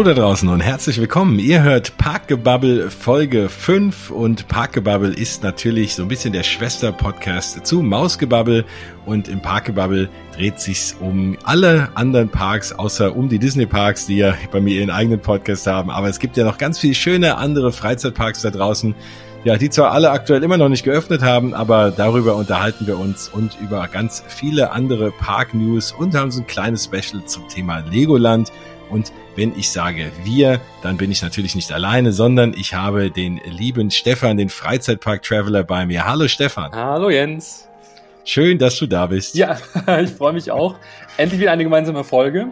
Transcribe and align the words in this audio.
Hallo 0.00 0.14
da 0.14 0.22
draußen 0.22 0.48
und 0.48 0.60
herzlich 0.60 0.98
willkommen. 0.98 1.38
Ihr 1.38 1.62
hört 1.62 1.98
Parkgebabbel 1.98 2.88
Folge 2.88 3.50
5 3.50 4.10
und 4.10 4.48
Parkgebabbel 4.48 5.12
ist 5.12 5.42
natürlich 5.42 5.94
so 5.94 6.00
ein 6.04 6.08
bisschen 6.08 6.32
der 6.32 6.42
Schwester-Podcast 6.42 7.66
zu 7.66 7.82
Mausgebabbel 7.82 8.64
und 9.04 9.28
im 9.28 9.42
Parkgebabbel 9.42 10.08
dreht 10.34 10.58
sich's 10.58 10.96
um 10.98 11.36
alle 11.44 11.90
anderen 11.96 12.30
Parks, 12.30 12.72
außer 12.72 13.14
um 13.14 13.28
die 13.28 13.38
Disney-Parks, 13.38 14.06
die 14.06 14.16
ja 14.16 14.32
bei 14.50 14.62
mir 14.62 14.76
ihren 14.76 14.88
eigenen 14.88 15.20
Podcast 15.20 15.66
haben. 15.66 15.90
Aber 15.90 16.08
es 16.08 16.18
gibt 16.18 16.38
ja 16.38 16.44
noch 16.44 16.56
ganz 16.56 16.78
viele 16.78 16.94
schöne 16.94 17.36
andere 17.36 17.70
Freizeitparks 17.70 18.40
da 18.40 18.48
draußen, 18.48 18.94
ja, 19.44 19.58
die 19.58 19.68
zwar 19.68 19.92
alle 19.92 20.12
aktuell 20.12 20.42
immer 20.42 20.56
noch 20.56 20.70
nicht 20.70 20.84
geöffnet 20.84 21.20
haben, 21.20 21.52
aber 21.52 21.90
darüber 21.90 22.36
unterhalten 22.36 22.86
wir 22.86 22.98
uns 22.98 23.28
und 23.28 23.58
über 23.60 23.86
ganz 23.86 24.24
viele 24.28 24.72
andere 24.72 25.10
Park-News 25.10 25.92
und 25.92 26.14
haben 26.14 26.30
so 26.30 26.40
ein 26.40 26.46
kleines 26.46 26.84
Special 26.84 27.22
zum 27.26 27.46
Thema 27.48 27.80
Legoland 27.80 28.50
und 28.90 29.12
wenn 29.36 29.56
ich 29.56 29.70
sage 29.70 30.10
wir, 30.24 30.60
dann 30.82 30.96
bin 30.96 31.10
ich 31.10 31.22
natürlich 31.22 31.54
nicht 31.54 31.72
alleine, 31.72 32.12
sondern 32.12 32.54
ich 32.54 32.74
habe 32.74 33.10
den 33.10 33.40
lieben 33.44 33.90
Stefan, 33.90 34.36
den 34.36 34.48
Freizeitpark-Traveler 34.48 35.62
bei 35.64 35.86
mir. 35.86 36.06
Hallo 36.06 36.28
Stefan. 36.28 36.72
Hallo 36.72 37.10
Jens. 37.10 37.68
Schön, 38.24 38.58
dass 38.58 38.76
du 38.78 38.86
da 38.86 39.06
bist. 39.06 39.34
Ja, 39.34 39.58
ich 40.02 40.10
freue 40.10 40.32
mich 40.32 40.50
auch. 40.50 40.76
Endlich 41.16 41.40
wieder 41.40 41.52
eine 41.52 41.64
gemeinsame 41.64 42.04
Folge 42.04 42.48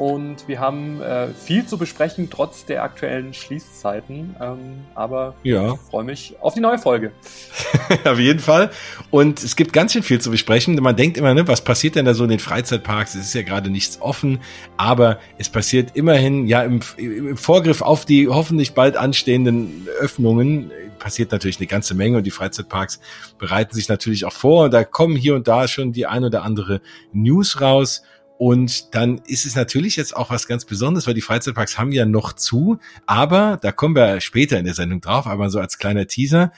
und 0.00 0.48
wir 0.48 0.60
haben 0.60 1.02
äh, 1.02 1.28
viel 1.28 1.66
zu 1.66 1.76
besprechen, 1.76 2.30
trotz 2.30 2.64
der 2.64 2.82
aktuellen 2.82 3.34
Schließzeiten. 3.34 4.34
Ähm, 4.40 4.58
aber 4.94 5.34
ja. 5.42 5.74
ich 5.74 5.80
freue 5.90 6.04
mich 6.04 6.36
auf 6.40 6.54
die 6.54 6.60
neue 6.60 6.78
Folge. 6.78 7.12
auf 8.06 8.18
jeden 8.18 8.38
Fall. 8.38 8.70
Und 9.10 9.42
es 9.42 9.56
gibt 9.56 9.74
ganz 9.74 9.92
schön 9.92 10.02
viel 10.02 10.18
zu 10.18 10.30
besprechen. 10.30 10.74
Man 10.76 10.96
denkt 10.96 11.18
immer, 11.18 11.34
ne, 11.34 11.46
was 11.46 11.62
passiert 11.62 11.96
denn 11.96 12.06
da 12.06 12.14
so 12.14 12.24
in 12.24 12.30
den 12.30 12.38
Freizeitparks? 12.38 13.14
Es 13.14 13.26
ist 13.26 13.34
ja 13.34 13.42
gerade 13.42 13.68
nichts 13.68 14.00
offen, 14.00 14.40
aber 14.78 15.18
es 15.36 15.50
passiert 15.50 15.90
immerhin, 15.94 16.46
ja, 16.48 16.62
im, 16.62 16.80
im 16.96 17.36
Vorgriff 17.36 17.82
auf 17.82 18.06
die 18.06 18.26
hoffentlich 18.26 18.72
bald 18.72 18.96
anstehenden 18.96 19.86
Öffnungen 20.00 20.70
passiert 20.98 21.30
natürlich 21.30 21.58
eine 21.58 21.66
ganze 21.66 21.94
Menge 21.94 22.16
und 22.16 22.24
die 22.24 22.30
Freizeitparks 22.30 23.00
bereiten 23.38 23.74
sich 23.74 23.90
natürlich 23.90 24.24
auch 24.24 24.32
vor. 24.32 24.64
Und 24.64 24.70
da 24.70 24.82
kommen 24.82 25.16
hier 25.16 25.34
und 25.34 25.46
da 25.46 25.68
schon 25.68 25.92
die 25.92 26.06
ein 26.06 26.24
oder 26.24 26.42
andere 26.42 26.80
News 27.12 27.60
raus. 27.60 28.02
Und 28.40 28.94
dann 28.94 29.20
ist 29.26 29.44
es 29.44 29.54
natürlich 29.54 29.96
jetzt 29.96 30.16
auch 30.16 30.30
was 30.30 30.46
ganz 30.46 30.64
Besonderes, 30.64 31.06
weil 31.06 31.12
die 31.12 31.20
Freizeitparks 31.20 31.76
haben 31.76 31.92
ja 31.92 32.06
noch 32.06 32.32
zu, 32.32 32.78
aber 33.04 33.58
da 33.60 33.70
kommen 33.70 33.94
wir 33.94 34.22
später 34.22 34.58
in 34.58 34.64
der 34.64 34.72
Sendung 34.72 35.02
drauf, 35.02 35.26
aber 35.26 35.50
so 35.50 35.60
als 35.60 35.76
kleiner 35.76 36.06
Teaser, 36.06 36.50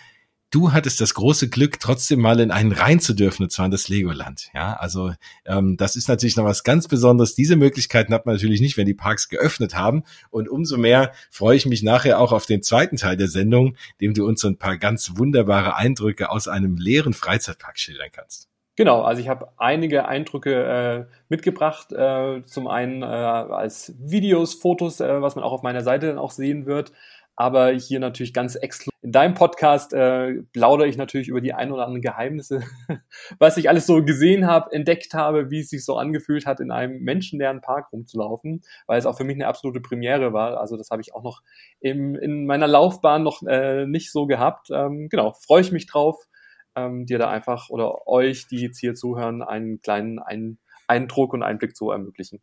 du 0.53 0.71
hattest 0.71 1.01
das 1.01 1.13
große 1.15 1.49
Glück, 1.49 1.81
trotzdem 1.81 2.21
mal 2.21 2.39
in 2.39 2.53
einen 2.53 2.71
rein 2.71 3.01
zu 3.01 3.15
dürfen, 3.15 3.43
und 3.43 3.51
zwar 3.51 3.65
in 3.65 3.73
das 3.73 3.89
Legoland. 3.89 4.49
Ja, 4.55 4.75
also 4.75 5.13
ähm, 5.45 5.77
das 5.77 5.97
ist 5.97 6.07
natürlich 6.07 6.37
noch 6.37 6.45
was 6.45 6.63
ganz 6.63 6.87
Besonderes. 6.87 7.35
Diese 7.35 7.57
Möglichkeiten 7.57 8.15
hat 8.15 8.27
man 8.27 8.37
natürlich 8.37 8.61
nicht, 8.61 8.77
wenn 8.77 8.87
die 8.87 8.95
Parks 8.95 9.29
geöffnet 9.29 9.75
haben. 9.75 10.05
Und 10.31 10.49
umso 10.49 10.79
mehr 10.79 11.11
freue 11.33 11.57
ich 11.57 11.67
mich 11.67 11.83
nachher 11.83 12.21
auch 12.21 12.31
auf 12.31 12.47
den 12.47 12.63
zweiten 12.63 12.97
Teil 12.97 13.17
der 13.17 13.27
Sendung, 13.27 13.77
dem 14.01 14.15
du 14.15 14.25
uns 14.25 14.41
so 14.41 14.47
ein 14.47 14.57
paar 14.57 14.79
ganz 14.79 15.15
wunderbare 15.17 15.75
Eindrücke 15.75 16.31
aus 16.31 16.47
einem 16.47 16.77
leeren 16.77 17.13
Freizeitpark 17.13 17.77
schildern 17.77 18.11
kannst. 18.13 18.52
Genau, 18.77 19.03
also 19.03 19.21
ich 19.21 19.29
habe 19.29 19.49
einige 19.59 20.09
Eindrücke 20.09 21.07
äh, 21.11 21.15
mitgebracht. 21.29 21.93
Äh, 21.93 22.43
zum 22.47 22.69
einen 22.69 23.03
äh, 23.03 23.07
als 23.07 23.95
Videos, 23.99 24.55
Fotos, 24.55 25.01
äh, 25.01 25.21
was 25.21 25.37
man 25.37 25.45
auch 25.45 25.53
auf 25.53 25.63
meiner 25.63 25.83
Seite 25.83 26.07
dann 26.07 26.19
auch 26.19 26.31
sehen 26.31 26.65
wird. 26.65 26.93
Aber 27.37 27.71
hier 27.73 28.01
natürlich 28.01 28.33
ganz 28.33 28.57
exklusiv. 28.57 28.93
In 29.03 29.13
deinem 29.13 29.35
Podcast 29.35 29.93
äh, 29.93 30.43
plaudere 30.53 30.87
ich 30.87 30.97
natürlich 30.97 31.29
über 31.29 31.41
die 31.41 31.53
ein 31.53 31.73
oder 31.73 31.83
anderen 31.85 32.03
Geheimnisse, 32.03 32.63
was 33.39 33.57
ich 33.57 33.69
alles 33.69 33.87
so 33.87 34.03
gesehen 34.05 34.47
habe, 34.47 34.73
entdeckt 34.73 35.13
habe, 35.13 35.51
wie 35.51 35.61
es 35.61 35.71
sich 35.71 35.85
so 35.85 35.97
angefühlt 35.97 36.47
hat, 36.47 36.61
in 36.61 36.71
einem 36.71 37.03
menschenleeren 37.03 37.61
Park 37.61 37.93
rumzulaufen, 37.93 38.63
weil 38.87 38.99
es 38.99 39.07
auch 39.07 39.17
für 39.17 39.25
mich 39.25 39.35
eine 39.37 39.49
absolute 39.49 39.81
Premiere 39.81 40.33
war. 40.33 40.61
Also 40.61 40.77
das 40.77 40.91
habe 40.91 41.03
ich 41.03 41.15
auch 41.15 41.25
noch 41.25 41.43
im, 41.81 42.15
in 42.15 42.47
meiner 42.47 42.69
Laufbahn 42.69 43.23
noch 43.23 43.43
äh, 43.43 43.87
nicht 43.87 44.13
so 44.13 44.27
gehabt. 44.27 44.71
Ähm, 44.71 45.09
genau, 45.09 45.33
freue 45.33 45.63
ich 45.63 45.73
mich 45.73 45.87
drauf 45.87 46.29
ähm, 46.77 47.07
dir 47.07 47.19
da 47.19 47.31
einfach 47.31 47.69
oder 47.71 48.07
euch, 48.07 48.49
die 48.49 48.61
jetzt 48.61 48.79
hier 48.79 48.95
zuhören, 48.95 49.43
einen 49.43 49.81
kleinen 49.83 50.19
Ein 50.19 50.59
Eindruck 50.89 51.33
und 51.33 51.43
Einblick 51.43 51.77
zu 51.77 51.91
ermöglichen. 51.91 52.43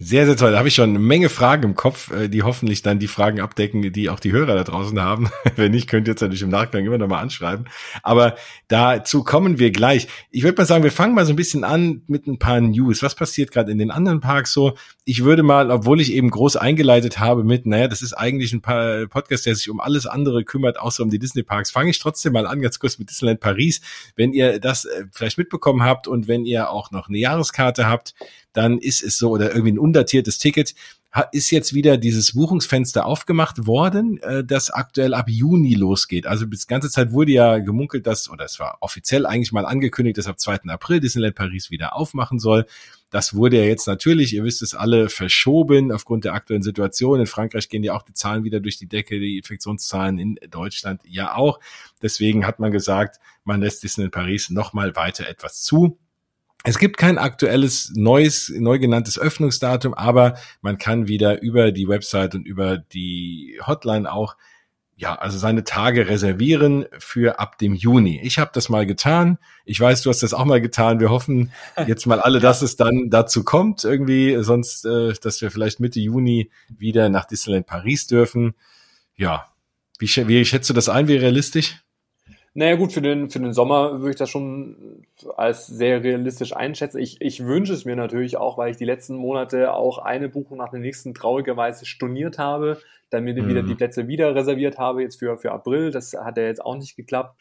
Sehr, 0.00 0.26
sehr 0.26 0.36
toll. 0.36 0.50
Da 0.50 0.58
habe 0.58 0.66
ich 0.66 0.74
schon 0.74 0.90
eine 0.90 0.98
Menge 0.98 1.28
Fragen 1.28 1.62
im 1.62 1.74
Kopf, 1.76 2.10
äh, 2.10 2.28
die 2.28 2.42
hoffentlich 2.42 2.82
dann 2.82 2.98
die 2.98 3.06
Fragen 3.06 3.40
abdecken, 3.40 3.92
die 3.92 4.10
auch 4.10 4.18
die 4.18 4.32
Hörer 4.32 4.56
da 4.56 4.64
draußen 4.64 5.00
haben. 5.00 5.30
Wenn 5.56 5.70
nicht, 5.70 5.88
könnt 5.88 6.08
ihr 6.08 6.12
jetzt 6.12 6.20
natürlich 6.20 6.42
im 6.42 6.48
Nachgang 6.48 6.84
immer 6.84 6.98
noch 6.98 7.06
mal 7.06 7.20
anschreiben. 7.20 7.68
Aber 8.02 8.34
dazu 8.66 9.22
kommen 9.22 9.60
wir 9.60 9.70
gleich. 9.70 10.08
Ich 10.32 10.42
würde 10.42 10.60
mal 10.60 10.66
sagen, 10.66 10.82
wir 10.82 10.90
fangen 10.90 11.14
mal 11.14 11.24
so 11.24 11.32
ein 11.32 11.36
bisschen 11.36 11.62
an 11.62 12.02
mit 12.08 12.26
ein 12.26 12.40
paar 12.40 12.60
News. 12.60 13.04
Was 13.04 13.14
passiert 13.14 13.52
gerade 13.52 13.70
in 13.70 13.78
den 13.78 13.92
anderen 13.92 14.20
Parks 14.20 14.52
so? 14.52 14.74
Ich 15.04 15.22
würde 15.22 15.44
mal, 15.44 15.70
obwohl 15.70 16.00
ich 16.00 16.12
eben 16.12 16.28
groß 16.28 16.56
eingeleitet 16.56 17.20
habe 17.20 17.44
mit, 17.44 17.64
naja, 17.64 17.86
das 17.86 18.02
ist 18.02 18.14
eigentlich 18.14 18.52
ein 18.52 18.62
Podcast, 18.62 19.46
der 19.46 19.54
sich 19.54 19.70
um 19.70 19.78
alles 19.78 20.06
andere 20.06 20.42
kümmert, 20.42 20.80
außer 20.80 21.04
um 21.04 21.10
die 21.10 21.20
Disney-Parks, 21.20 21.70
fange 21.70 21.90
ich 21.90 22.00
trotzdem 22.00 22.32
mal 22.32 22.48
an, 22.48 22.60
ganz 22.60 22.80
kurz 22.80 22.98
mit 22.98 23.10
Disneyland 23.10 23.38
Paris. 23.38 23.80
Wenn 24.16 24.32
ihr 24.32 24.58
das 24.58 24.86
äh, 24.86 25.04
vielleicht 25.12 25.38
mitbekommen 25.38 25.84
habt 25.84 26.08
und 26.08 26.26
wenn 26.26 26.44
ihr 26.44 26.70
auch 26.70 26.90
noch 26.90 27.08
eine 27.08 27.18
Jahreskarte 27.18 27.86
habt, 27.86 28.14
dann 28.54 28.78
ist 28.78 29.02
es 29.02 29.18
so, 29.18 29.30
oder 29.30 29.50
irgendwie 29.50 29.72
ein 29.72 29.78
undatiertes 29.78 30.38
Ticket, 30.38 30.74
ist 31.30 31.50
jetzt 31.50 31.74
wieder 31.74 31.96
dieses 31.96 32.32
Buchungsfenster 32.32 33.06
aufgemacht 33.06 33.66
worden, 33.66 34.20
äh, 34.22 34.42
das 34.42 34.70
aktuell 34.70 35.14
ab 35.14 35.28
Juni 35.28 35.74
losgeht. 35.74 36.26
Also 36.26 36.46
bis 36.48 36.66
ganze 36.66 36.90
Zeit 36.90 37.12
wurde 37.12 37.32
ja 37.32 37.58
gemunkelt, 37.58 38.06
dass, 38.06 38.28
oder 38.28 38.44
es 38.44 38.58
war 38.58 38.78
offiziell 38.80 39.24
eigentlich 39.24 39.52
mal 39.52 39.64
angekündigt, 39.64 40.18
dass 40.18 40.26
ab 40.26 40.40
2. 40.40 40.62
April 40.68 40.98
Disneyland 40.98 41.36
Paris 41.36 41.70
wieder 41.70 41.94
aufmachen 41.94 42.40
soll. 42.40 42.66
Das 43.10 43.32
wurde 43.32 43.58
ja 43.58 43.64
jetzt 43.64 43.86
natürlich, 43.86 44.34
ihr 44.34 44.42
wisst 44.42 44.60
es 44.60 44.74
alle, 44.74 45.08
verschoben 45.08 45.92
aufgrund 45.92 46.24
der 46.24 46.34
aktuellen 46.34 46.64
Situation. 46.64 47.20
In 47.20 47.26
Frankreich 47.26 47.68
gehen 47.68 47.84
ja 47.84 47.94
auch 47.94 48.02
die 48.02 48.14
Zahlen 48.14 48.42
wieder 48.42 48.58
durch 48.58 48.76
die 48.76 48.88
Decke, 48.88 49.20
die 49.20 49.36
Infektionszahlen 49.36 50.18
in 50.18 50.38
Deutschland 50.50 51.00
ja 51.06 51.36
auch. 51.36 51.60
Deswegen 52.02 52.44
hat 52.44 52.58
man 52.58 52.72
gesagt, 52.72 53.20
man 53.44 53.60
lässt 53.60 53.84
Disneyland 53.84 54.14
Paris 54.14 54.50
nochmal 54.50 54.96
weiter 54.96 55.28
etwas 55.28 55.62
zu. 55.62 55.96
Es 56.66 56.78
gibt 56.78 56.96
kein 56.96 57.18
aktuelles 57.18 57.92
neues, 57.94 58.50
neu 58.56 58.78
genanntes 58.78 59.18
Öffnungsdatum, 59.18 59.92
aber 59.92 60.38
man 60.62 60.78
kann 60.78 61.08
wieder 61.08 61.42
über 61.42 61.72
die 61.72 61.88
Website 61.88 62.34
und 62.34 62.46
über 62.46 62.78
die 62.78 63.60
Hotline 63.66 64.10
auch 64.10 64.36
ja, 64.96 65.14
also 65.16 65.38
seine 65.38 65.64
Tage 65.64 66.08
reservieren 66.08 66.86
für 66.98 67.38
ab 67.40 67.58
dem 67.58 67.74
Juni. 67.74 68.20
Ich 68.22 68.38
habe 68.38 68.52
das 68.54 68.68
mal 68.68 68.86
getan. 68.86 69.38
Ich 69.64 69.80
weiß, 69.80 70.02
du 70.02 70.10
hast 70.10 70.22
das 70.22 70.32
auch 70.32 70.44
mal 70.44 70.60
getan. 70.60 71.00
Wir 71.00 71.10
hoffen 71.10 71.52
jetzt 71.86 72.06
mal 72.06 72.20
alle, 72.20 72.38
dass 72.38 72.62
es 72.62 72.76
dann 72.76 73.10
dazu 73.10 73.44
kommt, 73.44 73.84
irgendwie, 73.84 74.36
sonst, 74.40 74.86
äh, 74.86 75.12
dass 75.20 75.40
wir 75.40 75.50
vielleicht 75.50 75.80
Mitte 75.80 76.00
Juni 76.00 76.50
wieder 76.68 77.08
nach 77.08 77.24
Disneyland 77.24 77.66
Paris 77.66 78.06
dürfen. 78.06 78.54
Ja, 79.16 79.46
wie, 79.98 80.08
wie 80.28 80.44
schätzt 80.44 80.70
du 80.70 80.74
das 80.74 80.88
ein? 80.88 81.08
Wie 81.08 81.16
realistisch? 81.16 81.83
Naja 82.56 82.76
gut, 82.76 82.92
für 82.92 83.02
den, 83.02 83.30
für 83.30 83.40
den 83.40 83.52
Sommer 83.52 83.98
würde 83.98 84.10
ich 84.10 84.16
das 84.16 84.30
schon 84.30 85.04
als 85.36 85.66
sehr 85.66 86.04
realistisch 86.04 86.54
einschätzen. 86.54 86.98
Ich, 87.00 87.20
ich 87.20 87.44
wünsche 87.44 87.72
es 87.72 87.84
mir 87.84 87.96
natürlich 87.96 88.36
auch, 88.36 88.56
weil 88.56 88.70
ich 88.70 88.76
die 88.76 88.84
letzten 88.84 89.16
Monate 89.16 89.74
auch 89.74 89.98
eine 89.98 90.28
Buchung 90.28 90.58
nach 90.58 90.70
der 90.70 90.78
nächsten 90.78 91.14
traurigerweise 91.14 91.84
storniert 91.84 92.38
habe, 92.38 92.78
dann 93.10 93.24
mir 93.24 93.34
mhm. 93.34 93.48
wieder 93.48 93.62
die 93.64 93.74
Plätze 93.74 94.06
wieder 94.06 94.36
reserviert 94.36 94.78
habe, 94.78 95.02
jetzt 95.02 95.18
für, 95.18 95.36
für 95.36 95.50
April. 95.50 95.90
Das 95.90 96.12
hat 96.14 96.36
ja 96.36 96.44
jetzt 96.44 96.64
auch 96.64 96.76
nicht 96.76 96.94
geklappt. 96.94 97.36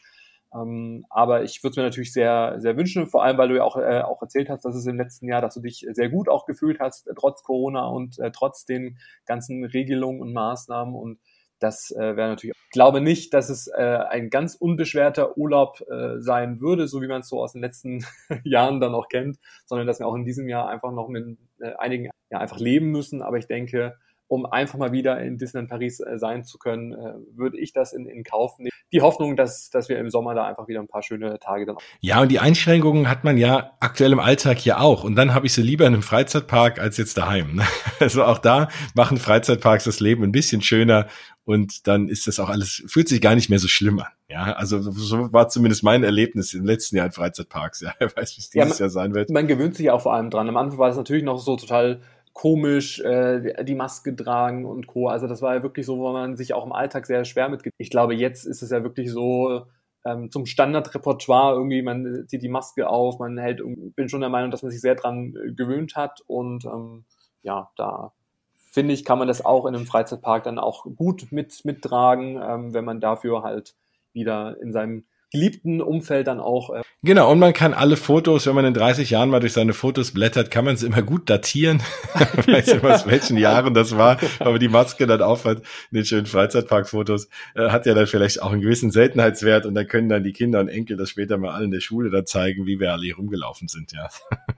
Ähm, 0.51 1.05
aber 1.11 1.43
ich 1.43 1.63
würde 1.63 1.71
es 1.71 1.77
mir 1.77 1.83
natürlich 1.83 2.13
sehr, 2.13 2.55
sehr 2.57 2.75
wünschen, 2.75 3.05
vor 3.05 3.23
allem, 3.23 3.37
weil 3.37 3.49
du 3.49 3.55
ja 3.55 3.63
auch, 3.63 3.77
äh, 3.77 4.01
auch 4.01 4.21
erzählt 4.21 4.49
hast, 4.49 4.65
dass 4.65 4.75
es 4.75 4.87
im 4.87 4.97
letzten 4.97 5.27
Jahr, 5.27 5.41
dass 5.41 5.53
du 5.53 5.61
dich 5.61 5.85
sehr 5.91 6.09
gut 6.09 6.27
auch 6.27 6.45
gefühlt 6.45 6.79
hast, 6.79 7.07
äh, 7.07 7.13
trotz 7.15 7.43
Corona 7.43 7.85
und 7.85 8.17
äh, 8.19 8.31
trotz 8.31 8.65
den 8.65 8.97
ganzen 9.25 9.63
Regelungen 9.63 10.21
und 10.21 10.33
Maßnahmen 10.33 10.95
und 10.95 11.19
das 11.63 11.91
äh, 11.91 12.17
wäre 12.17 12.29
natürlich, 12.29 12.55
ich 12.65 12.71
glaube 12.71 12.99
nicht, 12.99 13.33
dass 13.33 13.49
es 13.49 13.67
äh, 13.67 13.81
ein 13.81 14.29
ganz 14.29 14.55
unbeschwerter 14.55 15.37
Urlaub 15.37 15.81
äh, 15.89 16.19
sein 16.19 16.59
würde, 16.59 16.87
so 16.87 17.01
wie 17.01 17.07
man 17.07 17.21
es 17.21 17.29
so 17.29 17.41
aus 17.41 17.53
den 17.53 17.61
letzten 17.61 18.05
Jahren 18.43 18.81
dann 18.81 18.93
auch 18.93 19.07
kennt, 19.07 19.37
sondern 19.65 19.87
dass 19.87 19.99
wir 19.99 20.07
auch 20.07 20.15
in 20.15 20.25
diesem 20.25 20.49
Jahr 20.49 20.67
einfach 20.67 20.91
noch 20.91 21.07
mit 21.07 21.37
äh, 21.59 21.73
einigen 21.77 22.09
ja, 22.29 22.39
einfach 22.39 22.59
leben 22.59 22.91
müssen. 22.91 23.21
Aber 23.21 23.37
ich 23.37 23.47
denke, 23.47 23.95
um 24.33 24.47
einfach 24.47 24.79
mal 24.79 24.91
wieder 24.91 25.21
in 25.21 25.37
Disneyland 25.37 25.69
Paris 25.69 25.99
äh, 25.99 26.17
sein 26.17 26.43
zu 26.43 26.57
können, 26.57 26.91
äh, 26.91 27.13
würde 27.35 27.59
ich 27.59 27.71
das 27.71 27.93
in, 27.93 28.07
in 28.07 28.23
Kauf 28.23 28.57
nehmen. 28.57 28.71
Die 28.91 29.01
Hoffnung, 29.01 29.35
dass, 29.35 29.69
dass 29.69 29.89
wir 29.89 29.99
im 29.99 30.09
Sommer 30.09 30.33
da 30.33 30.47
einfach 30.47 30.67
wieder 30.67 30.79
ein 30.79 30.87
paar 30.87 31.03
schöne 31.03 31.37
Tage 31.37 31.67
dann. 31.67 31.77
Ja, 31.99 32.19
und 32.19 32.29
die 32.29 32.39
Einschränkungen 32.39 33.07
hat 33.07 33.23
man 33.23 33.37
ja 33.37 33.73
aktuell 33.79 34.11
im 34.11 34.19
Alltag 34.19 34.65
ja 34.65 34.79
auch. 34.79 35.03
Und 35.03 35.15
dann 35.15 35.35
habe 35.35 35.45
ich 35.45 35.53
sie 35.53 35.61
lieber 35.61 35.85
in 35.85 35.93
einem 35.93 36.01
Freizeitpark 36.01 36.79
als 36.79 36.97
jetzt 36.97 37.17
daheim. 37.17 37.57
Ne? 37.57 37.63
Also 37.99 38.25
auch 38.25 38.39
da 38.39 38.67
machen 38.95 39.17
Freizeitparks 39.17 39.85
das 39.85 40.01
Leben 40.01 40.23
ein 40.23 40.33
bisschen 40.33 40.61
schöner 40.61 41.07
und 41.45 41.87
dann 41.87 42.09
ist 42.09 42.27
das 42.27 42.39
auch 42.39 42.49
alles, 42.49 42.83
fühlt 42.87 43.07
sich 43.07 43.21
gar 43.21 43.35
nicht 43.35 43.49
mehr 43.49 43.59
so 43.59 43.67
schlimm 43.67 43.99
an. 43.99 44.07
Ja, 44.29 44.53
also 44.53 44.81
so 44.81 45.31
war 45.31 45.47
zumindest 45.47 45.83
mein 45.83 46.03
Erlebnis 46.03 46.53
im 46.53 46.65
letzten 46.65 46.97
Jahr 46.97 47.05
in 47.05 47.11
Freizeitparks. 47.11 47.81
Ja, 47.81 47.93
wer 47.99 48.07
weiß, 48.15 48.35
wie 48.35 48.41
es 48.41 48.49
dieses 48.49 48.53
ja, 48.53 48.65
man, 48.65 48.77
Jahr 48.77 48.89
sein 48.89 49.13
wird. 49.13 49.29
Man 49.29 49.47
gewöhnt 49.47 49.75
sich 49.75 49.89
auch 49.91 50.01
vor 50.01 50.13
allem 50.13 50.29
dran. 50.29 50.49
Am 50.49 50.57
Anfang 50.57 50.79
war 50.79 50.87
das 50.87 50.97
natürlich 50.97 51.23
noch 51.23 51.37
so 51.37 51.55
total 51.55 52.01
komisch, 52.33 52.99
äh, 52.99 53.63
die 53.63 53.75
Maske 53.75 54.15
tragen 54.15 54.65
und 54.65 54.87
Co. 54.87 55.07
Also 55.07 55.27
das 55.27 55.41
war 55.41 55.55
ja 55.55 55.63
wirklich 55.63 55.85
so, 55.85 55.99
wo 55.99 56.11
man 56.11 56.35
sich 56.35 56.53
auch 56.53 56.65
im 56.65 56.71
Alltag 56.71 57.05
sehr 57.05 57.25
schwer 57.25 57.49
mit. 57.49 57.61
Ich 57.77 57.89
glaube, 57.89 58.15
jetzt 58.15 58.45
ist 58.45 58.63
es 58.63 58.71
ja 58.71 58.83
wirklich 58.83 59.11
so 59.11 59.65
ähm, 60.05 60.31
zum 60.31 60.45
Standardrepertoire 60.45 61.55
irgendwie, 61.55 61.81
man 61.81 62.25
zieht 62.27 62.41
die 62.41 62.49
Maske 62.49 62.89
auf, 62.89 63.19
man 63.19 63.37
hält, 63.37 63.61
bin 63.95 64.09
schon 64.09 64.21
der 64.21 64.29
Meinung, 64.29 64.51
dass 64.51 64.63
man 64.63 64.71
sich 64.71 64.81
sehr 64.81 64.95
dran 64.95 65.35
äh, 65.35 65.51
gewöhnt 65.53 65.95
hat 65.95 66.21
und 66.27 66.65
ähm, 66.65 67.05
ja, 67.43 67.71
da 67.77 68.11
finde 68.55 68.93
ich, 68.93 69.05
kann 69.05 69.19
man 69.19 69.27
das 69.27 69.45
auch 69.45 69.65
in 69.65 69.75
einem 69.75 69.85
Freizeitpark 69.85 70.43
dann 70.43 70.57
auch 70.57 70.85
gut 70.95 71.27
mit, 71.31 71.63
mittragen, 71.63 72.41
ähm, 72.41 72.73
wenn 72.73 72.85
man 72.85 72.99
dafür 72.99 73.43
halt 73.43 73.75
wieder 74.13 74.59
in 74.61 74.73
seinem 74.73 75.05
geliebten 75.33 75.81
Umfeld 75.81 76.27
dann 76.27 76.39
auch. 76.39 76.69
Äh 76.69 76.83
genau, 77.01 77.31
und 77.31 77.39
man 77.39 77.53
kann 77.53 77.73
alle 77.73 77.97
Fotos, 77.97 78.45
wenn 78.45 78.53
man 78.53 78.65
in 78.65 78.73
30 78.73 79.09
Jahren 79.09 79.29
mal 79.29 79.39
durch 79.39 79.53
seine 79.53 79.73
Fotos 79.73 80.11
blättert, 80.11 80.51
kann 80.51 80.63
man 80.63 80.75
es 80.75 80.83
immer 80.83 81.01
gut 81.01 81.29
datieren. 81.29 81.81
weiß 82.45 82.67
ja. 82.67 82.75
immer, 82.75 82.93
aus 82.93 83.07
welchen 83.07 83.37
Jahren 83.37 83.73
das 83.73 83.97
war, 83.97 84.19
aber 84.39 84.59
die 84.59 84.69
Maske 84.69 85.07
dann 85.07 85.21
aufhat 85.21 85.57
in 85.91 85.97
den 85.97 86.05
schönen 86.05 86.27
Freizeitparkfotos, 86.27 87.29
äh, 87.55 87.69
hat 87.69 87.87
ja 87.87 87.95
dann 87.95 88.05
vielleicht 88.05 88.43
auch 88.43 88.51
einen 88.51 88.61
gewissen 88.61 88.91
Seltenheitswert 88.91 89.65
und 89.65 89.73
dann 89.73 89.87
können 89.87 90.07
dann 90.07 90.23
die 90.23 90.33
Kinder 90.33 90.59
und 90.59 90.69
Enkel 90.69 90.97
das 90.97 91.09
später 91.09 91.37
mal 91.37 91.51
alle 91.51 91.65
in 91.65 91.71
der 91.71 91.81
Schule 91.81 92.11
da 92.11 92.23
zeigen, 92.25 92.67
wie 92.67 92.79
wir 92.79 92.93
alle 92.93 93.03
hier 93.03 93.15
rumgelaufen 93.15 93.67
sind, 93.67 93.91
ja. 93.91 94.09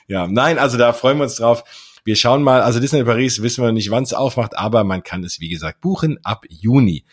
ja, 0.07 0.27
nein, 0.27 0.57
also 0.57 0.77
da 0.79 0.91
freuen 0.91 1.17
wir 1.17 1.25
uns 1.25 1.35
drauf. 1.35 1.63
Wir 2.03 2.15
schauen 2.17 2.43
mal, 2.43 2.61
also 2.61 2.81
Disney 2.81 3.03
Paris 3.03 3.43
wissen 3.43 3.63
wir 3.63 3.71
nicht, 3.71 3.91
wann 3.91 4.03
es 4.03 4.13
aufmacht, 4.13 4.57
aber 4.57 4.83
man 4.83 5.03
kann 5.03 5.23
es, 5.23 5.39
wie 5.39 5.49
gesagt, 5.49 5.79
buchen 5.79 6.19
ab 6.23 6.45
Juni. 6.49 7.05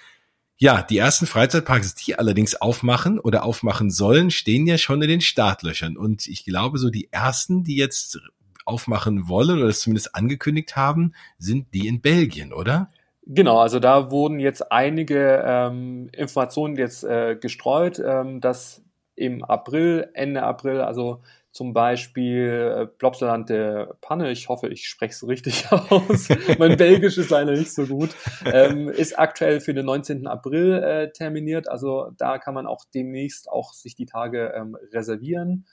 Ja, 0.62 0.82
die 0.82 0.98
ersten 0.98 1.24
Freizeitparks, 1.24 1.94
die 1.94 2.18
allerdings 2.18 2.54
aufmachen 2.54 3.18
oder 3.18 3.44
aufmachen 3.44 3.90
sollen, 3.90 4.30
stehen 4.30 4.66
ja 4.66 4.76
schon 4.76 5.00
in 5.00 5.08
den 5.08 5.22
Startlöchern. 5.22 5.96
Und 5.96 6.28
ich 6.28 6.44
glaube, 6.44 6.76
so 6.76 6.90
die 6.90 7.10
ersten, 7.10 7.64
die 7.64 7.76
jetzt 7.76 8.20
aufmachen 8.66 9.26
wollen 9.26 9.58
oder 9.58 9.68
es 9.68 9.80
zumindest 9.80 10.14
angekündigt 10.14 10.76
haben, 10.76 11.14
sind 11.38 11.72
die 11.72 11.88
in 11.88 12.02
Belgien, 12.02 12.52
oder? 12.52 12.90
Genau, 13.24 13.58
also 13.58 13.80
da 13.80 14.10
wurden 14.10 14.38
jetzt 14.38 14.70
einige 14.70 15.42
ähm, 15.46 16.10
Informationen 16.12 16.76
jetzt 16.76 17.04
äh, 17.04 17.36
gestreut, 17.40 17.98
ähm, 17.98 18.42
dass 18.42 18.82
im 19.14 19.42
April, 19.42 20.10
Ende 20.12 20.42
April, 20.42 20.82
also 20.82 21.22
zum 21.52 21.72
Beispiel 21.72 22.76
äh, 22.76 22.86
Plopsaland 22.86 23.48
der 23.50 23.96
Panne, 24.00 24.30
ich 24.30 24.48
hoffe, 24.48 24.68
ich 24.68 24.86
spreche 24.86 25.12
es 25.12 25.26
richtig 25.26 25.70
aus. 25.72 26.28
mein 26.58 26.76
Belgisch 26.76 27.18
ist 27.18 27.30
leider 27.30 27.52
nicht 27.52 27.74
so 27.74 27.86
gut. 27.86 28.10
Ähm, 28.44 28.88
ist 28.88 29.18
aktuell 29.18 29.60
für 29.60 29.74
den 29.74 29.86
19. 29.86 30.26
April 30.26 30.74
äh, 30.74 31.12
terminiert. 31.12 31.68
Also 31.68 32.10
da 32.16 32.38
kann 32.38 32.54
man 32.54 32.66
auch 32.66 32.84
demnächst 32.94 33.50
auch 33.50 33.72
sich 33.72 33.96
die 33.96 34.06
Tage 34.06 34.52
ähm, 34.56 34.76
reservieren. 34.92 35.66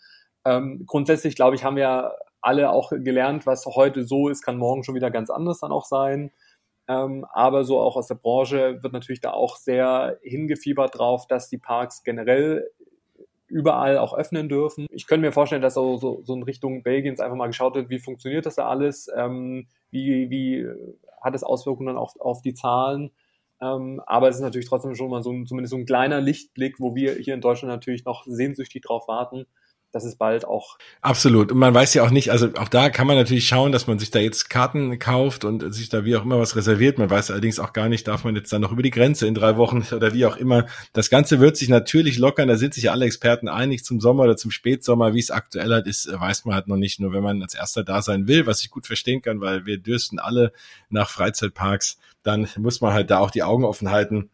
Ähm, 0.46 0.84
grundsätzlich, 0.88 1.36
glaube 1.36 1.56
ich, 1.56 1.64
haben 1.64 1.76
wir 1.76 2.14
alle 2.42 2.72
auch 2.72 2.92
gelernt, 2.92 3.46
was 3.46 3.66
heute 3.66 4.04
so 4.04 4.30
ist, 4.30 4.42
kann 4.42 4.58
morgen 4.58 4.84
schon 4.84 4.96
wieder 4.96 5.12
ganz 5.12 5.30
anders 5.30 5.60
dann 5.60 5.72
auch 5.72 5.86
sein. 5.86 6.32
Ähm, 6.88 7.26
aber 7.34 7.66
so 7.66 7.80
auch 7.80 7.98
aus 7.98 8.08
der 8.08 8.16
Branche 8.16 8.82
wird 8.82 8.94
natürlich 8.94 9.20
da 9.20 9.32
auch 9.32 9.58
sehr 9.58 10.18
hingefiebert 10.24 10.98
drauf, 10.98 11.28
dass 11.28 11.50
die 11.50 11.58
Parks 11.58 12.04
generell 12.04 12.72
überall 13.48 13.98
auch 13.98 14.14
öffnen 14.14 14.50
dürfen. 14.50 14.88
Ich 14.92 15.08
könnte 15.08 15.26
mir 15.26 15.32
vorstellen, 15.32 15.62
dass 15.62 15.74
so, 15.74 15.98
so, 15.98 16.22
so 16.24 16.34
in 16.34 16.44
Richtung 16.44 16.84
Belgiens 16.84 17.20
einfach 17.20 17.38
mal 17.38 17.48
geschaut 17.48 17.76
wird, 17.76 17.90
wie 17.90 18.00
funktioniert 18.00 18.46
das 18.46 18.56
da 18.56 18.68
alles, 18.68 19.10
ähm, 19.16 19.68
wie, 19.90 20.30
wie 20.30 20.68
hat 21.22 21.36
es 21.36 21.44
Auswirkungen 21.44 21.88
dann 21.88 21.98
auf, 21.98 22.20
auf 22.20 22.42
die 22.42 22.54
Zahlen. 22.54 23.12
Ähm, 23.60 24.02
aber 24.06 24.30
es 24.30 24.36
ist 24.36 24.42
natürlich 24.42 24.68
trotzdem 24.68 24.96
schon 24.96 25.10
mal 25.10 25.24
so 25.24 25.32
ein, 25.32 25.46
zumindest 25.46 25.72
so 25.72 25.78
ein 25.78 25.86
kleiner 25.86 26.22
Lichtblick, 26.22 26.80
wo 26.80 26.94
wir 26.96 27.14
hier 27.16 27.34
in 27.34 27.42
Deutschland 27.42 27.74
natürlich 27.74 28.06
noch 28.06 28.26
sehnsüchtig 28.26 28.84
drauf 28.84 29.08
warten, 29.08 29.46
das 29.98 30.06
ist 30.06 30.18
bald 30.18 30.46
auch. 30.46 30.78
Absolut. 31.02 31.52
Und 31.52 31.58
man 31.58 31.74
weiß 31.74 31.94
ja 31.96 32.04
auch 32.04 32.12
nicht, 32.12 32.32
also 32.32 32.50
auch 32.58 32.70
da 32.70 32.90
kann 32.90 33.08
man 33.08 33.18
natürlich 33.18 33.48
schauen, 33.48 33.72
dass 33.72 33.88
man 33.88 34.00
sich 34.00 34.12
da 34.12 34.20
jetzt 34.20 34.50
Karten 34.50 35.00
kauft 35.00 35.44
und 35.44 35.74
sich 35.74 35.90
da 35.90 36.06
wie 36.06 36.16
auch 36.16 36.24
immer 36.24 36.40
was 36.40 36.56
reserviert. 36.56 36.98
Man 36.98 37.10
weiß 37.10 37.32
allerdings 37.32 37.60
auch 37.60 37.74
gar 37.74 37.90
nicht, 37.90 38.08
darf 38.08 38.24
man 38.24 38.36
jetzt 38.36 38.54
dann 38.54 38.62
noch 38.62 38.72
über 38.72 38.84
die 38.84 38.92
Grenze 38.92 39.28
in 39.28 39.34
drei 39.34 39.58
Wochen 39.58 39.86
oder 39.96 40.14
wie 40.14 40.26
auch 40.26 40.38
immer. 40.38 40.68
Das 40.94 41.10
Ganze 41.10 41.40
wird 41.40 41.58
sich 41.58 41.70
natürlich 41.70 42.18
lockern. 42.18 42.48
Da 42.48 42.56
sind 42.56 42.74
sich 42.74 42.92
alle 42.92 43.06
Experten 43.06 43.50
einig 43.50 43.84
zum 43.84 44.00
Sommer 44.00 44.24
oder 44.24 44.38
zum 44.38 44.52
Spätsommer. 44.52 45.14
Wie 45.14 45.20
es 45.20 45.32
aktuell 45.32 45.74
halt 45.74 45.88
ist, 45.88 46.08
weiß 46.12 46.46
man 46.46 46.56
halt 46.56 46.68
noch 46.68 46.78
nicht. 46.78 47.00
Nur 47.00 47.14
wenn 47.14 47.24
man 47.24 47.42
als 47.42 47.56
erster 47.56 47.84
da 47.84 48.02
sein 48.02 48.28
will, 48.28 48.46
was 48.46 48.62
ich 48.62 48.70
gut 48.70 48.88
verstehen 48.88 49.22
kann, 49.22 49.42
weil 49.42 49.66
wir 49.66 49.80
dürsten 49.80 50.20
alle 50.20 50.54
nach 50.90 51.10
Freizeitparks, 51.10 51.98
dann 52.24 52.48
muss 52.58 52.82
man 52.82 52.94
halt 52.94 53.10
da 53.10 53.20
auch 53.20 53.32
die 53.32 53.44
Augen 53.44 53.66
offen 53.66 53.90
halten 53.90 54.30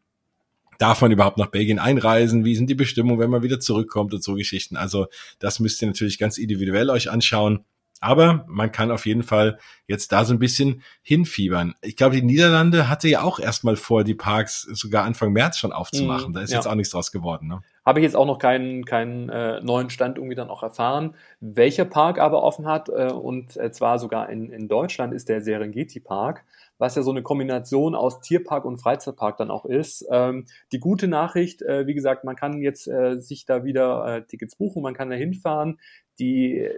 darf 0.77 1.01
man 1.01 1.11
überhaupt 1.11 1.37
nach 1.37 1.47
Belgien 1.47 1.79
einreisen? 1.79 2.45
Wie 2.45 2.55
sind 2.55 2.69
die 2.69 2.75
Bestimmungen, 2.75 3.19
wenn 3.19 3.29
man 3.29 3.43
wieder 3.43 3.59
zurückkommt 3.59 4.13
und 4.13 4.23
so 4.23 4.35
Geschichten? 4.35 4.77
Also 4.77 5.07
das 5.39 5.59
müsst 5.59 5.81
ihr 5.81 5.87
natürlich 5.87 6.19
ganz 6.19 6.37
individuell 6.37 6.89
euch 6.89 7.09
anschauen. 7.09 7.65
Aber 8.03 8.43
man 8.49 8.73
kann 8.73 8.91
auf 8.91 9.05
jeden 9.05 9.23
Fall 9.23 9.57
jetzt 9.87 10.11
da 10.11 10.25
so 10.25 10.33
ein 10.33 10.39
bisschen 10.39 10.83
hinfiebern. 11.03 11.73
Ich 11.81 11.95
glaube, 11.95 12.15
die 12.15 12.21
Niederlande 12.21 12.89
hatte 12.89 13.07
ja 13.07 13.21
auch 13.21 13.39
erstmal 13.39 13.77
vor, 13.77 14.03
die 14.03 14.13
Parks 14.13 14.63
sogar 14.63 15.05
Anfang 15.05 15.31
März 15.31 15.57
schon 15.57 15.71
aufzumachen. 15.71 16.31
Mm, 16.31 16.33
da 16.33 16.41
ist 16.41 16.51
ja. 16.51 16.57
jetzt 16.57 16.67
auch 16.67 16.75
nichts 16.75 16.91
draus 16.91 17.13
geworden. 17.13 17.47
Ne? 17.47 17.61
Habe 17.85 18.01
ich 18.01 18.03
jetzt 18.03 18.17
auch 18.17 18.25
noch 18.25 18.39
keinen, 18.39 18.83
keinen 18.83 19.29
äh, 19.29 19.61
neuen 19.61 19.89
Stand 19.89 20.17
irgendwie 20.17 20.35
dann 20.35 20.49
auch 20.49 20.63
erfahren. 20.63 21.15
Welcher 21.39 21.85
Park 21.85 22.19
aber 22.19 22.43
offen 22.43 22.67
hat, 22.67 22.89
äh, 22.89 23.07
und 23.07 23.55
äh, 23.55 23.71
zwar 23.71 23.97
sogar 23.99 24.29
in, 24.29 24.49
in 24.49 24.67
Deutschland, 24.67 25.13
ist 25.13 25.29
der 25.29 25.39
Serengeti 25.39 26.01
Park 26.01 26.43
was 26.83 26.95
ja 26.95 27.01
so 27.01 27.11
eine 27.11 27.23
Kombination 27.23 27.95
aus 27.95 28.19
Tierpark 28.19 28.65
und 28.65 28.77
Freizeitpark 28.77 29.37
dann 29.37 29.51
auch 29.51 29.63
ist. 29.63 30.05
Ähm, 30.11 30.47
die 30.73 30.81
gute 30.81 31.07
Nachricht, 31.07 31.61
äh, 31.61 31.87
wie 31.87 31.93
gesagt, 31.93 32.25
man 32.25 32.35
kann 32.35 32.61
jetzt 32.61 32.89
äh, 32.89 33.21
sich 33.21 33.45
da 33.45 33.63
wieder 33.63 34.05
äh, 34.05 34.25
Tickets 34.25 34.57
buchen, 34.57 34.83
man 34.83 34.93
kann 34.93 35.09
da 35.09 35.15
hinfahren. 35.15 35.79
Die, 36.19 36.69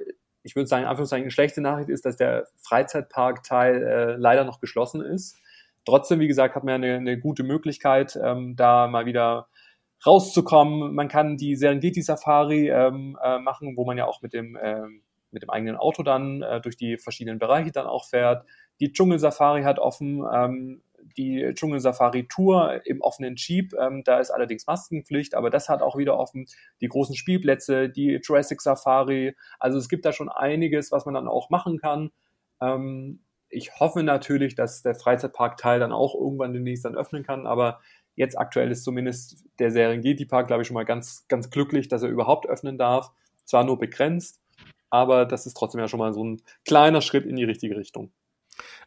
ich 0.43 0.55
würde 0.55 0.67
sagen, 0.67 0.83
in 0.83 1.11
eine 1.11 1.31
schlechte 1.31 1.59
Nachricht 1.59 1.89
ist, 1.89 2.05
dass 2.05 2.17
der 2.17 2.45
Freizeitpark-Teil 2.57 3.83
äh, 3.83 4.15
leider 4.17 4.43
noch 4.43 4.59
geschlossen 4.59 5.01
ist. 5.01 5.39
Trotzdem, 5.85 6.19
wie 6.19 6.27
gesagt, 6.27 6.53
hat 6.53 6.63
man 6.63 6.75
eine, 6.75 6.97
eine 6.97 7.19
gute 7.19 7.41
Möglichkeit, 7.41 8.15
ähm, 8.23 8.55
da 8.55 8.85
mal 8.85 9.07
wieder 9.07 9.47
rauszukommen. 10.05 10.93
Man 10.93 11.07
kann 11.07 11.35
die 11.35 11.55
Serengeti 11.55 12.03
Safari 12.03 12.69
ähm, 12.69 13.17
äh, 13.23 13.39
machen, 13.39 13.75
wo 13.75 13.85
man 13.85 13.97
ja 13.97 14.05
auch 14.05 14.21
mit 14.21 14.33
dem, 14.33 14.55
ähm, 14.61 15.01
mit 15.31 15.41
dem 15.41 15.49
eigenen 15.49 15.77
Auto 15.77 16.03
dann 16.03 16.43
äh, 16.43 16.61
durch 16.61 16.77
die 16.77 16.97
verschiedenen 16.99 17.39
Bereiche 17.39 17.71
dann 17.71 17.87
auch 17.87 18.05
fährt. 18.05 18.45
Die 18.79 18.91
Dschungelsafari 18.91 19.63
hat 19.63 19.79
offen, 19.79 20.23
ähm, 20.31 20.81
die 21.17 21.51
Dschungelsafari 21.53 22.27
Tour 22.27 22.81
im 22.85 23.01
offenen 23.01 23.35
Jeep, 23.35 23.73
ähm, 23.79 24.03
da 24.03 24.19
ist 24.19 24.31
allerdings 24.31 24.67
Maskenpflicht, 24.67 25.35
aber 25.35 25.49
das 25.49 25.69
hat 25.69 25.81
auch 25.81 25.97
wieder 25.97 26.17
offen. 26.17 26.47
Die 26.81 26.87
großen 26.87 27.15
Spielplätze, 27.15 27.89
die 27.89 28.19
Jurassic 28.23 28.61
Safari, 28.61 29.35
also 29.59 29.77
es 29.77 29.89
gibt 29.89 30.05
da 30.05 30.13
schon 30.13 30.29
einiges, 30.29 30.91
was 30.91 31.05
man 31.05 31.13
dann 31.13 31.27
auch 31.27 31.49
machen 31.49 31.77
kann. 31.79 32.11
Ähm, 32.61 33.21
ich 33.49 33.79
hoffe 33.79 34.03
natürlich, 34.03 34.55
dass 34.55 34.81
der 34.81 34.95
Freizeitpark-Teil 34.95 35.79
dann 35.79 35.91
auch 35.91 36.15
irgendwann 36.15 36.53
demnächst 36.53 36.85
dann 36.85 36.95
öffnen 36.95 37.23
kann, 37.23 37.47
aber 37.47 37.79
jetzt 38.15 38.37
aktuell 38.37 38.71
ist 38.71 38.83
zumindest 38.83 39.43
der 39.59 39.71
Serengeti-Park, 39.71 40.47
glaube 40.47 40.61
ich, 40.61 40.67
schon 40.67 40.75
mal 40.75 40.85
ganz, 40.85 41.25
ganz 41.27 41.49
glücklich, 41.49 41.87
dass 41.87 42.03
er 42.03 42.09
überhaupt 42.09 42.47
öffnen 42.47 42.77
darf. 42.77 43.11
Zwar 43.45 43.63
nur 43.63 43.77
begrenzt, 43.77 44.41
aber 44.89 45.25
das 45.25 45.45
ist 45.45 45.55
trotzdem 45.55 45.79
ja 45.79 45.87
schon 45.87 45.99
mal 45.99 46.13
so 46.13 46.23
ein 46.23 46.41
kleiner 46.65 47.01
Schritt 47.01 47.25
in 47.25 47.35
die 47.35 47.43
richtige 47.43 47.77
Richtung. 47.77 48.11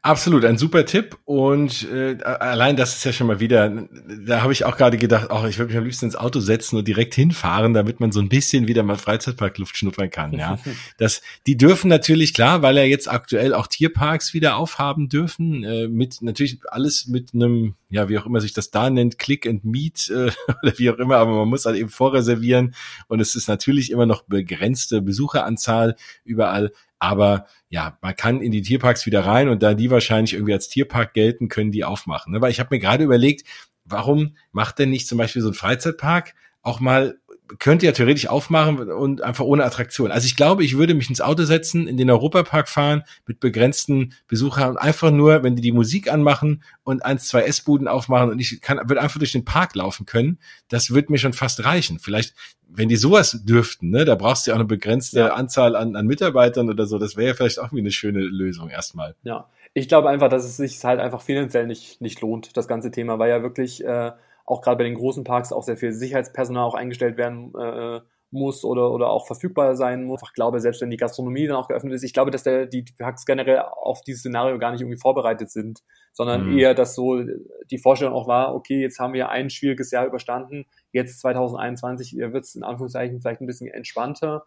Absolut, 0.01 0.45
ein 0.45 0.59
super 0.59 0.87
Tipp 0.87 1.19
und 1.25 1.89
äh, 1.91 2.17
allein 2.23 2.77
das 2.77 2.95
ist 2.97 3.05
ja 3.05 3.13
schon 3.13 3.27
mal 3.27 3.41
wieder, 3.41 3.89
da 4.27 4.43
habe 4.43 4.53
ich 4.53 4.65
auch 4.65 4.77
gerade 4.77 4.97
gedacht, 4.97 5.31
auch 5.31 5.45
ich 5.45 5.59
würde 5.59 5.71
mich 5.71 5.77
am 5.77 5.85
liebsten 5.85 6.05
ins 6.05 6.15
Auto 6.15 6.39
setzen 6.39 6.77
und 6.77 6.87
direkt 6.87 7.17
hinfahren, 7.17 7.75
damit 7.75 7.99
man 7.99 8.13
so 8.13 8.21
ein 8.21 8.29
bisschen 8.29 8.69
wieder 8.69 8.85
mal 8.85 8.97
Freizeitparkluft 8.97 9.77
schnuppern 9.77 10.09
kann. 10.09 10.33
Ja, 10.35 10.59
das, 10.99 11.21
die 11.49 11.57
dürfen 11.57 11.89
natürlich 11.89 12.33
klar, 12.33 12.63
weil 12.63 12.77
ja 12.77 12.85
jetzt 12.85 13.11
aktuell 13.11 13.53
auch 13.53 13.67
Tierparks 13.67 14.35
wieder 14.35 14.57
aufhaben 14.57 15.09
dürfen, 15.09 15.65
äh, 15.65 15.89
mit 15.89 16.23
natürlich 16.23 16.61
alles 16.69 17.09
mit 17.09 17.35
einem, 17.35 17.75
ja 17.91 18.09
wie 18.09 18.19
auch 18.19 18.27
immer 18.27 18.41
sich 18.41 18.53
das 18.53 18.71
da 18.71 18.91
nennt, 18.91 19.19
Click 19.19 19.49
and 19.49 19.65
Meet 19.65 20.11
äh, 20.11 20.31
oder 20.63 20.79
wie 20.79 20.91
auch 20.91 20.99
immer, 20.99 21.17
aber 21.17 21.35
man 21.35 21.49
muss 21.49 21.67
halt 21.67 21.77
eben 21.77 21.91
vorreservieren 21.91 22.75
und 23.09 23.19
es 23.19 23.35
ist 23.35 23.49
natürlich 23.49 23.91
immer 23.91 24.07
noch 24.07 24.23
begrenzte 24.23 25.03
Besucheranzahl 25.03 25.97
überall. 26.25 26.73
Aber 26.99 27.47
ja, 27.69 27.99
man 28.01 28.17
kann 28.17 28.41
in 28.41 28.53
die 28.53 28.63
Tierparks 28.63 29.07
wieder 29.07 29.25
rein 29.25 29.49
und 29.49 29.63
da 29.63 29.75
die 29.75 29.91
wahrscheinlich 29.91 30.35
irgendwie 30.35 30.53
als 30.53 30.69
Tierpark 30.69 31.15
gelten, 31.15 31.49
können 31.49 31.73
die 31.73 31.85
aufmachen. 31.85 32.33
Ne? 32.33 32.41
Weil 32.41 32.51
ich 32.51 32.61
habe 32.61 32.75
mir 32.75 32.81
gerade 32.81 33.05
überlegt, 33.05 33.47
warum 33.85 34.37
macht 34.53 34.79
denn 34.79 34.91
nicht 34.91 35.07
zum 35.07 35.19
Beispiel 35.19 35.43
so 35.43 35.49
ein 35.49 35.55
Freizeitpark 35.55 36.35
auch 36.63 36.81
mal 36.81 37.19
könnte 37.59 37.87
ja 37.87 37.93
theoretisch 37.93 38.29
aufmachen 38.29 38.91
und 38.91 39.23
einfach 39.23 39.45
ohne 39.45 39.65
Attraktion. 39.65 40.11
Also 40.11 40.27
ich 40.27 40.37
glaube, 40.37 40.65
ich 40.65 40.77
würde 40.77 40.95
mich 40.95 41.09
ins 41.09 41.21
Auto 41.21 41.45
setzen, 41.45 41.89
in 41.89 41.97
den 41.97 42.11
Europapark 42.11 42.69
fahren 42.69 43.05
mit 43.27 43.41
begrenzten 43.41 44.15
Besuchern 44.27 44.71
und 44.71 44.77
einfach 44.77 45.11
nur, 45.11 45.43
wenn 45.43 45.57
die 45.57 45.63
die 45.63 45.73
Musik 45.73 46.13
anmachen 46.13 46.63
und 46.85 47.05
eins, 47.05 47.29
zwei 47.29 47.43
Essbuden 47.43 47.89
aufmachen 47.89 48.31
und 48.31 48.39
ich 48.39 48.61
kann, 48.61 48.79
würde 48.89 49.01
einfach 49.01 49.19
durch 49.19 49.33
den 49.33 49.45
Park 49.45 49.75
laufen 49.75 50.07
können, 50.07 50.39
das 50.69 50.93
wird 50.93 51.11
mir 51.11 51.19
schon 51.19 51.33
fast 51.33 51.65
reichen. 51.65 51.99
Vielleicht, 51.99 52.35
wenn 52.69 52.89
die 52.89 52.97
sowas 52.97 53.41
dürften, 53.45 53.91
ne, 53.91 54.05
da 54.05 54.15
brauchst 54.15 54.47
du 54.47 54.51
ja 54.51 54.55
auch 54.55 54.61
eine 54.61 54.69
begrenzte 54.69 55.21
ja. 55.21 55.35
Anzahl 55.35 55.75
an, 55.75 55.97
an 55.97 56.07
Mitarbeitern 56.07 56.69
oder 56.69 56.87
so, 56.87 56.99
das 56.99 57.17
wäre 57.17 57.29
ja 57.29 57.35
vielleicht 57.35 57.59
auch 57.59 57.73
wie 57.73 57.81
eine 57.81 57.91
schöne 57.91 58.21
Lösung 58.21 58.69
erstmal. 58.69 59.15
Ja, 59.23 59.49
ich 59.75 59.89
glaube 59.89 60.09
einfach, 60.09 60.29
dass 60.29 60.45
es 60.45 60.57
sich 60.57 60.85
halt 60.85 61.01
einfach 61.01 61.23
finanziell 61.23 61.67
nicht, 61.67 62.01
nicht 62.01 62.21
lohnt, 62.21 62.57
das 62.57 62.69
ganze 62.69 62.91
Thema, 62.91 63.19
weil 63.19 63.31
ja 63.31 63.43
wirklich, 63.43 63.85
äh, 63.85 64.13
auch 64.49 64.63
gerade 64.63 64.79
bei 64.79 64.85
den 64.85 64.95
großen 64.95 65.25
Parks 65.25 65.53
auch 65.53 65.63
sehr 65.63 65.77
viel 65.77 65.93
Sicherheitspersonal 65.93 66.65
auch 66.65 66.75
eingestellt 66.75 67.17
werden 67.17 67.53
äh, 67.55 68.01
muss 68.31 68.65
oder, 68.65 68.91
oder 68.91 69.11
auch 69.11 69.27
verfügbar 69.27 69.75
sein 69.77 70.05
muss. 70.05 70.21
Ich 70.23 70.35
glaube, 70.35 70.61
selbst 70.61 70.83
wenn 70.83 70.91
die 70.91 70.97
Gastronomie 70.97 71.47
dann 71.47 71.57
auch 71.57 71.69
geöffnet 71.69 71.95
ist, 71.95 72.03
ich 72.03 72.13
glaube, 72.13 72.31
dass 72.31 72.43
der, 72.43 72.67
die 72.67 72.85
Parks 72.99 73.25
generell 73.25 73.61
auf 73.61 74.03
dieses 74.03 74.21
Szenario 74.21 74.59
gar 74.59 74.73
nicht 74.73 74.81
irgendwie 74.81 74.99
vorbereitet 74.99 75.51
sind, 75.51 75.83
sondern 76.13 76.51
mhm. 76.51 76.59
eher, 76.59 76.75
dass 76.75 76.95
so 76.95 77.23
die 77.71 77.79
Vorstellung 77.79 78.15
auch 78.15 78.29
war, 78.29 78.55
okay, 78.55 78.81
jetzt 78.81 78.99
haben 78.99 79.15
wir 79.15 79.31
ein 79.31 79.51
schwieriges 79.51 79.91
Jahr 79.91 80.07
überstanden, 80.07 80.67
jetzt 80.93 81.21
2021 81.21 82.17
wird 82.17 82.45
es 82.45 82.55
in 82.55 82.65
Anführungszeichen 82.65 83.21
vielleicht 83.21 83.41
ein 83.41 83.47
bisschen 83.47 83.69
entspannter. 83.69 84.45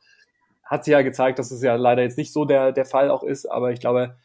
Hat 0.64 0.86
sich 0.86 0.92
ja 0.92 1.02
gezeigt, 1.02 1.40
dass 1.40 1.52
es 1.52 1.62
ja 1.64 1.76
leider 1.76 2.04
jetzt 2.04 2.18
nicht 2.18 2.34
so 2.34 2.46
der, 2.46 2.72
der 2.72 2.86
Fall 2.86 3.10
auch 3.10 3.24
ist, 3.24 3.46
aber 3.46 3.72
ich 3.72 3.80
glaube, 3.80 4.16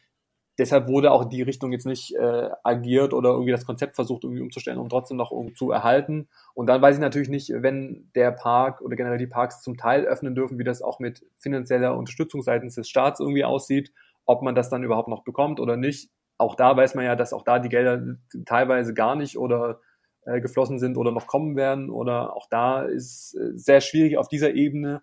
deshalb 0.58 0.88
wurde 0.88 1.12
auch 1.12 1.22
in 1.22 1.30
die 1.30 1.42
Richtung 1.42 1.72
jetzt 1.72 1.86
nicht 1.86 2.14
äh, 2.14 2.50
agiert 2.62 3.12
oder 3.12 3.30
irgendwie 3.30 3.52
das 3.52 3.66
Konzept 3.66 3.94
versucht 3.94 4.25
irgendwie 4.25 4.42
umzustellen, 4.42 4.78
um 4.78 4.88
trotzdem 4.88 5.16
noch 5.16 5.32
irgendwie 5.32 5.54
zu 5.54 5.70
erhalten. 5.70 6.28
Und 6.54 6.66
dann 6.66 6.80
weiß 6.80 6.96
ich 6.96 7.00
natürlich 7.00 7.28
nicht, 7.28 7.52
wenn 7.54 8.10
der 8.14 8.32
Park 8.32 8.80
oder 8.80 8.96
generell 8.96 9.18
die 9.18 9.26
Parks 9.26 9.62
zum 9.62 9.76
Teil 9.76 10.04
öffnen 10.04 10.34
dürfen, 10.34 10.58
wie 10.58 10.64
das 10.64 10.82
auch 10.82 10.98
mit 10.98 11.25
finanzieller 11.38 11.96
Unterstützung 11.96 12.42
seitens 12.42 12.75
des 12.75 12.88
Staats 12.88 13.20
irgendwie 13.20 13.44
aussieht, 13.44 13.92
ob 14.25 14.42
man 14.42 14.54
das 14.54 14.70
dann 14.70 14.82
überhaupt 14.82 15.08
noch 15.08 15.25
bekommt 15.25 15.60
oder 15.60 15.76
nicht. 15.76 16.10
Auch 16.38 16.54
da 16.54 16.76
weiß 16.76 16.94
man 16.94 17.04
ja, 17.04 17.16
dass 17.16 17.32
auch 17.32 17.42
da 17.42 17.58
die 17.58 17.68
Gelder 17.68 18.16
teilweise 18.44 18.94
gar 18.94 19.16
nicht 19.16 19.38
oder 19.38 19.80
äh, 20.26 20.40
geflossen 20.40 20.78
sind 20.78 20.96
oder 20.96 21.12
noch 21.12 21.26
kommen 21.26 21.56
werden. 21.56 21.90
Oder 21.90 22.34
auch 22.34 22.46
da 22.50 22.82
ist 22.82 23.34
äh, 23.34 23.56
sehr 23.56 23.80
schwierig 23.80 24.18
auf 24.18 24.28
dieser 24.28 24.54
Ebene 24.54 25.02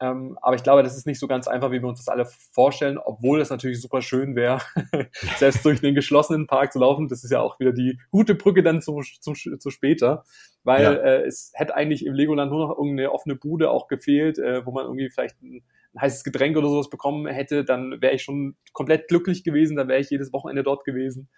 ähm, 0.00 0.36
aber 0.42 0.56
ich 0.56 0.62
glaube, 0.62 0.82
das 0.82 0.96
ist 0.96 1.06
nicht 1.06 1.20
so 1.20 1.28
ganz 1.28 1.46
einfach, 1.46 1.70
wie 1.70 1.80
wir 1.80 1.88
uns 1.88 2.00
das 2.00 2.08
alle 2.08 2.26
vorstellen, 2.52 2.98
obwohl 2.98 3.40
es 3.40 3.50
natürlich 3.50 3.80
super 3.80 4.02
schön 4.02 4.34
wäre, 4.34 4.60
selbst 5.38 5.64
durch 5.64 5.80
den 5.80 5.94
geschlossenen 5.94 6.46
Park 6.46 6.72
zu 6.72 6.80
laufen. 6.80 7.08
Das 7.08 7.22
ist 7.22 7.30
ja 7.30 7.40
auch 7.40 7.60
wieder 7.60 7.72
die 7.72 8.00
gute 8.10 8.34
Brücke 8.34 8.62
dann 8.62 8.82
zu, 8.82 9.00
zu, 9.00 9.34
zu 9.34 9.70
später, 9.70 10.24
weil 10.64 10.82
ja. 10.82 10.92
äh, 10.92 11.26
es 11.26 11.52
hätte 11.54 11.76
eigentlich 11.76 12.04
im 12.04 12.14
Legoland 12.14 12.50
nur 12.50 12.66
noch 12.66 12.76
irgendeine 12.76 13.12
offene 13.12 13.36
Bude 13.36 13.70
auch 13.70 13.86
gefehlt, 13.86 14.38
äh, 14.38 14.66
wo 14.66 14.72
man 14.72 14.84
irgendwie 14.84 15.10
vielleicht 15.10 15.40
ein, 15.42 15.62
ein 15.94 16.00
heißes 16.00 16.24
Getränk 16.24 16.56
oder 16.56 16.68
sowas 16.68 16.90
bekommen 16.90 17.26
hätte. 17.26 17.64
Dann 17.64 18.02
wäre 18.02 18.14
ich 18.14 18.22
schon 18.22 18.56
komplett 18.72 19.06
glücklich 19.06 19.44
gewesen, 19.44 19.76
dann 19.76 19.88
wäre 19.88 20.00
ich 20.00 20.10
jedes 20.10 20.32
Wochenende 20.32 20.64
dort 20.64 20.84
gewesen. 20.84 21.28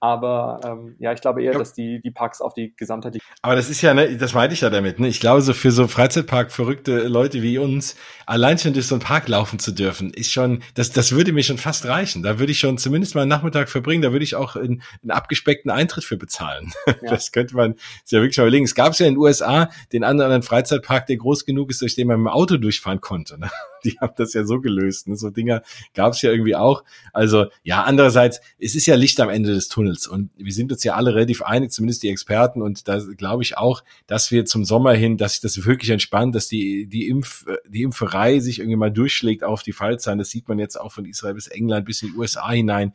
Aber 0.00 0.60
ähm, 0.64 0.96
ja, 1.00 1.12
ich 1.12 1.20
glaube 1.20 1.42
eher, 1.42 1.54
dass 1.54 1.74
die, 1.74 2.00
die 2.00 2.12
Parks 2.12 2.40
auf 2.40 2.54
die 2.54 2.72
Gesamtheit. 2.76 3.18
Aber 3.42 3.56
das 3.56 3.68
ist 3.68 3.82
ja, 3.82 3.94
ne, 3.94 4.16
das 4.16 4.32
meinte 4.32 4.54
ich 4.54 4.60
ja 4.60 4.70
damit. 4.70 5.00
Ne? 5.00 5.08
Ich 5.08 5.18
glaube, 5.18 5.42
so 5.42 5.52
für 5.52 5.72
so 5.72 5.88
Freizeitpark 5.88 6.52
verrückte 6.52 7.08
Leute 7.08 7.42
wie 7.42 7.58
uns, 7.58 7.96
allein 8.24 8.58
schon 8.58 8.74
durch 8.74 8.86
so 8.86 8.94
einen 8.94 9.02
Park 9.02 9.26
laufen 9.26 9.58
zu 9.58 9.72
dürfen, 9.72 10.10
ist 10.10 10.32
schon, 10.32 10.62
das, 10.74 10.92
das 10.92 11.10
würde 11.10 11.32
mir 11.32 11.42
schon 11.42 11.58
fast 11.58 11.84
reichen. 11.86 12.22
Da 12.22 12.38
würde 12.38 12.52
ich 12.52 12.60
schon 12.60 12.78
zumindest 12.78 13.16
mal 13.16 13.22
einen 13.22 13.30
Nachmittag 13.30 13.68
verbringen, 13.68 14.02
da 14.02 14.12
würde 14.12 14.24
ich 14.24 14.36
auch 14.36 14.54
einen, 14.54 14.82
einen 15.02 15.10
abgespeckten 15.10 15.70
Eintritt 15.70 16.04
für 16.04 16.16
bezahlen. 16.16 16.72
Ja. 17.02 17.10
Das 17.10 17.30
könnte 17.30 17.54
man 17.54 17.74
sich 18.02 18.16
ja 18.16 18.20
wirklich 18.20 18.38
mal 18.38 18.44
überlegen. 18.44 18.64
Es 18.64 18.74
gab 18.74 18.94
ja 18.98 19.06
in 19.06 19.14
den 19.14 19.18
USA 19.18 19.70
den 19.92 20.02
anderen 20.04 20.42
Freizeitpark, 20.42 21.06
der 21.06 21.16
groß 21.16 21.44
genug 21.44 21.70
ist, 21.70 21.80
durch 21.80 21.94
den 21.94 22.08
man 22.08 22.18
mit 22.20 22.30
dem 22.30 22.34
Auto 22.34 22.56
durchfahren 22.56 23.00
konnte. 23.00 23.38
Ne? 23.38 23.48
Die 23.84 23.98
haben 24.00 24.14
das 24.16 24.34
ja 24.34 24.44
so 24.44 24.60
gelöst. 24.60 25.08
Ne? 25.08 25.16
So 25.16 25.30
Dinger 25.30 25.62
gab 25.94 26.12
es 26.12 26.22
ja 26.22 26.30
irgendwie 26.30 26.56
auch. 26.56 26.84
Also 27.12 27.46
ja, 27.62 27.84
andererseits, 27.84 28.40
es 28.58 28.74
ist 28.74 28.86
ja 28.86 28.94
Licht 28.94 29.20
am 29.20 29.28
Ende 29.28 29.54
des 29.54 29.68
Tunnels. 29.68 30.06
Und 30.06 30.30
wir 30.36 30.52
sind 30.52 30.72
uns 30.72 30.84
ja 30.84 30.94
alle 30.94 31.14
relativ 31.14 31.42
einig, 31.42 31.70
zumindest 31.72 32.02
die 32.02 32.08
Experten. 32.08 32.62
Und 32.62 32.88
da 32.88 32.98
glaube 33.16 33.42
ich 33.42 33.56
auch, 33.56 33.82
dass 34.06 34.30
wir 34.30 34.44
zum 34.44 34.64
Sommer 34.64 34.94
hin, 34.94 35.16
dass 35.16 35.32
sich 35.32 35.40
das 35.40 35.64
wirklich 35.64 35.90
entspannt, 35.90 36.34
dass 36.34 36.48
die, 36.48 36.86
die, 36.86 37.08
Impf, 37.08 37.46
die 37.68 37.82
Impferei 37.82 38.40
sich 38.40 38.58
irgendwie 38.58 38.76
mal 38.76 38.92
durchschlägt 38.92 39.44
auf 39.44 39.62
die 39.62 39.72
Fallzahlen. 39.72 40.18
Das 40.18 40.30
sieht 40.30 40.48
man 40.48 40.58
jetzt 40.58 40.80
auch 40.80 40.92
von 40.92 41.04
Israel 41.04 41.34
bis 41.34 41.46
England 41.48 41.86
bis 41.86 42.02
in 42.02 42.12
die 42.12 42.16
USA 42.16 42.50
hinein. 42.50 42.92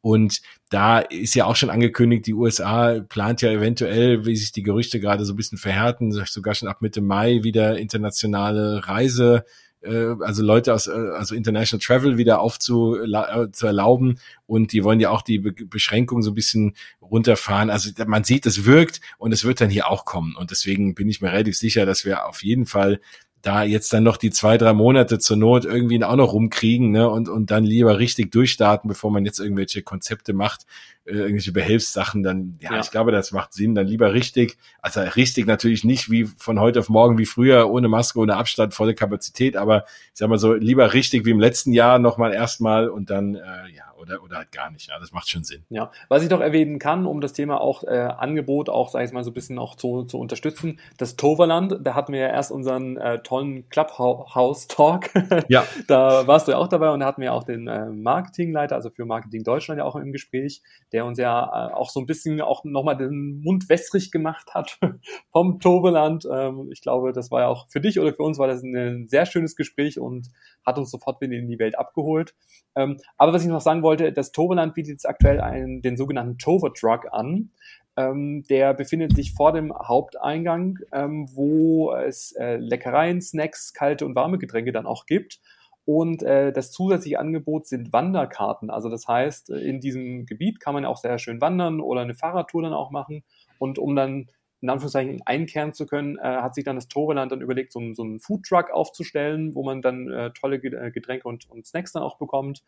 Und 0.00 0.42
da 0.70 1.00
ist 1.00 1.34
ja 1.34 1.46
auch 1.46 1.56
schon 1.56 1.70
angekündigt, 1.70 2.26
die 2.26 2.34
USA 2.34 3.00
plant 3.00 3.42
ja 3.42 3.50
eventuell, 3.50 4.26
wie 4.26 4.36
sich 4.36 4.52
die 4.52 4.62
Gerüchte 4.62 5.00
gerade 5.00 5.24
so 5.24 5.32
ein 5.32 5.36
bisschen 5.36 5.58
verhärten, 5.58 6.12
sogar 6.12 6.54
schon 6.54 6.68
ab 6.68 6.82
Mitte 6.82 7.00
Mai 7.00 7.42
wieder 7.42 7.78
internationale 7.78 8.86
Reise 8.86 9.44
also 9.86 10.42
Leute 10.42 10.74
aus, 10.74 10.86
äh, 10.86 10.90
also 10.90 11.34
International 11.34 11.84
Travel 11.84 12.18
wieder 12.18 12.40
aufzu 12.40 12.96
äh, 12.96 13.50
zu 13.52 13.66
erlauben 13.66 14.18
und 14.46 14.72
die 14.72 14.82
wollen 14.84 15.00
ja 15.00 15.10
auch 15.10 15.22
die 15.22 15.38
Be 15.38 15.52
Beschränkung 15.52 16.22
so 16.22 16.32
ein 16.32 16.34
bisschen 16.34 16.74
runterfahren. 17.00 17.70
Also 17.70 17.90
man 18.06 18.24
sieht, 18.24 18.46
es 18.46 18.64
wirkt 18.64 19.00
und 19.18 19.32
es 19.32 19.44
wird 19.44 19.60
dann 19.60 19.70
hier 19.70 19.88
auch 19.88 20.04
kommen 20.04 20.34
und 20.36 20.50
deswegen 20.50 20.94
bin 20.94 21.08
ich 21.08 21.20
mir 21.20 21.32
relativ 21.32 21.56
sicher, 21.56 21.86
dass 21.86 22.04
wir 22.04 22.26
auf 22.26 22.42
jeden 22.42 22.66
Fall 22.66 23.00
da 23.42 23.62
jetzt 23.62 23.92
dann 23.92 24.02
noch 24.02 24.16
die 24.16 24.30
zwei, 24.30 24.58
drei 24.58 24.72
Monate 24.72 25.18
zur 25.18 25.36
Not 25.36 25.64
irgendwie 25.64 26.02
auch 26.02 26.16
noch 26.16 26.32
rumkriegen 26.32 26.90
ne, 26.90 27.08
und, 27.08 27.28
und 27.28 27.50
dann 27.50 27.64
lieber 27.64 27.98
richtig 27.98 28.32
durchstarten, 28.32 28.88
bevor 28.88 29.10
man 29.10 29.24
jetzt 29.24 29.38
irgendwelche 29.38 29.82
Konzepte 29.82 30.32
macht, 30.32 30.66
äh, 31.04 31.12
irgendwelche 31.12 31.52
Behelfssachen, 31.52 32.22
dann, 32.22 32.58
ja, 32.60 32.72
ja, 32.72 32.80
ich 32.80 32.90
glaube, 32.90 33.12
das 33.12 33.30
macht 33.32 33.52
Sinn, 33.52 33.74
dann 33.74 33.86
lieber 33.86 34.12
richtig, 34.12 34.58
also 34.82 35.00
richtig 35.00 35.46
natürlich 35.46 35.84
nicht 35.84 36.10
wie 36.10 36.24
von 36.24 36.58
heute 36.58 36.80
auf 36.80 36.88
morgen 36.88 37.16
wie 37.18 37.26
früher, 37.26 37.70
ohne 37.70 37.88
Maske, 37.88 38.18
ohne 38.18 38.36
Abstand, 38.36 38.74
volle 38.74 38.94
Kapazität, 38.94 39.56
aber 39.56 39.84
ich 40.12 40.18
sag 40.18 40.28
mal 40.28 40.38
so, 40.38 40.54
lieber 40.54 40.92
richtig 40.92 41.24
wie 41.24 41.30
im 41.30 41.40
letzten 41.40 41.72
Jahr 41.72 41.98
nochmal 41.98 42.34
erstmal 42.34 42.88
und 42.88 43.10
dann, 43.10 43.36
äh, 43.36 43.40
ja, 43.74 43.84
oder, 44.00 44.22
oder 44.22 44.36
halt 44.36 44.52
gar 44.52 44.70
nicht. 44.70 44.88
Ja, 44.88 44.98
das 44.98 45.12
macht 45.12 45.28
schon 45.28 45.44
Sinn. 45.44 45.64
Ja, 45.68 45.90
was 46.08 46.22
ich 46.22 46.30
noch 46.30 46.40
erwähnen 46.40 46.78
kann, 46.78 47.06
um 47.06 47.20
das 47.20 47.32
Thema 47.32 47.60
auch 47.60 47.84
äh, 47.84 47.98
Angebot 47.98 48.68
auch, 48.68 48.88
sag 48.88 49.04
ich 49.04 49.12
mal, 49.12 49.24
so 49.24 49.30
ein 49.30 49.34
bisschen 49.34 49.58
auch 49.58 49.76
zu, 49.76 50.04
zu 50.04 50.18
unterstützen, 50.18 50.80
das 50.96 51.16
Toverland, 51.16 51.78
da 51.82 51.94
hatten 51.94 52.12
wir 52.12 52.20
ja 52.20 52.28
erst 52.28 52.52
unseren 52.52 52.96
äh, 52.96 53.18
tollen 53.22 53.68
Clubhouse-Talk. 53.68 55.10
Ja. 55.48 55.64
da 55.86 56.26
warst 56.26 56.46
du 56.46 56.52
ja 56.52 56.58
auch 56.58 56.68
dabei 56.68 56.90
und 56.90 57.00
da 57.00 57.06
hatten 57.06 57.22
wir 57.22 57.32
auch 57.32 57.44
den 57.44 57.68
äh, 57.68 57.86
Marketingleiter, 57.86 58.74
also 58.74 58.90
für 58.90 59.04
Marketing 59.04 59.44
Deutschland 59.44 59.78
ja 59.78 59.84
auch 59.84 59.96
im 59.96 60.12
Gespräch, 60.12 60.62
der 60.92 61.04
uns 61.04 61.18
ja 61.18 61.44
äh, 61.44 61.72
auch 61.72 61.90
so 61.90 62.00
ein 62.00 62.06
bisschen 62.06 62.40
auch 62.40 62.64
nochmal 62.64 62.96
den 62.96 63.40
Mund 63.40 63.68
wässrig 63.68 64.10
gemacht 64.10 64.54
hat 64.54 64.78
vom 65.32 65.60
Toverland. 65.60 66.26
Ähm, 66.30 66.68
ich 66.72 66.82
glaube, 66.82 67.12
das 67.12 67.30
war 67.30 67.42
ja 67.42 67.48
auch 67.48 67.68
für 67.68 67.80
dich 67.80 67.98
oder 68.00 68.12
für 68.12 68.22
uns 68.22 68.38
war 68.38 68.46
das 68.46 68.62
ein, 68.62 68.74
ein 68.76 69.08
sehr 69.08 69.26
schönes 69.26 69.56
Gespräch 69.56 69.98
und 69.98 70.28
hat 70.64 70.78
uns 70.78 70.90
sofort 70.90 71.20
wieder 71.20 71.34
in 71.34 71.48
die 71.48 71.58
Welt 71.58 71.78
abgeholt. 71.78 72.34
Ähm, 72.76 72.98
aber 73.16 73.32
was 73.32 73.42
ich 73.42 73.48
noch 73.48 73.60
sagen 73.60 73.82
wollte, 73.82 73.87
das 73.96 74.32
Toverland 74.32 74.74
bietet 74.74 74.92
jetzt 74.92 75.08
aktuell 75.08 75.40
einen, 75.40 75.82
den 75.82 75.96
sogenannten 75.96 76.38
Tover 76.38 76.72
Truck 76.72 77.06
an. 77.10 77.50
Ähm, 77.96 78.44
der 78.48 78.74
befindet 78.74 79.14
sich 79.16 79.34
vor 79.34 79.52
dem 79.52 79.72
Haupteingang, 79.72 80.78
ähm, 80.92 81.28
wo 81.34 81.92
es 81.92 82.32
äh, 82.32 82.56
Leckereien, 82.56 83.20
Snacks, 83.20 83.72
kalte 83.72 84.06
und 84.06 84.14
warme 84.14 84.38
Getränke 84.38 84.72
dann 84.72 84.86
auch 84.86 85.06
gibt. 85.06 85.40
Und 85.84 86.22
äh, 86.22 86.52
das 86.52 86.70
zusätzliche 86.70 87.18
Angebot 87.18 87.66
sind 87.66 87.92
Wanderkarten. 87.92 88.70
Also 88.70 88.88
das 88.88 89.08
heißt, 89.08 89.50
in 89.50 89.80
diesem 89.80 90.26
Gebiet 90.26 90.60
kann 90.60 90.74
man 90.74 90.84
auch 90.84 90.98
sehr 90.98 91.18
schön 91.18 91.40
wandern 91.40 91.80
oder 91.80 92.02
eine 92.02 92.14
Fahrradtour 92.14 92.62
dann 92.62 92.74
auch 92.74 92.90
machen. 92.90 93.24
Und 93.58 93.78
um 93.78 93.96
dann 93.96 94.28
in 94.60 94.70
Anführungszeichen 94.70 95.22
einkehren 95.24 95.72
zu 95.72 95.86
können, 95.86 96.18
äh, 96.18 96.22
hat 96.22 96.54
sich 96.54 96.64
dann 96.64 96.76
das 96.76 96.88
Toreland 96.88 97.32
dann 97.32 97.40
überlegt, 97.40 97.72
so, 97.72 97.80
so 97.94 98.02
einen 98.02 98.20
Foodtruck 98.20 98.70
aufzustellen, 98.70 99.54
wo 99.54 99.64
man 99.64 99.82
dann 99.82 100.10
äh, 100.10 100.30
tolle 100.32 100.56
äh, 100.56 100.90
Getränke 100.90 101.28
und, 101.28 101.48
und 101.50 101.66
Snacks 101.66 101.92
dann 101.92 102.02
auch 102.02 102.18
bekommt. 102.18 102.64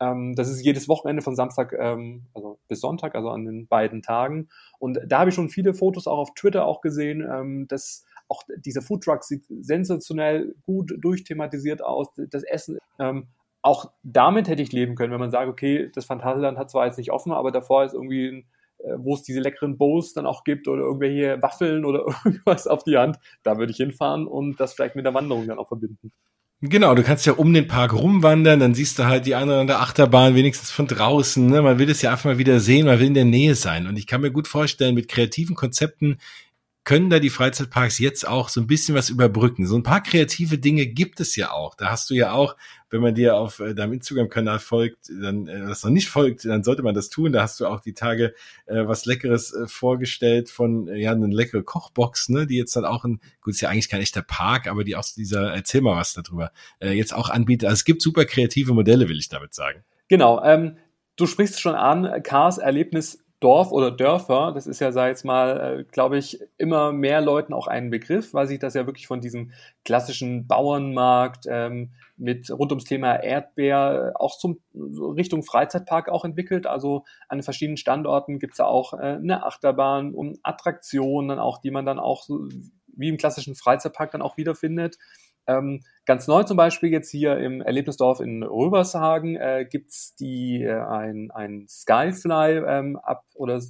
Ähm, 0.00 0.34
das 0.34 0.48
ist 0.48 0.64
jedes 0.64 0.88
Wochenende 0.88 1.22
von 1.22 1.36
Samstag 1.36 1.72
ähm, 1.72 2.26
also 2.34 2.58
bis 2.68 2.80
Sonntag, 2.80 3.14
also 3.14 3.30
an 3.30 3.44
den 3.44 3.66
beiden 3.66 4.02
Tagen. 4.02 4.48
Und 4.78 5.00
da 5.06 5.20
habe 5.20 5.30
ich 5.30 5.34
schon 5.34 5.48
viele 5.48 5.74
Fotos 5.74 6.06
auch 6.06 6.18
auf 6.18 6.34
Twitter 6.34 6.66
auch 6.66 6.80
gesehen, 6.80 7.26
ähm, 7.30 7.66
dass 7.68 8.04
auch 8.28 8.42
dieser 8.56 8.82
Foodtruck 8.82 9.24
sieht 9.24 9.44
sensationell 9.48 10.54
gut 10.62 10.92
durchthematisiert 10.98 11.82
aus. 11.82 12.08
Das 12.30 12.42
Essen, 12.42 12.78
ähm, 12.98 13.28
auch 13.62 13.90
damit 14.02 14.48
hätte 14.48 14.62
ich 14.62 14.72
leben 14.72 14.94
können, 14.94 15.12
wenn 15.12 15.20
man 15.20 15.30
sagt, 15.30 15.48
okay, 15.48 15.90
das 15.94 16.04
Phantasialand 16.04 16.58
hat 16.58 16.70
zwar 16.70 16.86
jetzt 16.86 16.98
nicht 16.98 17.10
offen, 17.10 17.32
aber 17.32 17.50
davor 17.50 17.84
ist 17.84 17.94
irgendwie 17.94 18.28
ein 18.28 18.44
äh, 18.78 18.94
wo 18.96 19.14
es 19.14 19.22
diese 19.22 19.40
leckeren 19.40 19.76
Bowls 19.76 20.12
dann 20.12 20.26
auch 20.26 20.44
gibt 20.44 20.68
oder 20.68 20.82
irgendwelche 20.82 21.42
Waffeln 21.42 21.84
oder 21.84 22.06
irgendwas 22.24 22.68
auf 22.68 22.84
die 22.84 22.96
Hand, 22.96 23.18
da 23.42 23.58
würde 23.58 23.72
ich 23.72 23.76
hinfahren 23.78 24.28
und 24.28 24.60
das 24.60 24.74
vielleicht 24.74 24.94
mit 24.94 25.04
der 25.04 25.14
Wanderung 25.14 25.48
dann 25.48 25.58
auch 25.58 25.66
verbinden. 25.68 26.12
Genau, 26.60 26.96
du 26.96 27.04
kannst 27.04 27.24
ja 27.24 27.34
um 27.34 27.54
den 27.54 27.68
Park 27.68 27.92
rumwandern, 27.92 28.58
dann 28.58 28.74
siehst 28.74 28.98
du 28.98 29.04
halt 29.04 29.26
die 29.26 29.36
andere 29.36 29.60
an 29.60 29.68
der 29.68 29.80
Achterbahn, 29.80 30.34
wenigstens 30.34 30.72
von 30.72 30.88
draußen. 30.88 31.46
Ne? 31.46 31.62
Man 31.62 31.78
will 31.78 31.88
es 31.88 32.02
ja 32.02 32.10
einfach 32.10 32.24
mal 32.24 32.38
wieder 32.38 32.58
sehen, 32.58 32.86
man 32.86 32.98
will 32.98 33.06
in 33.06 33.14
der 33.14 33.24
Nähe 33.24 33.54
sein. 33.54 33.86
Und 33.86 33.96
ich 33.96 34.08
kann 34.08 34.22
mir 34.22 34.32
gut 34.32 34.48
vorstellen, 34.48 34.96
mit 34.96 35.06
kreativen 35.06 35.54
Konzepten 35.54 36.18
können 36.82 37.10
da 37.10 37.20
die 37.20 37.30
Freizeitparks 37.30 38.00
jetzt 38.00 38.26
auch 38.26 38.48
so 38.48 38.60
ein 38.60 38.66
bisschen 38.66 38.96
was 38.96 39.08
überbrücken. 39.08 39.68
So 39.68 39.76
ein 39.76 39.84
paar 39.84 40.02
kreative 40.02 40.58
Dinge 40.58 40.86
gibt 40.86 41.20
es 41.20 41.36
ja 41.36 41.52
auch. 41.52 41.76
Da 41.76 41.90
hast 41.90 42.10
du 42.10 42.14
ja 42.14 42.32
auch, 42.32 42.56
wenn 42.90 43.00
man 43.00 43.14
dir 43.14 43.36
auf 43.36 43.60
äh, 43.60 43.74
deinem 43.74 43.94
Instagram-Kanal 43.94 44.58
folgt, 44.58 45.10
dann 45.20 45.46
äh, 45.46 45.60
das 45.60 45.84
noch 45.84 45.90
nicht 45.90 46.08
folgt, 46.08 46.44
dann 46.44 46.64
sollte 46.64 46.82
man 46.82 46.94
das 46.94 47.08
tun. 47.08 47.32
Da 47.32 47.42
hast 47.42 47.60
du 47.60 47.66
auch 47.66 47.80
die 47.80 47.94
Tage 47.94 48.34
äh, 48.66 48.86
was 48.86 49.04
Leckeres 49.04 49.52
äh, 49.54 49.66
vorgestellt 49.66 50.50
von 50.50 50.88
äh, 50.88 50.96
ja 50.96 51.12
eine 51.12 51.26
leckere 51.26 51.62
Kochbox, 51.62 52.28
ne, 52.28 52.46
die 52.46 52.56
jetzt 52.56 52.76
dann 52.76 52.84
auch 52.84 53.04
ein 53.04 53.20
gut 53.40 53.54
ist 53.54 53.60
ja 53.60 53.68
eigentlich 53.68 53.88
kein 53.88 54.00
echter 54.00 54.22
Park, 54.22 54.66
aber 54.66 54.84
die 54.84 54.96
aus 54.96 55.14
dieser 55.14 55.52
erzähl 55.52 55.80
mal 55.80 55.96
was 55.96 56.14
darüber 56.14 56.52
äh, 56.80 56.92
jetzt 56.92 57.14
auch 57.14 57.30
anbietet. 57.30 57.68
Also 57.68 57.80
es 57.80 57.84
gibt 57.84 58.02
super 58.02 58.24
kreative 58.24 58.72
Modelle, 58.74 59.08
will 59.08 59.18
ich 59.18 59.28
damit 59.28 59.54
sagen. 59.54 59.84
Genau. 60.08 60.42
Ähm, 60.42 60.76
du 61.16 61.26
sprichst 61.26 61.60
schon 61.60 61.74
an, 61.74 62.22
Cars 62.22 62.58
Erlebnis 62.58 63.24
Dorf 63.40 63.70
oder 63.70 63.92
Dörfer, 63.92 64.50
das 64.52 64.66
ist 64.66 64.80
ja, 64.80 64.90
sag 64.90 65.08
jetzt 65.08 65.24
mal, 65.24 65.80
äh, 65.80 65.84
glaube 65.84 66.18
ich, 66.18 66.40
immer 66.56 66.90
mehr 66.92 67.20
Leuten 67.20 67.52
auch 67.52 67.68
ein 67.68 67.88
Begriff, 67.88 68.34
weil 68.34 68.48
sich 68.48 68.58
das 68.58 68.74
ja 68.74 68.86
wirklich 68.86 69.06
von 69.06 69.20
diesem 69.20 69.52
klassischen 69.84 70.48
Bauernmarkt 70.48 71.46
ähm, 71.48 71.92
mit 72.16 72.50
rund 72.50 72.72
ums 72.72 72.84
Thema 72.84 73.14
Erdbeer 73.14 74.14
auch 74.16 74.36
zum 74.36 74.58
Richtung 74.74 75.44
Freizeitpark 75.44 76.08
auch 76.08 76.24
entwickelt. 76.24 76.66
Also 76.66 77.04
an 77.28 77.42
verschiedenen 77.44 77.76
Standorten 77.76 78.40
gibt's 78.40 78.58
ja 78.58 78.66
auch 78.66 78.94
äh, 78.94 78.96
eine 78.96 79.44
Achterbahn 79.44 80.14
und 80.14 80.40
Attraktionen 80.42 81.38
auch, 81.38 81.58
die 81.58 81.70
man 81.70 81.86
dann 81.86 82.00
auch 82.00 82.24
so, 82.24 82.48
wie 82.96 83.08
im 83.08 83.18
klassischen 83.18 83.54
Freizeitpark 83.54 84.10
dann 84.10 84.22
auch 84.22 84.36
wiederfindet. 84.36 84.98
Ähm, 85.48 85.82
ganz 86.06 86.28
neu 86.28 86.44
zum 86.44 86.56
Beispiel 86.56 86.90
jetzt 86.90 87.10
hier 87.10 87.38
im 87.38 87.60
Erlebnisdorf 87.60 88.20
in 88.20 88.42
Röbershagen 88.44 89.36
äh, 89.36 89.66
gibt's 89.68 90.14
die 90.14 90.62
äh, 90.62 90.80
ein, 90.80 91.30
ein 91.32 91.66
Skyfly 91.68 92.62
ähm, 92.66 92.96
ab 92.96 93.24
oder 93.34 93.60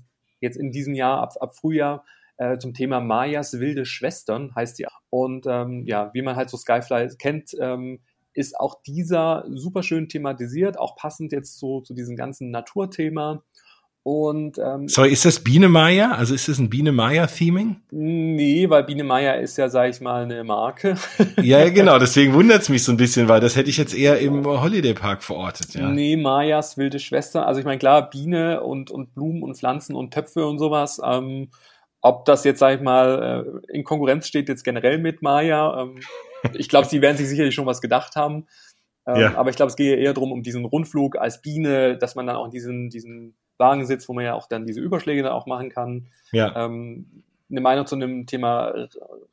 jetzt 0.40 0.56
in 0.56 0.70
diesem 0.70 0.94
Jahr 0.94 1.20
ab, 1.20 1.34
ab 1.40 1.56
Frühjahr 1.56 2.04
äh, 2.36 2.58
zum 2.58 2.74
Thema 2.74 3.00
Mayas 3.00 3.58
wilde 3.58 3.86
Schwestern 3.86 4.54
heißt 4.54 4.78
die 4.78 4.86
und 5.10 5.46
ähm, 5.48 5.84
ja 5.86 6.10
wie 6.12 6.22
man 6.22 6.36
halt 6.36 6.50
so 6.50 6.56
Skyfly 6.56 7.08
kennt 7.16 7.56
ähm, 7.58 8.00
ist 8.38 8.58
auch 8.58 8.80
dieser 8.82 9.44
super 9.48 9.82
schön 9.82 10.08
thematisiert, 10.08 10.78
auch 10.78 10.94
passend 10.94 11.32
jetzt 11.32 11.58
so 11.58 11.80
zu 11.80 11.92
diesem 11.92 12.14
ganzen 12.14 12.52
Naturthema. 12.52 13.42
Und, 14.08 14.56
ähm, 14.56 14.88
Sorry, 14.88 15.10
ist 15.10 15.26
das 15.26 15.40
Biene 15.40 15.68
Maya? 15.68 16.12
Also 16.12 16.34
ist 16.34 16.48
das 16.48 16.58
ein 16.58 16.70
Biene 16.70 16.92
Maya-Theming? 16.92 17.76
Nee, 17.90 18.70
weil 18.70 18.84
Biene 18.84 19.04
Maya 19.04 19.34
ist 19.34 19.58
ja, 19.58 19.68
sag 19.68 19.90
ich 19.90 20.00
mal, 20.00 20.22
eine 20.22 20.42
Marke. 20.44 20.96
ja, 21.42 21.68
genau, 21.68 21.98
deswegen 21.98 22.32
wundert 22.32 22.62
es 22.62 22.70
mich 22.70 22.84
so 22.84 22.92
ein 22.92 22.96
bisschen, 22.96 23.28
weil 23.28 23.40
das 23.40 23.54
hätte 23.54 23.68
ich 23.68 23.76
jetzt 23.76 23.94
eher 23.94 24.18
im 24.18 24.46
Holiday 24.46 24.94
Park 24.94 25.22
verortet. 25.22 25.74
Ja. 25.74 25.90
Nee, 25.90 26.16
Mayas 26.16 26.78
wilde 26.78 27.00
Schwester. 27.00 27.46
Also 27.46 27.60
ich 27.60 27.66
meine, 27.66 27.78
klar, 27.78 28.08
Biene 28.08 28.62
und, 28.62 28.90
und 28.90 29.12
Blumen 29.12 29.42
und 29.42 29.58
Pflanzen 29.58 29.94
und 29.94 30.14
Töpfe 30.14 30.46
und 30.46 30.58
sowas. 30.58 31.02
Ähm, 31.04 31.50
ob 32.00 32.24
das 32.24 32.44
jetzt, 32.44 32.60
sag 32.60 32.76
ich 32.76 32.80
mal, 32.80 33.62
äh, 33.68 33.76
in 33.76 33.84
Konkurrenz 33.84 34.26
steht 34.26 34.48
jetzt 34.48 34.64
generell 34.64 34.96
mit 34.96 35.20
Maya. 35.20 35.82
Ähm, 35.82 36.00
ich 36.54 36.70
glaube, 36.70 36.88
sie 36.88 37.02
werden 37.02 37.18
sich 37.18 37.28
sicherlich 37.28 37.54
schon 37.54 37.66
was 37.66 37.82
gedacht 37.82 38.16
haben. 38.16 38.46
Ähm, 39.06 39.20
ja. 39.20 39.34
Aber 39.34 39.50
ich 39.50 39.56
glaube, 39.56 39.68
es 39.68 39.76
gehe 39.76 39.96
eher 39.96 40.14
darum, 40.14 40.32
um 40.32 40.42
diesen 40.42 40.64
Rundflug 40.64 41.18
als 41.18 41.42
Biene, 41.42 41.98
dass 41.98 42.14
man 42.14 42.26
dann 42.26 42.36
auch 42.36 42.48
diesen, 42.48 42.88
diesen 42.88 43.36
Wagen 43.58 43.86
sitzt, 43.86 44.08
wo 44.08 44.12
man 44.12 44.24
ja 44.24 44.34
auch 44.34 44.46
dann 44.46 44.66
diese 44.66 44.80
Überschläge 44.80 45.22
dann 45.22 45.32
auch 45.32 45.46
machen 45.46 45.70
kann. 45.70 46.08
Ja. 46.32 46.64
Ähm, 46.64 47.22
eine 47.50 47.60
Meinung 47.60 47.86
zu 47.86 47.94
einem 47.94 48.26
Thema 48.26 48.88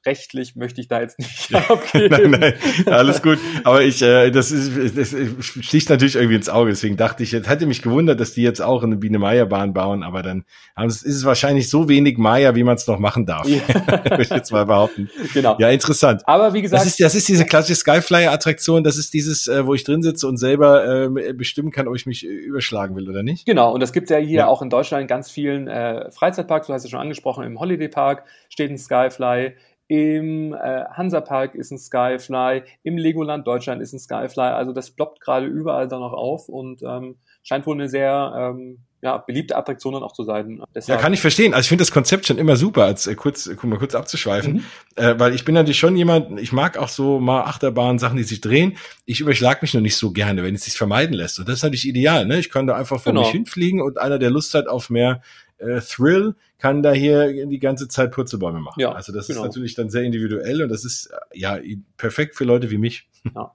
rechtlich 0.05 0.55
möchte 0.55 0.79
ich 0.79 0.87
da 0.87 1.01
jetzt 1.01 1.19
nicht 1.19 1.53
abgeben. 1.69 2.29
nein, 2.29 2.55
nein, 2.85 2.93
alles 2.93 3.21
gut. 3.21 3.39
Aber 3.63 3.81
ich, 3.81 4.01
äh, 4.01 4.31
das, 4.31 4.51
ist, 4.51 4.97
das 4.97 5.15
sticht 5.43 5.89
natürlich 5.89 6.15
irgendwie 6.15 6.35
ins 6.35 6.49
Auge. 6.49 6.69
Deswegen 6.69 6.97
dachte 6.97 7.23
ich, 7.23 7.31
jetzt 7.31 7.49
hätte 7.49 7.65
mich 7.65 7.81
gewundert, 7.81 8.19
dass 8.19 8.33
die 8.33 8.43
jetzt 8.43 8.61
auch 8.61 8.83
eine 8.83 8.95
Biene 8.95 9.19
Meier 9.19 9.45
Bahn 9.45 9.73
bauen. 9.73 10.03
Aber 10.03 10.21
dann 10.21 10.45
ist 10.85 11.05
es 11.05 11.25
wahrscheinlich 11.25 11.69
so 11.69 11.89
wenig 11.89 12.17
Meier, 12.17 12.55
wie 12.55 12.63
man 12.63 12.75
es 12.75 12.87
noch 12.87 12.99
machen 12.99 13.25
darf. 13.25 13.47
Ja. 13.47 13.61
Würde 14.09 14.23
ich 14.23 14.29
jetzt 14.29 14.51
mal 14.51 14.65
behaupten. 14.65 15.09
Genau. 15.33 15.57
Ja, 15.59 15.69
interessant. 15.69 16.21
Aber 16.25 16.53
wie 16.53 16.61
gesagt, 16.61 16.81
das 16.81 16.87
ist, 16.87 16.99
das 16.99 17.15
ist 17.15 17.27
diese 17.27 17.45
klassische 17.45 17.75
Skyflyer 17.75 18.31
Attraktion. 18.31 18.83
Das 18.83 18.97
ist 18.97 19.13
dieses, 19.13 19.47
äh, 19.47 19.65
wo 19.65 19.73
ich 19.73 19.83
drin 19.83 20.01
sitze 20.01 20.27
und 20.27 20.37
selber 20.37 21.05
äh, 21.05 21.33
bestimmen 21.33 21.71
kann, 21.71 21.87
ob 21.87 21.95
ich 21.95 22.05
mich 22.05 22.23
überschlagen 22.23 22.95
will 22.95 23.09
oder 23.09 23.23
nicht. 23.23 23.45
Genau. 23.45 23.73
Und 23.73 23.81
das 23.81 23.91
gibt 23.91 24.09
es 24.09 24.15
ja 24.15 24.17
hier 24.17 24.39
ja. 24.39 24.47
auch 24.47 24.61
in 24.61 24.69
Deutschland 24.69 25.01
in 25.01 25.07
ganz 25.07 25.29
vielen 25.31 25.67
äh, 25.67 26.11
Freizeitparks. 26.11 26.67
Du 26.67 26.73
hast 26.73 26.83
es 26.83 26.91
schon 26.91 26.99
angesprochen 26.99 27.43
im 27.43 27.59
Holiday 27.59 27.89
Park 27.89 28.04
Park 28.05 28.25
steht 28.49 28.69
ein 28.69 28.77
Skyfly, 28.77 29.55
im 29.87 30.53
äh, 30.53 30.85
Hansapark 30.91 31.55
ist 31.55 31.71
ein 31.71 31.77
Skyfly, 31.77 32.63
im 32.83 32.97
Legoland 32.97 33.45
Deutschland 33.45 33.81
ist 33.81 33.93
ein 33.93 33.99
Skyfly. 33.99 34.41
Also 34.41 34.73
das 34.73 34.91
ploppt 34.91 35.21
gerade 35.21 35.45
überall 35.45 35.87
da 35.87 35.99
noch 35.99 36.13
auf 36.13 36.49
und 36.49 36.81
ähm, 36.81 37.15
scheint 37.43 37.67
wohl 37.67 37.75
eine 37.75 37.87
sehr 37.87 38.33
ähm, 38.35 38.79
ja, 39.01 39.17
beliebte 39.17 39.55
Attraktion 39.55 39.93
dann 39.93 40.01
auch 40.01 40.13
zu 40.13 40.23
sein. 40.23 40.63
Deshalb. 40.73 40.97
Ja, 40.97 41.03
kann 41.03 41.13
ich 41.13 41.21
verstehen. 41.21 41.53
Also 41.53 41.65
ich 41.65 41.69
finde 41.69 41.83
das 41.83 41.91
Konzept 41.91 42.25
schon 42.25 42.39
immer 42.39 42.55
super, 42.55 42.85
als 42.85 43.05
äh, 43.05 43.13
kurz, 43.13 43.47
guck 43.47 43.65
mal 43.65 43.77
kurz 43.77 43.93
abzuschweifen, 43.93 44.53
mhm. 44.53 44.63
äh, 44.95 45.19
weil 45.19 45.35
ich 45.35 45.45
bin 45.45 45.53
natürlich 45.53 45.77
schon 45.77 45.95
jemand, 45.95 46.39
ich 46.39 46.51
mag 46.51 46.79
auch 46.79 46.89
so 46.89 47.19
mal 47.19 47.43
Achterbahnen, 47.43 47.99
Sachen, 47.99 48.17
die 48.17 48.23
sich 48.23 48.41
drehen. 48.41 48.77
Ich 49.05 49.19
überschlag 49.19 49.61
mich 49.61 49.75
nur 49.75 49.83
nicht 49.83 49.97
so 49.97 50.11
gerne, 50.11 50.41
wenn 50.41 50.55
es 50.55 50.63
sich 50.63 50.73
vermeiden 50.73 51.13
lässt. 51.13 51.37
Und 51.37 51.47
das 51.47 51.57
ist 51.57 51.63
natürlich 51.63 51.87
ideal. 51.87 52.25
Ne? 52.25 52.39
Ich 52.39 52.49
kann 52.49 52.65
da 52.65 52.75
einfach 52.75 52.99
vor 52.99 53.13
genau. 53.13 53.25
mich 53.25 53.31
hinfliegen 53.31 53.79
und 53.79 53.99
einer, 53.99 54.17
der 54.17 54.31
Lust 54.31 54.55
hat 54.55 54.67
auf 54.67 54.89
mehr 54.89 55.21
äh, 55.57 55.79
Thrill 55.81 56.35
kann 56.57 56.83
da 56.83 56.91
hier 56.91 57.45
die 57.45 57.59
ganze 57.59 57.87
Zeit 57.87 58.11
Purzelbäume 58.11 58.59
machen. 58.59 58.79
Ja, 58.79 58.91
also 58.91 59.13
das 59.13 59.27
genau. 59.27 59.41
ist 59.41 59.45
natürlich 59.45 59.75
dann 59.75 59.89
sehr 59.89 60.03
individuell 60.03 60.61
und 60.61 60.69
das 60.69 60.85
ist 60.85 61.07
äh, 61.07 61.39
ja 61.39 61.59
perfekt 61.97 62.35
für 62.35 62.43
Leute 62.43 62.71
wie 62.71 62.77
mich. 62.77 63.09
Ja. 63.35 63.53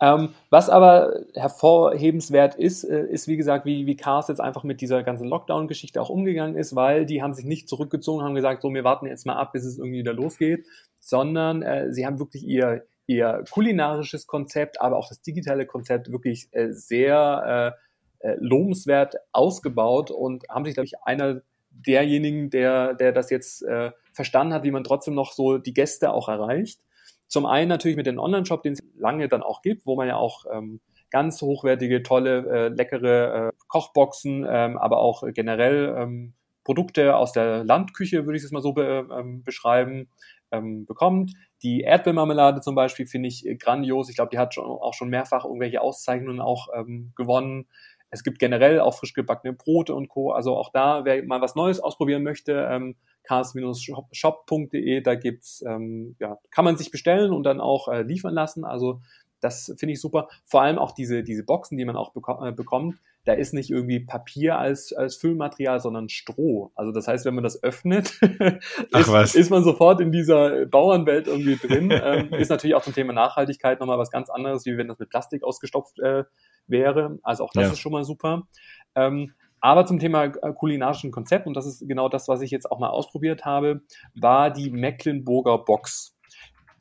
Ähm, 0.00 0.30
was 0.50 0.68
aber 0.68 1.20
hervorhebenswert 1.34 2.56
ist, 2.56 2.82
äh, 2.84 3.04
ist 3.06 3.28
wie 3.28 3.36
gesagt, 3.36 3.64
wie, 3.66 3.86
wie 3.86 3.94
Cars 3.94 4.26
jetzt 4.26 4.40
einfach 4.40 4.64
mit 4.64 4.80
dieser 4.80 5.04
ganzen 5.04 5.28
Lockdown-Geschichte 5.28 6.00
auch 6.00 6.08
umgegangen 6.08 6.56
ist, 6.56 6.74
weil 6.74 7.06
die 7.06 7.22
haben 7.22 7.34
sich 7.34 7.44
nicht 7.44 7.68
zurückgezogen, 7.68 8.24
haben 8.24 8.34
gesagt, 8.34 8.62
so, 8.62 8.74
wir 8.74 8.82
warten 8.82 9.06
jetzt 9.06 9.26
mal 9.26 9.36
ab, 9.36 9.52
bis 9.52 9.64
es 9.64 9.78
irgendwie 9.78 10.00
wieder 10.00 10.12
losgeht, 10.12 10.66
sondern 11.00 11.62
äh, 11.62 11.92
sie 11.92 12.04
haben 12.04 12.18
wirklich 12.18 12.44
ihr, 12.44 12.84
ihr 13.06 13.44
kulinarisches 13.50 14.26
Konzept, 14.26 14.80
aber 14.80 14.96
auch 14.96 15.08
das 15.08 15.22
digitale 15.22 15.66
Konzept 15.66 16.10
wirklich 16.10 16.48
äh, 16.50 16.72
sehr 16.72 17.76
äh, 18.20 18.36
lobenswert 18.38 19.16
ausgebaut 19.32 20.10
und 20.10 20.48
haben 20.48 20.64
sich, 20.64 20.74
glaube 20.74 20.86
ich, 20.86 20.98
einer 21.04 21.42
derjenigen, 21.70 22.50
der, 22.50 22.94
der 22.94 23.12
das 23.12 23.30
jetzt 23.30 23.62
äh, 23.62 23.92
verstanden 24.12 24.54
hat, 24.54 24.64
wie 24.64 24.70
man 24.70 24.84
trotzdem 24.84 25.14
noch 25.14 25.32
so 25.32 25.58
die 25.58 25.72
Gäste 25.72 26.12
auch 26.12 26.28
erreicht. 26.28 26.80
Zum 27.28 27.46
einen 27.46 27.68
natürlich 27.68 27.96
mit 27.96 28.06
dem 28.06 28.18
Online-Shop, 28.18 28.62
den 28.62 28.72
es 28.72 28.80
lange 28.98 29.28
dann 29.28 29.42
auch 29.42 29.62
gibt, 29.62 29.86
wo 29.86 29.96
man 29.96 30.08
ja 30.08 30.16
auch 30.16 30.46
ähm, 30.52 30.80
ganz 31.10 31.40
hochwertige, 31.42 32.02
tolle, 32.02 32.46
äh, 32.50 32.68
leckere 32.68 33.48
äh, 33.48 33.52
Kochboxen, 33.68 34.46
ähm, 34.48 34.78
aber 34.78 34.98
auch 34.98 35.22
generell 35.32 35.94
ähm, 35.96 36.34
Produkte 36.64 37.16
aus 37.16 37.32
der 37.32 37.64
Landküche, 37.64 38.26
würde 38.26 38.36
ich 38.36 38.44
es 38.44 38.50
mal 38.50 38.62
so 38.62 38.72
be 38.72 39.06
ähm, 39.12 39.42
beschreiben, 39.42 40.08
ähm, 40.52 40.86
bekommt. 40.86 41.32
Die 41.62 41.80
Erdbeermarmelade 41.82 42.60
zum 42.60 42.74
Beispiel 42.74 43.06
finde 43.06 43.28
ich 43.28 43.46
grandios. 43.58 44.08
Ich 44.08 44.16
glaube, 44.16 44.30
die 44.30 44.38
hat 44.38 44.54
schon, 44.54 44.64
auch 44.64 44.94
schon 44.94 45.08
mehrfach 45.08 45.44
irgendwelche 45.44 45.80
Auszeichnungen 45.80 46.40
auch 46.40 46.68
ähm, 46.74 47.12
gewonnen. 47.16 47.66
Es 48.10 48.22
gibt 48.22 48.38
generell 48.38 48.80
auch 48.80 48.94
frisch 48.98 49.14
gebackene 49.14 49.52
Brote 49.52 49.94
und 49.94 50.08
Co. 50.08 50.32
Also 50.32 50.56
auch 50.56 50.70
da, 50.72 51.04
wer 51.04 51.24
mal 51.24 51.40
was 51.40 51.54
Neues 51.54 51.80
ausprobieren 51.80 52.22
möchte, 52.22 52.68
ähm, 52.70 52.96
cars-shop.de, 53.24 55.00
da 55.00 55.14
gibt's, 55.14 55.62
ähm, 55.66 56.16
ja, 56.18 56.38
kann 56.50 56.64
man 56.64 56.76
sich 56.76 56.90
bestellen 56.90 57.32
und 57.32 57.44
dann 57.44 57.60
auch 57.60 57.88
äh, 57.88 58.02
liefern 58.02 58.34
lassen. 58.34 58.64
Also 58.64 59.00
das 59.40 59.72
finde 59.78 59.92
ich 59.92 60.00
super. 60.00 60.28
Vor 60.44 60.62
allem 60.62 60.78
auch 60.78 60.92
diese, 60.92 61.22
diese 61.22 61.44
Boxen, 61.44 61.78
die 61.78 61.84
man 61.84 61.96
auch 61.96 62.12
beko 62.12 62.44
äh, 62.44 62.52
bekommt, 62.52 62.98
da 63.30 63.36
ist 63.36 63.54
nicht 63.54 63.70
irgendwie 63.70 64.00
Papier 64.00 64.58
als, 64.58 64.92
als 64.92 65.14
Füllmaterial, 65.14 65.78
sondern 65.78 66.08
Stroh. 66.08 66.72
Also 66.74 66.90
das 66.90 67.06
heißt, 67.06 67.24
wenn 67.24 67.34
man 67.34 67.44
das 67.44 67.62
öffnet, 67.62 68.20
ist, 68.90 69.34
ist, 69.36 69.50
man 69.50 69.62
sofort 69.62 70.00
in 70.00 70.10
dieser 70.10 70.66
Bauernwelt 70.66 71.28
irgendwie 71.28 71.56
drin. 71.56 71.90
ähm, 72.04 72.34
ist 72.34 72.48
natürlich 72.48 72.74
auch 72.74 72.82
zum 72.82 72.92
Thema 72.92 73.12
Nachhaltigkeit 73.12 73.78
nochmal 73.78 73.98
was 73.98 74.10
ganz 74.10 74.30
anderes, 74.30 74.66
wie 74.66 74.76
wenn 74.76 74.88
das 74.88 74.98
mit 74.98 75.10
Plastik 75.10 75.44
ausgestopft 75.44 76.00
äh, 76.00 76.24
wäre. 76.66 77.20
Also 77.22 77.44
auch 77.44 77.52
das 77.54 77.66
ja. 77.66 77.72
ist 77.72 77.78
schon 77.78 77.92
mal 77.92 78.02
super. 78.02 78.48
Ähm, 78.96 79.32
aber 79.60 79.86
zum 79.86 80.00
Thema 80.00 80.24
äh, 80.24 80.52
kulinarischen 80.52 81.12
Konzept, 81.12 81.46
und 81.46 81.54
das 81.54 81.66
ist 81.66 81.86
genau 81.86 82.08
das, 82.08 82.26
was 82.26 82.40
ich 82.40 82.50
jetzt 82.50 82.68
auch 82.68 82.80
mal 82.80 82.88
ausprobiert 82.88 83.44
habe, 83.44 83.82
war 84.14 84.50
die 84.50 84.70
Mecklenburger 84.70 85.58
Box. 85.58 86.16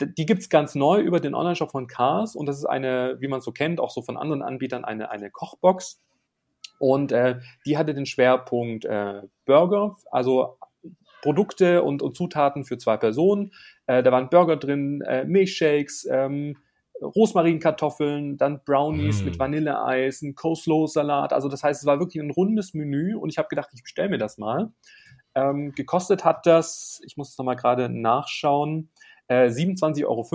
Die 0.01 0.25
gibt's 0.25 0.49
ganz 0.49 0.73
neu 0.73 0.99
über 0.99 1.19
den 1.19 1.35
Online-Shop 1.35 1.69
von 1.69 1.85
Cars 1.85 2.35
und 2.35 2.47
das 2.47 2.57
ist 2.57 2.65
eine, 2.65 3.17
wie 3.19 3.27
man 3.27 3.41
so 3.41 3.51
kennt, 3.51 3.79
auch 3.79 3.91
so 3.91 4.01
von 4.01 4.17
anderen 4.17 4.41
Anbietern, 4.41 4.83
eine, 4.83 5.11
eine 5.11 5.29
Kochbox. 5.29 6.01
Und 6.79 7.11
äh, 7.11 7.39
die 7.65 7.77
hatte 7.77 7.93
den 7.93 8.05
Schwerpunkt 8.05 8.85
äh, 8.85 9.21
Burger, 9.45 9.97
also 10.11 10.57
Produkte 11.21 11.83
und, 11.83 12.01
und 12.01 12.15
Zutaten 12.15 12.63
für 12.63 12.77
zwei 12.77 12.97
Personen. 12.97 13.51
Äh, 13.85 14.01
da 14.01 14.11
waren 14.11 14.29
Burger 14.29 14.57
drin, 14.57 15.01
äh, 15.01 15.25
Milchshakes, 15.25 16.07
ähm, 16.09 16.57
Rosmarinkartoffeln, 17.01 18.37
dann 18.37 18.61
Brownies 18.63 19.21
mm. 19.21 19.25
mit 19.25 19.39
Vanilleeis, 19.39 20.21
ein 20.21 20.35
Coleslaw-Salat. 20.35 21.33
Also 21.33 21.47
das 21.47 21.63
heißt, 21.63 21.81
es 21.81 21.85
war 21.85 21.99
wirklich 21.99 22.21
ein 22.21 22.31
rundes 22.31 22.73
Menü 22.73 23.15
und 23.15 23.29
ich 23.29 23.37
habe 23.37 23.47
gedacht, 23.47 23.69
ich 23.73 23.83
bestelle 23.83 24.09
mir 24.09 24.17
das 24.17 24.37
mal. 24.37 24.71
Ähm, 25.35 25.73
gekostet 25.73 26.25
hat 26.25 26.45
das, 26.45 27.01
ich 27.05 27.15
muss 27.15 27.29
es 27.29 27.37
nochmal 27.37 27.55
gerade 27.55 27.89
nachschauen, 27.89 28.89
äh, 29.27 29.47
27,50 29.47 30.05
Euro 30.05 30.25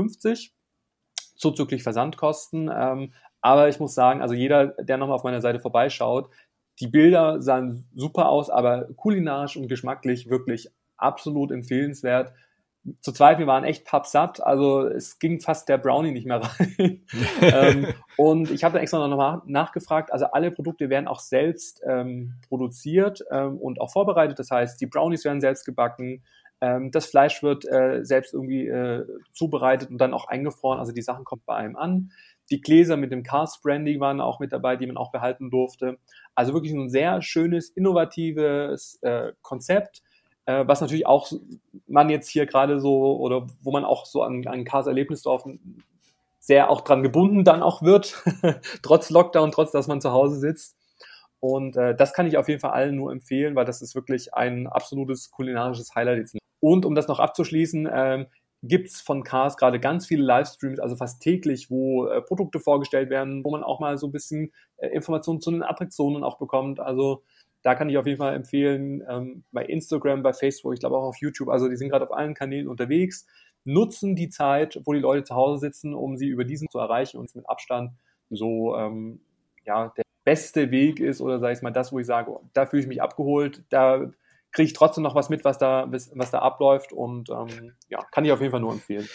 zuzüglich 1.36 1.82
Versandkosten. 1.82 2.70
Ähm, 2.74 3.12
aber 3.44 3.68
ich 3.68 3.78
muss 3.78 3.94
sagen, 3.94 4.22
also 4.22 4.34
jeder, 4.34 4.68
der 4.68 4.96
nochmal 4.96 5.16
auf 5.16 5.24
meiner 5.24 5.42
Seite 5.42 5.60
vorbeischaut, 5.60 6.30
die 6.80 6.86
Bilder 6.86 7.42
sahen 7.42 7.86
super 7.94 8.30
aus, 8.30 8.48
aber 8.48 8.88
kulinarisch 8.96 9.58
und 9.58 9.68
geschmacklich 9.68 10.30
wirklich 10.30 10.70
absolut 10.96 11.52
empfehlenswert 11.52 12.32
zu 13.00 13.12
zweit, 13.12 13.38
wir 13.38 13.46
waren 13.46 13.64
echt 13.64 13.86
pappsatt, 13.86 14.42
also 14.42 14.86
es 14.86 15.18
ging 15.18 15.40
fast 15.40 15.68
der 15.68 15.78
Brownie 15.78 16.12
nicht 16.12 16.26
mehr 16.26 16.42
rein. 16.42 17.02
ähm, 17.40 17.86
und 18.16 18.50
ich 18.50 18.62
habe 18.62 18.74
dann 18.74 18.82
extra 18.82 19.06
noch 19.06 19.16
mal 19.16 19.42
nachgefragt, 19.46 20.12
also 20.12 20.26
alle 20.26 20.50
Produkte 20.50 20.90
werden 20.90 21.08
auch 21.08 21.20
selbst 21.20 21.82
ähm, 21.86 22.34
produziert 22.48 23.24
ähm, 23.30 23.56
und 23.56 23.80
auch 23.80 23.90
vorbereitet, 23.90 24.38
das 24.38 24.50
heißt, 24.50 24.80
die 24.80 24.86
Brownies 24.86 25.24
werden 25.24 25.40
selbst 25.40 25.64
gebacken, 25.64 26.22
ähm, 26.60 26.90
das 26.90 27.06
Fleisch 27.06 27.42
wird 27.42 27.64
äh, 27.66 28.04
selbst 28.04 28.34
irgendwie 28.34 28.68
äh, 28.68 29.06
zubereitet 29.32 29.90
und 29.90 29.98
dann 29.98 30.14
auch 30.14 30.28
eingefroren, 30.28 30.78
also 30.78 30.92
die 30.92 31.02
Sachen 31.02 31.24
kommen 31.24 31.42
bei 31.46 31.56
einem 31.56 31.76
an. 31.76 32.10
Die 32.50 32.60
Gläser 32.60 32.96
mit 32.96 33.10
dem 33.10 33.22
Cast 33.22 33.62
Branding 33.62 34.00
waren 34.00 34.20
auch 34.20 34.40
mit 34.40 34.52
dabei, 34.52 34.76
die 34.76 34.86
man 34.86 34.96
auch 34.96 35.12
behalten 35.12 35.50
durfte. 35.50 35.98
Also 36.34 36.52
wirklich 36.52 36.72
ein 36.72 36.90
sehr 36.90 37.22
schönes, 37.22 37.70
innovatives 37.70 38.98
äh, 39.02 39.32
Konzept 39.42 40.02
äh, 40.46 40.66
was 40.66 40.80
natürlich 40.80 41.06
auch 41.06 41.30
man 41.86 42.10
jetzt 42.10 42.28
hier 42.28 42.46
gerade 42.46 42.80
so 42.80 43.16
oder 43.18 43.46
wo 43.62 43.72
man 43.72 43.84
auch 43.84 44.06
so 44.06 44.22
an, 44.22 44.46
an 44.46 44.64
Kars 44.64 44.86
Erlebnisdorf 44.86 45.44
sehr 46.38 46.70
auch 46.70 46.82
dran 46.82 47.02
gebunden 47.02 47.44
dann 47.44 47.62
auch 47.62 47.82
wird, 47.82 48.22
trotz 48.82 49.10
Lockdown, 49.10 49.50
trotz 49.50 49.72
dass 49.72 49.86
man 49.86 50.00
zu 50.00 50.12
Hause 50.12 50.38
sitzt. 50.38 50.76
Und 51.40 51.76
äh, 51.76 51.94
das 51.94 52.12
kann 52.12 52.26
ich 52.26 52.36
auf 52.36 52.48
jeden 52.48 52.60
Fall 52.60 52.72
allen 52.72 52.96
nur 52.96 53.12
empfehlen, 53.12 53.54
weil 53.54 53.64
das 53.64 53.82
ist 53.82 53.94
wirklich 53.94 54.34
ein 54.34 54.66
absolutes 54.66 55.30
kulinarisches 55.30 55.94
Highlight 55.94 56.18
jetzt. 56.18 56.36
Und 56.60 56.86
um 56.86 56.94
das 56.94 57.08
noch 57.08 57.20
abzuschließen, 57.20 57.88
ähm, 57.92 58.26
gibt 58.68 58.88
es 58.88 59.00
von 59.00 59.24
Cars 59.24 59.56
gerade 59.56 59.78
ganz 59.78 60.06
viele 60.06 60.24
Livestreams, 60.24 60.80
also 60.80 60.96
fast 60.96 61.20
täglich, 61.22 61.70
wo 61.70 62.06
äh, 62.06 62.22
Produkte 62.22 62.60
vorgestellt 62.60 63.10
werden, 63.10 63.44
wo 63.44 63.50
man 63.50 63.62
auch 63.62 63.80
mal 63.80 63.98
so 63.98 64.06
ein 64.06 64.12
bisschen 64.12 64.52
äh, 64.76 64.88
Informationen 64.88 65.40
zu 65.40 65.50
den 65.50 65.62
Attraktionen 65.62 66.24
auch 66.24 66.38
bekommt. 66.38 66.80
Also 66.80 67.22
da 67.62 67.74
kann 67.74 67.88
ich 67.88 67.98
auf 67.98 68.06
jeden 68.06 68.18
Fall 68.18 68.34
empfehlen, 68.34 69.02
ähm, 69.08 69.44
bei 69.52 69.64
Instagram, 69.64 70.22
bei 70.22 70.32
Facebook, 70.32 70.74
ich 70.74 70.80
glaube 70.80 70.96
auch 70.96 71.04
auf 71.04 71.16
YouTube, 71.18 71.48
also 71.48 71.68
die 71.68 71.76
sind 71.76 71.90
gerade 71.90 72.04
auf 72.04 72.12
allen 72.12 72.34
Kanälen 72.34 72.68
unterwegs. 72.68 73.26
nutzen 73.64 74.14
die 74.14 74.28
Zeit, 74.28 74.80
wo 74.84 74.92
die 74.92 75.00
Leute 75.00 75.24
zu 75.24 75.34
Hause 75.34 75.60
sitzen, 75.60 75.94
um 75.94 76.16
sie 76.16 76.26
über 76.28 76.44
diesen 76.44 76.68
zu 76.68 76.78
erreichen 76.78 77.18
und 77.18 77.34
mit 77.34 77.48
Abstand 77.48 77.92
so 78.30 78.76
ähm, 78.76 79.20
ja, 79.64 79.92
der 79.96 80.04
beste 80.24 80.70
Weg 80.70 81.00
ist 81.00 81.20
oder 81.20 81.38
sage 81.38 81.54
ich 81.54 81.62
mal 81.62 81.70
das, 81.70 81.92
wo 81.92 81.98
ich 81.98 82.06
sage, 82.06 82.38
da 82.52 82.66
fühle 82.66 82.82
ich 82.82 82.88
mich 82.88 83.02
abgeholt, 83.02 83.62
da 83.70 84.10
kriege 84.54 84.66
ich 84.66 84.72
trotzdem 84.72 85.04
noch 85.04 85.14
was 85.14 85.28
mit, 85.28 85.44
was 85.44 85.58
da, 85.58 85.86
was 85.90 86.30
da 86.30 86.38
abläuft 86.38 86.92
und 86.92 87.28
ähm, 87.28 87.72
ja, 87.88 88.02
kann 88.10 88.24
ich 88.24 88.32
auf 88.32 88.40
jeden 88.40 88.52
Fall 88.52 88.60
nur 88.60 88.72
empfehlen. 88.72 89.06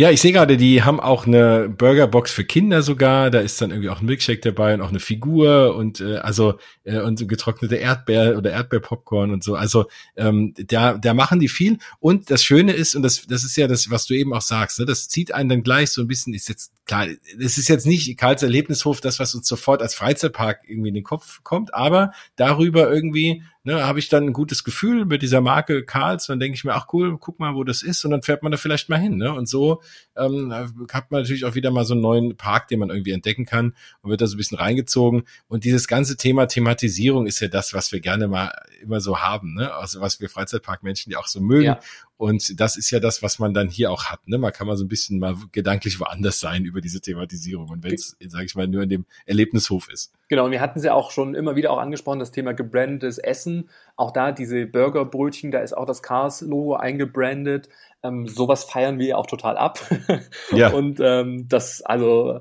Ja, 0.00 0.12
ich 0.12 0.20
sehe 0.20 0.30
gerade, 0.30 0.56
die 0.56 0.84
haben 0.84 1.00
auch 1.00 1.26
eine 1.26 1.68
Burgerbox 1.68 2.30
für 2.30 2.44
Kinder 2.44 2.82
sogar. 2.82 3.32
Da 3.32 3.40
ist 3.40 3.60
dann 3.60 3.72
irgendwie 3.72 3.90
auch 3.90 4.00
ein 4.00 4.06
Milkshake 4.06 4.40
dabei 4.42 4.74
und 4.74 4.80
auch 4.80 4.90
eine 4.90 5.00
Figur 5.00 5.74
und 5.74 6.00
äh, 6.00 6.18
also 6.18 6.54
äh, 6.84 7.00
und 7.00 7.28
getrocknete 7.28 7.74
Erdbeer 7.74 8.38
oder 8.38 8.52
Erdbeerpopcorn 8.52 9.32
und 9.32 9.42
so. 9.42 9.56
Also 9.56 9.86
ähm, 10.14 10.54
da, 10.56 10.96
da 10.96 11.14
machen 11.14 11.40
die 11.40 11.48
viel. 11.48 11.78
Und 11.98 12.30
das 12.30 12.44
Schöne 12.44 12.74
ist, 12.74 12.94
und 12.94 13.02
das, 13.02 13.26
das 13.26 13.42
ist 13.42 13.56
ja 13.56 13.66
das, 13.66 13.90
was 13.90 14.06
du 14.06 14.14
eben 14.14 14.32
auch 14.32 14.40
sagst, 14.40 14.78
ne, 14.78 14.86
das 14.86 15.08
zieht 15.08 15.34
einen 15.34 15.48
dann 15.48 15.62
gleich 15.64 15.90
so 15.90 16.00
ein 16.00 16.06
bisschen, 16.06 16.32
ist 16.32 16.48
jetzt 16.48 16.72
klar, 16.88 17.06
es 17.38 17.58
ist 17.58 17.68
jetzt 17.68 17.86
nicht 17.86 18.16
Karls 18.18 18.42
Erlebnishof, 18.42 19.00
das, 19.00 19.20
was 19.20 19.34
uns 19.34 19.46
sofort 19.46 19.82
als 19.82 19.94
Freizeitpark 19.94 20.62
irgendwie 20.66 20.88
in 20.88 20.94
den 20.94 21.04
Kopf 21.04 21.44
kommt, 21.44 21.74
aber 21.74 22.12
darüber 22.34 22.90
irgendwie 22.90 23.42
ne, 23.68 23.86
habe 23.86 23.98
ich 23.98 24.08
dann 24.08 24.24
ein 24.24 24.32
gutes 24.32 24.64
Gefühl 24.64 25.04
mit 25.04 25.20
dieser 25.20 25.42
Marke 25.42 25.84
Karls, 25.84 26.26
dann 26.26 26.40
denke 26.40 26.56
ich 26.56 26.64
mir, 26.64 26.74
ach 26.74 26.86
cool, 26.92 27.18
guck 27.18 27.38
mal, 27.38 27.54
wo 27.54 27.64
das 27.64 27.82
ist 27.82 28.04
und 28.04 28.10
dann 28.10 28.22
fährt 28.22 28.42
man 28.42 28.50
da 28.50 28.58
vielleicht 28.58 28.88
mal 28.88 28.98
hin. 28.98 29.16
Ne? 29.18 29.32
Und 29.32 29.48
so 29.48 29.82
ähm, 30.16 30.52
hat 30.90 31.10
man 31.10 31.20
natürlich 31.20 31.44
auch 31.44 31.54
wieder 31.54 31.70
mal 31.70 31.84
so 31.84 31.92
einen 31.92 32.00
neuen 32.00 32.36
Park, 32.36 32.68
den 32.68 32.80
man 32.80 32.88
irgendwie 32.88 33.12
entdecken 33.12 33.44
kann 33.44 33.74
und 34.00 34.10
wird 34.10 34.22
da 34.22 34.26
so 34.26 34.34
ein 34.34 34.38
bisschen 34.38 34.58
reingezogen. 34.58 35.24
Und 35.46 35.64
dieses 35.64 35.86
ganze 35.86 36.16
Thema 36.16 36.46
Thematisierung 36.46 37.26
ist 37.26 37.40
ja 37.40 37.48
das, 37.48 37.74
was 37.74 37.92
wir 37.92 38.00
gerne 38.00 38.26
mal 38.26 38.50
immer 38.80 39.00
so 39.00 39.18
haben, 39.18 39.54
ne? 39.54 39.72
also 39.74 40.00
was 40.00 40.20
wir 40.20 40.30
Freizeitparkmenschen 40.30 41.12
ja 41.12 41.18
auch 41.18 41.26
so 41.26 41.40
mögen. 41.40 41.64
Ja. 41.64 41.80
Und 42.18 42.60
das 42.60 42.76
ist 42.76 42.90
ja 42.90 42.98
das, 42.98 43.22
was 43.22 43.38
man 43.38 43.54
dann 43.54 43.68
hier 43.68 43.92
auch 43.92 44.06
hat. 44.06 44.26
Ne? 44.26 44.38
Man 44.38 44.52
kann 44.52 44.66
mal 44.66 44.76
so 44.76 44.84
ein 44.84 44.88
bisschen 44.88 45.20
mal 45.20 45.36
gedanklich 45.52 46.00
woanders 46.00 46.40
sein 46.40 46.64
über 46.64 46.80
diese 46.80 47.00
Thematisierung. 47.00 47.70
Und 47.70 47.84
wenn 47.84 47.94
es, 47.94 48.16
sage 48.26 48.44
ich 48.44 48.56
mal, 48.56 48.66
nur 48.66 48.82
in 48.82 48.88
dem 48.88 49.06
Erlebnishof 49.24 49.88
ist. 49.88 50.12
Genau, 50.28 50.46
und 50.46 50.50
wir 50.50 50.60
hatten 50.60 50.80
es 50.80 50.84
ja 50.84 50.94
auch 50.94 51.12
schon 51.12 51.36
immer 51.36 51.54
wieder 51.54 51.70
auch 51.70 51.78
angesprochen, 51.78 52.18
das 52.18 52.32
Thema 52.32 52.54
gebrandetes 52.54 53.18
Essen. 53.18 53.70
Auch 53.94 54.10
da 54.10 54.32
diese 54.32 54.66
Burgerbrötchen, 54.66 55.52
da 55.52 55.60
ist 55.60 55.76
auch 55.76 55.86
das 55.86 56.02
Cars-Logo 56.02 56.74
eingebrandet. 56.74 57.68
Ähm, 58.02 58.26
sowas 58.26 58.64
feiern 58.64 58.98
wir 58.98 59.16
auch 59.16 59.26
total 59.26 59.56
ab. 59.56 59.78
Ja. 60.52 60.72
und 60.72 60.98
ähm, 61.00 61.46
das, 61.48 61.82
also 61.82 62.40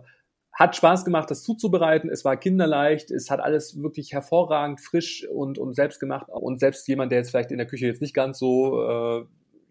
hat 0.58 0.76
Spaß 0.76 1.06
gemacht, 1.06 1.30
das 1.30 1.44
zuzubereiten. 1.44 2.10
Es 2.10 2.26
war 2.26 2.36
kinderleicht. 2.36 3.12
Es 3.12 3.30
hat 3.30 3.40
alles 3.40 3.80
wirklich 3.80 4.12
hervorragend 4.12 4.82
frisch 4.82 5.24
und, 5.28 5.60
und 5.60 5.76
selbst 5.76 6.00
gemacht. 6.00 6.30
Und 6.30 6.60
selbst 6.60 6.88
jemand, 6.88 7.12
der 7.12 7.20
jetzt 7.20 7.30
vielleicht 7.30 7.52
in 7.52 7.60
der 7.60 7.68
Küche 7.68 7.86
jetzt 7.86 8.02
nicht 8.02 8.16
ganz 8.16 8.40
so 8.40 8.82
äh, 8.82 9.26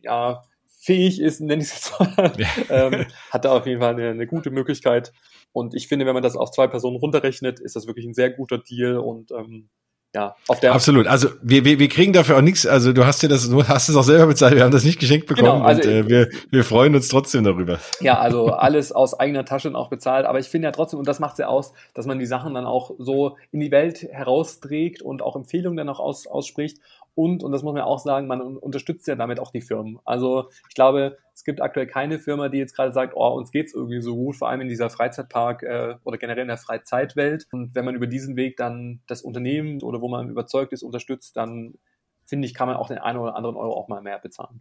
ja, 0.07 0.43
fähig 0.87 1.21
ist, 1.21 1.41
nenne 1.41 1.63
ich 1.63 1.69
es 1.69 1.75
jetzt 1.75 2.17
mal, 2.17 2.33
ähm, 2.71 3.07
hat 3.31 3.45
da 3.45 3.53
auf 3.53 3.67
jeden 3.67 3.81
Fall 3.81 3.95
eine, 3.95 4.11
eine, 4.11 4.27
gute 4.27 4.51
Möglichkeit. 4.51 5.13
Und 5.53 5.75
ich 5.75 5.89
finde, 5.89 6.07
wenn 6.07 6.15
man 6.15 6.23
das 6.23 6.37
auf 6.37 6.51
zwei 6.53 6.69
Personen 6.69 6.97
runterrechnet, 6.97 7.61
ist 7.61 7.77
das 7.77 7.87
wirklich 7.87 8.07
ein 8.07 8.15
sehr 8.15 8.31
guter 8.31 8.59
Deal 8.59 8.99
und 8.99 9.33
ähm, 9.33 9.69
ja, 10.15 10.35
auf 10.49 10.61
der 10.61 10.73
Absolut. 10.73 11.07
Also 11.09 11.29
wir, 11.43 11.67
wir, 11.67 11.79
wir 11.79 11.89
kriegen 11.89 12.15
dafür 12.15 12.39
auch 12.39 12.41
nichts. 12.41 12.67
Also 12.67 12.95
du 12.95 13.05
hast 13.05 13.23
dir 13.23 13.29
das, 13.29 13.51
du 13.51 13.69
hast 13.69 13.91
es 13.91 13.97
auch 13.97 14.03
selber 14.03 14.29
bezahlt. 14.29 14.55
Wir 14.55 14.65
haben 14.65 14.71
das 14.71 14.85
nicht 14.85 14.99
geschenkt 14.99 15.27
bekommen 15.27 15.59
genau, 15.59 15.65
also 15.67 15.83
und 15.83 15.95
äh, 15.95 16.09
wir, 16.09 16.31
wir 16.51 16.65
freuen 16.65 16.95
uns 16.95 17.09
trotzdem 17.09 17.45
darüber. 17.45 17.81
Ja, 18.01 18.19
also 18.19 18.47
alles 18.47 18.93
aus 18.93 19.13
eigener 19.13 19.45
Tasche 19.45 19.69
und 19.69 19.77
auch 19.77 19.91
bezahlt. 19.91 20.25
Aber 20.25 20.39
ich 20.39 20.49
finde 20.49 20.69
ja 20.69 20.73
trotzdem, 20.73 21.01
und 21.01 21.07
das 21.07 21.21
macht 21.21 21.33
es 21.33 21.39
ja 21.41 21.49
aus, 21.49 21.75
dass 21.93 22.07
man 22.07 22.19
die 22.19 22.25
Sachen 22.25 22.55
dann 22.55 22.65
auch 22.65 22.93
so 22.99 23.37
in 23.51 23.61
die 23.61 23.71
Welt 23.71 24.05
herausträgt 24.11 25.03
und 25.03 25.21
auch 25.21 25.37
Empfehlungen 25.37 25.77
dann 25.77 25.91
auch 25.91 26.01
aus, 26.01 26.27
ausspricht. 26.27 26.79
Und, 27.17 27.43
und 27.43 27.51
das 27.51 27.63
muss 27.63 27.73
man 27.73 27.83
auch 27.83 27.99
sagen, 27.99 28.27
man 28.27 28.43
unterstützt 28.59 29.09
ja 29.09 29.15
damit 29.15 29.41
auch 29.41 29.51
die 29.51 29.63
Firmen. 29.63 29.99
Also 30.05 30.51
ich 30.69 30.75
glaube, 30.75 31.17
es 31.35 31.45
gibt 31.45 31.63
aktuell 31.63 31.87
keine 31.87 32.19
Firma, 32.19 32.51
die 32.51 32.59
jetzt 32.59 32.77
gerade 32.77 32.93
sagt, 32.93 33.15
oh, 33.17 33.31
uns 33.31 33.51
geht's 33.51 33.73
irgendwie 33.73 34.03
so 34.03 34.15
gut, 34.15 34.37
vor 34.37 34.51
allem 34.51 34.61
in 34.61 34.69
dieser 34.69 34.91
Freizeitpark 34.91 35.63
äh, 35.63 35.95
oder 36.05 36.19
generell 36.19 36.43
in 36.43 36.49
der 36.49 36.59
Freizeitwelt. 36.59 37.47
Und 37.53 37.75
wenn 37.75 37.87
man 37.87 37.95
über 37.95 38.07
diesen 38.07 38.37
Weg 38.37 38.59
dann 38.59 39.01
das 39.07 39.23
Unternehmen 39.23 39.83
oder 39.83 40.03
wo 40.03 40.09
man 40.09 40.29
überzeugt 40.29 40.75
ist, 40.75 40.83
unterstützt, 40.83 41.39
dann 41.39 41.79
finde 42.27 42.47
ich, 42.47 42.53
kann 42.53 42.69
man 42.69 42.77
auch 42.77 42.89
den 42.89 42.99
einen 42.99 43.19
oder 43.19 43.35
anderen 43.35 43.57
Euro 43.57 43.73
auch 43.73 43.89
mal 43.89 44.03
mehr 44.03 44.19
bezahlen. 44.19 44.61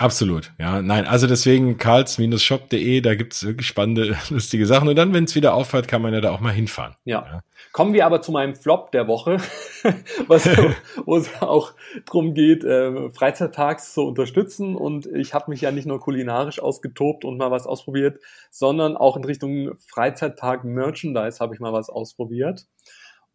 Absolut, 0.00 0.50
ja. 0.58 0.80
Nein, 0.80 1.04
also 1.04 1.26
deswegen 1.26 1.76
karls-shop.de, 1.76 3.02
da 3.02 3.14
gibt's 3.14 3.44
wirklich 3.44 3.66
spannende, 3.66 4.16
lustige 4.30 4.64
Sachen. 4.64 4.88
Und 4.88 4.96
dann, 4.96 5.12
wenn 5.12 5.24
es 5.24 5.34
wieder 5.34 5.52
aufhört, 5.52 5.88
kann 5.88 6.00
man 6.00 6.14
ja 6.14 6.22
da 6.22 6.30
auch 6.30 6.40
mal 6.40 6.54
hinfahren. 6.54 6.94
Ja. 7.04 7.22
ja. 7.22 7.42
Kommen 7.72 7.92
wir 7.92 8.06
aber 8.06 8.22
zu 8.22 8.32
meinem 8.32 8.54
Flop 8.54 8.92
der 8.92 9.08
Woche, 9.08 9.36
was, 10.26 10.46
wo 11.04 11.18
es 11.18 11.42
auch 11.42 11.74
drum 12.06 12.32
geht, 12.32 12.64
äh, 12.64 13.10
Freizeitparks 13.10 13.92
zu 13.92 14.06
unterstützen. 14.06 14.74
Und 14.74 15.04
ich 15.04 15.34
habe 15.34 15.50
mich 15.50 15.60
ja 15.60 15.70
nicht 15.70 15.86
nur 15.86 16.00
kulinarisch 16.00 16.60
ausgetobt 16.62 17.26
und 17.26 17.36
mal 17.36 17.50
was 17.50 17.66
ausprobiert, 17.66 18.20
sondern 18.50 18.96
auch 18.96 19.18
in 19.18 19.24
Richtung 19.24 19.72
Freizeitpark-Merchandise 19.86 21.40
habe 21.40 21.54
ich 21.54 21.60
mal 21.60 21.74
was 21.74 21.90
ausprobiert. 21.90 22.64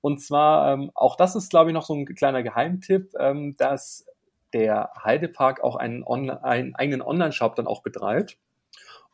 Und 0.01 0.19
zwar, 0.19 0.73
ähm, 0.73 0.89
auch 0.95 1.15
das 1.15 1.35
ist, 1.35 1.51
glaube 1.51 1.69
ich, 1.69 1.75
noch 1.75 1.85
so 1.85 1.93
ein 1.93 2.07
kleiner 2.07 2.41
Geheimtipp, 2.41 3.11
ähm, 3.19 3.55
dass 3.55 4.07
der 4.55 4.89
Heidepark 5.03 5.61
auch 5.61 5.75
einen, 5.75 6.03
Online, 6.03 6.41
einen 6.43 6.75
eigenen 6.75 7.01
Online-Shop 7.01 7.57
dann 7.57 7.67
auch 7.67 7.83
betreibt. 7.83 8.37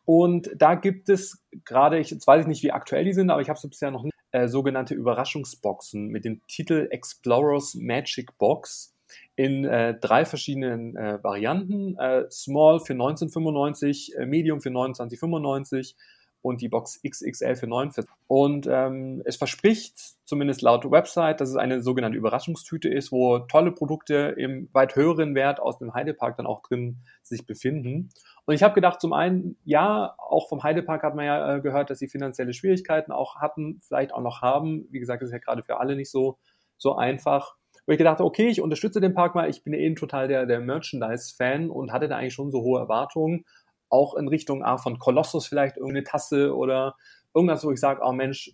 Und 0.05 0.51
da 0.55 0.75
gibt 0.75 1.09
es 1.09 1.43
gerade, 1.65 1.97
ich, 1.99 2.11
jetzt 2.11 2.27
weiß 2.27 2.43
ich 2.43 2.47
nicht, 2.47 2.61
wie 2.61 2.71
aktuell 2.71 3.05
die 3.05 3.13
sind, 3.13 3.31
aber 3.31 3.41
ich 3.41 3.49
habe 3.49 3.57
es 3.57 3.67
bisher 3.67 3.89
noch 3.89 4.03
nicht, 4.03 4.13
äh, 4.31 4.47
sogenannte 4.47 4.93
Überraschungsboxen 4.93 6.07
mit 6.07 6.25
dem 6.25 6.45
Titel 6.47 6.87
Explorers 6.91 7.73
Magic 7.73 8.37
Box 8.37 8.95
in 9.35 9.65
äh, 9.65 9.97
drei 9.99 10.25
verschiedenen 10.25 10.95
äh, 10.95 11.23
Varianten. 11.23 11.97
Äh, 11.97 12.29
Small 12.29 12.79
für 12.79 12.93
1995, 12.93 14.15
äh, 14.15 14.25
Medium 14.27 14.61
für 14.61 14.69
2995 14.69 15.95
und 16.41 16.61
die 16.61 16.69
Box 16.69 16.99
XXL 17.07 17.55
für 17.55 17.67
49. 17.67 18.09
Und 18.27 18.67
ähm, 18.69 19.21
es 19.25 19.35
verspricht, 19.35 19.95
zumindest 20.25 20.61
laut 20.61 20.89
Website, 20.89 21.41
dass 21.41 21.49
es 21.49 21.55
eine 21.55 21.81
sogenannte 21.81 22.17
Überraschungstüte 22.17 22.89
ist, 22.89 23.11
wo 23.11 23.39
tolle 23.39 23.71
Produkte 23.71 24.35
im 24.37 24.69
weit 24.73 24.95
höheren 24.95 25.35
Wert 25.35 25.59
aus 25.59 25.77
dem 25.77 25.93
Heidepark 25.93 26.37
dann 26.37 26.47
auch 26.47 26.61
drin 26.61 26.97
sich 27.21 27.45
befinden. 27.45 28.09
Und 28.45 28.55
ich 28.55 28.63
habe 28.63 28.73
gedacht, 28.73 28.99
zum 28.99 29.13
einen, 29.13 29.57
ja, 29.65 30.15
auch 30.17 30.49
vom 30.49 30.63
Heidepark 30.63 31.03
hat 31.03 31.15
man 31.15 31.25
ja 31.25 31.57
äh, 31.57 31.61
gehört, 31.61 31.89
dass 31.89 31.99
sie 31.99 32.07
finanzielle 32.07 32.53
Schwierigkeiten 32.53 33.11
auch 33.11 33.35
hatten, 33.35 33.79
vielleicht 33.83 34.13
auch 34.13 34.21
noch 34.21 34.41
haben. 34.41 34.87
Wie 34.89 34.99
gesagt, 34.99 35.21
das 35.21 35.29
ist 35.29 35.33
ja 35.33 35.39
gerade 35.39 35.63
für 35.63 35.79
alle 35.79 35.95
nicht 35.95 36.09
so, 36.09 36.37
so 36.77 36.95
einfach. 36.95 37.55
Wo 37.85 37.91
ich 37.91 37.97
gedacht 37.97 38.21
okay, 38.21 38.47
ich 38.47 38.61
unterstütze 38.61 39.01
den 39.01 39.13
Park 39.13 39.35
mal. 39.35 39.49
Ich 39.49 39.63
bin 39.63 39.73
ja 39.73 39.79
eben 39.79 39.95
total 39.95 40.27
der, 40.27 40.45
der 40.45 40.59
Merchandise-Fan 40.59 41.69
und 41.69 41.91
hatte 41.91 42.07
da 42.07 42.17
eigentlich 42.17 42.33
schon 42.33 42.51
so 42.51 42.61
hohe 42.61 42.79
Erwartungen 42.79 43.45
auch 43.91 44.15
in 44.15 44.27
Richtung 44.27 44.63
ah, 44.63 44.77
von 44.77 44.99
Kolossus 44.99 45.47
vielleicht 45.47 45.77
irgendeine 45.77 46.03
Tasse 46.03 46.55
oder 46.55 46.95
irgendwas, 47.33 47.63
wo 47.63 47.71
ich 47.71 47.79
sage, 47.79 48.01
oh 48.03 48.11
Mensch, 48.11 48.51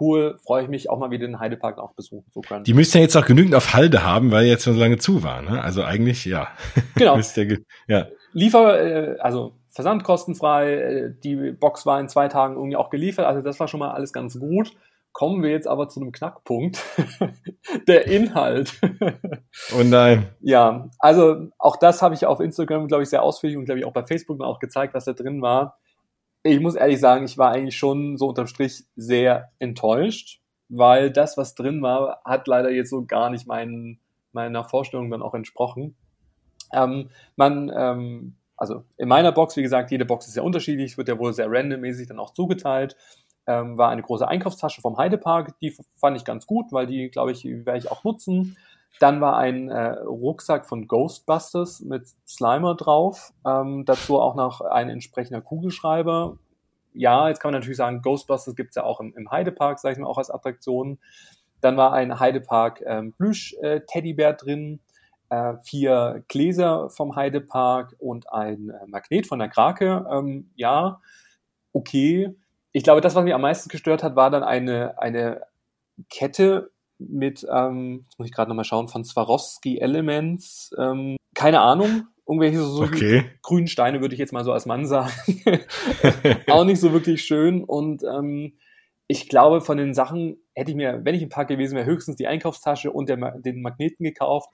cool, 0.00 0.38
freue 0.42 0.62
ich 0.62 0.68
mich 0.68 0.90
auch 0.90 0.98
mal 0.98 1.10
wieder 1.10 1.26
den 1.26 1.38
Heidepark 1.38 1.78
auch 1.78 1.94
besuchen 1.94 2.30
zu 2.30 2.40
können. 2.40 2.64
Die 2.64 2.74
müssten 2.74 2.98
ja 2.98 3.02
jetzt 3.02 3.16
auch 3.16 3.26
genügend 3.26 3.54
auf 3.54 3.74
Halde 3.74 4.04
haben, 4.04 4.30
weil 4.30 4.46
jetzt 4.46 4.64
schon 4.64 4.74
so 4.74 4.80
lange 4.80 4.98
zu 4.98 5.22
war. 5.22 5.42
Ne? 5.42 5.62
Also 5.62 5.84
eigentlich, 5.84 6.24
ja. 6.24 6.48
Genau. 6.96 7.18
ja, 7.18 7.56
ja. 7.86 8.06
Liefer, 8.32 8.80
äh, 8.80 9.18
also 9.20 9.52
versandkostenfrei, 9.68 10.74
äh, 10.74 11.14
die 11.22 11.52
Box 11.52 11.86
war 11.86 12.00
in 12.00 12.08
zwei 12.08 12.28
Tagen 12.28 12.54
irgendwie 12.54 12.76
auch 12.76 12.90
geliefert, 12.90 13.26
also 13.26 13.42
das 13.42 13.60
war 13.60 13.68
schon 13.68 13.80
mal 13.80 13.92
alles 13.92 14.12
ganz 14.12 14.38
gut. 14.38 14.72
Kommen 15.12 15.42
wir 15.42 15.50
jetzt 15.50 15.66
aber 15.66 15.88
zu 15.88 16.00
einem 16.00 16.12
Knackpunkt. 16.12 16.82
der 17.88 18.06
Inhalt. 18.06 18.80
oh 19.76 19.82
nein. 19.82 20.28
Ja, 20.40 20.88
also 20.98 21.48
auch 21.58 21.76
das 21.76 22.00
habe 22.00 22.14
ich 22.14 22.26
auf 22.26 22.40
Instagram, 22.40 22.86
glaube 22.86 23.02
ich, 23.02 23.10
sehr 23.10 23.22
ausführlich 23.22 23.58
und 23.58 23.64
glaube 23.64 23.80
ich 23.80 23.84
auch 23.84 23.92
bei 23.92 24.04
Facebook 24.04 24.40
auch 24.40 24.60
gezeigt, 24.60 24.94
was 24.94 25.04
da 25.04 25.12
drin 25.12 25.42
war. 25.42 25.78
Ich 26.42 26.60
muss 26.60 26.74
ehrlich 26.74 27.00
sagen, 27.00 27.24
ich 27.24 27.36
war 27.38 27.50
eigentlich 27.50 27.76
schon 27.76 28.16
so 28.16 28.28
unterm 28.28 28.46
Strich 28.46 28.84
sehr 28.96 29.50
enttäuscht, 29.58 30.40
weil 30.68 31.10
das, 31.10 31.36
was 31.36 31.54
drin 31.54 31.82
war, 31.82 32.22
hat 32.24 32.46
leider 32.46 32.70
jetzt 32.70 32.90
so 32.90 33.04
gar 33.04 33.30
nicht 33.30 33.46
meinen, 33.46 34.00
meiner 34.32 34.64
Vorstellung 34.64 35.10
dann 35.10 35.22
auch 35.22 35.34
entsprochen. 35.34 35.96
Ähm, 36.72 37.10
man, 37.36 37.70
ähm, 37.76 38.36
also 38.56 38.84
in 38.96 39.08
meiner 39.08 39.32
Box, 39.32 39.56
wie 39.56 39.62
gesagt, 39.62 39.90
jede 39.90 40.04
Box 40.04 40.28
ist 40.28 40.34
sehr 40.34 40.44
unterschiedlich, 40.44 40.96
wird 40.96 41.08
ja 41.08 41.18
wohl 41.18 41.32
sehr 41.32 41.50
randommäßig 41.50 42.06
dann 42.06 42.20
auch 42.20 42.32
zugeteilt 42.32 42.96
ähm, 43.50 43.76
war 43.76 43.90
eine 43.90 44.02
große 44.02 44.26
Einkaufstasche 44.26 44.80
vom 44.80 44.96
Heidepark. 44.96 45.58
Die 45.58 45.74
fand 45.96 46.16
ich 46.16 46.24
ganz 46.24 46.46
gut, 46.46 46.66
weil 46.70 46.86
die, 46.86 47.10
glaube 47.10 47.32
ich, 47.32 47.44
werde 47.44 47.78
ich 47.78 47.90
auch 47.90 48.04
nutzen. 48.04 48.56
Dann 49.00 49.20
war 49.20 49.38
ein 49.38 49.70
äh, 49.70 49.98
Rucksack 50.00 50.66
von 50.66 50.86
Ghostbusters 50.86 51.80
mit 51.80 52.06
Slimer 52.28 52.76
drauf. 52.76 53.32
Ähm, 53.44 53.84
dazu 53.86 54.20
auch 54.20 54.36
noch 54.36 54.60
ein 54.60 54.88
entsprechender 54.88 55.40
Kugelschreiber. 55.40 56.38
Ja, 56.92 57.28
jetzt 57.28 57.40
kann 57.40 57.50
man 57.50 57.60
natürlich 57.60 57.76
sagen, 57.76 58.02
Ghostbusters 58.02 58.54
gibt 58.54 58.70
es 58.70 58.76
ja 58.76 58.84
auch 58.84 59.00
im, 59.00 59.14
im 59.16 59.30
Heidepark, 59.30 59.80
sage 59.80 59.94
ich 59.94 59.98
mal, 59.98 60.06
auch 60.06 60.18
als 60.18 60.30
Attraktion. 60.30 60.98
Dann 61.60 61.76
war 61.76 61.92
ein 61.92 62.20
Heidepark 62.20 62.82
ähm, 62.86 63.12
Plüsch-Teddybär 63.12 64.30
äh, 64.30 64.36
drin, 64.36 64.80
äh, 65.28 65.54
vier 65.62 66.24
Gläser 66.28 66.88
vom 66.90 67.16
Heidepark 67.16 67.96
und 67.98 68.32
ein 68.32 68.70
äh, 68.70 68.86
Magnet 68.86 69.26
von 69.26 69.40
der 69.40 69.48
Krake. 69.48 70.06
Ähm, 70.10 70.50
ja, 70.54 71.00
okay 71.72 72.36
ich 72.72 72.84
glaube, 72.84 73.00
das, 73.00 73.14
was 73.14 73.24
mich 73.24 73.34
am 73.34 73.40
meisten 73.40 73.68
gestört 73.68 74.02
hat, 74.02 74.16
war 74.16 74.30
dann 74.30 74.42
eine, 74.42 74.98
eine 74.98 75.42
Kette 76.08 76.70
mit, 76.98 77.46
ähm, 77.50 78.04
jetzt 78.04 78.18
muss 78.18 78.28
ich 78.28 78.34
gerade 78.34 78.48
nochmal 78.48 78.64
schauen, 78.64 78.88
von 78.88 79.04
Swarovski 79.04 79.78
Elements, 79.78 80.70
ähm, 80.78 81.16
keine 81.34 81.60
Ahnung, 81.60 82.08
irgendwelche 82.26 82.60
so 82.60 82.82
okay. 82.82 83.24
grünen 83.42 83.66
Steine, 83.66 84.00
würde 84.00 84.14
ich 84.14 84.20
jetzt 84.20 84.32
mal 84.32 84.44
so 84.44 84.52
als 84.52 84.66
Mann 84.66 84.86
sagen. 84.86 85.10
auch 86.48 86.64
nicht 86.64 86.80
so 86.80 86.92
wirklich 86.92 87.24
schön. 87.24 87.64
Und 87.64 88.02
ähm, 88.04 88.58
ich 89.08 89.28
glaube, 89.28 89.60
von 89.60 89.78
den 89.78 89.94
Sachen 89.94 90.36
hätte 90.54 90.70
ich 90.70 90.76
mir, 90.76 91.00
wenn 91.04 91.14
ich 91.14 91.22
im 91.22 91.28
Park 91.28 91.48
gewesen 91.48 91.74
wäre, 91.74 91.86
höchstens 91.86 92.16
die 92.16 92.28
Einkaufstasche 92.28 92.92
und 92.92 93.08
der, 93.08 93.16
den 93.38 93.62
Magneten 93.62 94.04
gekauft. 94.04 94.48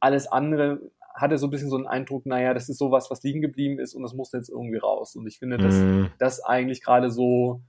Alles 0.00 0.26
andere 0.26 0.90
hatte 1.14 1.38
so 1.38 1.46
ein 1.46 1.50
bisschen 1.50 1.70
so 1.70 1.76
einen 1.76 1.86
Eindruck, 1.86 2.26
naja, 2.26 2.54
das 2.54 2.68
ist 2.68 2.78
sowas, 2.78 3.10
was 3.10 3.22
liegen 3.22 3.40
geblieben 3.40 3.78
ist 3.78 3.94
und 3.94 4.02
das 4.02 4.14
muss 4.14 4.32
jetzt 4.32 4.48
irgendwie 4.48 4.78
raus. 4.78 5.14
Und 5.14 5.26
ich 5.26 5.38
finde, 5.38 5.58
dass 5.58 5.74
mm. 5.74 6.06
das 6.18 6.40
eigentlich 6.40 6.82
gerade 6.82 7.10
so 7.10 7.60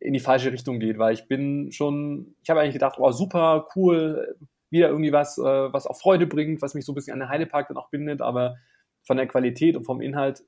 in 0.00 0.14
die 0.14 0.20
falsche 0.20 0.52
Richtung 0.52 0.78
geht, 0.80 0.98
weil 0.98 1.12
ich 1.12 1.28
bin 1.28 1.70
schon, 1.70 2.34
ich 2.42 2.50
habe 2.50 2.60
eigentlich 2.60 2.74
gedacht, 2.74 2.96
oh, 2.98 3.10
super, 3.12 3.66
cool, 3.76 4.36
wieder 4.70 4.88
irgendwie 4.88 5.12
was, 5.12 5.38
äh, 5.38 5.42
was 5.42 5.86
auch 5.86 5.96
Freude 5.96 6.26
bringt, 6.26 6.62
was 6.62 6.74
mich 6.74 6.84
so 6.84 6.92
ein 6.92 6.94
bisschen 6.94 7.12
an 7.12 7.20
den 7.20 7.28
Heidepark 7.28 7.68
dann 7.68 7.76
auch 7.76 7.90
bindet, 7.90 8.22
aber 8.22 8.56
von 9.02 9.16
der 9.16 9.26
Qualität 9.26 9.76
und 9.76 9.84
vom 9.84 10.00
Inhalt 10.00 10.44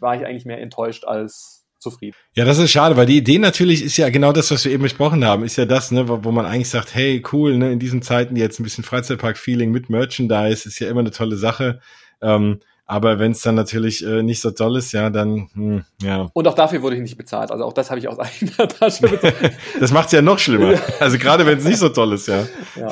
war 0.00 0.16
ich 0.16 0.26
eigentlich 0.26 0.44
mehr 0.44 0.60
enttäuscht 0.60 1.04
als 1.04 1.57
zufrieden. 1.78 2.16
Ja, 2.34 2.44
das 2.44 2.58
ist 2.58 2.70
schade, 2.70 2.96
weil 2.96 3.06
die 3.06 3.18
Idee 3.18 3.38
natürlich 3.38 3.82
ist 3.84 3.96
ja 3.96 4.10
genau 4.10 4.32
das, 4.32 4.50
was 4.50 4.64
wir 4.64 4.72
eben 4.72 4.82
besprochen 4.82 5.24
haben, 5.24 5.44
ist 5.44 5.56
ja 5.56 5.64
das, 5.64 5.90
ne, 5.90 6.08
wo, 6.08 6.24
wo 6.24 6.30
man 6.30 6.46
eigentlich 6.46 6.68
sagt, 6.70 6.94
hey, 6.94 7.22
cool, 7.32 7.56
ne, 7.56 7.72
in 7.72 7.78
diesen 7.78 8.02
Zeiten 8.02 8.36
jetzt 8.36 8.60
ein 8.60 8.64
bisschen 8.64 8.84
Freizeitpark-Feeling 8.84 9.70
mit 9.70 9.90
Merchandise 9.90 10.68
ist 10.68 10.78
ja 10.78 10.88
immer 10.88 11.00
eine 11.00 11.10
tolle 11.10 11.36
Sache. 11.36 11.80
Ähm, 12.20 12.60
aber 12.90 13.18
wenn 13.18 13.32
es 13.32 13.42
dann 13.42 13.54
natürlich 13.54 14.02
äh, 14.02 14.22
nicht 14.22 14.40
so 14.40 14.50
toll 14.50 14.78
ist, 14.78 14.92
ja, 14.92 15.10
dann, 15.10 15.50
hm, 15.52 15.84
ja. 16.00 16.30
Und 16.32 16.48
auch 16.48 16.54
dafür 16.54 16.80
wurde 16.80 16.96
ich 16.96 17.02
nicht 17.02 17.18
bezahlt. 17.18 17.50
Also 17.50 17.64
auch 17.64 17.74
das 17.74 17.90
habe 17.90 18.00
ich 18.00 18.08
aus 18.08 18.18
eigener 18.18 18.66
Tasche 18.66 19.08
bezahlt. 19.08 19.52
das 19.80 19.92
macht's 19.92 20.12
ja 20.12 20.22
noch 20.22 20.38
schlimmer. 20.38 20.80
Also 20.98 21.18
gerade 21.18 21.44
wenn 21.44 21.58
es 21.58 21.64
nicht 21.64 21.78
so 21.78 21.90
toll 21.90 22.14
ist, 22.14 22.28
ja. 22.28 22.46
Ja, 22.76 22.90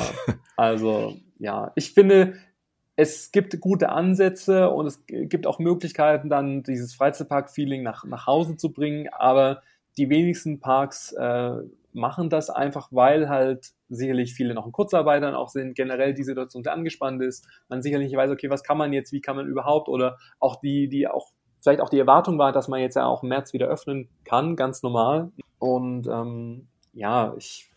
also 0.55 1.15
ja, 1.39 1.71
ich 1.75 1.93
finde, 1.93 2.35
es 2.97 3.31
gibt 3.31 3.61
gute 3.61 3.89
Ansätze 3.89 4.71
und 4.71 4.87
es 4.87 5.05
gibt 5.05 5.45
auch 5.45 5.59
Möglichkeiten, 5.59 6.29
dann 6.29 6.63
dieses 6.63 6.95
Freizeitpark-Feeling 6.95 7.83
nach, 7.83 8.03
nach 8.05 8.25
Hause 8.25 8.57
zu 8.57 8.73
bringen, 8.73 9.07
aber 9.13 9.61
die 9.97 10.09
wenigsten 10.09 10.59
Parks 10.59 11.13
äh, 11.13 11.57
machen 11.93 12.29
das 12.31 12.49
einfach, 12.49 12.89
weil 12.91 13.29
halt 13.29 13.71
sicherlich 13.87 14.33
viele 14.33 14.55
noch 14.55 14.65
in 14.65 14.71
Kurzarbeit 14.71 15.21
dann 15.21 15.35
auch 15.35 15.49
sind, 15.49 15.75
generell 15.75 16.15
die 16.15 16.23
Situation 16.23 16.63
sehr 16.63 16.73
angespannt 16.73 17.21
ist, 17.21 17.47
man 17.69 17.83
sicherlich 17.83 18.11
weiß, 18.15 18.31
okay, 18.31 18.49
was 18.49 18.63
kann 18.63 18.79
man 18.79 18.91
jetzt, 18.91 19.13
wie 19.13 19.21
kann 19.21 19.35
man 19.35 19.47
überhaupt 19.47 19.89
oder 19.89 20.17
auch 20.39 20.55
die, 20.55 20.89
die 20.89 21.07
auch 21.07 21.27
vielleicht 21.61 21.81
auch 21.81 21.89
die 21.89 21.99
Erwartung 21.99 22.39
war, 22.39 22.51
dass 22.51 22.67
man 22.67 22.79
jetzt 22.79 22.95
ja 22.95 23.05
auch 23.05 23.21
im 23.21 23.29
März 23.29 23.53
wieder 23.53 23.67
öffnen 23.67 24.09
kann, 24.25 24.55
ganz 24.55 24.81
normal. 24.81 25.31
Und 25.59 26.07
ähm, 26.07 26.67
ja, 26.93 27.35
ich 27.37 27.69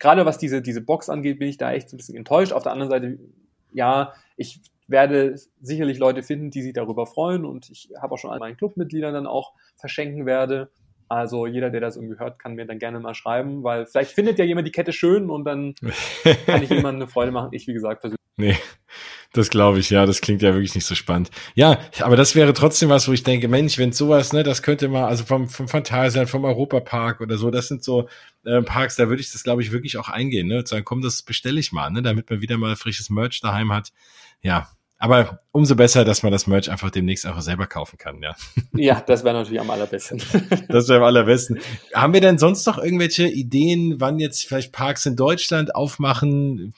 gerade 0.00 0.26
was 0.26 0.38
diese, 0.38 0.62
diese 0.62 0.80
Box 0.80 1.08
angeht, 1.08 1.38
bin 1.38 1.48
ich 1.48 1.58
da 1.58 1.72
echt 1.72 1.92
ein 1.92 1.96
bisschen 1.96 2.16
enttäuscht. 2.16 2.52
Auf 2.52 2.64
der 2.64 2.72
anderen 2.72 2.90
Seite 2.90 3.18
ja, 3.74 4.14
ich 4.36 4.60
werde 4.86 5.36
sicherlich 5.60 5.98
Leute 5.98 6.22
finden, 6.22 6.50
die 6.50 6.62
sich 6.62 6.72
darüber 6.72 7.06
freuen 7.06 7.44
und 7.44 7.70
ich 7.70 7.90
habe 8.00 8.14
auch 8.14 8.18
schon 8.18 8.30
an 8.30 8.38
meinen 8.38 8.56
Clubmitgliedern 8.56 9.14
dann 9.14 9.26
auch 9.26 9.52
verschenken 9.76 10.26
werde. 10.26 10.70
Also 11.08 11.46
jeder, 11.46 11.70
der 11.70 11.80
das 11.80 11.96
irgendwie 11.96 12.18
hört, 12.18 12.38
kann 12.38 12.54
mir 12.54 12.66
dann 12.66 12.78
gerne 12.78 12.98
mal 13.00 13.14
schreiben, 13.14 13.62
weil 13.62 13.86
vielleicht 13.86 14.12
findet 14.12 14.38
ja 14.38 14.44
jemand 14.44 14.66
die 14.66 14.72
Kette 14.72 14.92
schön 14.92 15.30
und 15.30 15.44
dann 15.44 15.74
kann 16.46 16.62
ich 16.62 16.70
jemandem 16.70 17.02
eine 17.02 17.08
Freude 17.08 17.30
machen. 17.30 17.50
Ich, 17.52 17.66
wie 17.66 17.74
gesagt, 17.74 18.00
persönlich. 18.00 18.23
Nee, 18.36 18.56
das 19.34 19.50
glaube 19.50 19.80
ich, 19.80 19.90
ja, 19.90 20.06
das 20.06 20.20
klingt 20.20 20.42
ja 20.42 20.54
wirklich 20.54 20.74
nicht 20.76 20.86
so 20.86 20.94
spannend. 20.94 21.30
Ja, 21.54 21.80
aber 22.00 22.16
das 22.16 22.36
wäre 22.36 22.52
trotzdem 22.52 22.88
was, 22.88 23.08
wo 23.08 23.12
ich 23.12 23.24
denke, 23.24 23.48
Mensch, 23.48 23.78
wenn 23.78 23.92
sowas, 23.92 24.32
ne, 24.32 24.44
das 24.44 24.62
könnte 24.62 24.88
mal, 24.88 25.06
also 25.06 25.24
vom, 25.24 25.48
vom 25.48 25.66
Phantasialand, 25.66 26.30
vom 26.30 26.44
Europapark 26.44 27.20
oder 27.20 27.36
so, 27.36 27.50
das 27.50 27.66
sind 27.66 27.82
so 27.82 28.08
äh, 28.44 28.62
Parks, 28.62 28.94
da 28.94 29.08
würde 29.08 29.20
ich 29.20 29.32
das, 29.32 29.42
glaube 29.42 29.62
ich, 29.62 29.72
wirklich 29.72 29.98
auch 29.98 30.08
eingehen, 30.08 30.46
ne, 30.46 30.64
sagen, 30.64 30.84
komm, 30.84 31.02
das 31.02 31.22
bestelle 31.22 31.58
ich 31.58 31.72
mal, 31.72 31.90
ne, 31.90 32.00
damit 32.00 32.30
man 32.30 32.40
wieder 32.40 32.58
mal 32.58 32.76
frisches 32.76 33.10
Merch 33.10 33.40
daheim 33.40 33.72
hat. 33.72 33.92
Ja, 34.40 34.68
aber 34.98 35.40
umso 35.50 35.74
besser, 35.74 36.04
dass 36.04 36.22
man 36.22 36.30
das 36.30 36.46
Merch 36.46 36.70
einfach 36.70 36.90
demnächst 36.90 37.26
einfach 37.26 37.42
selber 37.42 37.66
kaufen 37.66 37.98
kann, 37.98 38.22
ja. 38.22 38.36
Ja, 38.72 39.00
das 39.00 39.24
wäre 39.24 39.34
natürlich 39.34 39.60
am 39.60 39.68
allerbesten. 39.68 40.22
das 40.68 40.88
wäre 40.88 41.00
am 41.00 41.04
allerbesten. 41.04 41.58
Haben 41.92 42.14
wir 42.14 42.20
denn 42.20 42.38
sonst 42.38 42.66
noch 42.66 42.78
irgendwelche 42.78 43.26
Ideen, 43.26 44.00
wann 44.00 44.20
jetzt 44.20 44.46
vielleicht 44.46 44.72
Parks 44.72 45.04
in 45.06 45.16
Deutschland 45.16 45.74
aufmachen? 45.74 46.72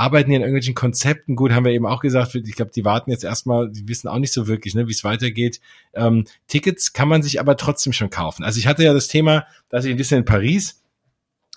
Arbeiten 0.00 0.30
hier 0.30 0.38
in 0.38 0.42
irgendwelchen 0.42 0.74
Konzepten? 0.74 1.36
Gut, 1.36 1.52
haben 1.52 1.64
wir 1.64 1.72
eben 1.72 1.86
auch 1.86 2.00
gesagt, 2.00 2.34
ich 2.34 2.54
glaube, 2.54 2.72
die 2.74 2.84
warten 2.84 3.10
jetzt 3.10 3.24
erstmal, 3.24 3.70
die 3.70 3.86
wissen 3.86 4.08
auch 4.08 4.18
nicht 4.18 4.32
so 4.32 4.48
wirklich, 4.48 4.74
ne, 4.74 4.88
wie 4.88 4.92
es 4.92 5.04
weitergeht. 5.04 5.60
Ähm, 5.94 6.24
Tickets 6.48 6.92
kann 6.92 7.08
man 7.08 7.22
sich 7.22 7.38
aber 7.40 7.56
trotzdem 7.56 7.92
schon 7.92 8.10
kaufen. 8.10 8.42
Also 8.42 8.58
ich 8.58 8.66
hatte 8.66 8.82
ja 8.82 8.94
das 8.94 9.08
Thema, 9.08 9.46
dass 9.68 9.84
ich 9.84 9.90
ein 9.90 9.96
bisschen 9.96 10.18
in 10.18 10.24
Paris 10.24 10.80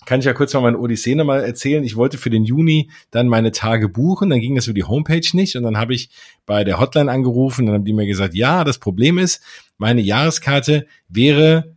kann 0.04 0.20
ich 0.20 0.26
ja 0.26 0.34
kurz 0.34 0.52
mal 0.52 0.60
meine 0.60 0.78
Odyssee 0.78 1.14
nochmal 1.14 1.44
erzählen. 1.44 1.82
Ich 1.82 1.96
wollte 1.96 2.18
für 2.18 2.30
den 2.30 2.44
Juni 2.44 2.90
dann 3.10 3.28
meine 3.28 3.52
Tage 3.52 3.88
buchen, 3.88 4.30
dann 4.30 4.40
ging 4.40 4.54
das 4.54 4.66
über 4.66 4.74
die 4.74 4.84
Homepage 4.84 5.26
nicht 5.32 5.56
und 5.56 5.62
dann 5.62 5.78
habe 5.78 5.94
ich 5.94 6.10
bei 6.46 6.64
der 6.64 6.78
Hotline 6.78 7.10
angerufen, 7.10 7.66
dann 7.66 7.76
haben 7.76 7.84
die 7.84 7.92
mir 7.92 8.06
gesagt, 8.06 8.34
ja, 8.34 8.64
das 8.64 8.78
Problem 8.78 9.18
ist, 9.18 9.42
meine 9.78 10.02
Jahreskarte 10.02 10.86
wäre 11.08 11.76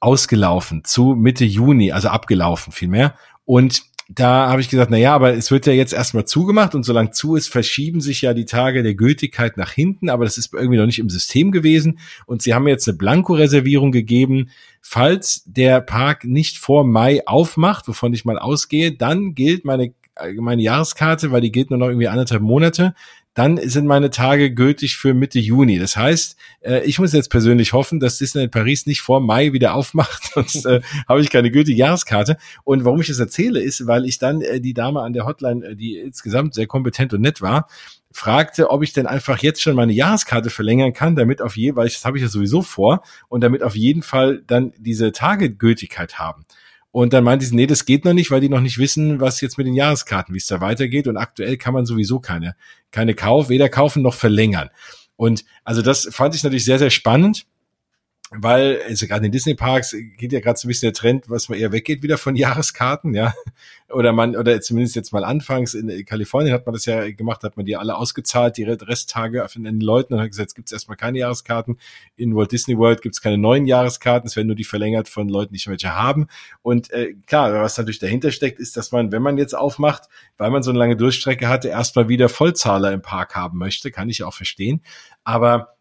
ausgelaufen 0.00 0.84
zu 0.84 1.14
Mitte 1.14 1.44
Juni, 1.44 1.92
also 1.92 2.08
abgelaufen 2.08 2.72
vielmehr. 2.72 3.16
Und 3.44 3.82
da 4.10 4.48
habe 4.48 4.62
ich 4.62 4.70
gesagt, 4.70 4.90
na 4.90 4.96
ja, 4.96 5.14
aber 5.14 5.34
es 5.34 5.50
wird 5.50 5.66
ja 5.66 5.74
jetzt 5.74 5.92
erstmal 5.92 6.24
zugemacht 6.24 6.74
und 6.74 6.82
solange 6.82 7.10
zu 7.10 7.36
ist, 7.36 7.48
verschieben 7.48 8.00
sich 8.00 8.22
ja 8.22 8.32
die 8.32 8.46
Tage 8.46 8.82
der 8.82 8.94
Gültigkeit 8.94 9.58
nach 9.58 9.72
hinten, 9.72 10.08
aber 10.08 10.24
das 10.24 10.38
ist 10.38 10.54
irgendwie 10.54 10.78
noch 10.78 10.86
nicht 10.86 10.98
im 10.98 11.10
System 11.10 11.52
gewesen 11.52 11.98
und 12.24 12.40
sie 12.40 12.54
haben 12.54 12.66
jetzt 12.66 12.88
eine 12.88 12.96
Blanko-Reservierung 12.96 13.92
gegeben. 13.92 14.48
Falls 14.80 15.42
der 15.44 15.82
Park 15.82 16.24
nicht 16.24 16.56
vor 16.56 16.84
Mai 16.84 17.20
aufmacht, 17.26 17.86
wovon 17.86 18.14
ich 18.14 18.24
mal 18.24 18.38
ausgehe, 18.38 18.92
dann 18.92 19.34
gilt 19.34 19.66
meine 19.66 19.92
meine 20.40 20.62
Jahreskarte, 20.62 21.30
weil 21.30 21.40
die 21.40 21.52
gilt 21.52 21.70
nur 21.70 21.78
noch 21.78 21.86
irgendwie 21.86 22.08
anderthalb 22.08 22.42
Monate, 22.42 22.94
dann 23.38 23.56
sind 23.68 23.86
meine 23.86 24.10
Tage 24.10 24.52
gültig 24.52 24.96
für 24.96 25.14
Mitte 25.14 25.38
Juni. 25.38 25.78
Das 25.78 25.96
heißt, 25.96 26.36
äh, 26.60 26.80
ich 26.80 26.98
muss 26.98 27.12
jetzt 27.12 27.30
persönlich 27.30 27.72
hoffen, 27.72 28.00
dass 28.00 28.18
Disneyland 28.18 28.50
Paris 28.50 28.84
nicht 28.84 29.00
vor 29.00 29.20
Mai 29.20 29.52
wieder 29.52 29.74
aufmacht, 29.74 30.30
sonst 30.34 30.66
äh, 30.66 30.80
habe 31.08 31.20
ich 31.20 31.30
keine 31.30 31.52
gültige 31.52 31.78
Jahreskarte. 31.78 32.36
Und 32.64 32.84
warum 32.84 33.00
ich 33.00 33.06
das 33.06 33.20
erzähle, 33.20 33.60
ist, 33.60 33.86
weil 33.86 34.06
ich 34.06 34.18
dann 34.18 34.40
äh, 34.40 34.60
die 34.60 34.74
Dame 34.74 35.02
an 35.02 35.12
der 35.12 35.24
Hotline, 35.24 35.64
äh, 35.64 35.76
die 35.76 35.98
insgesamt 35.98 36.54
sehr 36.54 36.66
kompetent 36.66 37.14
und 37.14 37.20
nett 37.20 37.40
war, 37.40 37.68
fragte, 38.10 38.70
ob 38.70 38.82
ich 38.82 38.92
denn 38.92 39.06
einfach 39.06 39.38
jetzt 39.38 39.62
schon 39.62 39.76
meine 39.76 39.92
Jahreskarte 39.92 40.50
verlängern 40.50 40.92
kann, 40.92 41.14
damit 41.14 41.40
auf 41.40 41.56
je, 41.56 41.76
weil 41.76 41.86
das 41.86 42.04
habe 42.04 42.16
ich 42.18 42.22
ja 42.22 42.28
sowieso 42.28 42.62
vor, 42.62 43.02
und 43.28 43.42
damit 43.42 43.62
auf 43.62 43.76
jeden 43.76 44.02
Fall 44.02 44.42
dann 44.48 44.72
diese 44.78 45.12
Tage 45.12 45.54
Gültigkeit 45.54 46.18
haben. 46.18 46.44
Und 46.90 47.12
dann 47.12 47.24
meinte 47.24 47.44
sie, 47.44 47.54
nee, 47.54 47.66
das 47.66 47.84
geht 47.84 48.04
noch 48.04 48.14
nicht, 48.14 48.30
weil 48.30 48.40
die 48.40 48.48
noch 48.48 48.60
nicht 48.60 48.78
wissen, 48.78 49.20
was 49.20 49.40
jetzt 49.40 49.58
mit 49.58 49.66
den 49.66 49.74
Jahreskarten, 49.74 50.34
wie 50.34 50.38
es 50.38 50.46
da 50.46 50.60
weitergeht. 50.60 51.06
Und 51.06 51.16
aktuell 51.16 51.56
kann 51.56 51.74
man 51.74 51.86
sowieso 51.86 52.18
keine, 52.18 52.56
keine 52.90 53.14
Kauf, 53.14 53.48
weder 53.48 53.68
kaufen 53.68 54.02
noch 54.02 54.14
verlängern. 54.14 54.70
Und 55.16 55.44
also 55.64 55.82
das 55.82 56.08
fand 56.10 56.34
ich 56.34 56.42
natürlich 56.42 56.64
sehr, 56.64 56.78
sehr 56.78 56.90
spannend 56.90 57.46
weil 58.30 58.80
also 58.86 59.06
gerade 59.06 59.24
in 59.24 59.32
Disney 59.32 59.54
Parks 59.54 59.96
geht 60.18 60.32
ja 60.32 60.40
gerade 60.40 60.58
so 60.58 60.66
ein 60.66 60.68
bisschen 60.68 60.88
der 60.88 60.92
Trend, 60.92 61.30
was 61.30 61.48
man 61.48 61.58
eher 61.58 61.72
weggeht 61.72 62.02
wieder 62.02 62.18
von 62.18 62.36
Jahreskarten, 62.36 63.14
ja. 63.14 63.32
Oder 63.90 64.12
man, 64.12 64.36
oder 64.36 64.60
zumindest 64.60 64.96
jetzt 64.96 65.12
mal 65.12 65.24
anfangs 65.24 65.72
in 65.72 66.04
Kalifornien 66.04 66.52
hat 66.52 66.66
man 66.66 66.74
das 66.74 66.84
ja 66.84 67.10
gemacht, 67.10 67.42
hat 67.42 67.56
man 67.56 67.64
die 67.64 67.76
alle 67.76 67.96
ausgezahlt, 67.96 68.58
die 68.58 68.64
Resttage 68.64 69.48
von 69.48 69.64
den 69.64 69.80
Leuten 69.80 70.12
und 70.12 70.20
hat 70.20 70.28
gesagt, 70.28 70.58
es 70.62 70.72
erstmal 70.72 70.98
keine 70.98 71.18
Jahreskarten. 71.20 71.78
In 72.16 72.36
Walt 72.36 72.52
Disney 72.52 72.76
World 72.76 73.00
gibt 73.00 73.14
es 73.14 73.22
keine 73.22 73.38
neuen 73.38 73.66
Jahreskarten, 73.66 74.28
es 74.28 74.36
werden 74.36 74.48
nur 74.48 74.56
die 74.56 74.64
verlängert 74.64 75.08
von 75.08 75.30
Leuten, 75.30 75.54
die 75.54 75.60
schon 75.60 75.70
welche 75.70 75.94
haben. 75.94 76.26
Und 76.60 76.90
äh, 76.90 77.14
klar, 77.26 77.54
was 77.54 77.78
natürlich 77.78 77.98
dahinter 77.98 78.30
steckt, 78.30 78.58
ist, 78.58 78.76
dass 78.76 78.92
man, 78.92 79.10
wenn 79.10 79.22
man 79.22 79.38
jetzt 79.38 79.54
aufmacht, 79.54 80.02
weil 80.36 80.50
man 80.50 80.62
so 80.62 80.70
eine 80.70 80.78
lange 80.78 80.96
Durchstrecke 80.96 81.48
hatte, 81.48 81.68
erstmal 81.68 82.10
wieder 82.10 82.28
Vollzahler 82.28 82.92
im 82.92 83.00
Park 83.00 83.34
haben 83.36 83.56
möchte, 83.56 83.90
kann 83.90 84.10
ich 84.10 84.22
auch 84.22 84.34
verstehen. 84.34 84.82
Aber 85.24 85.77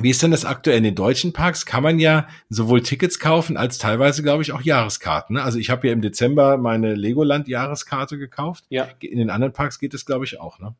wie 0.00 0.10
ist 0.10 0.22
denn 0.22 0.30
das 0.30 0.44
aktuell 0.44 0.78
in 0.78 0.84
den 0.84 0.94
deutschen 0.94 1.32
Parks? 1.32 1.66
Kann 1.66 1.82
man 1.82 1.98
ja 1.98 2.26
sowohl 2.48 2.82
Tickets 2.82 3.18
kaufen 3.18 3.56
als 3.56 3.78
teilweise, 3.78 4.22
glaube 4.22 4.42
ich, 4.42 4.52
auch 4.52 4.62
Jahreskarten. 4.62 5.36
Ne? 5.36 5.42
Also 5.42 5.58
ich 5.58 5.68
habe 5.70 5.86
ja 5.86 5.92
im 5.92 6.00
Dezember 6.00 6.56
meine 6.56 6.94
Legoland-Jahreskarte 6.94 8.16
gekauft. 8.16 8.64
Ja. 8.70 8.88
In 9.00 9.18
den 9.18 9.28
anderen 9.28 9.52
Parks 9.52 9.78
geht 9.78 9.92
es, 9.92 10.06
glaube 10.06 10.24
ich, 10.24 10.40
auch. 10.40 10.58
Ne? 10.58 10.74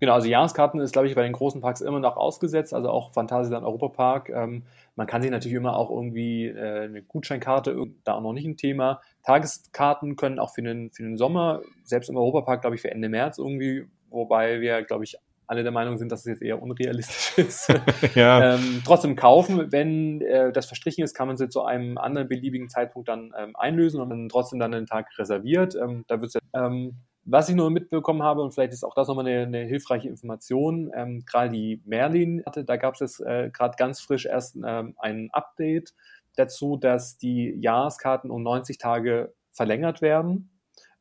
Genau, 0.00 0.12
also 0.12 0.28
Jahreskarten 0.28 0.80
ist, 0.80 0.92
glaube 0.92 1.08
ich, 1.08 1.14
bei 1.14 1.22
den 1.22 1.32
großen 1.32 1.60
Parks 1.60 1.80
immer 1.80 1.98
noch 1.98 2.16
ausgesetzt, 2.16 2.72
also 2.72 2.90
auch 2.90 3.12
Phantasialand 3.12 3.66
Europapark. 3.66 4.28
Ähm, 4.28 4.62
man 4.94 5.06
kann 5.06 5.22
sich 5.22 5.30
natürlich 5.30 5.56
immer 5.56 5.76
auch 5.76 5.90
irgendwie 5.90 6.46
äh, 6.46 6.84
eine 6.84 7.02
Gutscheinkarte, 7.02 7.76
da 8.04 8.14
auch 8.14 8.20
noch 8.20 8.32
nicht 8.32 8.46
ein 8.46 8.56
Thema. 8.56 9.00
Tageskarten 9.24 10.14
können 10.14 10.38
auch 10.38 10.54
für 10.54 10.62
den, 10.62 10.90
für 10.92 11.02
den 11.02 11.16
Sommer, 11.16 11.62
selbst 11.82 12.10
im 12.10 12.16
Europapark, 12.16 12.60
glaube 12.60 12.76
ich, 12.76 12.82
für 12.82 12.90
Ende 12.90 13.08
März 13.08 13.38
irgendwie, 13.38 13.86
wobei 14.10 14.60
wir, 14.60 14.82
glaube 14.82 15.02
ich, 15.02 15.16
alle 15.48 15.62
der 15.62 15.72
Meinung 15.72 15.98
sind, 15.98 16.12
dass 16.12 16.20
es 16.20 16.26
jetzt 16.26 16.42
eher 16.42 16.62
unrealistisch 16.62 17.38
ist. 17.46 17.68
ja. 18.14 18.54
ähm, 18.54 18.82
trotzdem 18.84 19.16
kaufen, 19.16 19.72
wenn 19.72 20.20
äh, 20.20 20.52
das 20.52 20.66
verstrichen 20.66 21.02
ist, 21.02 21.14
kann 21.14 21.26
man 21.26 21.36
sie 21.36 21.48
zu 21.48 21.64
einem 21.64 21.98
anderen 21.98 22.28
beliebigen 22.28 22.68
Zeitpunkt 22.68 23.08
dann 23.08 23.32
ähm, 23.36 23.56
einlösen 23.56 24.00
und 24.00 24.10
dann 24.10 24.28
trotzdem 24.28 24.58
dann 24.58 24.74
einen 24.74 24.86
Tag 24.86 25.08
reserviert. 25.18 25.74
Ähm, 25.74 26.04
da 26.06 26.20
wird's 26.20 26.34
ja, 26.34 26.40
ähm, 26.54 26.98
was 27.24 27.48
ich 27.48 27.56
nur 27.56 27.70
mitbekommen 27.70 28.22
habe, 28.22 28.40
und 28.40 28.52
vielleicht 28.52 28.72
ist 28.72 28.84
auch 28.84 28.94
das 28.94 29.08
nochmal 29.08 29.26
eine, 29.26 29.42
eine 29.42 29.64
hilfreiche 29.64 30.08
Information, 30.08 30.90
ähm, 30.94 31.24
gerade 31.26 31.50
die 31.50 31.82
Merlin 31.84 32.42
hatte, 32.46 32.64
da 32.64 32.76
gab 32.76 32.98
es 33.00 33.20
äh, 33.20 33.50
gerade 33.52 33.76
ganz 33.76 34.00
frisch 34.00 34.24
erst 34.24 34.56
ähm, 34.56 34.94
ein 34.98 35.28
Update 35.32 35.94
dazu, 36.36 36.76
dass 36.76 37.18
die 37.18 37.54
Jahreskarten 37.60 38.30
um 38.30 38.42
90 38.42 38.78
Tage 38.78 39.34
verlängert 39.50 40.00
werden. 40.00 40.57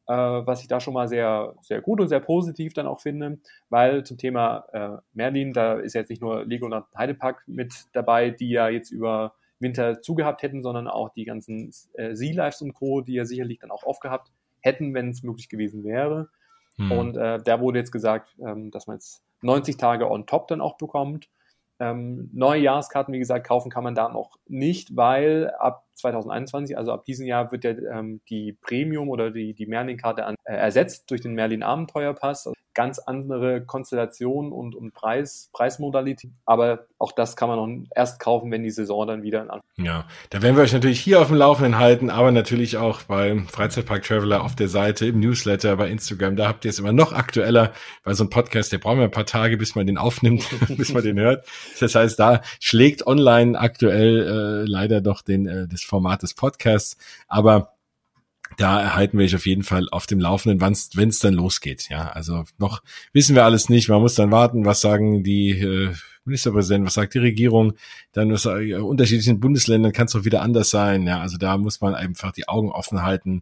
Äh, 0.07 0.13
was 0.13 0.61
ich 0.61 0.67
da 0.67 0.79
schon 0.79 0.93
mal 0.93 1.07
sehr, 1.07 1.53
sehr 1.61 1.81
gut 1.81 1.99
und 1.99 2.07
sehr 2.07 2.19
positiv 2.19 2.73
dann 2.73 2.87
auch 2.87 3.01
finde, 3.01 3.39
weil 3.69 4.03
zum 4.05 4.17
Thema 4.17 4.65
äh, 4.71 4.97
Merlin, 5.13 5.53
da 5.53 5.73
ist 5.73 5.93
jetzt 5.93 6.09
nicht 6.09 6.21
nur 6.21 6.45
Legoland 6.45 6.85
Heidepark 6.97 7.43
mit 7.47 7.85
dabei, 7.93 8.29
die 8.29 8.49
ja 8.49 8.69
jetzt 8.69 8.91
über 8.91 9.33
Winter 9.59 10.01
zugehabt 10.01 10.43
hätten, 10.43 10.61
sondern 10.61 10.87
auch 10.87 11.09
die 11.09 11.25
ganzen 11.25 11.71
äh, 11.93 12.15
Sea 12.15 12.33
Lives 12.33 12.61
und 12.61 12.73
Co., 12.73 13.01
die 13.01 13.13
ja 13.13 13.25
sicherlich 13.25 13.59
dann 13.59 13.71
auch 13.71 13.83
aufgehabt 13.83 14.31
hätten, 14.61 14.93
wenn 14.93 15.09
es 15.09 15.23
möglich 15.23 15.49
gewesen 15.49 15.83
wäre. 15.83 16.29
Hm. 16.77 16.91
Und 16.91 17.17
äh, 17.17 17.39
da 17.43 17.59
wurde 17.59 17.79
jetzt 17.79 17.91
gesagt, 17.91 18.35
ähm, 18.39 18.71
dass 18.71 18.87
man 18.87 18.97
jetzt 18.97 19.23
90 19.41 19.77
Tage 19.77 20.09
on 20.09 20.25
top 20.25 20.47
dann 20.47 20.61
auch 20.61 20.77
bekommt. 20.77 21.29
Ähm, 21.79 22.29
neue 22.33 22.61
Jahreskarten, 22.61 23.13
wie 23.13 23.19
gesagt, 23.19 23.47
kaufen 23.47 23.69
kann 23.69 23.83
man 23.83 23.95
da 23.95 24.09
noch 24.09 24.37
nicht, 24.47 24.95
weil 24.95 25.51
ab 25.59 25.86
2021, 25.97 26.77
also 26.77 26.91
ab 26.91 27.05
diesem 27.05 27.25
Jahr, 27.25 27.51
wird 27.51 27.63
ja 27.63 27.71
ähm, 27.71 28.21
die 28.29 28.53
Premium 28.53 29.09
oder 29.09 29.31
die, 29.31 29.53
die 29.53 29.65
Merlin-Karte 29.65 30.35
äh, 30.45 30.53
ersetzt 30.53 31.09
durch 31.11 31.21
den 31.21 31.33
Merlin 31.33 31.63
Abenteuerpass 31.63 32.49
ganz 32.77 32.99
andere 32.99 33.65
Konstellation 33.65 34.51
und, 34.51 34.75
und 34.75 34.93
Preis, 34.93 35.49
Preismodalität. 35.51 36.29
Aber 36.45 36.85
auch 36.99 37.11
das 37.11 37.35
kann 37.35 37.49
man 37.49 37.57
noch 37.57 37.87
erst 37.95 38.19
kaufen, 38.19 38.51
wenn 38.51 38.61
die 38.61 38.69
Saison 38.69 39.07
dann 39.07 39.23
wieder 39.23 39.41
in 39.41 39.49
Anfang. 39.49 39.63
Ja, 39.77 40.05
da 40.29 40.43
werden 40.43 40.55
wir 40.55 40.61
euch 40.61 40.73
natürlich 40.73 40.99
hier 40.99 41.19
auf 41.19 41.29
dem 41.29 41.37
Laufenden 41.37 41.79
halten, 41.79 42.11
aber 42.11 42.31
natürlich 42.31 42.77
auch 42.77 43.01
beim 43.01 43.47
Freizeitpark 43.47 44.03
Traveler 44.03 44.43
auf 44.43 44.55
der 44.55 44.67
Seite, 44.67 45.07
im 45.07 45.19
Newsletter, 45.19 45.75
bei 45.75 45.89
Instagram. 45.89 46.35
Da 46.35 46.47
habt 46.47 46.65
ihr 46.65 46.69
es 46.69 46.77
immer 46.77 46.93
noch 46.93 47.13
aktueller, 47.13 47.73
weil 48.03 48.13
so 48.13 48.25
ein 48.25 48.29
Podcast, 48.29 48.71
der 48.71 48.77
braucht 48.77 48.97
ja 48.97 49.05
ein 49.05 49.11
paar 49.11 49.25
Tage, 49.25 49.57
bis 49.57 49.73
man 49.73 49.87
den 49.87 49.97
aufnimmt, 49.97 50.47
bis 50.77 50.93
man 50.93 51.01
den 51.01 51.19
hört. 51.19 51.47
Das 51.79 51.95
heißt, 51.95 52.19
da 52.19 52.41
schlägt 52.59 53.07
online 53.07 53.59
aktuell 53.59 54.65
äh, 54.67 54.69
leider 54.69 55.01
doch 55.01 55.23
den, 55.23 55.47
äh, 55.47 55.67
das 55.67 55.81
Format 55.87 56.23
des 56.23 56.33
Podcasts. 56.33 56.97
Aber 57.27 57.73
da 58.55 58.79
erhalten 58.81 59.17
wir 59.17 59.25
euch 59.25 59.35
auf 59.35 59.45
jeden 59.45 59.63
Fall 59.63 59.87
auf 59.91 60.07
dem 60.07 60.19
Laufenden, 60.19 60.61
wenn 60.61 61.09
es 61.09 61.19
dann 61.19 61.33
losgeht. 61.33 61.89
Ja, 61.89 62.09
also 62.09 62.45
noch 62.57 62.81
wissen 63.13 63.35
wir 63.35 63.43
alles 63.43 63.69
nicht. 63.69 63.89
Man 63.89 64.01
muss 64.01 64.15
dann 64.15 64.31
warten, 64.31 64.65
was 64.65 64.81
sagen 64.81 65.23
die 65.23 65.51
äh, 65.51 65.93
Ministerpräsidenten, 66.25 66.85
was 66.85 66.93
sagt 66.93 67.13
die 67.13 67.19
Regierung, 67.19 67.73
dann 68.13 68.31
was 68.31 68.45
äh, 68.45 68.75
unterschiedlichen 68.75 69.39
Bundesländern 69.39 69.91
kann 69.91 70.05
es 70.05 70.13
doch 70.13 70.25
wieder 70.25 70.41
anders 70.41 70.69
sein. 70.69 71.05
Ja, 71.05 71.19
also 71.19 71.37
da 71.37 71.57
muss 71.57 71.81
man 71.81 71.95
einfach 71.95 72.31
die 72.31 72.47
Augen 72.47 72.71
offen 72.71 73.03
halten. 73.03 73.41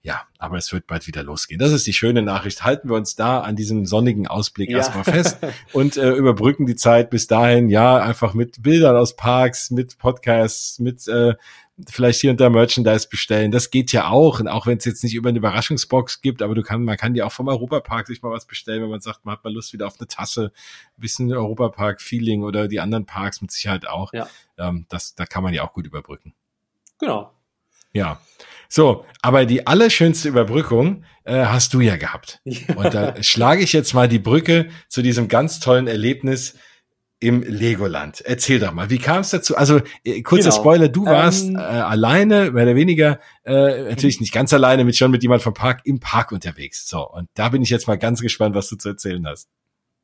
Ja, 0.00 0.22
aber 0.38 0.56
es 0.58 0.72
wird 0.72 0.86
bald 0.86 1.06
wieder 1.08 1.24
losgehen. 1.24 1.58
Das 1.58 1.72
ist 1.72 1.86
die 1.86 1.92
schöne 1.92 2.22
Nachricht. 2.22 2.64
Halten 2.64 2.88
wir 2.88 2.96
uns 2.96 3.16
da 3.16 3.40
an 3.40 3.56
diesem 3.56 3.84
sonnigen 3.84 4.28
Ausblick 4.28 4.70
ja. 4.70 4.78
erstmal 4.78 5.04
fest 5.04 5.38
und 5.72 5.96
äh, 5.96 6.12
überbrücken 6.12 6.66
die 6.66 6.76
Zeit 6.76 7.10
bis 7.10 7.26
dahin. 7.26 7.68
Ja, 7.68 7.98
einfach 7.98 8.32
mit 8.32 8.62
Bildern 8.62 8.96
aus 8.96 9.16
Parks, 9.16 9.70
mit 9.70 9.98
Podcasts, 9.98 10.78
mit 10.78 11.06
äh, 11.08 11.34
vielleicht 11.88 12.20
hier 12.20 12.30
und 12.30 12.40
da 12.40 12.50
Merchandise 12.50 13.08
bestellen. 13.08 13.52
Das 13.52 13.70
geht 13.70 13.92
ja 13.92 14.08
auch. 14.08 14.40
Und 14.40 14.48
auch 14.48 14.66
wenn 14.66 14.78
es 14.78 14.84
jetzt 14.84 15.04
nicht 15.04 15.14
über 15.14 15.28
eine 15.28 15.38
Überraschungsbox 15.38 16.20
gibt, 16.20 16.42
aber 16.42 16.54
du 16.54 16.62
kann, 16.62 16.84
man 16.84 16.96
kann 16.96 17.14
ja 17.14 17.24
auch 17.26 17.32
vom 17.32 17.48
Europapark 17.48 18.06
sich 18.06 18.22
mal 18.22 18.30
was 18.30 18.46
bestellen, 18.46 18.82
wenn 18.82 18.90
man 18.90 19.00
sagt, 19.00 19.24
man 19.24 19.34
hat 19.34 19.44
mal 19.44 19.52
Lust 19.52 19.72
wieder 19.72 19.86
auf 19.86 19.94
eine 19.98 20.08
Tasse, 20.08 20.52
ein 20.96 21.00
bisschen 21.00 21.32
Europapark-Feeling 21.32 22.42
oder 22.42 22.68
die 22.68 22.80
anderen 22.80 23.06
Parks 23.06 23.40
mit 23.40 23.50
Sicherheit 23.50 23.86
auch. 23.86 24.12
Ja. 24.12 24.28
Ähm, 24.58 24.86
das, 24.88 25.14
da 25.14 25.24
kann 25.26 25.42
man 25.42 25.54
ja 25.54 25.62
auch 25.62 25.72
gut 25.72 25.86
überbrücken. 25.86 26.34
Genau. 26.98 27.32
Ja. 27.92 28.20
So, 28.68 29.06
aber 29.22 29.46
die 29.46 29.66
allerschönste 29.66 30.28
Überbrückung 30.28 31.04
äh, 31.24 31.46
hast 31.46 31.72
du 31.74 31.80
ja 31.80 31.96
gehabt. 31.96 32.40
Ja. 32.48 32.74
Und 32.74 32.92
da 32.92 33.22
schlage 33.22 33.62
ich 33.62 33.72
jetzt 33.72 33.94
mal 33.94 34.08
die 34.08 34.18
Brücke 34.18 34.68
zu 34.88 35.00
diesem 35.00 35.28
ganz 35.28 35.60
tollen 35.60 35.86
Erlebnis, 35.86 36.56
im 37.20 37.42
Legoland. 37.42 38.20
Erzähl 38.20 38.60
doch 38.60 38.72
mal, 38.72 38.90
wie 38.90 38.98
kam 38.98 39.20
es 39.20 39.30
dazu? 39.30 39.56
Also 39.56 39.80
äh, 40.04 40.22
kurzer 40.22 40.50
genau. 40.50 40.60
Spoiler, 40.60 40.88
du 40.88 41.04
warst 41.04 41.48
ähm, 41.48 41.56
äh, 41.56 41.60
alleine, 41.60 42.52
mehr 42.52 42.64
oder 42.64 42.76
weniger, 42.76 43.18
äh, 43.44 43.82
natürlich 43.84 44.20
nicht 44.20 44.32
ganz 44.32 44.52
alleine, 44.52 44.84
mit 44.84 44.96
schon 44.96 45.10
mit 45.10 45.22
jemand 45.22 45.42
vom 45.42 45.54
Park 45.54 45.80
im 45.84 45.98
Park 45.98 46.30
unterwegs. 46.32 46.88
So, 46.88 47.08
und 47.08 47.28
da 47.34 47.48
bin 47.48 47.62
ich 47.62 47.70
jetzt 47.70 47.88
mal 47.88 47.98
ganz 47.98 48.20
gespannt, 48.20 48.54
was 48.54 48.68
du 48.68 48.76
zu 48.76 48.90
erzählen 48.90 49.26
hast. 49.26 49.48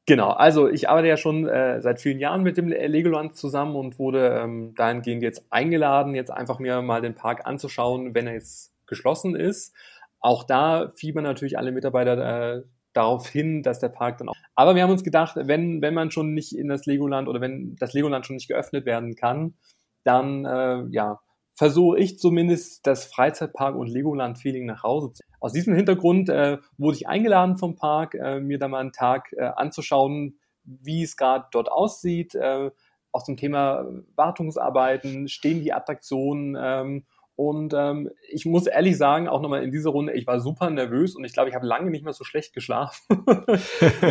Genau, 0.07 0.31
also 0.31 0.69
ich 0.69 0.89
arbeite 0.91 1.09
ja 1.09 1.17
schon 1.17 1.49
äh, 1.49 1.81
seit 1.81 2.01
vielen 2.01 2.19
Jahren 2.19 2.43
mit 2.43 2.59
dem 2.59 2.69
Legoland 2.69 3.37
zusammen 3.37 3.75
und 3.75 3.99
wurde 3.99 4.41
ähm, 4.43 4.75
dahingehend 4.75 5.23
jetzt 5.23 5.47
eingeladen, 5.49 6.15
jetzt 6.15 6.31
einfach 6.31 6.59
mir 6.59 6.83
mal 6.83 7.01
den 7.01 7.15
Park 7.15 7.47
anzuschauen, 7.47 8.15
wenn 8.15 8.27
er 8.27 8.35
jetzt 8.35 8.73
geschlossen 8.87 9.35
ist. 9.35 9.73
Auch 10.21 10.45
da 10.45 10.91
fiebern 10.95 11.25
natürlich 11.25 11.57
alle 11.57 11.73
Mitarbeiter 11.73 12.57
äh, 12.57 12.63
darauf 12.95 13.29
hin, 13.29 13.63
dass 13.63 13.81
der 13.81 13.91
Park 13.91 14.19
dann 14.19 14.29
auch. 14.29 14.37
Aber 14.55 14.75
wir 14.75 14.83
haben 14.83 14.91
uns 14.91 15.05
gedacht, 15.05 15.37
wenn, 15.37 15.83
wenn 15.83 15.95
man 15.95 16.11
schon 16.11 16.33
nicht 16.33 16.57
in 16.57 16.69
das 16.69 16.87
Legoland 16.87 17.29
oder 17.29 17.41
wenn 17.41 17.77
das 17.77 17.93
Legoland 17.93 18.25
schon 18.25 18.37
nicht 18.37 18.49
geöffnet 18.49 18.87
werden 18.87 19.17
kann, 19.17 19.55
dann 20.05 20.45
äh, 20.45 20.85
ja, 20.91 21.21
versuche 21.55 21.99
ich 21.99 22.19
zumindest 22.19 22.87
das 22.87 23.05
Freizeitpark 23.05 23.77
und 23.77 23.89
Legoland-Feeling 23.89 24.67
nach 24.67 24.83
Hause 24.83 25.13
zu. 25.13 25.23
Aus 25.41 25.53
diesem 25.53 25.75
Hintergrund 25.75 26.29
äh, 26.29 26.59
wurde 26.79 26.97
ich 26.97 27.09
eingeladen 27.09 27.59
vom 27.59 27.77
Park, 27.77 28.15
äh, 28.15 28.41
mir 28.41 28.59
da 28.59 28.69
mal 28.69 28.81
einen 28.81 28.93
Tag 28.93 29.33
äh, 29.33 29.45
anzuschauen, 29.45 30.39
wie 30.65 31.03
es 31.03 31.17
gerade 31.17 31.47
dort 31.53 31.71
aussieht. 31.71 32.35
Äh, 32.35 32.71
auch 33.13 33.23
zum 33.23 33.37
Thema 33.37 33.87
Wartungsarbeiten, 34.17 35.29
stehen 35.29 35.63
die 35.63 35.73
Attraktionen 35.73 36.57
ähm, 36.59 37.05
und 37.37 37.75
ähm, 37.75 38.11
ich 38.31 38.47
muss 38.47 38.67
ehrlich 38.67 38.97
sagen, 38.97 39.27
auch 39.29 39.41
nochmal 39.41 39.65
in 39.65 39.73
dieser 39.73 39.91
Runde, 39.91 40.13
ich 40.13 40.27
war 40.27 40.39
super 40.39 40.71
nervös 40.71 41.17
und 41.17 41.25
ich 41.25 41.33
glaube, 41.33 41.49
ich 41.49 41.55
habe 41.55 41.67
lange 41.67 41.91
nicht 41.91 42.05
mehr 42.05 42.13
so 42.13 42.23
schlecht 42.23 42.53
geschlafen, 42.55 43.03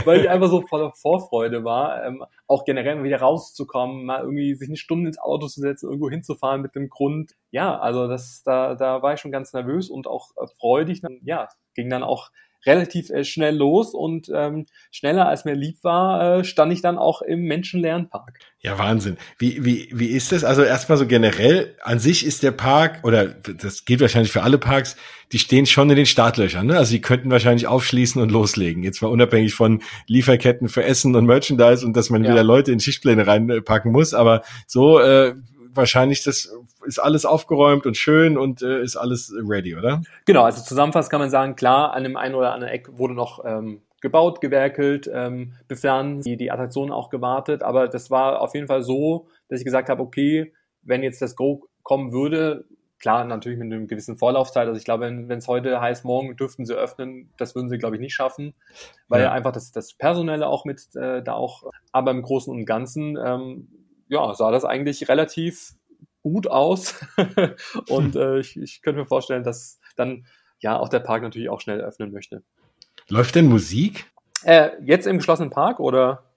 weil 0.06 0.22
ich 0.22 0.30
einfach 0.30 0.50
so 0.50 0.62
voller 0.62 0.92
Vorfreude 0.92 1.64
war, 1.64 2.06
ähm, 2.06 2.26
auch 2.48 2.66
generell 2.66 3.02
wieder 3.04 3.20
rauszukommen, 3.20 4.06
mal 4.06 4.22
irgendwie 4.22 4.56
sich 4.56 4.68
eine 4.68 4.78
Stunde 4.78 5.08
ins 5.08 5.20
Auto 5.20 5.48
zu 5.48 5.62
setzen, 5.62 5.88
irgendwo 5.88 6.10
hinzufahren 6.10 6.62
mit 6.62 6.76
dem 6.76 6.90
Grund. 6.90 7.32
Ja, 7.52 7.80
also 7.80 8.08
das, 8.08 8.44
da, 8.44 8.76
da 8.76 9.02
war 9.02 9.14
ich 9.14 9.22
schon 9.22 9.32
ganz 9.32 9.54
nervös 9.54 9.90
und 9.90 10.06
auch 10.06 10.32
äh, 10.36 10.48
freudig. 10.60 11.02
Ja, 11.24 11.48
ging 11.76 11.90
dann 11.90 12.04
auch 12.04 12.30
relativ 12.66 13.10
äh, 13.10 13.24
schnell 13.24 13.56
los 13.56 13.94
und 13.94 14.30
ähm, 14.34 14.66
schneller 14.92 15.28
als 15.28 15.46
mir 15.46 15.56
lieb 15.56 15.84
war, 15.84 16.40
äh, 16.40 16.44
stand 16.44 16.74
ich 16.74 16.82
dann 16.82 16.98
auch 16.98 17.22
im 17.22 17.42
Menschenlernpark. 17.42 18.40
Ja, 18.60 18.78
Wahnsinn. 18.78 19.18
Wie, 19.38 19.66
wie, 19.66 19.90
wie 19.92 20.08
ist 20.08 20.32
das? 20.32 20.44
Also 20.44 20.64
erstmal 20.64 20.98
so 20.98 21.06
generell, 21.06 21.76
an 21.82 22.00
sich 22.00 22.26
ist 22.26 22.44
der 22.44 22.52
Park, 22.52 23.00
oder 23.04 23.26
das 23.26 23.86
geht 23.86 24.00
wahrscheinlich 24.00 24.32
für 24.32 24.44
alle 24.44 24.58
Parks, 24.58 24.96
die 25.32 25.40
stehen 25.40 25.66
schon 25.66 25.90
in 25.90 25.96
den 25.96 26.06
Startlöchern. 26.06 26.68
Ne? 26.68 26.78
Also 26.78 26.92
die 26.92 27.02
könnten 27.02 27.32
wahrscheinlich 27.32 27.68
aufschließen 27.68 28.22
und 28.22 28.32
loslegen. 28.32 28.84
Jetzt 28.84 29.02
mal 29.02 29.10
unabhängig 29.10 29.54
von 29.54 29.82
Lieferketten 30.08 30.70
für 30.70 30.84
Essen 30.84 31.16
und 31.16 31.26
Merchandise 31.26 31.86
und 31.86 31.98
dass 31.98 32.10
man 32.10 32.24
ja. 32.24 32.32
wieder 32.32 32.44
Leute 32.44 32.72
in 32.72 32.80
Schichtpläne 32.80 33.28
reinpacken 33.28 33.92
muss. 33.92 34.14
Aber 34.14 34.44
so 34.68 35.00
äh, 35.00 35.34
wahrscheinlich 35.74 36.24
das 36.24 36.54
ist 36.86 37.00
alles 37.00 37.26
aufgeräumt 37.26 37.86
und 37.86 37.98
schön 37.98 38.38
und 38.38 38.62
äh, 38.62 38.82
ist 38.82 38.96
alles 38.96 39.34
ready, 39.36 39.76
oder? 39.76 40.02
Genau, 40.26 40.44
also 40.44 40.64
zusammenfassend 40.64 41.12
kann 41.12 41.22
man 41.22 41.30
sagen, 41.30 41.56
klar, 41.56 41.94
an 41.94 42.04
dem 42.04 42.18
einen 42.18 42.36
oder 42.36 42.54
anderen 42.54 42.74
Eck 42.74 42.98
wurde 42.98 43.14
noch 43.14 43.44
ähm, 43.46 43.82
gebaut, 44.02 44.42
gewerkelt, 44.42 45.10
ähm, 45.12 45.54
bepflanzt, 45.68 46.28
die, 46.28 46.38
die 46.38 46.52
Attraktionen 46.52 46.92
auch 46.92 47.10
gewartet, 47.10 47.64
aber 47.64 47.88
das 47.88 48.12
war 48.12 48.42
auf 48.42 48.54
jeden 48.54 48.68
Fall 48.68 48.84
so, 48.84 49.28
dass 49.48 49.60
ich 49.60 49.66
gesagt 49.66 49.90
habe, 49.90 50.02
okay, 50.02 50.54
wenn 50.82 51.04
jetzt 51.04 51.22
das 51.22 51.36
Go 51.36 51.68
kommen 51.84 52.12
würde, 52.12 52.66
klar, 53.00 53.26
natürlich 53.26 53.60
mit 53.60 53.72
einem 53.72 53.88
gewissen 53.88 54.18
Vorlaufzeit, 54.18 54.68
also 54.68 54.78
ich 54.78 54.86
glaube, 54.86 55.04
wenn 55.06 55.38
es 55.38 55.48
heute 55.48 55.82
heißt, 55.82 56.06
morgen 56.06 56.38
dürften 56.38 56.66
sie 56.66 56.74
öffnen, 56.74 57.30
das 57.38 57.56
würden 57.56 57.70
sie, 57.70 57.78
glaube 57.78 57.98
ich, 57.98 58.02
nicht 58.02 58.14
schaffen, 58.14 58.54
weil 59.08 59.24
ja. 59.24 59.32
einfach 59.32 59.52
das, 59.52 59.72
das 59.72 59.94
Personelle 59.94 60.48
auch 60.48 60.64
mit 60.64 60.96
äh, 60.96 61.22
da 61.22 61.34
auch, 61.34 61.64
aber 61.92 62.12
im 62.12 62.22
Großen 62.22 62.54
und 62.54 62.66
Ganzen 62.66 63.18
ähm, 63.18 63.68
ja, 64.08 64.34
sah 64.34 64.52
das 64.52 64.66
eigentlich 64.66 65.08
relativ 65.10 65.74
gut 66.22 66.48
aus. 66.48 66.96
und 67.90 68.16
äh, 68.16 68.40
ich, 68.40 68.58
ich 68.58 68.82
könnte 68.82 69.02
mir 69.02 69.08
vorstellen, 69.08 69.44
dass 69.44 69.80
dann 69.96 70.26
ja 70.60 70.80
auch 70.80 70.90
der 70.90 71.00
Park 71.00 71.22
natürlich 71.22 71.50
auch 71.50 71.62
schnell 71.62 71.82
öffnen 71.82 72.12
möchte. 72.12 72.44
Läuft 73.10 73.36
denn 73.36 73.48
Musik? 73.48 74.12
Äh, 74.44 74.72
jetzt 74.84 75.08
im 75.08 75.18
geschlossenen 75.18 75.50
Park 75.50 75.80
oder? 75.80 76.33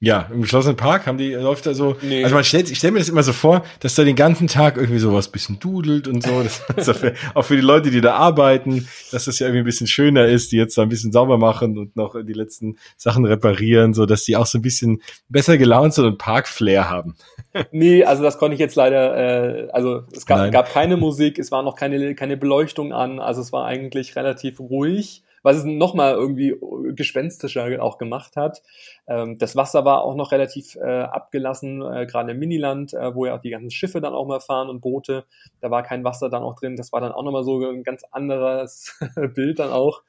Ja, 0.00 0.28
im 0.30 0.42
geschlossenen 0.42 0.76
Park 0.76 1.06
haben 1.06 1.16
die, 1.16 1.32
läuft 1.32 1.64
da 1.66 1.72
so, 1.72 1.96
nee. 2.02 2.22
also 2.24 2.34
man 2.34 2.44
stellt, 2.44 2.70
ich 2.70 2.76
stelle 2.78 2.92
mir 2.92 2.98
das 2.98 3.08
immer 3.08 3.22
so 3.22 3.32
vor, 3.32 3.64
dass 3.80 3.94
da 3.94 4.04
den 4.04 4.16
ganzen 4.16 4.48
Tag 4.48 4.76
irgendwie 4.76 4.98
sowas 4.98 5.28
bisschen 5.28 5.60
dudelt 5.60 6.08
und 6.08 6.22
so, 6.22 6.42
das, 6.42 6.62
das 6.76 6.98
für, 6.98 7.14
auch 7.34 7.44
für 7.44 7.56
die 7.56 7.62
Leute, 7.62 7.90
die 7.90 8.00
da 8.00 8.14
arbeiten, 8.14 8.86
dass 9.12 9.24
das 9.24 9.38
ja 9.38 9.46
irgendwie 9.46 9.62
ein 9.62 9.64
bisschen 9.64 9.86
schöner 9.86 10.26
ist, 10.26 10.52
die 10.52 10.56
jetzt 10.56 10.76
da 10.76 10.82
ein 10.82 10.88
bisschen 10.88 11.12
sauber 11.12 11.38
machen 11.38 11.78
und 11.78 11.96
noch 11.96 12.16
die 12.22 12.32
letzten 12.32 12.76
Sachen 12.96 13.24
reparieren, 13.24 13.94
so 13.94 14.04
dass 14.04 14.24
die 14.24 14.36
auch 14.36 14.46
so 14.46 14.58
ein 14.58 14.62
bisschen 14.62 15.00
besser 15.28 15.56
gelaunt 15.56 15.94
sind 15.94 16.04
und 16.04 16.18
Parkflair 16.18 16.90
haben. 16.90 17.16
Nee, 17.70 18.02
also 18.02 18.24
das 18.24 18.38
konnte 18.38 18.54
ich 18.54 18.60
jetzt 18.60 18.74
leider, 18.74 19.66
äh, 19.66 19.70
also 19.70 20.02
es 20.12 20.26
gab, 20.26 20.50
gab 20.50 20.72
keine 20.72 20.96
Musik, 20.96 21.38
es 21.38 21.52
war 21.52 21.62
noch 21.62 21.76
keine, 21.76 22.14
keine 22.16 22.36
Beleuchtung 22.36 22.92
an, 22.92 23.20
also 23.20 23.40
es 23.40 23.52
war 23.52 23.64
eigentlich 23.64 24.16
relativ 24.16 24.58
ruhig 24.58 25.22
was 25.44 25.58
es 25.58 25.64
nochmal 25.64 26.14
irgendwie 26.14 26.56
gespenstischer 26.94 27.82
auch 27.82 27.98
gemacht 27.98 28.34
hat. 28.34 28.62
Ähm, 29.06 29.38
das 29.38 29.54
Wasser 29.54 29.84
war 29.84 30.02
auch 30.02 30.16
noch 30.16 30.32
relativ 30.32 30.74
äh, 30.76 31.02
abgelassen, 31.02 31.82
äh, 31.82 32.06
gerade 32.06 32.32
im 32.32 32.38
Miniland, 32.38 32.94
äh, 32.94 33.14
wo 33.14 33.26
ja 33.26 33.36
auch 33.36 33.40
die 33.40 33.50
ganzen 33.50 33.70
Schiffe 33.70 34.00
dann 34.00 34.14
auch 34.14 34.26
mal 34.26 34.40
fahren 34.40 34.70
und 34.70 34.80
Boote. 34.80 35.24
Da 35.60 35.70
war 35.70 35.82
kein 35.82 36.02
Wasser 36.02 36.30
dann 36.30 36.42
auch 36.42 36.56
drin. 36.56 36.76
Das 36.76 36.92
war 36.92 37.00
dann 37.00 37.12
auch 37.12 37.22
nochmal 37.22 37.44
so 37.44 37.62
ein 37.64 37.82
ganz 37.84 38.02
anderes 38.10 38.98
Bild 39.34 39.58
dann 39.58 39.70
auch. 39.70 40.02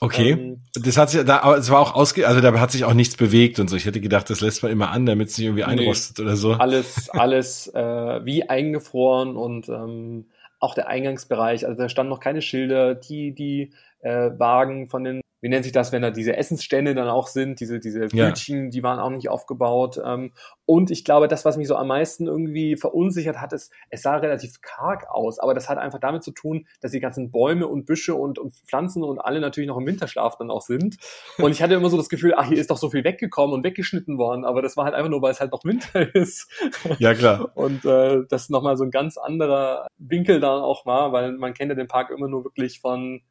Okay. 0.00 0.30
Ähm, 0.30 0.62
das 0.72 0.96
hat 0.96 1.10
sich 1.10 1.22
da, 1.24 1.56
es 1.56 1.70
war 1.70 1.80
auch 1.80 1.94
ausge, 1.94 2.26
also 2.26 2.40
da 2.40 2.58
hat 2.58 2.70
sich 2.70 2.84
auch 2.84 2.94
nichts 2.94 3.16
bewegt 3.16 3.60
und 3.60 3.68
so. 3.68 3.76
Ich 3.76 3.84
hätte 3.84 4.00
gedacht, 4.00 4.30
das 4.30 4.40
lässt 4.40 4.62
man 4.62 4.72
immer 4.72 4.90
an, 4.90 5.04
damit 5.04 5.28
es 5.28 5.36
nicht 5.36 5.46
irgendwie 5.46 5.64
einrostet 5.64 6.18
nee, 6.18 6.24
oder 6.24 6.36
so. 6.36 6.52
Alles, 6.54 7.10
alles 7.10 7.66
äh, 7.74 8.24
wie 8.24 8.48
eingefroren 8.48 9.36
und 9.36 9.68
ähm, 9.68 10.24
auch 10.60 10.74
der 10.74 10.88
Eingangsbereich, 10.88 11.66
also 11.66 11.80
da 11.82 11.88
standen 11.88 12.10
noch 12.10 12.20
keine 12.20 12.42
Schilder, 12.42 12.94
die, 12.94 13.32
die 13.32 13.72
äh, 14.00 14.30
Wagen 14.38 14.88
von 14.88 15.04
den 15.04 15.20
wie 15.40 15.48
nennt 15.48 15.64
sich 15.64 15.72
das, 15.72 15.92
wenn 15.92 16.02
da 16.02 16.10
diese 16.10 16.36
Essensstände 16.36 16.94
dann 16.94 17.08
auch 17.08 17.26
sind, 17.26 17.60
diese, 17.60 17.80
diese 17.80 18.08
Bütchen, 18.08 18.64
ja. 18.64 18.70
die 18.70 18.82
waren 18.82 18.98
auch 18.98 19.10
nicht 19.10 19.28
aufgebaut. 19.28 20.00
Ähm, 20.04 20.32
und 20.66 20.90
ich 20.90 21.04
glaube, 21.04 21.28
das, 21.28 21.44
was 21.44 21.56
mich 21.56 21.68
so 21.68 21.76
am 21.76 21.88
meisten 21.88 22.26
irgendwie 22.26 22.76
verunsichert 22.76 23.40
hat, 23.40 23.52
ist, 23.52 23.72
es 23.88 24.02
sah 24.02 24.16
relativ 24.16 24.60
karg 24.60 25.08
aus, 25.08 25.38
aber 25.38 25.54
das 25.54 25.68
hat 25.68 25.78
einfach 25.78 25.98
damit 25.98 26.22
zu 26.22 26.32
tun, 26.32 26.66
dass 26.80 26.92
die 26.92 27.00
ganzen 27.00 27.30
Bäume 27.30 27.66
und 27.66 27.86
Büsche 27.86 28.14
und, 28.14 28.38
und 28.38 28.54
Pflanzen 28.66 29.02
und 29.02 29.18
alle 29.18 29.40
natürlich 29.40 29.68
noch 29.68 29.78
im 29.78 29.86
Winterschlaf 29.86 30.36
dann 30.36 30.50
auch 30.50 30.62
sind. 30.62 30.96
Und 31.38 31.52
ich 31.52 31.62
hatte 31.62 31.74
immer 31.74 31.90
so 31.90 31.96
das 31.96 32.08
Gefühl, 32.08 32.34
ach, 32.36 32.48
hier 32.48 32.58
ist 32.58 32.70
doch 32.70 32.76
so 32.76 32.90
viel 32.90 33.04
weggekommen 33.04 33.54
und 33.54 33.64
weggeschnitten 33.64 34.18
worden, 34.18 34.44
aber 34.44 34.62
das 34.62 34.76
war 34.76 34.84
halt 34.84 34.94
einfach 34.94 35.10
nur, 35.10 35.22
weil 35.22 35.32
es 35.32 35.40
halt 35.40 35.52
noch 35.52 35.64
Winter 35.64 36.14
ist. 36.14 36.50
Ja, 36.98 37.14
klar. 37.14 37.50
Und 37.54 37.84
äh, 37.84 38.22
das 38.28 38.50
nochmal 38.50 38.76
so 38.76 38.84
ein 38.84 38.90
ganz 38.90 39.16
anderer 39.16 39.86
Winkel 39.98 40.40
dann 40.40 40.60
auch 40.60 40.86
war, 40.86 41.12
weil 41.12 41.32
man 41.32 41.54
kennt 41.54 41.70
ja 41.70 41.74
den 41.74 41.88
Park 41.88 42.10
immer 42.10 42.28
nur 42.28 42.44
wirklich 42.44 42.80
von 42.80 43.22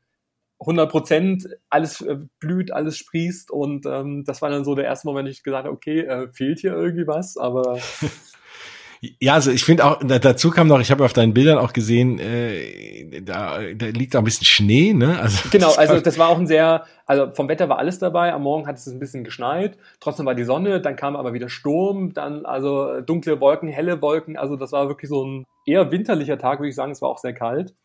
100 0.59 0.91
Prozent, 0.91 1.47
alles 1.69 2.01
äh, 2.01 2.17
blüht, 2.39 2.71
alles 2.71 2.97
sprießt 2.97 3.51
und 3.51 3.85
ähm, 3.85 4.23
das 4.25 4.41
war 4.41 4.49
dann 4.49 4.65
so 4.65 4.75
der 4.75 4.85
erste 4.85 5.07
Moment, 5.07 5.27
wo 5.27 5.31
ich 5.31 5.43
gesagt 5.43 5.65
habe, 5.65 5.75
okay, 5.75 6.01
äh, 6.01 6.27
fehlt 6.33 6.59
hier 6.59 6.73
irgendwie 6.73 7.07
was, 7.07 7.37
aber 7.37 7.79
Ja, 9.21 9.35
also 9.35 9.51
ich 9.51 9.63
finde 9.63 9.85
auch, 9.85 9.99
dazu 10.03 10.51
kam 10.51 10.67
noch, 10.67 10.81
ich 10.81 10.91
habe 10.91 11.05
auf 11.05 11.13
deinen 11.13 11.33
Bildern 11.33 11.57
auch 11.57 11.71
gesehen, 11.71 12.19
äh, 12.19 13.21
da, 13.21 13.59
da 13.73 13.85
liegt 13.85 14.13
auch 14.13 14.19
ein 14.19 14.25
bisschen 14.25 14.45
Schnee, 14.45 14.93
ne? 14.93 15.17
Also, 15.17 15.47
genau, 15.51 15.73
also 15.73 16.01
das 16.01 16.17
war 16.17 16.27
auch 16.27 16.37
ein 16.37 16.47
sehr, 16.47 16.83
also 17.05 17.31
vom 17.31 17.47
Wetter 17.47 17.69
war 17.69 17.77
alles 17.77 17.99
dabei, 17.99 18.33
am 18.33 18.43
Morgen 18.43 18.67
hat 18.67 18.75
es 18.75 18.87
ein 18.87 18.99
bisschen 18.99 19.23
geschneit, 19.23 19.77
trotzdem 20.01 20.25
war 20.25 20.35
die 20.35 20.43
Sonne, 20.43 20.81
dann 20.81 20.97
kam 20.97 21.15
aber 21.15 21.31
wieder 21.31 21.47
Sturm, 21.47 22.13
dann 22.13 22.45
also 22.45 22.99
dunkle 22.99 23.39
Wolken, 23.39 23.69
helle 23.69 24.01
Wolken, 24.01 24.35
also 24.35 24.57
das 24.57 24.73
war 24.73 24.89
wirklich 24.89 25.09
so 25.09 25.23
ein 25.23 25.45
eher 25.65 25.91
winterlicher 25.91 26.37
Tag, 26.37 26.59
würde 26.59 26.69
ich 26.69 26.75
sagen, 26.75 26.91
es 26.91 27.01
war 27.01 27.09
auch 27.09 27.19
sehr 27.19 27.33
kalt. 27.33 27.75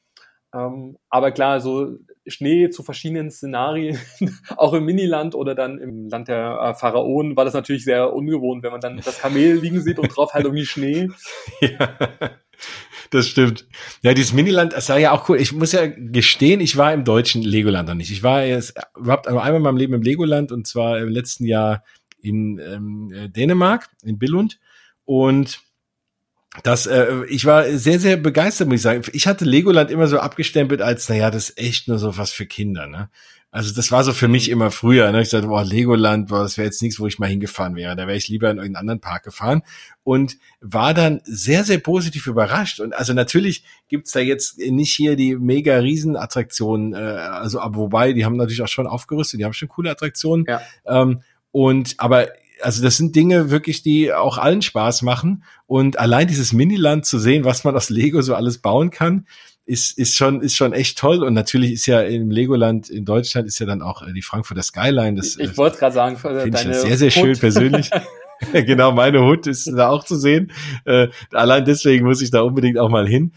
Ähm, 0.55 0.97
aber 1.11 1.33
klar, 1.33 1.61
so 1.61 1.99
Schnee 2.27 2.71
zu 2.71 2.83
verschiedenen 2.83 3.31
Szenarien, 3.31 3.99
auch 4.57 4.73
im 4.73 4.85
Miniland 4.85 5.35
oder 5.35 5.55
dann 5.55 5.79
im 5.79 6.09
Land 6.09 6.29
der 6.29 6.59
äh, 6.61 6.75
Pharaonen, 6.75 7.37
war 7.37 7.45
das 7.45 7.55
natürlich 7.55 7.85
sehr 7.85 8.13
ungewohnt, 8.13 8.63
wenn 8.63 8.71
man 8.71 8.81
dann 8.81 8.97
das 8.99 9.19
Kamel 9.19 9.55
liegen 9.61 9.81
sieht 9.81 9.99
und 9.99 10.09
drauf 10.09 10.33
halt 10.33 10.45
irgendwie 10.45 10.67
Schnee. 10.67 11.09
Ja, 11.61 11.97
das 13.11 13.27
stimmt. 13.27 13.67
Ja, 14.03 14.15
dieses 14.15 14.33
Miniland, 14.33 14.75
das 14.75 14.89
war 14.89 14.99
ja 14.99 15.11
auch 15.11 15.29
cool. 15.29 15.39
Ich 15.39 15.53
muss 15.53 15.73
ja 15.73 15.87
gestehen, 15.87 16.61
ich 16.61 16.77
war 16.77 16.93
im 16.93 17.05
deutschen 17.05 17.43
Legoland 17.43 17.89
noch 17.89 17.95
nicht. 17.95 18.13
Ich 18.13 18.23
war 18.23 18.45
jetzt 18.45 18.75
überhaupt 18.97 19.27
einmal 19.27 19.55
in 19.55 19.63
meinem 19.63 19.77
Leben 19.77 19.95
im 19.95 20.03
Legoland 20.03 20.53
und 20.53 20.67
zwar 20.67 20.99
im 20.99 21.09
letzten 21.09 21.47
Jahr 21.47 21.83
in 22.23 22.59
ähm, 22.59 23.33
Dänemark, 23.35 23.91
in 24.05 24.19
Billund. 24.19 24.61
Und 25.05 25.61
das, 26.63 26.87
äh, 26.87 27.25
ich 27.29 27.45
war 27.45 27.65
sehr, 27.71 27.99
sehr 27.99 28.17
begeistert, 28.17 28.69
muss 28.69 28.77
ich 28.77 28.83
sagen. 28.83 29.03
Ich 29.13 29.27
hatte 29.27 29.45
Legoland 29.45 29.91
immer 29.91 30.07
so 30.07 30.19
abgestempelt 30.19 30.81
als, 30.81 31.09
naja, 31.09 31.31
das 31.31 31.51
ist 31.51 31.59
echt 31.59 31.89
nur 31.89 31.99
so 31.99 32.17
was 32.17 32.31
für 32.31 32.47
Kinder, 32.47 32.87
ne? 32.87 33.11
Also 33.55 33.73
das 33.73 33.93
war 33.93 34.03
so 34.03 34.13
für 34.13 34.27
mich 34.27 34.51
immer 34.51 34.73
früher. 34.73 35.13
Ne? 35.13 35.23
Ich 35.23 35.29
dachte, 35.29 35.47
boah, 35.47 35.65
Legoland, 35.65 36.27
boah, 36.27 36.43
das 36.43 36.59
wäre 36.59 36.67
jetzt 36.67 36.83
nichts, 36.83 36.99
wo 36.99 37.07
ich 37.07 37.21
mal 37.21 37.29
hingefahren 37.29 37.77
wäre. 37.77 37.95
Da 37.95 38.09
wäre 38.09 38.17
ich 38.17 38.27
lieber 38.27 38.51
in 38.51 38.57
irgendeinen 38.57 38.81
anderen 38.81 39.01
Park 39.01 39.23
gefahren 39.23 39.63
und 40.03 40.39
war 40.61 40.93
dann 40.93 41.21
sehr, 41.23 41.63
sehr 41.63 41.79
positiv 41.79 42.27
überrascht. 42.27 42.81
Und 42.81 42.97
also 42.97 43.13
natürlich 43.13 43.63
gibt's 43.89 44.11
da 44.11 44.19
jetzt 44.19 44.59
nicht 44.59 44.93
hier 44.93 45.15
die 45.15 45.37
mega 45.37 45.77
Riesenattraktionen, 45.77 46.95
äh, 46.95 46.97
also 46.97 47.61
aber 47.61 47.77
wobei, 47.77 48.13
die 48.13 48.25
haben 48.25 48.37
natürlich 48.37 48.61
auch 48.61 48.67
schon 48.67 48.89
aufgerüstet, 48.89 49.39
die 49.39 49.45
haben 49.45 49.53
schon 49.53 49.69
coole 49.69 49.93
Attraktionen. 49.93 50.47
Ja. 50.49 50.61
Ähm, 50.85 51.23
und 51.53 51.95
aber 51.99 52.27
also 52.61 52.83
das 52.83 52.97
sind 52.97 53.17
Dinge 53.17 53.51
wirklich, 53.51 53.83
die 53.83 54.13
auch 54.13 54.39
allen 54.39 54.63
Spaß 54.63 55.03
machen. 55.03 55.45
Und 55.67 55.99
allein 55.99 56.29
dieses 56.29 56.53
Miniland 56.53 57.07
zu 57.07 57.19
sehen, 57.19 57.45
was 57.45 57.65
man 57.65 57.77
aus 57.77 57.91
Lego 57.91 58.23
so 58.23 58.35
alles 58.35 58.59
bauen 58.59 58.91
kann, 58.91 59.27
ist, 59.67 59.97
ist 59.99 60.17
schon, 60.17 60.41
ist 60.43 60.57
schon 60.57 60.73
echt 60.73 60.99
toll. 60.99 61.23
Und 61.23 61.35
natürlich 61.35 61.73
ist 61.73 61.87
ja 61.87 62.01
im 62.01 62.31
Legoland 62.31 62.91
in 62.91 63.05
Deutschland 63.05 63.47
ist 63.49 63.59
ja 63.59 63.67
dann 63.67 63.83
auch 63.83 64.03
äh, 64.03 64.13
die 64.13 64.23
Frankfurter 64.23 64.63
Skyline. 64.63 65.17
Das, 65.17 65.37
ich 65.37 65.57
wollte 65.57 65.79
gerade 65.79 65.95
sagen, 65.95 66.17
finde 66.17 66.49
ich 66.49 66.77
sehr, 66.77 66.97
sehr 66.99 67.11
schön 67.11 67.39
persönlich. 67.39 67.91
genau, 68.53 68.93
meine 68.93 69.23
Hut 69.23 69.47
ist 69.47 69.67
da 69.67 69.89
auch 69.89 70.05
zu 70.05 70.17
sehen. 70.17 70.53
Äh, 70.85 71.09
allein 71.33 71.65
deswegen 71.65 72.07
muss 72.07 72.23
ich 72.23 72.31
da 72.31 72.43
unbedingt 72.43 72.79
auch 72.79 72.89
mal 72.89 73.07
hin. 73.07 73.33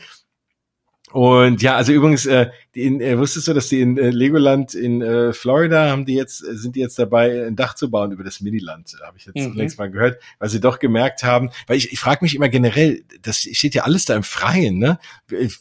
Und 1.14 1.62
ja, 1.62 1.76
also 1.76 1.94
übrigens, 1.94 2.26
äh, 2.26 2.48
in, 2.74 3.00
äh, 3.00 3.18
wusstest 3.18 3.48
du, 3.48 3.54
dass 3.54 3.70
die 3.70 3.82
in 3.82 3.98
äh, 3.98 4.10
Legoland 4.10 4.76
in 4.76 5.02
äh, 5.02 5.32
Florida 5.32 5.90
haben 5.90 6.06
die 6.06 6.16
jetzt, 6.16 6.44
äh, 6.44 6.54
sind 6.54 6.76
die 6.76 6.82
jetzt 6.82 7.00
dabei, 7.00 7.48
ein 7.48 7.56
Dach 7.56 7.76
zu 7.76 7.90
bauen 7.90 8.12
über 8.12 8.26
das 8.26 8.42
Miniland, 8.42 8.94
habe 9.06 9.18
ich 9.18 9.26
jetzt 9.26 9.36
mhm. 9.36 9.56
längst 9.56 9.80
mal 9.80 9.90
gehört, 9.90 10.22
weil 10.40 10.50
sie 10.50 10.60
doch 10.60 10.80
gemerkt 10.80 11.24
haben, 11.24 11.50
weil 11.66 11.78
ich, 11.78 11.94
ich 11.94 12.00
frage 12.00 12.20
mich 12.22 12.36
immer 12.36 12.50
generell, 12.50 13.04
das 13.22 13.40
steht 13.40 13.74
ja 13.74 13.84
alles 13.84 14.04
da 14.04 14.16
im 14.16 14.24
Freien, 14.24 14.80
ne? 14.80 15.00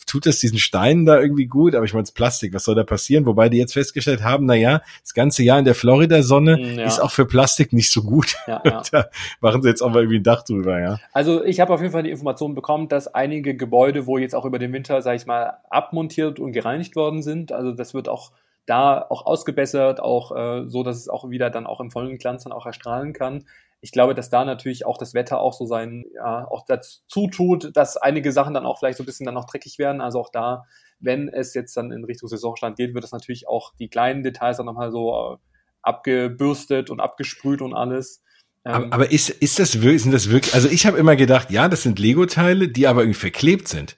Tut 0.07 0.27
das 0.27 0.41
diesen 0.41 0.59
Steinen 0.59 1.07
da 1.07 1.21
irgendwie 1.21 1.47
gut? 1.47 1.75
Aber 1.75 1.85
ich 1.85 1.95
meine, 1.95 2.07
Plastik, 2.13 2.53
was 2.53 2.65
soll 2.65 2.75
da 2.75 2.85
passieren? 2.85 3.25
Wobei 3.25 3.49
die 3.49 3.59
jetzt 3.59 3.73
festgestellt 3.73 4.23
haben, 4.23 4.47
na 4.47 4.55
ja, 4.55 4.83
das 5.03 5.15
ganze 5.15 5.43
Jahr 5.43 5.59
in 5.59 5.65
der 5.65 5.75
Florida-Sonne 5.75 6.57
mhm, 6.57 6.79
ja. 6.79 6.87
ist 6.87 7.01
auch 7.01 7.13
für 7.13 7.25
Plastik 7.27 7.73
nicht 7.73 7.91
so 7.91 8.03
gut. 8.03 8.37
Ja, 8.49 8.63
ja. 8.65 8.83
da 8.91 9.07
machen 9.41 9.63
sie 9.63 9.69
jetzt 9.69 9.81
auch 9.81 9.91
mal 9.91 10.01
irgendwie 10.01 10.19
ein 10.19 10.25
Dach 10.25 10.43
drüber, 10.43 10.81
ja. 10.81 10.99
Also 11.13 11.45
ich 11.45 11.61
habe 11.61 11.73
auf 11.73 11.81
jeden 11.81 11.93
Fall 11.93 12.03
die 12.03 12.11
Information 12.11 12.55
bekommen, 12.55 12.89
dass 12.89 13.07
einige 13.07 13.57
Gebäude, 13.57 14.07
wo 14.07 14.19
jetzt 14.19 14.35
auch 14.35 14.45
über 14.45 14.59
den 14.59 14.73
Winter, 14.73 15.03
sag 15.03 15.17
ich 15.17 15.27
mal, 15.27 15.36
abmontiert 15.71 16.39
und 16.39 16.53
gereinigt 16.53 16.97
worden 16.97 17.23
sind. 17.23 17.53
Also 17.53 17.73
das 17.73 17.95
wird 17.95 18.09
auch 18.09 18.33
da 18.67 19.01
auch 19.09 19.27
ausgebessert, 19.27 20.01
auch 20.01 20.35
äh, 20.37 20.69
so, 20.69 20.83
dass 20.83 20.97
es 20.97 21.09
auch 21.09 21.31
wieder 21.31 21.51
dann 21.51 21.67
auch 21.67 21.81
im 21.81 21.91
vollen 21.91 22.19
Glanz 22.19 22.45
dann 22.45 22.53
auch 22.53 22.67
erstrahlen 22.67 23.13
kann. 23.13 23.45
Ich 23.81 23.93
glaube, 23.93 24.15
dass 24.15 24.31
da 24.31 24.45
natürlich 24.45 24.85
auch 24.85 24.99
das 24.99 25.15
Wetter 25.15 25.41
auch 25.41 25.53
so 25.53 25.67
sein, 25.67 26.05
ja, 26.15 26.47
auch 26.49 26.65
dazu 26.67 27.29
tut, 27.29 27.77
dass 27.77 27.97
einige 27.97 28.33
Sachen 28.33 28.55
dann 28.55 28.67
auch 28.67 28.79
vielleicht 28.79 28.99
so 28.99 29.05
ein 29.05 29.07
bisschen 29.07 29.27
dann 29.27 29.37
auch 29.37 29.45
dreckig 29.45 29.79
werden. 29.79 30.01
Also 30.01 30.19
auch 30.21 30.31
da, 30.31 30.65
wenn 30.99 31.29
es 31.29 31.55
jetzt 31.55 31.77
dann 31.77 31.93
in 31.93 32.05
Richtung 32.05 32.29
Saisonstand 32.29 32.77
geht, 32.77 32.95
wird 32.95 33.05
es 33.05 33.13
natürlich 33.13 33.47
auch 33.47 33.73
die 33.79 33.89
kleinen 33.89 34.23
Details 34.23 34.57
dann 34.57 34.67
nochmal 34.67 34.91
so 34.91 35.35
äh, 35.35 35.37
abgebürstet 35.83 36.91
und 36.91 37.01
abgesprüht 37.01 37.63
und 37.63 37.75
alles. 37.75 38.23
Aber, 38.65 38.85
ähm, 38.85 38.93
aber 38.93 39.13
ist, 39.13 39.31
ist 39.31 39.59
das 39.59 39.81
wirklich, 39.83 40.03
sind 40.03 40.13
das 40.13 40.31
wirklich, 40.31 40.55
also 40.55 40.69
ich 40.69 40.87
habe 40.87 40.99
immer 40.99 41.15
gedacht, 41.15 41.51
ja, 41.51 41.69
das 41.69 41.83
sind 41.83 41.99
Lego-Teile, 41.99 42.69
die 42.69 42.89
aber 42.89 43.03
irgendwie 43.03 43.21
verklebt 43.21 43.69
sind. 43.69 43.97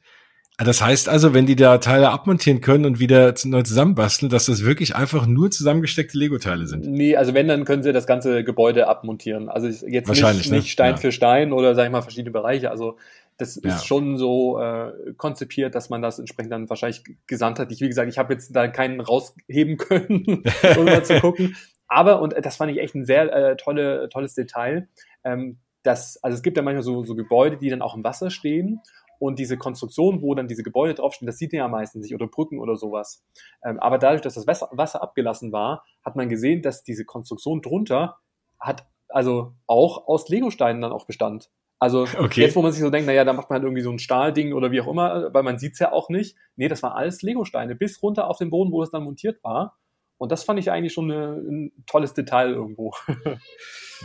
Das 0.65 0.83
heißt 0.83 1.09
also, 1.09 1.35
wenn 1.35 1.47
die 1.47 1.55
da 1.55 1.79
Teile 1.79 2.11
abmontieren 2.11 2.61
können 2.61 2.85
und 2.85 2.99
wieder 2.99 3.33
neu 3.45 3.63
zusammenbasteln, 3.63 4.29
dass 4.29 4.47
das 4.47 4.65
wirklich 4.65 4.97
einfach 4.97 5.25
nur 5.25 5.53
zusammengesteckte 5.53 6.19
Lego-Teile 6.19 6.67
sind. 6.67 6.85
Nee, 6.85 7.15
also 7.17 7.33
wenn, 7.33 7.47
dann 7.47 7.65
können 7.65 7.85
sie 7.85 7.93
das 7.93 8.09
ganze 8.09 8.43
Gebäude 8.43 8.89
abmontieren. 8.89 9.49
Also 9.49 9.69
jetzt 9.69 10.09
nicht, 10.09 10.51
nicht 10.51 10.73
Stein 10.73 10.95
ne? 10.95 10.99
für 10.99 11.13
Stein 11.13 11.53
oder 11.53 11.77
sag 11.77 11.85
ich 11.85 11.93
mal 11.93 12.03
verschiedene 12.03 12.33
Bereiche. 12.33 12.73
Also 12.73 12.97
das 13.37 13.57
ist 13.57 13.65
ja. 13.65 13.79
schon 13.79 14.19
so 14.19 14.59
äh, 14.59 15.15
konzipiert, 15.17 15.77
dass 15.77 15.91
man 15.91 16.03
das 16.03 16.19
entsprechend 16.19 16.53
dann 16.53 16.69
wahrscheinlich 16.69 17.05
gesandt 17.29 17.61
hat. 17.61 17.71
Ich, 17.71 17.81
wie 17.81 17.87
gesagt, 17.87 18.11
ich 18.11 18.19
habe 18.19 18.33
jetzt 18.33 18.55
da 18.57 18.67
keinen 18.67 19.01
rausheben 19.01 19.77
können, 19.77 20.25
um 20.77 20.85
mal 20.85 21.05
zu 21.05 21.21
gucken. 21.21 21.57
Aber, 21.87 22.21
und 22.21 22.35
das 22.43 22.57
fand 22.57 22.73
ich 22.73 22.79
echt 22.79 22.97
ein 22.97 23.05
sehr 23.05 23.33
äh, 23.33 23.57
tolle, 23.57 24.09
tolles 24.09 24.35
Detail, 24.35 24.89
ähm, 25.23 25.59
dass, 25.85 26.19
also 26.21 26.35
es 26.35 26.43
gibt 26.43 26.57
ja 26.57 26.65
manchmal 26.65 26.83
so, 26.83 27.05
so 27.05 27.15
Gebäude, 27.15 27.59
die 27.59 27.71
dann 27.71 27.81
auch 27.81 27.95
im 27.95 28.03
Wasser 28.03 28.31
stehen 28.31 28.81
und 29.19 29.39
diese 29.39 29.57
Konstruktion, 29.57 30.23
wo 30.23 30.35
dann 30.35 30.49
diese 30.49 30.63
Gebäude 30.63 30.95
draufstehen, 30.95 31.27
das 31.27 31.39
sieht 31.39 31.53
man 31.53 31.59
ja 31.59 31.69
meistens 31.69 32.03
nicht 32.03 32.15
oder 32.15 32.27
Brücken 32.27 32.61
oder 32.61 32.77
sowas. 32.77 33.25
Ähm, 33.65 33.79
aber 33.81 33.99
dadurch, 33.99 34.23
dass 34.23 34.35
das 34.35 34.47
Wasser, 34.47 34.69
Wasser 34.73 35.03
abgelassen 35.03 35.53
war, 35.53 35.85
hat 36.05 36.17
man 36.17 36.29
gesehen, 36.29 36.63
dass 36.63 36.83
diese 36.83 37.05
Konstruktion 37.05 37.63
drunter 37.63 38.17
hat 38.59 38.87
also 39.09 39.55
auch 39.67 40.07
aus 40.07 40.29
Legosteinen 40.29 40.83
dann 40.83 40.93
auch 40.93 41.07
bestand. 41.07 41.51
Also 41.79 42.03
okay. 42.19 42.43
jetzt, 42.43 42.57
wo 42.57 42.63
man 42.63 42.73
sich 42.73 42.83
so 42.83 42.91
denkt, 42.91 43.07
naja, 43.07 43.25
da 43.25 43.33
macht 43.33 43.51
man 43.51 43.57
halt 43.57 43.65
irgendwie 43.65 43.83
so 43.83 43.91
ein 43.91 43.99
Stahlding 43.99 44.53
oder 44.53 44.71
wie 44.71 44.81
auch 44.81 44.89
immer, 44.89 45.33
weil 45.33 45.43
man 45.43 45.59
sieht's 45.59 45.79
ja 45.79 45.93
auch 45.93 46.09
nicht. 46.09 46.37
Nee, 46.57 46.69
das 46.69 46.83
war 46.83 46.95
alles 46.95 47.23
Legosteine, 47.23 47.75
bis 47.75 48.03
runter 48.03 48.29
auf 48.29 48.39
den 48.39 48.51
Boden, 48.51 48.73
wo 48.73 48.83
es 48.83 48.91
dann 48.91 49.05
montiert 49.05 49.43
war. 49.43 49.77
Und 50.19 50.33
das 50.33 50.45
fand 50.45 50.59
ich 50.59 50.71
eigentlich 50.71 50.93
schon 50.93 51.11
eine, 51.11 51.37
ein 51.37 51.73
tolles 51.87 52.13
Detail 52.13 52.51
irgendwo. 52.51 52.93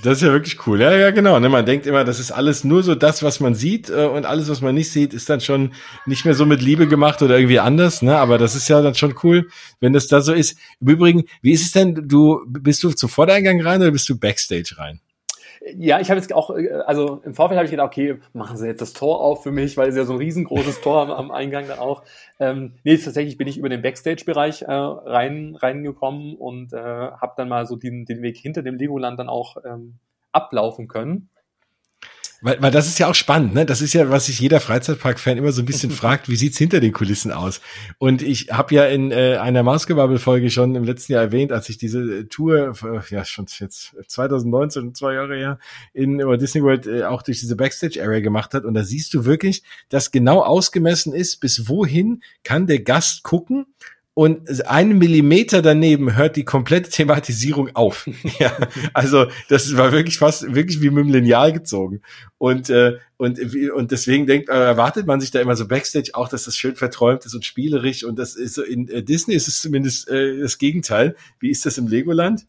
Das 0.01 0.18
ist 0.18 0.24
ja 0.24 0.32
wirklich 0.32 0.66
cool. 0.66 0.82
Ja, 0.82 0.91
ja, 0.91 1.11
genau. 1.11 1.39
Ne? 1.39 1.49
Man 1.49 1.68
denkt 1.68 1.86
immer, 1.86 2.03
das 2.03 2.20
ist 2.20 2.32
alles 2.32 2.64
nur 2.64 2.82
so 2.82 2.95
das, 2.95 3.22
was 3.22 3.39
man 3.39 3.53
sieht 3.53 3.91
äh, 3.91 4.05
und 4.05 4.26
alles, 4.26 4.49
was 4.49 4.61
man 4.61 4.74
nicht 4.74 4.91
sieht, 4.91 5.14
ist 5.14 5.30
dann 5.30 5.39
schon 5.39 5.74
nicht 6.07 6.26
mehr 6.26 6.34
so 6.34 6.47
mit 6.47 6.64
Liebe 6.64 6.88
gemacht 6.88 7.22
oder 7.22 7.38
irgendwie 7.38 7.59
anders. 7.59 8.01
Ne? 8.01 8.18
Aber 8.18 8.39
das 8.39 8.55
ist 8.55 8.68
ja 8.70 8.82
dann 8.82 8.95
schon 8.95 9.14
cool, 9.22 9.49
wenn 9.82 9.93
das 9.93 10.07
da 10.07 10.22
so 10.22 10.34
ist. 10.34 10.57
Im 10.82 10.88
Übrigen, 10.88 11.26
wie 11.43 11.51
ist 11.51 11.66
es 11.66 11.72
denn? 11.74 12.07
Du 12.07 12.43
bist 12.47 12.84
du 12.84 12.89
zum 12.91 13.07
Vordereingang 13.07 13.61
rein 13.61 13.82
oder 13.82 13.91
bist 13.91 14.09
du 14.09 14.18
Backstage 14.18 14.76
rein? 14.78 14.99
Ja, 15.76 16.01
ich 16.01 16.09
habe 16.09 16.20
jetzt 16.20 16.34
auch, 16.34 16.49
äh, 16.49 16.70
also 16.86 17.22
im 17.24 17.34
Vorfeld 17.34 17.57
habe 17.57 17.66
ich 17.66 17.72
gedacht, 17.72 17.88
okay, 17.88 18.20
machen 18.34 18.57
Sie 18.57 18.68
jetzt 18.68 18.82
das 18.82 18.93
Tor 18.93 19.22
auf 19.22 19.43
für 19.43 19.51
mich, 19.51 19.78
weil 19.78 19.89
es 19.89 19.95
ja 19.95 20.03
so 20.03 20.14
ein 20.14 20.20
riesengroßes 20.20 20.82
Tor 20.82 21.01
am, 21.01 21.11
am 21.11 21.32
Eingang 21.32 21.68
dann 21.68 21.80
auch. 21.80 22.03
Ähm, 22.39 22.74
nee, 22.84 22.97
tatsächlich 22.97 23.38
bin 23.38 23.47
ich 23.47 23.57
über 23.57 23.70
den 23.70 23.82
Backstage-Bereich 23.82 24.64
äh, 24.64 24.72
rein 24.72 25.55
reingekommen 25.55 26.36
und 26.36 26.74
äh, 26.74 26.78
habe 26.78 27.34
dann 27.38 27.47
mal 27.47 27.66
so 27.66 27.78
den, 27.78 28.05
den 28.05 28.22
Weg 28.22 28.38
hinter 28.38 28.61
dem 28.61 28.76
Legoland 28.76 29.20
dann 29.20 29.30
auch 29.30 29.57
ähm, 29.66 29.95
ablaufen 30.34 30.88
können. 30.88 31.30
Weil, 32.44 32.62
weil 32.62 32.72
das 32.72 32.88
ist 32.88 33.00
ja 33.00 33.08
auch 33.08 33.16
spannend, 33.16 33.54
ne? 33.54 33.66
Das 33.66 33.82
ist 33.82 33.94
ja, 33.94 34.10
was 34.10 34.26
sich 34.26 34.38
jeder 34.38 34.60
Freizeitpark-Fan 34.60 35.38
immer 35.38 35.54
so 35.54 35.62
ein 35.62 35.66
bisschen 35.66 35.91
fragt, 36.02 36.28
wie 36.28 36.36
sieht's 36.36 36.58
hinter 36.58 36.82
den 36.82 36.91
Kulissen 36.91 37.32
aus? 37.32 37.62
Und 38.00 38.22
ich 38.22 38.50
habe 38.52 38.76
ja 38.76 38.86
in 38.86 39.12
äh, 39.12 39.38
einer 39.38 39.64
Mausgebabbel-Folge 39.64 40.50
schon 40.50 40.76
im 40.76 40.84
letzten 40.84 41.14
Jahr 41.14 41.24
erwähnt, 41.24 41.54
als 41.54 41.70
ich 41.70 41.78
diese 41.78 42.02
äh, 42.02 42.24
Tour, 42.26 42.74
äh, 42.84 43.14
ja 43.16 43.24
schon 43.24 43.46
jetzt 43.60 43.96
2019, 44.08 44.94
zwei 44.94 45.14
Jahre 45.14 45.38
her, 45.38 45.58
in 45.94 46.20
über 46.20 46.38
Disney 46.38 46.62
World 46.62 46.86
äh, 46.86 47.04
auch 47.06 47.22
durch 47.22 47.39
diese 47.39 47.56
Backstage-Area 47.56 48.20
gemacht 48.20 48.54
hat. 48.54 48.66
Und 48.66 48.74
da 48.74 48.84
siehst 48.84 49.14
du 49.14 49.24
wirklich, 49.24 49.64
dass 49.88 50.12
genau 50.12 50.41
ausgemessen 50.41 51.14
ist, 51.14 51.39
bis 51.39 51.70
wohin 51.70 52.24
kann 52.44 52.68
der 52.68 52.82
Gast 52.82 53.24
gucken 53.24 53.68
und 54.16 54.68
einen 54.68 54.99
Millimeter 54.99 55.64
daneben 55.64 56.16
hört 56.16 56.36
die 56.36 56.45
komplette 56.45 56.91
Thematisierung 56.91 57.76
auf. 57.76 58.07
ja, 58.39 58.55
also 58.93 59.26
das 59.49 59.76
war 59.76 59.91
wirklich 59.91 60.20
fast 60.20 60.53
wirklich 60.53 60.82
wie 60.82 60.91
mit 60.91 61.05
dem 61.05 61.11
Lineal 61.11 61.51
gezogen. 61.51 62.01
Und 62.38 62.70
äh, 62.70 62.97
und 63.18 63.39
und 63.74 63.91
deswegen 63.91 64.28
denkt 64.28 64.49
äh, 64.49 64.53
erwartet 64.53 65.07
man 65.07 65.20
sich 65.20 65.32
da 65.32 65.41
immer 65.41 65.55
so 65.55 65.68
backstage 65.68 66.11
auch, 66.14 66.30
dass 66.30 66.43
das 66.43 66.55
schön 66.55 66.76
verträumt 66.76 67.26
ist 67.26 67.34
und 67.34 67.43
spielerisch 67.43 68.03
und 68.03 68.20
das 68.20 68.36
ist 68.36 68.53
so 68.53 68.61
in 68.61 68.88
äh, 68.88 69.01
Disney 69.01 69.34
ist 69.34 69.47
es 69.47 69.61
zumindest 69.61 70.07
äh, 70.09 70.39
das 70.39 70.59
Gegenteil. 70.59 71.16
Wie 71.39 71.49
ist 71.49 71.66
das 71.66 71.80
im 71.80 71.88
Legoland? 71.88 72.45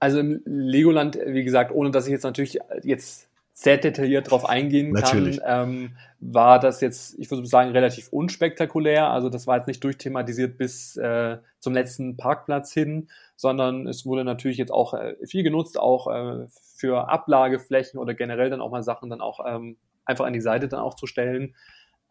Also 0.00 0.18
im 0.18 0.42
Legoland, 0.44 1.18
wie 1.26 1.44
gesagt, 1.44 1.72
ohne 1.72 1.90
dass 1.90 2.06
ich 2.06 2.12
jetzt 2.12 2.24
natürlich 2.24 2.58
jetzt 2.82 3.29
sehr 3.62 3.76
detailliert 3.76 4.30
drauf 4.30 4.48
eingehen 4.48 4.94
kann, 4.94 5.38
ähm, 5.44 5.96
war 6.18 6.58
das 6.58 6.80
jetzt, 6.80 7.18
ich 7.18 7.30
würde 7.30 7.44
sagen, 7.46 7.72
relativ 7.72 8.08
unspektakulär. 8.08 9.10
Also 9.10 9.28
das 9.28 9.46
war 9.46 9.58
jetzt 9.58 9.66
nicht 9.66 9.84
durchthematisiert 9.84 10.56
bis 10.56 10.96
äh, 10.96 11.36
zum 11.58 11.74
letzten 11.74 12.16
Parkplatz 12.16 12.72
hin, 12.72 13.10
sondern 13.36 13.86
es 13.86 14.06
wurde 14.06 14.24
natürlich 14.24 14.56
jetzt 14.56 14.72
auch 14.72 14.94
äh, 14.94 15.14
viel 15.26 15.42
genutzt, 15.42 15.78
auch 15.78 16.06
äh, 16.06 16.46
für 16.74 17.10
Ablageflächen 17.10 18.00
oder 18.00 18.14
generell 18.14 18.48
dann 18.48 18.62
auch 18.62 18.70
mal 18.70 18.82
Sachen 18.82 19.10
dann 19.10 19.20
auch 19.20 19.40
ähm, 19.46 19.76
einfach 20.06 20.24
an 20.24 20.32
die 20.32 20.40
Seite 20.40 20.66
dann 20.66 20.80
auch 20.80 20.94
zu 20.94 21.06
stellen. 21.06 21.54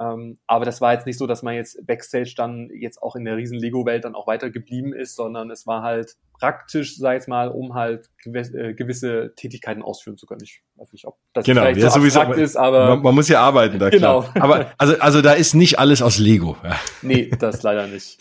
Ähm, 0.01 0.37
aber 0.47 0.63
das 0.63 0.79
war 0.79 0.93
jetzt 0.93 1.05
nicht 1.05 1.17
so, 1.17 1.27
dass 1.27 1.43
man 1.43 1.55
jetzt 1.55 1.85
Backstage 1.85 2.33
dann 2.37 2.69
jetzt 2.73 3.01
auch 3.01 3.17
in 3.17 3.25
der 3.25 3.35
riesen 3.35 3.59
Lego-Welt 3.59 4.05
dann 4.05 4.15
auch 4.15 4.27
weiter 4.27 4.49
geblieben 4.49 4.93
ist, 4.93 5.15
sondern 5.15 5.51
es 5.51 5.67
war 5.67 5.83
halt 5.83 6.15
praktisch, 6.39 6.97
sag 6.97 7.21
ich 7.21 7.27
mal, 7.27 7.49
um 7.49 7.73
halt 7.73 8.09
gewisse, 8.23 8.57
äh, 8.57 8.73
gewisse 8.73 9.33
Tätigkeiten 9.35 9.81
ausführen 9.81 10.17
zu 10.17 10.25
können. 10.25 10.41
Ich 10.41 10.61
weiß 10.75 10.93
nicht, 10.93 11.05
ob 11.05 11.17
das 11.33 11.45
genau, 11.45 11.61
vielleicht 11.61 11.81
ja, 11.81 11.89
so 11.89 11.99
sowieso, 11.99 12.21
ist, 12.31 12.55
aber 12.55 12.87
man, 12.89 13.01
man, 13.01 13.15
muss 13.15 13.27
ja 13.27 13.41
arbeiten 13.41 13.77
da. 13.77 13.89
Genau. 13.89 14.21
Klar. 14.21 14.43
Aber 14.43 14.73
also 14.77 14.97
also 14.99 15.21
da 15.21 15.33
ist 15.33 15.53
nicht 15.53 15.79
alles 15.79 16.01
aus 16.01 16.17
Lego. 16.17 16.55
nee, 17.01 17.29
das 17.37 17.61
leider 17.63 17.87
nicht. 17.87 18.17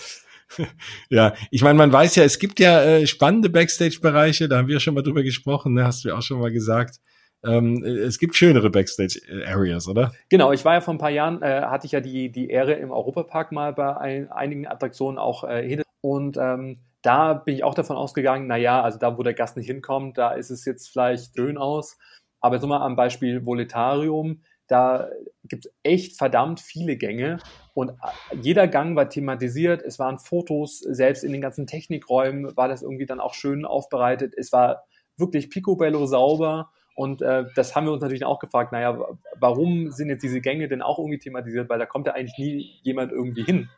Ja, 1.10 1.34
ich 1.50 1.62
meine, 1.62 1.76
man 1.76 1.92
weiß 1.92 2.16
ja, 2.16 2.24
es 2.24 2.38
gibt 2.38 2.58
ja 2.58 2.82
äh, 2.82 3.06
spannende 3.06 3.50
Backstage-Bereiche, 3.50 4.48
da 4.48 4.56
haben 4.56 4.68
wir 4.68 4.80
schon 4.80 4.94
mal 4.94 5.02
drüber 5.02 5.22
gesprochen, 5.22 5.74
ne? 5.74 5.84
hast 5.84 6.04
du 6.04 6.08
ja 6.08 6.16
auch 6.16 6.22
schon 6.22 6.40
mal 6.40 6.50
gesagt. 6.50 7.00
Ähm, 7.44 7.84
es 7.84 8.18
gibt 8.18 8.34
schönere 8.34 8.70
Backstage-Areas, 8.70 9.88
oder? 9.88 10.12
Genau, 10.28 10.52
ich 10.52 10.64
war 10.64 10.74
ja 10.74 10.80
vor 10.80 10.94
ein 10.94 10.98
paar 10.98 11.10
Jahren, 11.10 11.40
äh, 11.42 11.62
hatte 11.62 11.86
ich 11.86 11.92
ja 11.92 12.00
die, 12.00 12.30
die 12.30 12.50
Ehre 12.50 12.74
im 12.74 12.90
Europapark 12.90 13.52
mal 13.52 13.72
bei 13.72 13.96
ein, 13.96 14.30
einigen 14.32 14.66
Attraktionen 14.66 15.18
auch 15.18 15.44
äh, 15.44 15.66
hin. 15.66 15.82
Und 16.00 16.36
ähm, 16.36 16.80
da 17.02 17.34
bin 17.34 17.54
ich 17.54 17.64
auch 17.64 17.74
davon 17.74 17.96
ausgegangen, 17.96 18.46
naja, 18.46 18.82
also 18.82 18.98
da, 18.98 19.16
wo 19.16 19.22
der 19.22 19.34
Gast 19.34 19.56
nicht 19.56 19.66
hinkommt, 19.66 20.18
da 20.18 20.32
ist 20.32 20.50
es 20.50 20.64
jetzt 20.64 20.88
vielleicht 20.88 21.36
schön 21.36 21.58
aus. 21.58 21.96
Aber 22.40 22.58
so 22.58 22.66
mal 22.66 22.82
am 22.82 22.96
Beispiel 22.96 23.46
Voletarium, 23.46 24.42
da 24.66 25.08
gibt 25.44 25.66
es 25.66 25.72
echt 25.82 26.18
verdammt 26.18 26.60
viele 26.60 26.96
Gänge 26.96 27.38
und 27.72 27.90
äh, 27.90 28.36
jeder 28.40 28.68
Gang 28.68 28.96
war 28.96 29.08
thematisiert. 29.08 29.82
Es 29.82 29.98
waren 29.98 30.18
Fotos, 30.18 30.80
selbst 30.80 31.24
in 31.24 31.32
den 31.32 31.40
ganzen 31.40 31.66
Technikräumen 31.66 32.56
war 32.56 32.68
das 32.68 32.82
irgendwie 32.82 33.06
dann 33.06 33.20
auch 33.20 33.34
schön 33.34 33.64
aufbereitet. 33.64 34.34
Es 34.36 34.52
war 34.52 34.84
wirklich 35.16 35.50
picobello 35.50 36.06
sauber 36.06 36.70
und 36.98 37.22
äh, 37.22 37.44
das 37.54 37.76
haben 37.76 37.86
wir 37.86 37.92
uns 37.92 38.02
natürlich 38.02 38.24
auch 38.24 38.40
gefragt, 38.40 38.72
naja, 38.72 38.98
warum 39.38 39.92
sind 39.92 40.08
jetzt 40.08 40.24
diese 40.24 40.40
Gänge 40.40 40.66
denn 40.66 40.82
auch 40.82 40.98
irgendwie 40.98 41.20
thematisiert? 41.20 41.68
Weil 41.68 41.78
da 41.78 41.86
kommt 41.86 42.08
ja 42.08 42.14
eigentlich 42.14 42.36
nie 42.38 42.80
jemand 42.82 43.12
irgendwie 43.12 43.44
hin. 43.44 43.68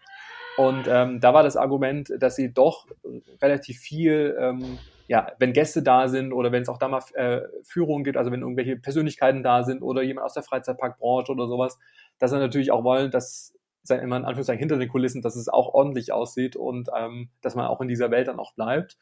Und 0.57 0.87
ähm, 0.89 1.21
da 1.21 1.35
war 1.35 1.43
das 1.43 1.59
Argument, 1.59 2.11
dass 2.18 2.37
sie 2.37 2.55
doch 2.55 2.87
relativ 3.43 3.79
viel, 3.79 4.35
ähm, 4.41 4.79
ja, 5.07 5.33
wenn 5.39 5.53
Gäste 5.53 5.83
da 5.83 6.09
sind 6.09 6.33
oder 6.33 6.51
wenn 6.51 6.62
es 6.62 6.71
auch 6.71 6.79
da 6.79 6.89
mal 6.89 7.03
äh, 7.12 7.43
Führungen 7.62 8.05
gibt, 8.05 8.16
also 8.16 8.33
wenn 8.33 8.41
irgendwelche 8.41 8.77
Persönlichkeiten 8.77 9.43
da 9.43 9.64
sind 9.64 9.83
oder 9.83 10.01
jemand 10.01 10.25
aus 10.25 10.33
der 10.33 10.43
Freizeitparkbranche 10.43 11.31
oder 11.31 11.47
sowas, 11.47 11.79
dass 12.18 12.31
sie 12.31 12.39
natürlich 12.39 12.73
auch 12.73 12.85
wollen, 12.85 13.11
dass 13.11 13.53
sein 13.83 14.01
immer 14.01 14.16
in 14.16 14.25
Anführungszeichen 14.25 14.61
hinter 14.61 14.79
den 14.79 14.89
Kulissen, 14.89 15.21
dass 15.21 15.37
es 15.37 15.51
auch 15.51 15.75
ordentlich 15.75 16.11
aussieht 16.11 16.57
und 16.57 16.89
ähm, 16.97 17.29
dass 17.43 17.55
man 17.55 17.66
auch 17.66 17.83
in 17.83 17.89
dieser 17.89 18.11
Welt 18.11 18.29
dann 18.29 18.39
auch 18.39 18.55
bleibt. 18.55 18.97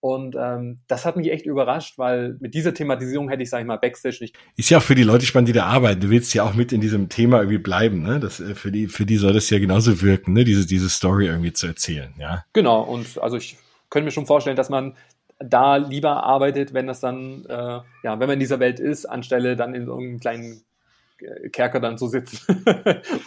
Und 0.00 0.34
ähm, 0.38 0.78
das 0.88 1.04
hat 1.04 1.16
mich 1.16 1.30
echt 1.30 1.44
überrascht, 1.44 1.98
weil 1.98 2.36
mit 2.40 2.54
dieser 2.54 2.72
Thematisierung 2.72 3.28
hätte 3.28 3.42
ich, 3.42 3.50
sag 3.50 3.60
ich 3.60 3.66
mal, 3.66 3.76
Backstage 3.76 4.18
nicht. 4.20 4.34
Ist 4.56 4.70
ja 4.70 4.78
auch 4.78 4.82
für 4.82 4.94
die 4.94 5.02
Leute 5.02 5.26
spannend, 5.26 5.48
die 5.48 5.52
da 5.52 5.66
arbeiten. 5.66 6.00
Du 6.00 6.08
willst 6.08 6.32
ja 6.32 6.42
auch 6.44 6.54
mit 6.54 6.72
in 6.72 6.80
diesem 6.80 7.10
Thema 7.10 7.38
irgendwie 7.38 7.58
bleiben, 7.58 8.02
ne? 8.02 8.18
Das, 8.18 8.40
äh, 8.40 8.54
für 8.54 8.72
die, 8.72 8.88
für 8.88 9.04
die 9.04 9.16
soll 9.16 9.34
das 9.34 9.50
ja 9.50 9.58
genauso 9.58 10.00
wirken, 10.00 10.32
ne? 10.32 10.44
Diese, 10.44 10.66
diese 10.66 10.88
Story 10.88 11.26
irgendwie 11.26 11.52
zu 11.52 11.66
erzählen, 11.66 12.14
ja. 12.18 12.44
Genau. 12.54 12.82
Und 12.82 13.20
also 13.20 13.36
ich 13.36 13.58
könnte 13.90 14.06
mir 14.06 14.10
schon 14.10 14.26
vorstellen, 14.26 14.56
dass 14.56 14.70
man 14.70 14.96
da 15.38 15.76
lieber 15.76 16.22
arbeitet, 16.22 16.72
wenn 16.72 16.86
das 16.86 17.00
dann, 17.00 17.44
äh, 17.46 17.52
ja, 17.52 17.84
wenn 18.04 18.18
man 18.20 18.30
in 18.30 18.40
dieser 18.40 18.60
Welt 18.60 18.80
ist, 18.80 19.06
anstelle 19.06 19.56
dann 19.56 19.74
in 19.74 19.86
so 19.86 19.96
einem 19.96 20.18
kleinen 20.20 20.62
Kerker 21.52 21.80
dann 21.80 21.98
zu 21.98 22.08
sitzen. 22.08 22.38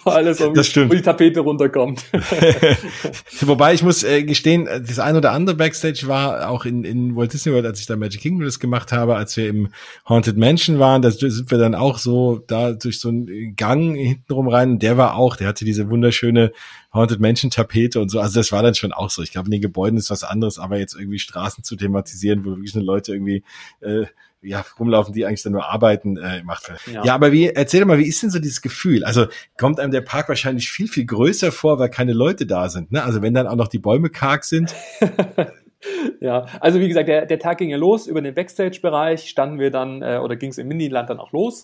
wo 0.03 0.09
alles 0.09 0.41
um, 0.41 0.53
das 0.53 0.67
stimmt. 0.67 0.91
wo 0.91 0.95
die 0.95 1.01
Tapete 1.01 1.41
runterkommt. 1.41 2.03
Wobei 3.41 3.73
ich 3.73 3.83
muss 3.83 4.03
äh, 4.03 4.23
gestehen, 4.23 4.65
das 4.65 4.99
ein 4.99 5.15
oder 5.15 5.31
andere 5.31 5.55
Backstage 5.55 6.07
war 6.07 6.49
auch 6.49 6.65
in, 6.65 6.83
in 6.83 7.15
Walt 7.15 7.33
Disney 7.33 7.53
World, 7.53 7.65
als 7.65 7.79
ich 7.79 7.85
da 7.85 7.95
Magic 7.95 8.21
Kingdom 8.21 8.45
das 8.45 8.59
gemacht 8.59 8.91
habe, 8.91 9.15
als 9.15 9.37
wir 9.37 9.47
im 9.47 9.69
Haunted 10.07 10.37
Mansion 10.37 10.79
waren, 10.79 11.01
da 11.01 11.11
sind 11.11 11.49
wir 11.49 11.57
dann 11.57 11.75
auch 11.75 11.97
so 11.97 12.43
da 12.47 12.73
durch 12.73 12.99
so 12.99 13.09
einen 13.09 13.55
Gang 13.55 13.95
hintenrum 13.95 14.47
rein. 14.47 14.79
Der 14.79 14.97
war 14.97 15.15
auch, 15.15 15.35
der 15.35 15.47
hatte 15.47 15.65
diese 15.65 15.89
wunderschöne 15.89 16.51
Haunted 16.93 17.19
Mansion 17.19 17.49
Tapete 17.49 17.99
und 17.99 18.09
so. 18.09 18.19
Also 18.19 18.39
das 18.39 18.51
war 18.51 18.61
dann 18.61 18.75
schon 18.75 18.93
auch 18.93 19.09
so. 19.09 19.23
Ich 19.23 19.31
glaube, 19.31 19.47
in 19.47 19.51
den 19.51 19.61
Gebäuden 19.61 19.97
ist 19.97 20.11
was 20.11 20.23
anderes, 20.23 20.59
aber 20.59 20.77
jetzt 20.77 20.95
irgendwie 20.95 21.19
Straßen 21.19 21.63
zu 21.63 21.75
thematisieren, 21.75 22.45
wo 22.45 22.51
wirklich 22.51 22.73
Leute 22.75 23.13
irgendwie 23.13 23.43
äh, 23.81 24.05
ja, 24.43 24.65
rumlaufen, 24.79 25.13
die 25.13 25.25
eigentlich 25.25 25.43
dann 25.43 25.53
nur 25.53 25.65
arbeiten, 25.65 26.17
äh, 26.17 26.43
macht. 26.43 26.71
Ja. 26.91 27.03
ja, 27.03 27.15
aber 27.15 27.31
wie, 27.31 27.49
erzähl 27.49 27.83
mal, 27.85 27.97
wie 27.97 28.07
ist 28.07 28.21
denn 28.21 28.29
so 28.29 28.39
dieses 28.39 28.61
Gefühl? 28.61 29.03
Also 29.03 29.27
kommt 29.57 29.79
einem 29.79 29.91
der 29.91 30.01
Park 30.01 30.29
wahrscheinlich 30.29 30.69
viel, 30.69 30.87
viel 30.87 31.05
größer 31.05 31.51
vor, 31.51 31.79
weil 31.79 31.89
keine 31.89 32.13
Leute 32.13 32.45
da 32.45 32.69
sind, 32.69 32.91
ne? 32.91 33.03
Also 33.03 33.21
wenn 33.21 33.33
dann 33.33 33.47
auch 33.47 33.55
noch 33.55 33.67
die 33.67 33.79
Bäume 33.79 34.09
karg 34.09 34.43
sind. 34.43 34.75
ja, 36.19 36.45
also 36.59 36.79
wie 36.79 36.87
gesagt, 36.87 37.07
der, 37.07 37.25
der 37.25 37.39
Tag 37.39 37.57
ging 37.57 37.69
ja 37.69 37.77
los, 37.77 38.07
über 38.07 38.21
den 38.21 38.35
Backstage-Bereich 38.35 39.29
standen 39.29 39.59
wir 39.59 39.71
dann, 39.71 40.01
äh, 40.01 40.19
oder 40.21 40.35
ging 40.35 40.49
es 40.49 40.57
im 40.57 40.67
Miniland 40.67 41.09
dann 41.09 41.19
auch 41.19 41.31
los. 41.31 41.63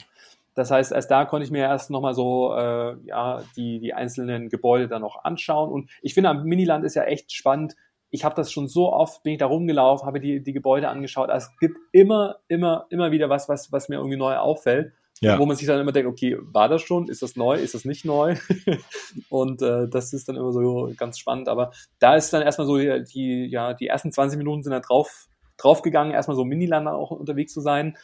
Das 0.55 0.71
heißt, 0.71 0.91
erst 0.91 1.09
da 1.09 1.25
konnte 1.25 1.45
ich 1.45 1.51
mir 1.51 1.59
erst 1.61 1.89
nochmal 1.89 2.13
so 2.13 2.53
äh, 2.53 2.95
ja, 3.05 3.43
die, 3.55 3.79
die 3.79 3.93
einzelnen 3.93 4.49
Gebäude 4.49 4.87
dann 4.87 5.01
noch 5.01 5.23
anschauen. 5.23 5.71
Und 5.71 5.89
ich 6.01 6.13
finde, 6.13 6.29
am 6.29 6.43
Miniland 6.43 6.83
ist 6.83 6.95
ja 6.95 7.03
echt 7.03 7.31
spannend, 7.31 7.75
ich 8.11 8.23
habe 8.23 8.35
das 8.35 8.51
schon 8.51 8.67
so 8.67 8.91
oft, 8.91 9.23
bin 9.23 9.33
ich 9.33 9.39
da 9.39 9.45
rumgelaufen, 9.45 10.07
habe 10.07 10.19
die, 10.19 10.41
die 10.41 10.53
Gebäude 10.53 10.89
angeschaut. 10.89 11.29
Also 11.29 11.49
es 11.51 11.59
gibt 11.59 11.77
immer, 11.91 12.37
immer, 12.47 12.85
immer 12.89 13.11
wieder 13.11 13.29
was, 13.29 13.49
was, 13.49 13.71
was 13.71 13.89
mir 13.89 13.97
irgendwie 13.97 14.17
neu 14.17 14.35
auffällt. 14.35 14.93
Ja. 15.21 15.37
Wo 15.37 15.45
man 15.45 15.57
sich 15.57 15.67
dann 15.67 15.81
immer 15.81 15.91
denkt, 15.91 16.09
okay, 16.09 16.37
war 16.39 16.69
das 16.69 16.81
schon? 16.81 17.09
Ist 17.09 17.21
das 17.21 17.35
neu? 17.35 17.57
Ist 17.57 17.73
das 17.73 17.83
nicht 17.83 18.05
neu? 18.05 18.37
und 19.29 19.61
äh, 19.61 19.87
das 19.89 20.13
ist 20.13 20.29
dann 20.29 20.37
immer 20.37 20.53
so 20.53 20.93
ganz 20.95 21.19
spannend. 21.19 21.49
Aber 21.49 21.71
da 21.99 22.15
ist 22.15 22.31
dann 22.31 22.41
erstmal 22.41 22.67
so, 22.67 22.77
die, 22.77 23.03
die, 23.03 23.45
ja, 23.47 23.73
die 23.73 23.87
ersten 23.87 24.13
20 24.13 24.37
Minuten 24.37 24.63
sind 24.63 24.71
da 24.71 24.79
drauf, 24.79 25.27
draufgegangen, 25.57 26.13
erstmal 26.13 26.37
so 26.37 26.45
Minilander 26.45 26.95
auch 26.95 27.11
unterwegs 27.11 27.53
zu 27.53 27.59
sein. 27.59 27.97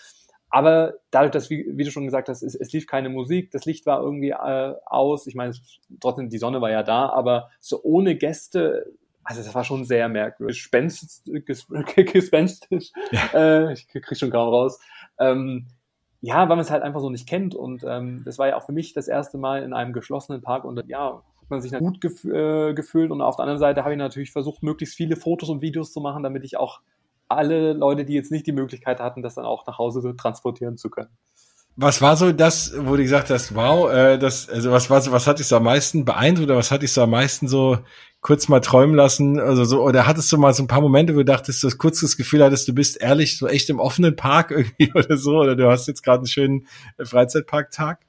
Aber 0.50 0.96
dadurch, 1.10 1.32
dass, 1.32 1.50
wie, 1.50 1.66
wie 1.70 1.84
du 1.86 1.92
schon 1.92 2.06
gesagt 2.06 2.28
hast, 2.28 2.44
es, 2.44 2.54
es, 2.54 2.72
lief 2.74 2.86
keine 2.86 3.10
Musik, 3.10 3.52
das 3.52 3.66
Licht 3.66 3.86
war 3.86 4.02
irgendwie 4.02 4.32
äh, 4.32 4.74
aus. 4.86 5.26
Ich 5.26 5.36
meine, 5.36 5.54
trotzdem, 6.02 6.30
die 6.30 6.38
Sonne 6.38 6.62
war 6.62 6.70
ja 6.70 6.84
da, 6.84 7.10
aber 7.10 7.50
so 7.60 7.82
ohne 7.84 8.16
Gäste 8.16 8.94
also 9.26 9.42
das 9.42 9.54
war 9.56 9.64
schon 9.64 9.84
sehr 9.86 10.08
merkwürdig, 10.08 10.58
gespenstisch, 10.58 11.66
gespenstisch. 11.96 12.92
Ja. 13.12 13.30
Äh, 13.34 13.74
ich 13.74 13.88
krieg 13.88 14.18
schon 14.18 14.30
kaum 14.30 14.50
raus. 14.50 14.80
Ähm, 15.20 15.68
ja, 16.22 16.40
weil 16.42 16.56
man 16.56 16.60
es 16.60 16.72
halt 16.72 16.84
einfach 16.84 17.02
so 17.02 17.10
nicht 17.10 17.28
kennt 17.28 17.54
und 17.54 17.84
ähm, 17.88 18.24
das 18.24 18.40
war 18.40 18.48
ja 18.48 18.56
auch 18.56 18.66
für 18.66 18.72
mich 18.72 18.94
das 18.94 19.08
erste 19.08 19.38
Mal 19.38 19.64
in 19.64 19.74
einem 19.74 19.94
geschlossenen 19.94 20.42
Park 20.42 20.64
und 20.64 20.82
ja, 20.88 21.24
hat 21.42 21.50
man 21.50 21.62
sich 21.62 21.72
gut 21.78 22.02
gef 22.02 22.24
äh, 22.24 22.74
gefühlt 22.74 23.12
und 23.12 23.22
auf 23.22 23.36
der 23.36 23.44
anderen 23.44 23.60
Seite 23.60 23.84
habe 23.84 23.94
ich 23.94 24.00
natürlich 24.00 24.32
versucht, 24.32 24.64
möglichst 24.64 24.96
viele 24.96 25.16
Fotos 25.16 25.50
und 25.50 25.62
Videos 25.62 25.92
zu 25.92 26.02
machen, 26.02 26.24
damit 26.24 26.44
ich 26.44 26.58
auch 26.58 26.82
alle 27.28 27.74
Leute, 27.74 28.06
die 28.06 28.14
jetzt 28.14 28.32
nicht 28.32 28.48
die 28.48 28.52
Möglichkeit 28.52 29.00
hatten, 29.00 29.22
das 29.22 29.36
dann 29.36 29.46
auch 29.46 29.66
nach 29.66 29.78
Hause 29.78 30.16
transportieren 30.16 30.78
zu 30.78 30.90
können. 30.90 31.10
Was 31.78 32.02
war 32.02 32.16
so 32.16 32.32
das, 32.32 32.74
wo 32.78 32.96
du 32.96 33.04
gesagt 33.04 33.30
hast, 33.30 33.54
wow, 33.54 33.92
äh, 33.92 34.18
das, 34.18 34.50
also 34.50 34.72
was 34.72 34.90
war 34.90 35.02
so, 35.02 35.12
was 35.12 35.28
hat 35.28 35.40
dich 35.40 35.48
so 35.48 35.58
am 35.58 35.64
meisten 35.64 36.06
beeindruckt 36.06 36.50
oder 36.50 36.58
was 36.58 36.72
hat 36.72 36.84
dich 36.84 36.94
so 36.94 37.02
am 37.02 37.10
meisten 37.10 37.50
so 37.50 37.80
kurz 38.22 38.48
mal 38.48 38.62
träumen 38.62 38.96
lassen? 38.96 39.40
Also 39.42 39.66
so, 39.66 39.84
oder 39.84 40.08
hattest 40.08 40.32
du 40.32 40.38
mal 40.38 40.54
so 40.54 40.64
ein 40.64 40.68
paar 40.68 40.80
Momente, 40.80 41.14
wo 41.16 41.20
du 41.20 41.26
dachtest, 41.26 41.62
du 41.64 41.70
kurz 41.78 42.00
das 42.00 42.16
Gefühl 42.16 42.44
hattest, 42.44 42.68
du 42.70 42.74
bist 42.74 43.02
ehrlich 43.02 43.38
so 43.38 43.48
echt 43.48 43.70
im 43.70 43.80
offenen 43.80 44.16
Park 44.16 44.52
irgendwie 44.56 44.94
oder 44.94 45.18
so, 45.18 45.38
oder 45.40 45.58
du 45.58 45.70
hast 45.70 45.88
jetzt 45.88 46.02
gerade 46.02 46.20
einen 46.20 46.28
schönen 46.28 46.68
äh, 46.98 47.04
Freizeitparktag? 47.04 48.00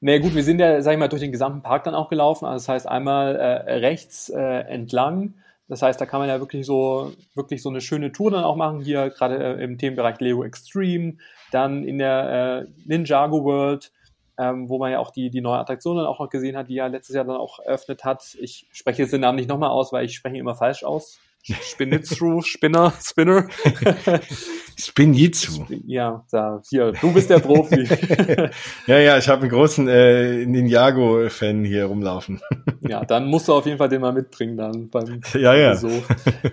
Nee, 0.00 0.18
gut, 0.18 0.34
wir 0.34 0.44
sind 0.44 0.58
ja, 0.58 0.82
sag 0.82 0.92
ich 0.92 0.98
mal, 0.98 1.08
durch 1.08 1.22
den 1.22 1.32
gesamten 1.32 1.62
Park 1.62 1.84
dann 1.84 1.94
auch 1.94 2.10
gelaufen. 2.10 2.44
Also 2.44 2.56
das 2.56 2.68
heißt 2.68 2.86
einmal 2.86 3.36
äh, 3.36 3.72
rechts 3.76 4.28
äh, 4.28 4.38
entlang. 4.38 5.32
Das 5.66 5.80
heißt, 5.80 5.98
da 5.98 6.04
kann 6.04 6.20
man 6.20 6.28
ja 6.28 6.40
wirklich 6.40 6.66
so, 6.66 7.14
wirklich 7.34 7.62
so 7.62 7.70
eine 7.70 7.80
schöne 7.80 8.12
Tour 8.12 8.30
dann 8.30 8.44
auch 8.44 8.56
machen. 8.56 8.80
Hier 8.80 9.08
gerade 9.08 9.38
äh, 9.38 9.64
im 9.64 9.78
Themenbereich 9.78 10.20
Lego 10.20 10.44
Extreme, 10.44 11.14
dann 11.54 11.84
in 11.84 11.98
der 11.98 12.66
äh, 12.66 12.70
Ninjago 12.86 13.44
World, 13.44 13.92
ähm, 14.38 14.68
wo 14.68 14.78
man 14.78 14.90
ja 14.90 14.98
auch 14.98 15.10
die, 15.10 15.30
die 15.30 15.40
neue 15.40 15.58
Attraktion 15.58 15.96
dann 15.96 16.06
auch 16.06 16.18
noch 16.18 16.28
gesehen 16.28 16.56
hat, 16.56 16.68
die 16.68 16.74
ja 16.74 16.88
letztes 16.88 17.14
Jahr 17.14 17.24
dann 17.24 17.36
auch 17.36 17.60
eröffnet 17.60 18.04
hat. 18.04 18.36
Ich 18.40 18.66
spreche 18.72 19.02
jetzt 19.02 19.12
den 19.12 19.20
Namen 19.20 19.36
nicht 19.36 19.48
nochmal 19.48 19.70
aus, 19.70 19.92
weil 19.92 20.04
ich 20.04 20.16
spreche 20.16 20.34
ihn 20.36 20.40
immer 20.40 20.56
falsch 20.56 20.82
aus. 20.82 21.18
Spinitzu, 21.42 22.40
Spinner, 22.44 22.92
Spinner. 23.00 23.46
Spinjitzu. 24.76 25.66
Ja, 25.86 26.24
da, 26.32 26.60
hier, 26.68 26.92
du 26.92 27.12
bist 27.12 27.30
der 27.30 27.38
Profi. 27.38 27.86
ja, 28.86 28.98
ja, 28.98 29.18
ich 29.18 29.28
habe 29.28 29.42
einen 29.42 29.50
großen 29.50 29.86
äh, 29.86 30.46
Ninjago-Fan 30.46 31.64
hier 31.64 31.84
rumlaufen. 31.84 32.40
ja, 32.80 33.04
dann 33.04 33.26
musst 33.26 33.46
du 33.46 33.52
auf 33.52 33.66
jeden 33.66 33.78
Fall 33.78 33.88
den 33.88 34.00
mal 34.00 34.12
mitbringen 34.12 34.56
dann 34.56 34.88
beim 34.88 35.20
Ja, 35.34 35.54
ja. 35.54 35.76
So. 35.76 35.90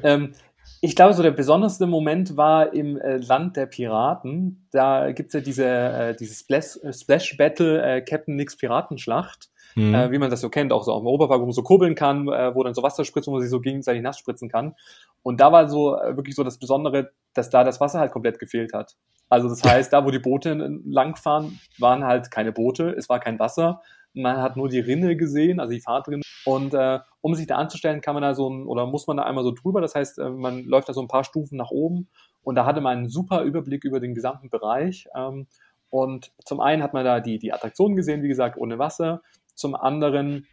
Ähm, 0.04 0.34
ich 0.82 0.96
glaube, 0.96 1.14
so 1.14 1.24
der 1.24 1.32
besonderste 1.32 1.86
Moment 1.86 2.36
war 2.38 2.74
im 2.74 2.98
äh, 2.98 3.18
Land 3.18 3.56
der 3.56 3.68
Piraten. 3.68 4.68
Da 4.72 5.12
gibt's 5.12 5.34
ja 5.34 5.40
diese, 5.40 5.66
äh, 5.66 6.16
diese 6.16 6.36
Splash, 6.36 6.80
Splash 6.92 7.38
Battle 7.38 7.82
äh, 7.82 8.02
Captain 8.02 8.36
Nix 8.36 8.58
Piratenschlacht 8.58 9.52
mhm. 9.76 9.94
äh, 9.94 10.12
wie 10.12 10.18
man 10.18 10.30
das 10.30 10.42
so 10.42 10.50
kennt, 10.50 10.72
auch 10.72 10.84
so 10.84 10.94
auf 10.94 11.02
dem 11.02 11.08
Oberpark, 11.08 11.42
wo 11.42 11.46
man 11.46 11.54
so 11.54 11.64
kurbeln 11.64 11.96
kann, 11.96 12.28
äh, 12.28 12.54
wo 12.54 12.64
dann 12.64 12.74
so 12.74 12.84
Wasser 12.84 13.06
spritzt, 13.06 13.28
wo 13.28 13.32
man 13.32 13.42
sich 13.42 13.50
so 13.50 13.60
gegenseitig 13.60 14.02
nass 14.02 14.18
spritzen 14.18 14.50
kann. 14.50 14.76
Und 15.24 15.40
da 15.40 15.52
war 15.52 15.68
so 15.68 15.98
äh, 15.98 16.16
wirklich 16.16 16.36
so 16.36 16.44
das 16.44 16.58
Besondere, 16.58 17.12
dass 17.34 17.50
da 17.50 17.64
das 17.64 17.80
Wasser 17.80 18.00
halt 18.00 18.12
komplett 18.12 18.40
gefehlt 18.40 18.74
hat. 18.74 18.96
Also 19.30 19.50
das 19.50 19.64
heißt, 19.66 19.94
da 19.94 20.06
wo 20.06 20.12
die 20.12 20.20
Boote 20.20 20.80
langfahren, 20.86 21.60
waren 21.80 22.06
halt 22.06 22.32
keine 22.32 22.52
Boote, 22.52 22.90
es 22.98 23.10
war 23.10 23.20
kein 23.20 23.40
Wasser. 23.40 23.82
Man 24.14 24.38
hat 24.38 24.58
nur 24.58 24.70
die 24.70 24.80
Rinne 24.80 25.16
gesehen, 25.16 25.60
also 25.60 25.74
die 25.74 25.82
Fahrtrinne. 25.82 26.22
Und 26.46 26.74
äh, 26.74 27.00
um 27.22 27.36
sich 27.36 27.48
da 27.48 27.58
anzustellen, 27.58 28.02
kann 28.02 28.14
man 28.14 28.24
da 28.24 28.34
so 28.34 28.50
ein, 28.50 28.66
oder 28.66 28.86
muss 28.86 29.08
man 29.08 29.18
da 29.18 29.24
einmal 29.24 29.44
so 29.44 29.52
drüber. 29.52 29.82
Das 29.82 29.96
heißt, 29.96 30.20
äh, 30.20 30.30
man 30.30 30.64
läuft 30.66 30.90
da 30.90 30.94
so 30.94 31.02
ein 31.02 31.08
paar 31.08 31.24
Stufen 31.24 31.58
nach 31.58 31.72
oben 31.72 32.10
und 32.44 32.56
da 32.56 32.66
hatte 32.66 32.82
man 32.82 32.98
einen 32.98 33.10
super 33.10 33.44
Überblick 33.44 33.84
über 33.84 34.00
den 34.00 34.16
gesamten 34.16 34.50
Bereich. 34.50 35.08
Ähm, 35.16 35.48
und 35.90 36.32
zum 36.46 36.62
einen 36.62 36.82
hat 36.82 36.94
man 36.94 37.06
da 37.06 37.20
die, 37.20 37.38
die 37.38 37.54
Attraktionen 37.54 37.96
gesehen, 37.96 38.24
wie 38.24 38.28
gesagt, 38.30 38.58
ohne 38.58 38.80
Wasser. 38.80 39.22
Zum 39.56 39.76
anderen 39.76 40.48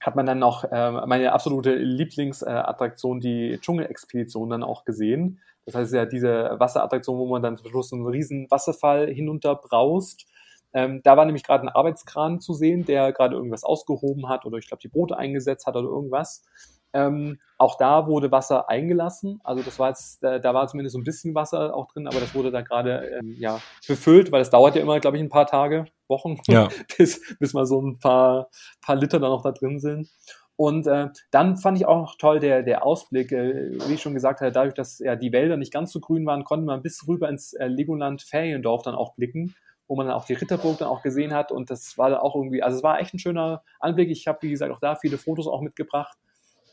hat 0.00 0.16
man 0.16 0.26
dann 0.26 0.38
noch 0.38 0.64
äh, 0.64 0.90
meine 1.06 1.32
absolute 1.32 1.74
Lieblingsattraktion, 1.74 3.20
die 3.20 3.58
Dschungelexpedition, 3.60 4.50
dann 4.50 4.62
auch 4.62 4.84
gesehen. 4.84 5.40
Das 5.64 5.74
heißt 5.74 5.94
ja 5.94 6.04
diese 6.04 6.56
Wasserattraktion, 6.58 7.18
wo 7.18 7.26
man 7.26 7.42
dann 7.42 7.56
zum 7.56 7.70
Schluss 7.70 7.92
einen 7.92 8.06
riesen 8.06 8.50
Wasserfall 8.50 9.08
hinunterbraust. 9.08 10.26
Ähm, 10.74 11.00
da 11.04 11.16
war 11.16 11.24
nämlich 11.24 11.44
gerade 11.44 11.64
ein 11.64 11.68
Arbeitskran 11.68 12.40
zu 12.40 12.52
sehen, 12.52 12.84
der 12.84 13.12
gerade 13.12 13.36
irgendwas 13.36 13.64
ausgehoben 13.64 14.28
hat 14.28 14.44
oder 14.44 14.58
ich 14.58 14.66
glaube 14.66 14.80
die 14.82 14.88
Boote 14.88 15.16
eingesetzt 15.16 15.66
hat 15.66 15.76
oder 15.76 15.88
irgendwas. 15.88 16.44
Ähm, 16.92 17.40
auch 17.58 17.76
da 17.76 18.06
wurde 18.06 18.30
Wasser 18.30 18.68
eingelassen. 18.68 19.40
Also 19.42 19.62
das 19.62 19.78
war 19.78 19.88
jetzt, 19.88 20.22
da, 20.22 20.38
da 20.38 20.54
war 20.54 20.68
zumindest 20.68 20.92
so 20.92 21.00
ein 21.00 21.04
bisschen 21.04 21.34
Wasser 21.34 21.74
auch 21.74 21.88
drin, 21.88 22.06
aber 22.06 22.20
das 22.20 22.34
wurde 22.34 22.52
da 22.52 22.62
gerade 22.62 23.18
ähm, 23.18 23.34
ja, 23.38 23.60
befüllt, 23.86 24.30
weil 24.30 24.42
es 24.42 24.50
dauert 24.50 24.76
ja 24.76 24.82
immer, 24.82 25.00
glaube 25.00 25.16
ich, 25.16 25.22
ein 25.22 25.28
paar 25.28 25.46
Tage, 25.46 25.86
Wochen, 26.08 26.38
ja. 26.46 26.68
bis, 26.96 27.36
bis 27.38 27.52
mal 27.52 27.66
so 27.66 27.80
ein 27.80 27.98
paar, 27.98 28.48
paar 28.80 28.96
Liter 28.96 29.18
da 29.18 29.28
noch 29.28 29.42
da 29.42 29.50
drin 29.50 29.80
sind. 29.80 30.08
Und 30.56 30.86
äh, 30.86 31.08
dann 31.32 31.56
fand 31.56 31.78
ich 31.78 31.86
auch 31.86 31.96
noch 31.96 32.16
toll 32.16 32.38
der, 32.38 32.62
der 32.62 32.86
Ausblick, 32.86 33.32
äh, 33.32 33.72
wie 33.88 33.94
ich 33.94 34.02
schon 34.02 34.14
gesagt 34.14 34.40
habe, 34.40 34.52
dadurch, 34.52 34.74
dass 34.74 35.00
ja 35.00 35.16
die 35.16 35.32
Wälder 35.32 35.56
nicht 35.56 35.72
ganz 35.72 35.90
so 35.90 35.98
grün 35.98 36.24
waren, 36.26 36.44
konnte 36.44 36.64
man 36.64 36.82
bis 36.82 37.08
rüber 37.08 37.28
ins 37.28 37.54
äh, 37.54 37.66
Legoland 37.66 38.22
Feriendorf 38.22 38.82
dann 38.82 38.94
auch 38.94 39.16
blicken, 39.16 39.56
wo 39.86 39.96
man 39.96 40.06
dann 40.06 40.16
auch 40.16 40.24
die 40.24 40.34
Ritterburg 40.34 40.78
dann 40.78 40.88
auch 40.88 41.02
gesehen 41.02 41.34
hat. 41.34 41.52
Und 41.52 41.70
das 41.70 41.98
war 41.98 42.10
dann 42.10 42.20
auch 42.20 42.34
irgendwie, 42.34 42.62
also 42.62 42.78
es 42.78 42.82
war 42.82 43.00
echt 43.00 43.14
ein 43.14 43.18
schöner 43.18 43.62
Anblick. 43.80 44.10
Ich 44.10 44.26
habe, 44.26 44.38
wie 44.42 44.50
gesagt, 44.50 44.72
auch 44.72 44.80
da 44.80 44.96
viele 44.96 45.18
Fotos 45.18 45.46
auch 45.46 45.60
mitgebracht. 45.60 46.16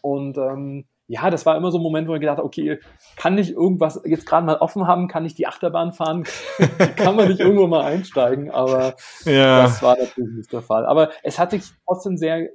Und 0.02 0.38
ähm, 0.38 0.86
ja, 1.08 1.30
das 1.30 1.46
war 1.46 1.58
immer 1.58 1.72
so 1.72 1.78
ein 1.78 1.84
Moment, 1.84 2.08
wo 2.08 2.14
ich 2.14 2.22
gedacht 2.22 2.38
habe, 2.38 2.48
okay, 2.48 2.80
kann 3.18 3.38
ich 3.38 3.52
irgendwas 3.52 4.02
jetzt 4.06 4.26
gerade 4.26 4.46
mal 4.46 4.56
offen 4.58 4.88
haben? 4.88 5.10
Kann 5.10 5.26
ich 5.26 5.34
die 5.34 5.46
Achterbahn 5.46 5.92
fahren? 5.92 6.24
kann 6.96 7.18
man 7.18 7.28
nicht 7.28 7.42
irgendwo 7.42 7.68
mal 7.68 7.84
einsteigen? 7.84 8.50
Aber 8.50 8.96
ja. 9.26 9.64
das 9.64 9.84
war 9.84 9.98
natürlich 9.98 10.38
nicht 10.38 10.54
der 10.54 10.62
Fall. 10.62 10.86
Aber 10.86 11.12
es 11.24 11.38
hat 11.38 11.52
sich 11.52 11.64
trotzdem 11.86 12.16
sehr, 12.16 12.44
äh, 12.44 12.50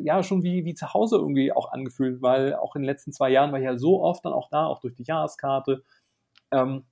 ja, 0.00 0.22
schon 0.24 0.42
wie, 0.42 0.64
wie 0.64 0.74
zu 0.74 0.92
Hause 0.92 1.16
irgendwie 1.16 1.52
auch 1.52 1.70
angefühlt, 1.70 2.20
weil 2.22 2.54
auch 2.56 2.74
in 2.74 2.82
den 2.82 2.86
letzten 2.86 3.12
zwei 3.12 3.30
Jahren 3.30 3.52
war 3.52 3.60
ich 3.60 3.64
ja 3.64 3.78
so 3.78 4.02
oft 4.02 4.24
dann 4.24 4.32
auch 4.32 4.48
da, 4.50 4.66
auch 4.66 4.80
durch 4.80 4.94
die 4.94 5.04
Jahreskarte. 5.04 5.84
Ähm, 6.50 6.86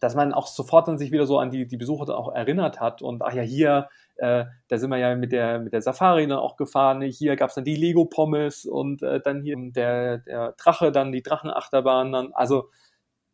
dass 0.00 0.14
man 0.14 0.32
auch 0.34 0.46
sofort 0.46 0.88
dann 0.88 0.98
sich 0.98 1.12
wieder 1.12 1.26
so 1.26 1.38
an 1.38 1.50
die, 1.50 1.66
die 1.66 1.76
Besucher 1.76 2.06
dann 2.06 2.16
auch 2.16 2.34
erinnert 2.34 2.80
hat 2.80 3.02
und 3.02 3.22
ach 3.22 3.32
ja, 3.32 3.42
hier, 3.42 3.88
äh, 4.16 4.46
da 4.68 4.78
sind 4.78 4.90
wir 4.90 4.98
ja 4.98 5.14
mit 5.14 5.32
der, 5.32 5.60
mit 5.60 5.72
der 5.72 5.82
Safari 5.82 6.26
dann 6.26 6.38
auch 6.38 6.56
gefahren, 6.56 7.02
hier 7.02 7.36
gab 7.36 7.50
es 7.50 7.54
dann 7.54 7.64
die 7.64 7.76
Lego-Pommes 7.76 8.64
und 8.66 9.02
äh, 9.02 9.20
dann 9.20 9.42
hier 9.42 9.56
der, 9.58 10.18
der 10.18 10.52
Drache, 10.52 10.90
dann 10.90 11.12
die 11.12 11.22
Drachenachterbahn, 11.22 12.12
dann, 12.12 12.32
also 12.32 12.70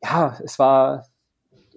ja, 0.03 0.37
es 0.45 0.59
war, 0.59 1.07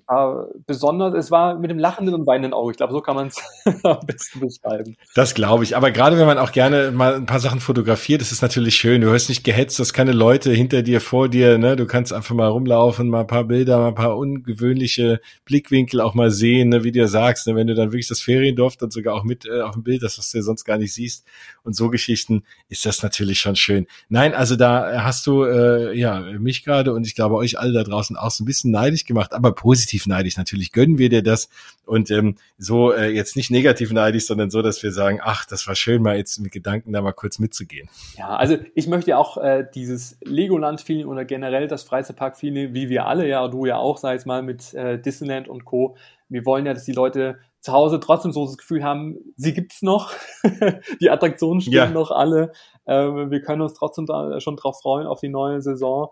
äh, 0.10 0.46
besonders, 0.66 1.14
es 1.14 1.30
war 1.30 1.60
mit 1.60 1.70
dem 1.70 1.78
lachenden 1.78 2.16
und 2.16 2.26
weinenden 2.26 2.54
Auge. 2.54 2.72
Ich 2.72 2.78
glaube, 2.78 2.94
so 2.94 3.02
kann 3.02 3.16
man 3.16 3.28
es 3.28 3.38
am 3.84 4.00
besten 4.08 4.40
beschreiben. 4.40 4.98
Das 5.14 5.36
glaube 5.36 5.64
ich. 5.64 5.78
Aber 5.78 5.92
gerade 5.92 6.18
wenn 6.18 6.26
man 6.26 6.40
auch 6.40 6.52
gerne 6.52 6.92
mal 6.92 7.14
ein 7.14 7.28
paar 7.28 7.40
Sachen 7.40 7.60
fotografiert, 7.60 8.22
das 8.22 8.32
ist 8.32 8.42
natürlich 8.42 8.76
schön. 8.76 9.02
Du 9.02 9.10
hörst 9.10 9.30
nicht 9.30 9.44
gehetzt, 9.44 9.78
du 9.78 9.82
hast 9.82 9.94
keine 9.94 10.12
Leute 10.12 10.52
hinter 10.52 10.82
dir, 10.82 11.00
vor 11.00 11.30
dir. 11.30 11.60
Ne? 11.60 11.76
Du 11.76 11.86
kannst 11.86 12.12
einfach 12.12 12.34
mal 12.34 12.48
rumlaufen, 12.48 13.08
mal 13.08 13.22
ein 13.22 13.28
paar 13.28 13.44
Bilder, 13.44 13.78
mal 13.78 13.90
ein 13.90 13.96
paar 13.96 14.18
ungewöhnliche 14.18 15.22
Blickwinkel 15.46 16.02
auch 16.02 16.16
mal 16.16 16.32
sehen, 16.32 16.70
ne? 16.70 16.84
wie 16.84 16.92
du 16.92 17.08
sagst. 17.08 17.46
Ne? 17.46 17.56
Wenn 17.56 17.68
du 17.68 17.76
dann 17.76 17.92
wirklich 17.92 18.08
das 18.08 18.22
Feriendorf 18.22 18.78
dann 18.78 18.90
sogar 18.90 19.14
auch 19.14 19.24
mit 19.24 19.46
äh, 19.46 19.62
auf 19.62 19.74
dem 19.74 19.84
Bild, 19.84 20.02
das 20.02 20.18
was 20.18 20.32
du 20.32 20.40
ja 20.40 20.44
sonst 20.44 20.66
gar 20.66 20.80
nicht 20.80 20.94
siehst 20.94 21.24
und 21.64 21.76
so 21.76 21.90
Geschichten, 21.90 22.44
ist 22.68 22.84
das 22.84 23.04
natürlich 23.04 23.40
schon 23.40 23.56
schön. 23.56 23.86
Nein, 24.10 24.34
also 24.34 24.56
da 24.56 25.04
hast 25.04 25.28
du 25.28 25.44
äh, 25.44 25.96
ja 25.96 26.20
mich 26.40 26.64
gerade 26.64 26.94
und 26.94 27.06
ich 27.06 27.14
glaube 27.14 27.36
euch 27.36 27.60
alle 27.60 27.74
da 27.74 27.84
draußen 27.84 28.18
auch 28.18 28.32
so 28.32 28.44
ein 28.44 28.48
bisschen 28.48 28.72
neidisch 28.72 29.06
gemacht, 29.06 29.34
aber 29.34 29.54
positiv 29.54 29.99
positiv 30.00 30.08
neidisch. 30.08 30.38
Natürlich 30.38 30.72
gönnen 30.72 30.98
wir 30.98 31.10
dir 31.10 31.24
das 31.24 31.50
und 31.86 32.12
ähm, 32.12 32.36
so 32.58 32.92
äh, 32.92 33.10
jetzt 33.10 33.36
nicht 33.36 33.52
negativ 33.52 33.92
neidisch, 33.92 34.26
sondern 34.26 34.50
so, 34.50 34.62
dass 34.62 34.82
wir 34.84 34.92
sagen, 34.92 35.20
ach, 35.22 35.46
das 35.46 35.68
war 35.68 35.76
schön, 35.76 36.02
mal 36.02 36.18
jetzt 36.18 36.40
mit 36.40 36.52
Gedanken 36.52 36.94
da 36.94 37.02
mal 37.02 37.14
kurz 37.14 37.40
mitzugehen. 37.40 37.90
Ja, 38.18 38.30
also 38.36 38.58
ich 38.76 38.88
möchte 38.88 39.18
auch 39.18 39.38
äh, 39.38 39.66
dieses 39.74 40.18
Legoland-Feeling 40.24 41.08
oder 41.08 41.26
generell 41.26 41.68
das 41.68 41.84
Freizeitpark-Feeling, 41.84 42.74
wie 42.74 42.90
wir 42.90 43.06
alle, 43.06 43.28
ja, 43.28 43.48
du 43.48 43.66
ja 43.66 43.78
auch, 43.78 43.98
sei 43.98 44.16
es 44.16 44.26
mal 44.26 44.42
mit 44.42 44.74
äh, 44.74 45.00
Disneyland 45.00 45.48
und 45.48 45.66
Co. 45.66 45.96
Wir 46.30 46.46
wollen 46.46 46.66
ja, 46.66 46.74
dass 46.74 46.86
die 46.86 46.94
Leute 46.94 47.40
zu 47.60 47.74
Hause 47.74 48.00
trotzdem 48.00 48.32
so 48.32 48.46
das 48.46 48.58
Gefühl 48.58 48.84
haben, 48.84 49.18
sie 49.36 49.54
gibt's 49.54 49.82
noch, 49.82 50.14
die 51.02 51.10
Attraktionen 51.10 51.60
stehen 51.60 51.74
ja. 51.74 51.90
noch 51.90 52.12
alle, 52.12 52.54
äh, 52.86 52.94
wir 52.94 53.42
können 53.42 53.62
uns 53.62 53.74
trotzdem 53.74 54.06
da 54.06 54.40
schon 54.40 54.56
drauf 54.56 54.80
freuen 54.82 55.08
auf 55.08 55.20
die 55.20 55.30
neue 55.30 55.62
Saison. 55.62 56.10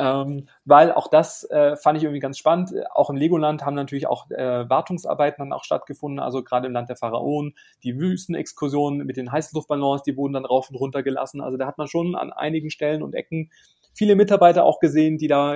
Ähm, 0.00 0.48
weil 0.64 0.92
auch 0.92 1.08
das 1.08 1.44
äh, 1.50 1.76
fand 1.76 1.98
ich 1.98 2.04
irgendwie 2.04 2.20
ganz 2.20 2.38
spannend. 2.38 2.72
Auch 2.94 3.10
im 3.10 3.16
Legoland 3.16 3.66
haben 3.66 3.74
natürlich 3.74 4.06
auch 4.06 4.30
äh, 4.30 4.68
Wartungsarbeiten 4.68 5.44
dann 5.44 5.52
auch 5.52 5.64
stattgefunden, 5.64 6.20
also 6.20 6.42
gerade 6.42 6.66
im 6.66 6.72
Land 6.72 6.88
der 6.88 6.96
Pharaonen, 6.96 7.54
die 7.82 7.98
Wüstenexkursionen 7.98 9.06
mit 9.06 9.18
den 9.18 9.30
Heißluftballons, 9.30 10.02
die 10.02 10.16
wurden 10.16 10.32
dann 10.32 10.46
rauf 10.46 10.70
und 10.70 10.76
runter 10.76 11.02
gelassen. 11.02 11.42
Also 11.42 11.58
da 11.58 11.66
hat 11.66 11.76
man 11.76 11.86
schon 11.86 12.14
an 12.14 12.32
einigen 12.32 12.70
Stellen 12.70 13.02
und 13.02 13.14
Ecken 13.14 13.50
viele 13.92 14.16
Mitarbeiter 14.16 14.64
auch 14.64 14.80
gesehen, 14.80 15.18
die 15.18 15.28
da 15.28 15.54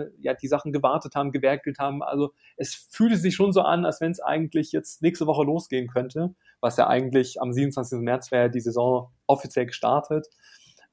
äh, 0.00 0.10
ja 0.20 0.34
die 0.34 0.48
Sachen 0.48 0.72
gewartet 0.72 1.14
haben, 1.14 1.32
gewerkelt 1.32 1.78
haben. 1.78 2.02
Also 2.02 2.32
es 2.56 2.74
fühlte 2.74 3.16
sich 3.16 3.34
schon 3.34 3.52
so 3.52 3.62
an, 3.62 3.86
als 3.86 4.00
wenn 4.00 4.10
es 4.10 4.20
eigentlich 4.20 4.72
jetzt 4.72 5.00
nächste 5.00 5.26
Woche 5.26 5.44
losgehen 5.44 5.88
könnte, 5.88 6.34
was 6.60 6.76
ja 6.76 6.88
eigentlich 6.88 7.40
am 7.40 7.52
27. 7.52 8.00
März 8.00 8.30
wäre 8.30 8.50
die 8.50 8.60
Saison 8.60 9.10
offiziell 9.26 9.66
gestartet. 9.66 10.26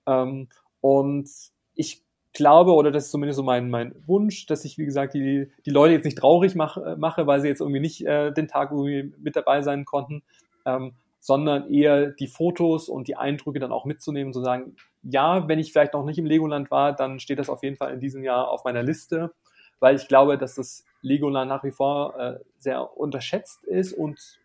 Ähm, 0.07 0.47
und 0.79 1.29
ich 1.75 2.02
glaube, 2.34 2.73
oder 2.73 2.91
das 2.91 3.05
ist 3.05 3.11
zumindest 3.11 3.38
so 3.38 3.43
mein, 3.43 3.69
mein 3.69 3.93
Wunsch, 4.05 4.45
dass 4.47 4.65
ich, 4.65 4.77
wie 4.77 4.86
gesagt, 4.86 5.13
die, 5.13 5.51
die 5.65 5.69
Leute 5.69 5.93
jetzt 5.93 6.05
nicht 6.05 6.17
traurig 6.17 6.55
mach, 6.55 6.77
äh, 6.77 6.95
mache, 6.95 7.27
weil 7.27 7.41
sie 7.41 7.47
jetzt 7.47 7.61
irgendwie 7.61 7.79
nicht 7.79 8.05
äh, 8.05 8.31
den 8.31 8.47
Tag 8.47 8.71
irgendwie 8.71 9.13
mit 9.19 9.36
dabei 9.36 9.61
sein 9.61 9.86
konnten, 9.86 10.23
ähm, 10.65 10.93
sondern 11.19 11.71
eher 11.71 12.07
die 12.07 12.27
Fotos 12.27 12.89
und 12.89 13.07
die 13.07 13.15
Eindrücke 13.15 13.59
dann 13.59 13.71
auch 13.71 13.86
mitzunehmen 13.86 14.27
und 14.27 14.34
zu 14.34 14.43
sagen, 14.43 14.75
ja, 15.03 15.47
wenn 15.47 15.59
ich 15.59 15.71
vielleicht 15.71 15.93
noch 15.93 16.03
nicht 16.03 16.17
im 16.17 16.25
Legoland 16.25 16.71
war, 16.71 16.93
dann 16.93 17.19
steht 17.19 17.39
das 17.39 17.49
auf 17.49 17.63
jeden 17.63 17.77
Fall 17.77 17.93
in 17.93 17.99
diesem 17.99 18.23
Jahr 18.23 18.49
auf 18.49 18.63
meiner 18.63 18.84
Liste, 18.84 19.31
weil 19.79 19.95
ich 19.95 20.07
glaube, 20.07 20.38
dass 20.38 20.55
das 20.55 20.86
Legoland 21.01 21.49
nach 21.49 21.63
wie 21.63 21.71
vor 21.71 22.19
äh, 22.19 22.39
sehr 22.57 22.97
unterschätzt 22.97 23.63
ist 23.63 23.93
und 23.93 24.39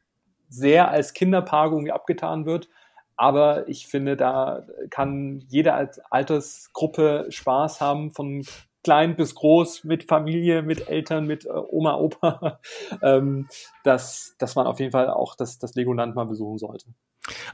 sehr 0.49 0.91
als 0.91 1.14
Kinderpark 1.14 1.72
irgendwie 1.72 1.93
abgetan 1.93 2.47
wird. 2.47 2.68
Aber 3.19 3.69
ich 3.69 3.89
finde, 3.89 4.16
da 4.16 4.64
kann 4.91 5.45
jede 5.49 5.75
Altersgruppe 6.09 7.27
Spaß 7.29 7.81
haben, 7.81 8.12
von 8.12 8.45
klein 8.85 9.16
bis 9.16 9.35
groß, 9.35 9.83
mit 9.85 10.05
Familie, 10.05 10.62
mit 10.62 10.89
Eltern, 10.89 11.27
mit 11.27 11.45
äh, 11.45 11.51
Oma, 11.51 11.97
Opa, 11.97 12.61
ähm, 13.03 13.49
dass, 13.83 14.37
dass 14.39 14.55
man 14.55 14.69
auf 14.69 14.79
jeden 14.79 14.93
Fall 14.93 15.11
auch 15.11 15.35
das, 15.35 15.59
das 15.59 15.75
Legoland 15.75 16.14
mal 16.14 16.27
besuchen 16.27 16.59
sollte. 16.59 16.87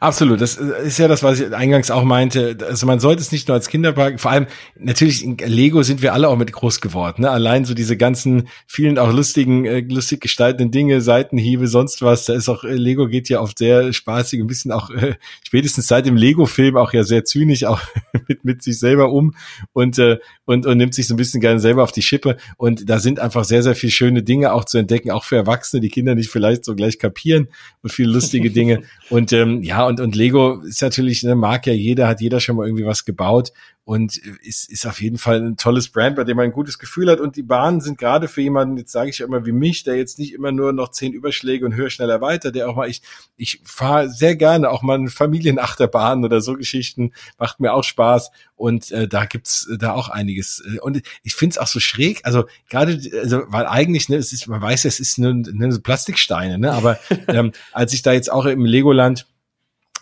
Absolut, 0.00 0.40
das 0.40 0.56
ist 0.56 0.98
ja 0.98 1.08
das, 1.08 1.22
was 1.22 1.40
ich 1.40 1.54
eingangs 1.54 1.90
auch 1.90 2.04
meinte. 2.04 2.56
Also 2.68 2.86
man 2.86 3.00
sollte 3.00 3.22
es 3.22 3.32
nicht 3.32 3.48
nur 3.48 3.54
als 3.54 3.68
Kinderpark, 3.68 4.20
vor 4.20 4.30
allem 4.30 4.46
natürlich 4.78 5.24
in 5.24 5.36
Lego 5.36 5.82
sind 5.82 6.02
wir 6.02 6.12
alle 6.12 6.28
auch 6.28 6.36
mit 6.36 6.52
groß 6.52 6.80
geworden. 6.80 7.22
Ne? 7.22 7.30
Allein 7.30 7.64
so 7.64 7.74
diese 7.74 7.96
ganzen 7.96 8.48
vielen 8.66 8.98
auch 8.98 9.12
lustigen, 9.12 9.64
äh, 9.64 9.80
lustig 9.80 10.20
gestalteten 10.20 10.70
Dinge, 10.70 11.00
Seitenhiebe, 11.00 11.68
sonst 11.68 12.02
was. 12.02 12.24
Da 12.26 12.34
ist 12.34 12.48
auch 12.48 12.64
äh, 12.64 12.74
Lego 12.74 13.08
geht 13.08 13.28
ja 13.28 13.40
oft 13.40 13.58
sehr 13.58 13.92
spaßig, 13.92 14.40
ein 14.40 14.46
bisschen 14.46 14.72
auch 14.72 14.90
äh, 14.90 15.14
spätestens 15.44 15.88
seit 15.88 16.06
dem 16.06 16.16
Lego-Film 16.16 16.76
auch 16.76 16.92
ja 16.92 17.02
sehr 17.04 17.24
zynisch 17.24 17.64
auch 17.64 17.80
mit 18.28 18.44
mit 18.44 18.62
sich 18.62 18.78
selber 18.78 19.10
um 19.10 19.34
und 19.72 19.98
äh, 19.98 20.18
und 20.44 20.66
und 20.66 20.76
nimmt 20.76 20.94
sich 20.94 21.06
so 21.06 21.14
ein 21.14 21.18
bisschen 21.18 21.40
gerne 21.40 21.60
selber 21.60 21.82
auf 21.82 21.92
die 21.92 22.02
Schippe. 22.02 22.36
Und 22.56 22.88
da 22.88 22.98
sind 22.98 23.20
einfach 23.20 23.44
sehr 23.44 23.62
sehr 23.62 23.74
viele 23.74 23.92
schöne 23.92 24.22
Dinge 24.22 24.52
auch 24.52 24.64
zu 24.64 24.78
entdecken, 24.78 25.10
auch 25.10 25.24
für 25.24 25.36
Erwachsene, 25.36 25.80
die 25.80 25.88
Kinder 25.88 26.14
nicht 26.14 26.30
vielleicht 26.30 26.64
so 26.64 26.74
gleich 26.74 26.98
kapieren 26.98 27.48
und 27.82 27.90
viele 27.90 28.12
lustige 28.12 28.50
Dinge. 28.50 28.82
Und 29.10 29.32
ähm, 29.34 29.62
ja, 29.64 29.86
und, 29.86 29.98
und 29.98 30.14
Lego 30.14 30.60
ist 30.60 30.82
natürlich, 30.82 31.22
ne, 31.22 31.34
mag 31.34 31.66
ja 31.66 31.72
jeder, 31.72 32.06
hat 32.06 32.20
jeder 32.20 32.38
schon 32.38 32.56
mal 32.56 32.66
irgendwie 32.66 32.84
was 32.84 33.06
gebaut 33.06 33.50
und 33.86 34.18
ist, 34.18 34.70
ist 34.70 34.86
auf 34.86 35.00
jeden 35.00 35.16
Fall 35.16 35.40
ein 35.40 35.56
tolles 35.56 35.88
Brand, 35.88 36.16
bei 36.16 36.24
dem 36.24 36.36
man 36.36 36.44
ein 36.44 36.52
gutes 36.52 36.78
Gefühl 36.78 37.10
hat. 37.10 37.18
Und 37.18 37.36
die 37.36 37.42
Bahnen 37.42 37.80
sind 37.80 37.96
gerade 37.96 38.28
für 38.28 38.42
jemanden, 38.42 38.76
jetzt 38.76 38.92
sage 38.92 39.08
ich 39.08 39.18
ja 39.18 39.26
immer 39.26 39.46
wie 39.46 39.52
mich, 39.52 39.82
der 39.82 39.96
jetzt 39.96 40.18
nicht 40.18 40.34
immer 40.34 40.52
nur 40.52 40.74
noch 40.74 40.90
zehn 40.90 41.14
Überschläge 41.14 41.64
und 41.64 41.74
höher, 41.74 41.88
schneller 41.88 42.20
weiter, 42.20 42.52
der 42.52 42.68
auch 42.68 42.76
mal, 42.76 42.90
ich, 42.90 43.00
ich 43.36 43.60
fahre 43.64 44.10
sehr 44.10 44.36
gerne 44.36 44.68
auch 44.70 44.82
mal 44.82 44.98
eine 44.98 45.08
Familienachterbahn 45.08 46.24
oder 46.24 46.42
so 46.42 46.54
Geschichten, 46.54 47.12
macht 47.38 47.60
mir 47.60 47.72
auch 47.72 47.84
Spaß. 47.84 48.32
Und 48.56 48.90
äh, 48.92 49.08
da 49.08 49.24
gibt's 49.24 49.66
da 49.78 49.92
auch 49.92 50.10
einiges. 50.10 50.62
Und 50.82 51.00
ich 51.22 51.34
finde 51.34 51.52
es 51.52 51.58
auch 51.58 51.66
so 51.66 51.80
schräg, 51.80 52.20
also 52.24 52.44
gerade, 52.68 53.00
also, 53.18 53.42
weil 53.48 53.66
eigentlich, 53.66 54.10
ne, 54.10 54.16
es 54.16 54.32
ist, 54.32 54.46
man 54.46 54.60
weiß, 54.60 54.84
es 54.84 55.00
ist 55.00 55.18
nur, 55.18 55.32
nur 55.32 55.72
so 55.72 55.80
Plastiksteine, 55.80 56.58
ne? 56.58 56.72
Aber 56.72 56.98
ähm, 57.28 57.52
als 57.72 57.94
ich 57.94 58.02
da 58.02 58.12
jetzt 58.12 58.30
auch 58.30 58.44
im 58.44 58.66
Legoland 58.66 59.26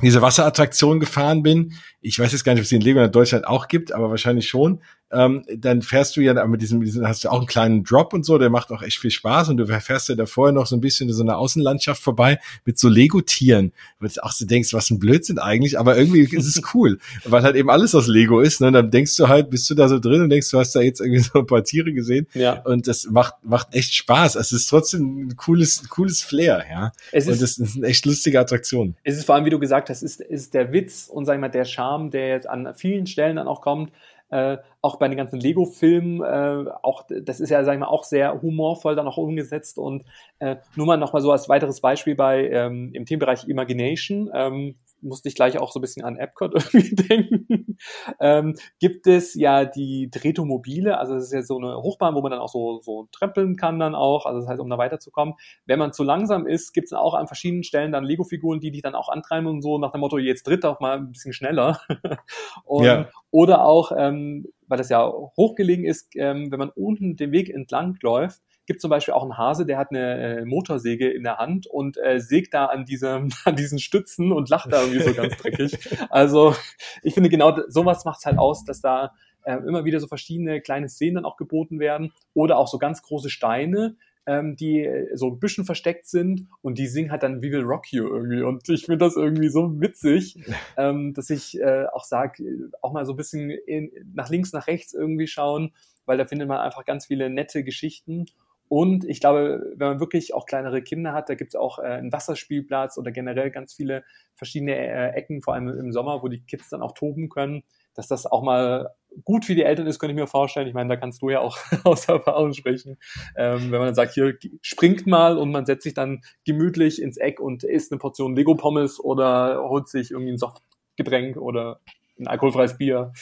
diese 0.00 0.22
Wasserattraktion 0.22 1.00
gefahren 1.00 1.42
bin, 1.42 1.74
ich 2.02 2.18
weiß 2.18 2.32
jetzt 2.32 2.44
gar 2.44 2.52
nicht, 2.52 2.60
ob 2.60 2.64
es 2.64 2.68
die 2.68 2.76
in 2.76 2.82
Legoland 2.82 3.14
Deutschland 3.14 3.46
auch 3.46 3.68
gibt, 3.68 3.92
aber 3.92 4.10
wahrscheinlich 4.10 4.48
schon, 4.48 4.80
ähm, 5.12 5.44
dann 5.56 5.82
fährst 5.82 6.16
du 6.16 6.20
ja 6.20 6.46
mit 6.46 6.62
diesem, 6.62 6.78
mit 6.78 6.88
diesem, 6.88 7.06
hast 7.06 7.24
du 7.24 7.28
auch 7.28 7.38
einen 7.38 7.46
kleinen 7.46 7.84
Drop 7.84 8.14
und 8.14 8.24
so, 8.24 8.38
der 8.38 8.50
macht 8.50 8.70
auch 8.70 8.82
echt 8.82 8.98
viel 8.98 9.10
Spaß 9.10 9.50
und 9.50 9.58
du 9.58 9.66
fährst 9.66 10.08
ja 10.08 10.14
da 10.14 10.26
vorher 10.26 10.52
noch 10.52 10.66
so 10.66 10.74
ein 10.74 10.80
bisschen 10.80 11.08
in 11.08 11.14
so 11.14 11.22
einer 11.22 11.36
Außenlandschaft 11.36 12.02
vorbei 12.02 12.38
mit 12.64 12.78
so 12.78 12.88
Lego-Tieren, 12.88 13.72
wo 14.00 14.06
du 14.06 14.24
auch 14.24 14.32
so 14.32 14.46
denkst, 14.46 14.72
was 14.72 14.90
ein 14.90 14.98
Blödsinn 14.98 15.38
eigentlich, 15.38 15.78
aber 15.78 15.98
irgendwie 15.98 16.22
ist 16.22 16.46
es 16.46 16.62
cool, 16.74 16.98
weil 17.24 17.42
halt 17.42 17.56
eben 17.56 17.70
alles 17.70 17.94
aus 17.94 18.06
Lego 18.06 18.40
ist, 18.40 18.60
ne? 18.60 18.68
Und 18.68 18.72
dann 18.72 18.90
denkst 18.90 19.16
du 19.16 19.28
halt, 19.28 19.50
bist 19.50 19.68
du 19.68 19.74
da 19.74 19.88
so 19.88 19.98
drin 19.98 20.22
und 20.22 20.30
denkst, 20.30 20.50
du 20.50 20.58
hast 20.58 20.74
da 20.74 20.80
jetzt 20.80 21.00
irgendwie 21.00 21.20
so 21.20 21.40
ein 21.40 21.46
paar 21.46 21.62
Tiere 21.62 21.92
gesehen 21.92 22.26
ja. 22.32 22.60
und 22.62 22.88
das 22.88 23.04
macht, 23.04 23.34
macht 23.42 23.74
echt 23.74 23.94
Spaß. 23.94 24.36
Es 24.36 24.52
ist 24.52 24.66
trotzdem 24.66 25.28
ein 25.28 25.36
cooles, 25.36 25.88
cooles 25.90 26.22
Flair, 26.22 26.64
ja. 26.70 26.92
Es 27.12 27.26
ist, 27.26 27.34
und 27.34 27.42
das 27.42 27.58
ist 27.58 27.76
eine 27.76 27.86
echt 27.86 28.06
lustige 28.06 28.40
Attraktion. 28.40 28.96
Es 29.04 29.18
ist 29.18 29.26
vor 29.26 29.34
allem, 29.34 29.44
wie 29.44 29.50
du 29.50 29.58
gesagt 29.58 29.90
hast, 29.90 30.02
ist, 30.02 30.20
ist 30.20 30.54
der 30.54 30.72
Witz 30.72 31.08
und 31.08 31.26
sag 31.26 31.34
ich 31.34 31.40
mal, 31.40 31.48
der 31.48 31.66
Charme, 31.66 31.91
der 31.98 32.28
jetzt 32.28 32.48
an 32.48 32.74
vielen 32.74 33.06
Stellen 33.06 33.36
dann 33.36 33.48
auch 33.48 33.60
kommt, 33.60 33.92
äh, 34.32 34.56
auch 34.80 34.96
bei 34.96 35.08
den 35.08 35.18
ganzen 35.18 35.38
Lego-Filmen, 35.38 36.22
äh, 36.22 36.70
auch 36.82 37.04
das 37.08 37.38
ist 37.38 37.50
ja, 37.50 37.62
sag 37.64 37.74
ich 37.74 37.80
mal, 37.80 37.86
auch 37.86 38.04
sehr 38.04 38.40
humorvoll 38.40 38.96
dann 38.96 39.06
auch 39.06 39.18
umgesetzt. 39.18 39.78
Und 39.78 40.04
äh, 40.38 40.56
nur 40.74 40.86
mal 40.86 40.96
noch 40.96 41.12
mal 41.12 41.20
so 41.20 41.30
als 41.30 41.50
weiteres 41.50 41.82
Beispiel 41.82 42.14
bei 42.14 42.48
ähm, 42.48 42.90
im 42.94 43.04
Themenbereich 43.04 43.46
Imagination, 43.46 44.30
ähm, 44.32 44.76
musste 45.02 45.28
ich 45.28 45.34
gleich 45.34 45.58
auch 45.58 45.72
so 45.72 45.78
ein 45.78 45.82
bisschen 45.82 46.04
an 46.04 46.16
Epcot 46.16 46.54
irgendwie 46.72 46.94
denken, 46.94 47.76
ähm, 48.20 48.56
gibt 48.78 49.06
es 49.06 49.34
ja 49.34 49.64
die 49.64 50.10
Tretomobile, 50.10 50.98
also 50.98 51.14
das 51.14 51.24
ist 51.24 51.32
ja 51.32 51.42
so 51.42 51.58
eine 51.58 51.76
Hochbahn, 51.76 52.14
wo 52.14 52.22
man 52.22 52.30
dann 52.30 52.40
auch 52.40 52.48
so, 52.48 52.80
so 52.82 53.08
trempeln 53.12 53.56
kann 53.56 53.78
dann 53.78 53.94
auch, 53.94 54.26
also 54.26 54.40
das 54.40 54.48
heißt, 54.48 54.60
um 54.60 54.70
da 54.70 54.78
weiterzukommen. 54.78 55.34
Wenn 55.66 55.78
man 55.78 55.92
zu 55.92 56.04
langsam 56.04 56.46
ist, 56.46 56.72
gibt 56.72 56.86
es 56.86 56.92
auch 56.92 57.14
an 57.14 57.26
verschiedenen 57.26 57.64
Stellen 57.64 57.92
dann 57.92 58.04
Lego-Figuren, 58.04 58.60
die 58.60 58.70
dich 58.70 58.82
dann 58.82 58.94
auch 58.94 59.08
antreiben 59.08 59.46
und 59.46 59.62
so 59.62 59.78
nach 59.78 59.92
dem 59.92 60.00
Motto, 60.00 60.18
jetzt 60.18 60.44
tritt 60.44 60.64
doch 60.64 60.80
mal 60.80 60.98
ein 60.98 61.12
bisschen 61.12 61.32
schneller. 61.32 61.80
und, 62.64 62.84
ja. 62.84 63.08
Oder 63.30 63.64
auch, 63.64 63.92
ähm, 63.96 64.46
weil 64.68 64.78
das 64.78 64.88
ja 64.88 65.10
hochgelegen 65.36 65.84
ist, 65.84 66.10
ähm, 66.16 66.50
wenn 66.50 66.58
man 66.58 66.70
unten 66.70 67.16
den 67.16 67.32
Weg 67.32 67.50
entlang 67.50 67.96
läuft, 68.02 68.40
gibt 68.66 68.80
zum 68.80 68.90
Beispiel 68.90 69.14
auch 69.14 69.22
einen 69.22 69.36
Hase, 69.36 69.66
der 69.66 69.78
hat 69.78 69.90
eine 69.90 70.40
äh, 70.40 70.44
Motorsäge 70.44 71.10
in 71.10 71.24
der 71.24 71.38
Hand 71.38 71.66
und 71.66 71.96
äh, 71.98 72.20
sägt 72.20 72.54
da 72.54 72.66
an, 72.66 72.84
diesem, 72.84 73.30
an 73.44 73.56
diesen 73.56 73.78
Stützen 73.78 74.32
und 74.32 74.48
lacht 74.48 74.72
da 74.72 74.82
irgendwie 74.82 75.02
so 75.02 75.14
ganz 75.14 75.36
dreckig. 75.36 75.78
Also 76.10 76.54
ich 77.02 77.14
finde 77.14 77.28
genau 77.28 77.56
sowas 77.68 78.04
macht 78.04 78.20
es 78.20 78.26
halt 78.26 78.38
aus, 78.38 78.64
dass 78.64 78.80
da 78.80 79.12
äh, 79.44 79.56
immer 79.56 79.84
wieder 79.84 80.00
so 80.00 80.06
verschiedene 80.06 80.60
kleine 80.60 80.88
Szenen 80.88 81.16
dann 81.16 81.24
auch 81.24 81.36
geboten 81.36 81.80
werden 81.80 82.12
oder 82.34 82.58
auch 82.58 82.68
so 82.68 82.78
ganz 82.78 83.02
große 83.02 83.30
Steine, 83.30 83.96
ähm, 84.26 84.56
die 84.56 84.84
äh, 84.84 85.16
so 85.16 85.28
ein 85.28 85.40
bisschen 85.40 85.64
versteckt 85.64 86.06
sind 86.06 86.48
und 86.60 86.78
die 86.78 86.86
singen 86.86 87.10
halt 87.10 87.22
dann 87.22 87.42
We 87.42 87.50
Will 87.50 87.62
Rock 87.62 87.92
You 87.92 88.06
irgendwie. 88.06 88.42
Und 88.42 88.68
ich 88.68 88.84
finde 88.84 88.98
das 88.98 89.16
irgendwie 89.16 89.48
so 89.48 89.80
witzig, 89.80 90.36
ähm, 90.76 91.12
dass 91.14 91.30
ich 91.30 91.60
äh, 91.60 91.86
auch 91.92 92.04
sage, 92.04 92.70
auch 92.80 92.92
mal 92.92 93.04
so 93.04 93.12
ein 93.14 93.16
bisschen 93.16 93.50
in, 93.50 93.90
nach 94.14 94.30
links, 94.30 94.52
nach 94.52 94.66
rechts 94.66 94.94
irgendwie 94.94 95.26
schauen, 95.26 95.72
weil 96.06 96.18
da 96.18 96.24
findet 96.24 96.48
man 96.48 96.58
einfach 96.58 96.84
ganz 96.84 97.06
viele 97.06 97.30
nette 97.30 97.64
Geschichten. 97.64 98.26
Und 98.72 99.04
ich 99.04 99.20
glaube, 99.20 99.74
wenn 99.76 99.86
man 99.86 100.00
wirklich 100.00 100.32
auch 100.32 100.46
kleinere 100.46 100.80
Kinder 100.80 101.12
hat, 101.12 101.28
da 101.28 101.34
gibt 101.34 101.50
es 101.50 101.60
auch 101.60 101.78
äh, 101.78 101.82
einen 101.82 102.10
Wasserspielplatz 102.10 102.96
oder 102.96 103.12
generell 103.12 103.50
ganz 103.50 103.74
viele 103.74 104.02
verschiedene 104.34 104.74
äh, 104.74 105.10
Ecken, 105.10 105.42
vor 105.42 105.52
allem 105.52 105.68
im 105.68 105.92
Sommer, 105.92 106.22
wo 106.22 106.28
die 106.28 106.40
Kids 106.40 106.70
dann 106.70 106.80
auch 106.80 106.92
toben 106.92 107.28
können, 107.28 107.64
dass 107.92 108.08
das 108.08 108.24
auch 108.24 108.42
mal 108.42 108.88
gut 109.24 109.44
für 109.44 109.54
die 109.54 109.64
Eltern 109.64 109.86
ist, 109.86 109.98
könnte 109.98 110.14
ich 110.14 110.18
mir 110.18 110.26
vorstellen. 110.26 110.68
Ich 110.68 110.72
meine, 110.72 110.88
da 110.88 110.96
kannst 110.96 111.20
du 111.20 111.28
ja 111.28 111.40
auch 111.40 111.58
aus 111.84 112.08
Erfahrung 112.08 112.54
sprechen. 112.54 112.96
Ähm, 113.36 113.64
wenn 113.64 113.78
man 113.78 113.88
dann 113.88 113.94
sagt, 113.94 114.14
hier 114.14 114.38
springt 114.62 115.06
mal 115.06 115.36
und 115.36 115.50
man 115.50 115.66
setzt 115.66 115.82
sich 115.82 115.92
dann 115.92 116.22
gemütlich 116.46 117.02
ins 117.02 117.18
Eck 117.18 117.40
und 117.40 117.64
isst 117.64 117.92
eine 117.92 117.98
Portion 117.98 118.34
Lego-Pommes 118.34 119.00
oder 119.00 119.68
holt 119.68 119.86
sich 119.88 120.12
irgendwie 120.12 120.32
ein 120.32 120.38
Softgetränk 120.38 121.36
oder 121.36 121.80
ein 122.22 122.28
alkoholfreies 122.28 122.78
Bier. 122.78 123.12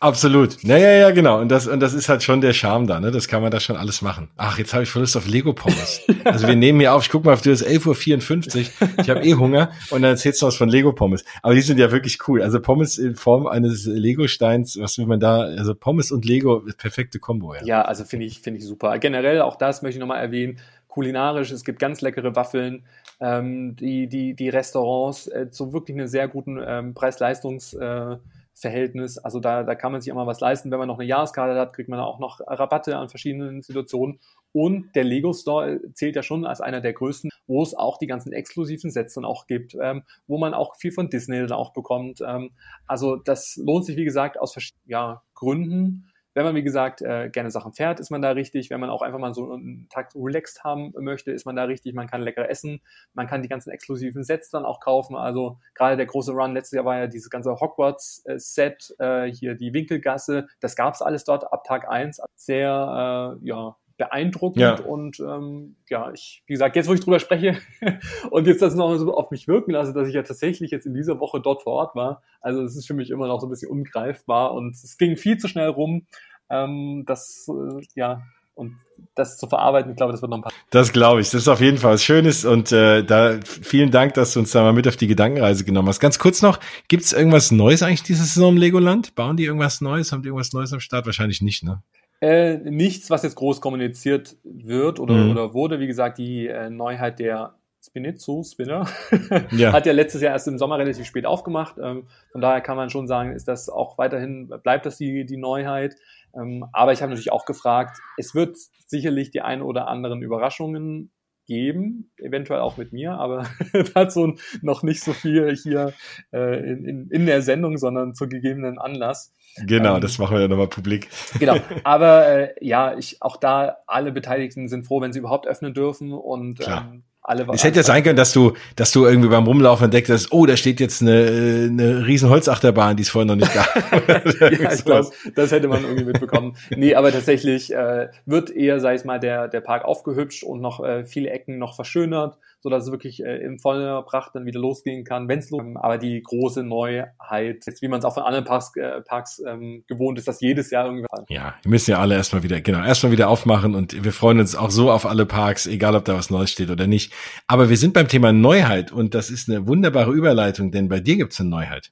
Absolut. 0.00 0.62
Naja, 0.62 0.92
ja, 0.92 1.10
genau. 1.10 1.40
Und 1.40 1.48
das, 1.48 1.66
und 1.66 1.80
das 1.80 1.94
ist 1.94 2.08
halt 2.08 2.22
schon 2.22 2.42
der 2.42 2.52
Charme 2.52 2.86
da, 2.86 3.00
ne? 3.00 3.10
Das 3.10 3.28
kann 3.28 3.40
man 3.40 3.50
da 3.50 3.60
schon 3.60 3.76
alles 3.76 4.02
machen. 4.02 4.28
Ach, 4.36 4.58
jetzt 4.58 4.74
habe 4.74 4.82
ich 4.82 4.90
voll 4.90 5.00
Lust 5.00 5.16
auf 5.16 5.26
Lego-Pommes. 5.26 6.02
also 6.24 6.46
wir 6.46 6.56
nehmen 6.56 6.80
hier 6.80 6.94
auf, 6.94 7.04
ich 7.04 7.10
guck 7.10 7.24
mal 7.24 7.32
auf, 7.32 7.40
du 7.40 7.50
ist 7.50 7.66
11.54 7.66 8.58
Uhr. 8.58 8.88
Ich 9.00 9.10
habe 9.10 9.24
eh 9.24 9.34
Hunger 9.34 9.70
und 9.90 10.02
dann 10.02 10.10
erzählst 10.12 10.42
du 10.42 10.46
was 10.46 10.56
von 10.56 10.68
Lego-Pommes. 10.68 11.24
Aber 11.42 11.54
die 11.54 11.62
sind 11.62 11.78
ja 11.78 11.90
wirklich 11.92 12.18
cool. 12.28 12.42
Also 12.42 12.60
Pommes 12.60 12.98
in 12.98 13.16
Form 13.16 13.46
eines 13.46 13.86
Lego-Steins, 13.86 14.78
was 14.78 14.98
will 14.98 15.06
man 15.06 15.18
da, 15.18 15.40
also 15.40 15.74
Pommes 15.74 16.12
und 16.12 16.26
Lego, 16.26 16.62
perfekte 16.76 17.18
Kombo, 17.18 17.54
ja. 17.54 17.64
Ja, 17.64 17.82
also 17.82 18.04
finde 18.04 18.26
ich, 18.26 18.40
finde 18.40 18.58
ich 18.58 18.66
super. 18.66 18.98
Generell, 18.98 19.40
auch 19.40 19.56
das 19.56 19.80
möchte 19.80 19.96
ich 19.96 20.00
nochmal 20.00 20.20
erwähnen, 20.20 20.58
kulinarisch, 20.88 21.50
es 21.50 21.64
gibt 21.64 21.78
ganz 21.78 22.02
leckere 22.02 22.36
Waffeln, 22.36 22.84
ähm, 23.20 23.76
die, 23.76 24.08
die, 24.08 24.34
die 24.34 24.48
Restaurants 24.50 25.26
äh, 25.26 25.50
zu 25.50 25.72
wirklich 25.72 25.96
einem 25.96 26.06
sehr 26.06 26.28
guten 26.28 26.60
ähm, 26.64 26.92
Preis-Leistungs- 26.92 27.78
äh, 27.78 28.18
Verhältnis. 28.56 29.18
Also 29.18 29.38
da, 29.38 29.62
da 29.62 29.74
kann 29.74 29.92
man 29.92 30.00
sich 30.00 30.10
immer 30.10 30.26
was 30.26 30.40
leisten. 30.40 30.70
Wenn 30.70 30.78
man 30.78 30.88
noch 30.88 30.98
eine 30.98 31.06
Jahreskarte 31.06 31.58
hat, 31.60 31.74
kriegt 31.74 31.90
man 31.90 32.00
auch 32.00 32.18
noch 32.18 32.40
Rabatte 32.40 32.96
an 32.96 33.10
verschiedenen 33.10 33.56
Institutionen. 33.56 34.18
Und 34.52 34.96
der 34.96 35.04
Lego 35.04 35.34
Store 35.34 35.78
zählt 35.92 36.16
ja 36.16 36.22
schon 36.22 36.46
als 36.46 36.62
einer 36.62 36.80
der 36.80 36.94
größten, 36.94 37.30
wo 37.46 37.62
es 37.62 37.74
auch 37.74 37.98
die 37.98 38.06
ganzen 38.06 38.32
exklusiven 38.32 38.90
Sets 38.90 39.12
dann 39.12 39.26
auch 39.26 39.46
gibt, 39.46 39.76
ähm, 39.80 40.04
wo 40.26 40.38
man 40.38 40.54
auch 40.54 40.76
viel 40.76 40.92
von 40.92 41.10
Disney 41.10 41.38
dann 41.40 41.52
auch 41.52 41.74
bekommt. 41.74 42.22
Ähm, 42.26 42.52
also 42.86 43.16
das 43.16 43.56
lohnt 43.56 43.84
sich, 43.84 43.98
wie 43.98 44.04
gesagt, 44.04 44.40
aus 44.40 44.54
verschiedenen 44.54 44.88
ja, 44.88 45.22
Gründen. 45.34 46.06
Wenn 46.36 46.44
man, 46.44 46.54
wie 46.54 46.62
gesagt, 46.62 47.00
äh, 47.00 47.30
gerne 47.30 47.50
Sachen 47.50 47.72
fährt, 47.72 47.98
ist 47.98 48.10
man 48.10 48.20
da 48.20 48.32
richtig. 48.32 48.68
Wenn 48.68 48.78
man 48.78 48.90
auch 48.90 49.00
einfach 49.00 49.18
mal 49.18 49.32
so 49.32 49.50
einen 49.50 49.88
Tag 49.88 50.10
relaxed 50.14 50.64
haben 50.64 50.92
möchte, 50.98 51.32
ist 51.32 51.46
man 51.46 51.56
da 51.56 51.64
richtig. 51.64 51.94
Man 51.94 52.08
kann 52.08 52.20
lecker 52.20 52.50
essen. 52.50 52.82
Man 53.14 53.26
kann 53.26 53.40
die 53.40 53.48
ganzen 53.48 53.70
exklusiven 53.70 54.22
Sets 54.22 54.50
dann 54.50 54.66
auch 54.66 54.80
kaufen. 54.80 55.16
Also 55.16 55.58
gerade 55.74 55.96
der 55.96 56.04
große 56.04 56.32
Run 56.32 56.52
letztes 56.52 56.76
Jahr 56.76 56.84
war 56.84 56.98
ja 56.98 57.06
dieses 57.06 57.30
ganze 57.30 57.58
Hogwarts-Set, 57.58 58.96
äh, 58.98 59.32
hier 59.32 59.54
die 59.54 59.72
Winkelgasse. 59.72 60.46
Das 60.60 60.76
gab's 60.76 61.00
alles 61.00 61.24
dort 61.24 61.50
ab 61.50 61.64
Tag 61.64 61.88
eins 61.88 62.20
Sehr, 62.34 63.38
äh, 63.40 63.46
ja, 63.46 63.74
beeindruckend 63.96 64.60
ja. 64.60 64.80
und 64.80 65.20
ähm, 65.20 65.76
ja, 65.88 66.12
ich, 66.12 66.42
wie 66.46 66.52
gesagt, 66.52 66.76
jetzt 66.76 66.88
wo 66.88 66.94
ich 66.94 67.00
drüber 67.00 67.18
spreche 67.18 67.58
und 68.30 68.46
jetzt 68.46 68.62
das 68.62 68.74
noch 68.74 68.94
so 68.96 69.14
auf 69.14 69.30
mich 69.30 69.48
wirken 69.48 69.70
lasse, 69.70 69.94
dass 69.94 70.08
ich 70.08 70.14
ja 70.14 70.22
tatsächlich 70.22 70.70
jetzt 70.70 70.86
in 70.86 70.94
dieser 70.94 71.18
Woche 71.18 71.40
dort 71.40 71.62
vor 71.62 71.72
Ort 71.74 71.96
war, 71.96 72.22
also 72.40 72.62
es 72.62 72.76
ist 72.76 72.86
für 72.86 72.94
mich 72.94 73.10
immer 73.10 73.26
noch 73.26 73.40
so 73.40 73.46
ein 73.46 73.50
bisschen 73.50 73.70
ungreifbar 73.70 74.52
und 74.52 74.74
es 74.74 74.98
ging 74.98 75.16
viel 75.16 75.38
zu 75.38 75.48
schnell 75.48 75.68
rum, 75.68 76.06
ähm, 76.50 77.04
das, 77.06 77.48
äh, 77.48 77.82
ja, 77.94 78.22
und 78.56 78.78
das 79.14 79.36
zu 79.36 79.46
verarbeiten, 79.48 79.90
ich 79.90 79.96
glaube, 79.96 80.12
das 80.12 80.22
wird 80.22 80.30
noch 80.30 80.38
ein 80.38 80.42
paar. 80.42 80.52
Das 80.70 80.90
glaube 80.90 81.20
ich. 81.20 81.28
Das 81.30 81.42
ist 81.42 81.48
auf 81.48 81.60
jeden 81.60 81.76
Fall 81.76 81.92
was 81.92 82.02
Schönes 82.02 82.46
und 82.46 82.72
äh, 82.72 83.02
da 83.02 83.38
vielen 83.44 83.90
Dank, 83.90 84.14
dass 84.14 84.32
du 84.32 84.40
uns 84.40 84.50
da 84.50 84.62
mal 84.62 84.72
mit 84.72 84.88
auf 84.88 84.96
die 84.96 85.06
Gedankenreise 85.06 85.64
genommen 85.64 85.88
hast. 85.88 86.00
Ganz 86.00 86.18
kurz 86.18 86.40
noch, 86.40 86.58
gibt 86.88 87.04
es 87.04 87.12
irgendwas 87.12 87.50
Neues 87.50 87.82
eigentlich 87.82 88.02
diese 88.02 88.24
Saison 88.24 88.54
im 88.54 88.56
Legoland? 88.56 89.14
Bauen 89.14 89.36
die 89.36 89.44
irgendwas 89.44 89.82
Neues? 89.82 90.10
Haben 90.10 90.22
die 90.22 90.28
irgendwas 90.28 90.54
Neues 90.54 90.72
am 90.72 90.80
Start? 90.80 91.04
Wahrscheinlich 91.04 91.42
nicht, 91.42 91.64
ne? 91.64 91.82
Äh, 92.20 92.56
nichts, 92.58 93.10
was 93.10 93.22
jetzt 93.22 93.34
groß 93.34 93.60
kommuniziert 93.60 94.36
wird 94.44 95.00
oder, 95.00 95.14
mhm. 95.14 95.30
oder 95.30 95.54
wurde. 95.54 95.80
Wie 95.80 95.86
gesagt, 95.86 96.18
die 96.18 96.46
äh, 96.46 96.70
Neuheit 96.70 97.18
der 97.18 97.54
Spinizzo, 97.84 98.42
Spinner, 98.42 98.88
ja. 99.52 99.72
hat 99.72 99.86
ja 99.86 99.92
letztes 99.92 100.22
Jahr 100.22 100.32
erst 100.32 100.48
im 100.48 100.58
Sommer 100.58 100.78
relativ 100.78 101.06
spät 101.06 101.26
aufgemacht. 101.26 101.76
Ähm, 101.78 102.06
von 102.32 102.40
daher 102.40 102.60
kann 102.60 102.76
man 102.76 102.90
schon 102.90 103.06
sagen, 103.06 103.32
ist 103.32 103.48
das 103.48 103.68
auch 103.68 103.98
weiterhin, 103.98 104.48
bleibt 104.62 104.86
das 104.86 104.96
die, 104.96 105.24
die 105.24 105.36
Neuheit. 105.36 105.96
Ähm, 106.34 106.66
aber 106.72 106.92
ich 106.92 107.02
habe 107.02 107.10
natürlich 107.10 107.32
auch 107.32 107.44
gefragt, 107.44 107.98
es 108.16 108.34
wird 108.34 108.56
sicherlich 108.86 109.30
die 109.30 109.42
ein 109.42 109.62
oder 109.62 109.88
anderen 109.88 110.22
Überraschungen 110.22 111.10
geben, 111.46 112.10
eventuell 112.18 112.60
auch 112.60 112.76
mit 112.76 112.92
mir, 112.92 113.12
aber 113.12 113.48
dazu 113.94 114.34
noch 114.62 114.82
nicht 114.82 115.02
so 115.02 115.12
viel 115.12 115.56
hier 115.56 115.92
äh, 116.32 116.72
in, 116.72 116.84
in, 116.84 117.10
in 117.10 117.26
der 117.26 117.42
Sendung, 117.42 117.78
sondern 117.78 118.14
zu 118.14 118.28
gegebenen 118.28 118.78
Anlass. 118.78 119.34
Genau, 119.64 119.96
ähm, 119.96 120.00
das 120.00 120.18
machen 120.18 120.34
wir 120.34 120.42
ja 120.42 120.48
nochmal 120.48 120.68
publik. 120.68 121.08
Genau, 121.38 121.56
aber 121.84 122.26
äh, 122.26 122.54
ja, 122.60 122.96
ich 122.96 123.22
auch 123.22 123.36
da 123.36 123.78
alle 123.86 124.12
Beteiligten 124.12 124.68
sind 124.68 124.86
froh, 124.86 125.00
wenn 125.00 125.12
sie 125.12 125.20
überhaupt 125.20 125.46
öffnen 125.46 125.72
dürfen 125.72 126.12
und 126.12 126.60
ähm, 126.66 127.04
alle 127.26 127.46
Es 127.52 127.64
hätte 127.64 127.78
ja 127.78 127.82
sein 127.82 128.02
können, 128.02 128.16
dass 128.16 128.32
du, 128.32 128.52
dass 128.76 128.92
du 128.92 129.04
irgendwie 129.04 129.28
beim 129.28 129.44
Rumlaufen 129.44 129.86
entdeckt 129.86 130.08
hast, 130.08 130.32
oh, 130.32 130.46
da 130.46 130.56
steht 130.56 130.80
jetzt 130.80 131.02
eine, 131.02 131.68
eine 131.70 132.06
riesen 132.06 132.30
Holzachterbahn, 132.30 132.96
die 132.96 133.02
es 133.02 133.08
vorher 133.08 133.26
noch 133.26 133.36
nicht 133.36 133.52
gab. 133.52 133.66
ja, 134.60 134.72
ich 134.72 134.84
glaube, 134.84 135.10
das 135.34 135.50
hätte 135.50 135.68
man 135.68 135.84
irgendwie 135.84 136.04
mitbekommen. 136.04 136.56
nee, 136.70 136.94
aber 136.94 137.12
tatsächlich 137.12 137.72
äh, 137.74 138.08
wird 138.24 138.50
eher, 138.50 138.80
sag 138.80 138.96
ich 138.96 139.04
mal, 139.04 139.18
der, 139.18 139.48
der 139.48 139.60
Park 139.60 139.84
aufgehübscht 139.84 140.44
und 140.44 140.60
noch 140.60 140.82
äh, 140.84 141.04
viele 141.04 141.30
Ecken 141.30 141.58
noch 141.58 141.74
verschönert 141.74 142.38
so 142.60 142.70
dass 142.70 142.84
es 142.84 142.90
wirklich 142.90 143.22
äh, 143.22 143.36
in 143.38 143.58
voller 143.58 144.02
Pracht 144.02 144.34
dann 144.34 144.46
wieder 144.46 144.60
losgehen 144.60 145.04
kann, 145.04 145.28
wenn 145.28 145.38
es 145.38 145.50
los 145.50 145.62
Aber 145.76 145.98
die 145.98 146.22
große 146.22 146.62
Neuheit, 146.62 147.64
jetzt 147.66 147.82
wie 147.82 147.88
man 147.88 147.98
es 147.98 148.04
auch 148.04 148.14
von 148.14 148.22
anderen 148.22 148.44
Parks, 148.44 148.74
äh, 148.76 149.00
Parks 149.02 149.42
ähm, 149.46 149.84
gewohnt 149.86 150.18
ist, 150.18 150.28
dass 150.28 150.40
jedes 150.40 150.70
Jahr 150.70 150.86
irgendwie. 150.86 151.06
Ja, 151.28 151.54
wir 151.62 151.70
müssen 151.70 151.90
ja 151.90 151.98
alle 151.98 152.14
erstmal 152.14 152.42
wieder, 152.42 152.60
genau, 152.60 152.84
erstmal 152.84 153.12
wieder 153.12 153.28
aufmachen 153.28 153.74
und 153.74 154.04
wir 154.04 154.12
freuen 154.12 154.40
uns 154.40 154.56
auch 154.56 154.70
so 154.70 154.90
auf 154.90 155.06
alle 155.06 155.26
Parks, 155.26 155.66
egal 155.66 155.94
ob 155.94 156.04
da 156.04 156.14
was 156.14 156.30
Neues 156.30 156.50
steht 156.50 156.70
oder 156.70 156.86
nicht. 156.86 157.12
Aber 157.46 157.68
wir 157.68 157.76
sind 157.76 157.94
beim 157.94 158.08
Thema 158.08 158.32
Neuheit 158.32 158.92
und 158.92 159.14
das 159.14 159.30
ist 159.30 159.48
eine 159.48 159.66
wunderbare 159.66 160.12
Überleitung, 160.12 160.70
denn 160.70 160.88
bei 160.88 161.00
dir 161.00 161.16
gibt's 161.16 161.40
eine 161.40 161.50
Neuheit. 161.50 161.90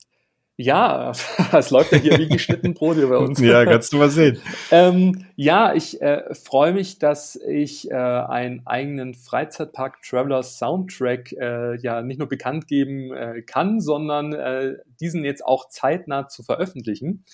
Ja, 0.56 1.10
es 1.52 1.70
läuft 1.70 1.92
ja 1.92 1.98
hier 1.98 2.18
wie 2.18 2.28
geschnitten 2.28 2.74
Brot 2.74 2.96
bei 2.96 3.16
uns. 3.16 3.40
ja, 3.40 3.64
kannst 3.64 3.92
du 3.92 3.96
mal 3.96 4.10
sehen. 4.10 4.40
ähm, 4.70 5.26
ja, 5.34 5.74
ich 5.74 6.00
äh, 6.00 6.32
freue 6.34 6.72
mich, 6.72 6.98
dass 6.98 7.36
ich 7.36 7.90
äh, 7.90 7.94
einen 7.94 8.64
eigenen 8.66 9.14
Freizeitpark 9.14 10.02
Traveler 10.02 10.42
Soundtrack 10.42 11.32
äh, 11.32 11.76
ja 11.78 12.02
nicht 12.02 12.18
nur 12.18 12.28
bekannt 12.28 12.68
geben 12.68 13.12
äh, 13.12 13.42
kann, 13.42 13.80
sondern 13.80 14.32
äh, 14.32 14.76
diesen 15.00 15.24
jetzt 15.24 15.44
auch 15.44 15.68
zeitnah 15.68 16.28
zu 16.28 16.44
veröffentlichen. 16.44 17.24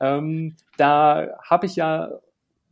Ähm, 0.00 0.56
da 0.78 1.28
habe 1.42 1.66
ich 1.66 1.76
ja 1.76 2.10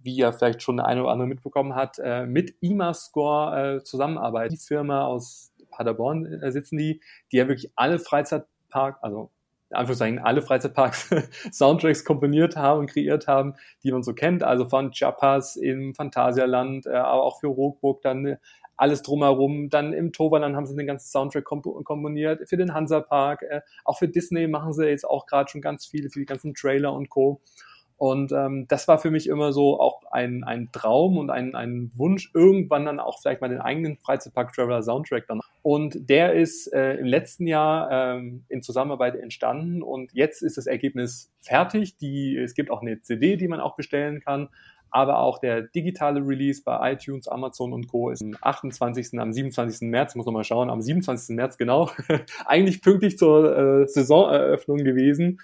wie 0.02 0.16
ja 0.16 0.32
vielleicht 0.32 0.62
schon 0.62 0.78
der 0.78 0.86
eine 0.86 1.02
oder 1.02 1.12
andere 1.12 1.28
mitbekommen 1.28 1.74
hat, 1.74 1.98
äh, 1.98 2.24
mit 2.24 2.54
IMAScore 2.62 3.76
äh, 3.76 3.84
zusammenarbeiten. 3.84 4.54
Die 4.54 4.60
Firma 4.60 5.04
aus 5.04 5.52
Paderborn 5.70 6.24
äh, 6.24 6.50
sitzen 6.50 6.78
die, 6.78 7.02
die 7.30 7.36
ja 7.36 7.48
wirklich 7.48 7.70
alle 7.76 7.98
Freizeitpark, 7.98 8.98
also 9.02 9.30
in 9.70 9.76
Anführungszeichen 9.76 10.18
alle 10.18 10.42
Freizeitparks 10.42 11.10
Soundtracks 11.52 12.04
komponiert 12.04 12.56
haben 12.56 12.80
und 12.80 12.86
kreiert 12.86 13.26
haben, 13.26 13.54
die 13.82 13.92
man 13.92 14.02
so 14.02 14.14
kennt. 14.14 14.42
Also 14.42 14.68
von 14.68 14.92
Chapas 14.92 15.56
im 15.56 15.94
Phantasialand, 15.94 16.86
äh, 16.86 16.90
aber 16.90 17.22
auch 17.22 17.40
für 17.40 17.46
Rockburg 17.46 18.02
dann 18.02 18.26
äh, 18.26 18.36
alles 18.76 19.02
drumherum. 19.02 19.68
Dann 19.68 19.92
im 19.92 20.12
Toverland 20.12 20.56
haben 20.56 20.66
sie 20.66 20.74
den 20.74 20.86
ganzen 20.86 21.08
Soundtrack 21.08 21.44
komp 21.44 21.66
komponiert. 21.84 22.48
Für 22.48 22.56
den 22.56 22.74
Hansapark, 22.74 23.42
äh, 23.42 23.60
auch 23.84 23.98
für 23.98 24.08
Disney 24.08 24.48
machen 24.48 24.72
sie 24.72 24.86
jetzt 24.88 25.04
auch 25.08 25.26
gerade 25.26 25.50
schon 25.50 25.60
ganz 25.60 25.86
viele, 25.86 26.10
für 26.10 26.18
die 26.18 26.26
ganzen 26.26 26.54
Trailer 26.54 26.92
und 26.92 27.08
Co. 27.08 27.40
Und 28.00 28.32
ähm, 28.32 28.66
das 28.66 28.88
war 28.88 28.98
für 28.98 29.10
mich 29.10 29.26
immer 29.26 29.52
so 29.52 29.78
auch 29.78 30.00
ein, 30.10 30.42
ein 30.42 30.72
Traum 30.72 31.18
und 31.18 31.28
ein, 31.28 31.54
ein 31.54 31.92
Wunsch, 31.96 32.30
irgendwann 32.32 32.86
dann 32.86 32.98
auch 32.98 33.20
vielleicht 33.20 33.42
mal 33.42 33.50
den 33.50 33.60
eigenen 33.60 33.98
Freizeitpark 33.98 34.54
Traveler 34.54 34.82
Soundtrack 34.82 35.26
dann. 35.26 35.42
Und 35.60 36.08
der 36.08 36.32
ist 36.32 36.72
äh, 36.72 36.94
im 36.94 37.04
letzten 37.04 37.46
Jahr 37.46 37.90
ähm, 38.16 38.46
in 38.48 38.62
Zusammenarbeit 38.62 39.16
entstanden 39.16 39.82
und 39.82 40.14
jetzt 40.14 40.40
ist 40.40 40.56
das 40.56 40.66
Ergebnis 40.66 41.30
fertig. 41.40 41.98
Die, 41.98 42.38
es 42.38 42.54
gibt 42.54 42.70
auch 42.70 42.80
eine 42.80 43.02
CD, 43.02 43.36
die 43.36 43.48
man 43.48 43.60
auch 43.60 43.76
bestellen 43.76 44.20
kann. 44.20 44.48
Aber 44.90 45.18
auch 45.18 45.38
der 45.38 45.60
digitale 45.60 46.26
Release 46.26 46.62
bei 46.64 46.92
iTunes, 46.92 47.28
Amazon 47.28 47.74
und 47.74 47.86
Co. 47.88 48.08
ist 48.08 48.22
am 48.22 48.34
28., 48.40 49.20
am 49.20 49.30
27. 49.34 49.90
März, 49.90 50.14
muss 50.14 50.24
man 50.24 50.32
mal 50.32 50.44
schauen, 50.44 50.70
am 50.70 50.80
27. 50.80 51.36
März 51.36 51.58
genau, 51.58 51.90
eigentlich 52.46 52.80
pünktlich 52.80 53.18
zur 53.18 53.82
äh, 53.82 53.86
Saisoneröffnung 53.86 54.78
gewesen. 54.78 55.38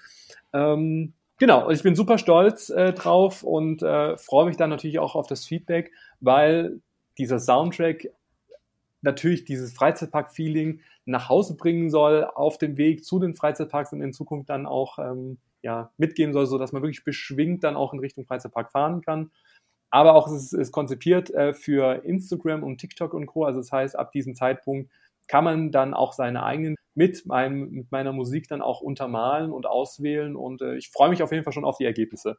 Ähm, 0.53 1.13
Genau, 1.39 1.67
und 1.67 1.73
ich 1.73 1.83
bin 1.83 1.95
super 1.95 2.17
stolz 2.17 2.69
äh, 2.69 2.93
drauf 2.93 3.43
und 3.43 3.83
äh, 3.83 4.17
freue 4.17 4.47
mich 4.47 4.57
dann 4.57 4.71
natürlich 4.71 4.99
auch 4.99 5.15
auf 5.15 5.27
das 5.27 5.45
Feedback, 5.45 5.91
weil 6.19 6.79
dieser 7.17 7.39
Soundtrack 7.39 8.09
natürlich 9.01 9.45
dieses 9.45 9.73
Freizeitpark-Feeling 9.73 10.81
nach 11.05 11.29
Hause 11.29 11.55
bringen 11.55 11.89
soll, 11.89 12.25
auf 12.25 12.57
dem 12.57 12.77
Weg 12.77 13.05
zu 13.05 13.19
den 13.19 13.35
Freizeitparks 13.35 13.93
und 13.93 14.01
in 14.01 14.13
Zukunft 14.13 14.49
dann 14.49 14.65
auch 14.65 14.97
ähm, 14.97 15.37
ja, 15.61 15.91
mitgehen 15.97 16.33
soll, 16.33 16.47
so 16.47 16.57
dass 16.57 16.71
man 16.71 16.81
wirklich 16.81 17.03
beschwingt 17.03 17.63
dann 17.63 17.75
auch 17.75 17.93
in 17.93 17.99
Richtung 17.99 18.25
Freizeitpark 18.25 18.71
fahren 18.71 19.01
kann. 19.01 19.31
Aber 19.89 20.15
auch 20.15 20.27
es 20.27 20.33
ist, 20.33 20.53
ist 20.53 20.71
konzipiert 20.71 21.29
äh, 21.31 21.53
für 21.53 22.03
Instagram 22.03 22.63
und 22.63 22.79
TikTok 22.79 23.13
und 23.13 23.27
Co. 23.27 23.45
Also 23.45 23.59
das 23.59 23.71
heißt, 23.71 23.97
ab 23.97 24.11
diesem 24.11 24.35
Zeitpunkt 24.35 24.91
kann 25.27 25.43
man 25.43 25.71
dann 25.71 25.93
auch 25.93 26.13
seine 26.13 26.43
eigenen 26.43 26.75
mit, 26.97 27.27
meinem, 27.27 27.69
mit 27.69 27.91
meiner 27.91 28.11
Musik 28.11 28.47
dann 28.47 28.61
auch 28.61 28.81
untermalen 28.81 29.51
und 29.51 29.67
auswählen. 29.67 30.35
Und 30.35 30.61
äh, 30.61 30.75
ich 30.77 30.89
freue 30.89 31.09
mich 31.09 31.21
auf 31.21 31.31
jeden 31.31 31.43
Fall 31.43 31.53
schon 31.53 31.63
auf 31.63 31.77
die 31.77 31.85
Ergebnisse. 31.85 32.37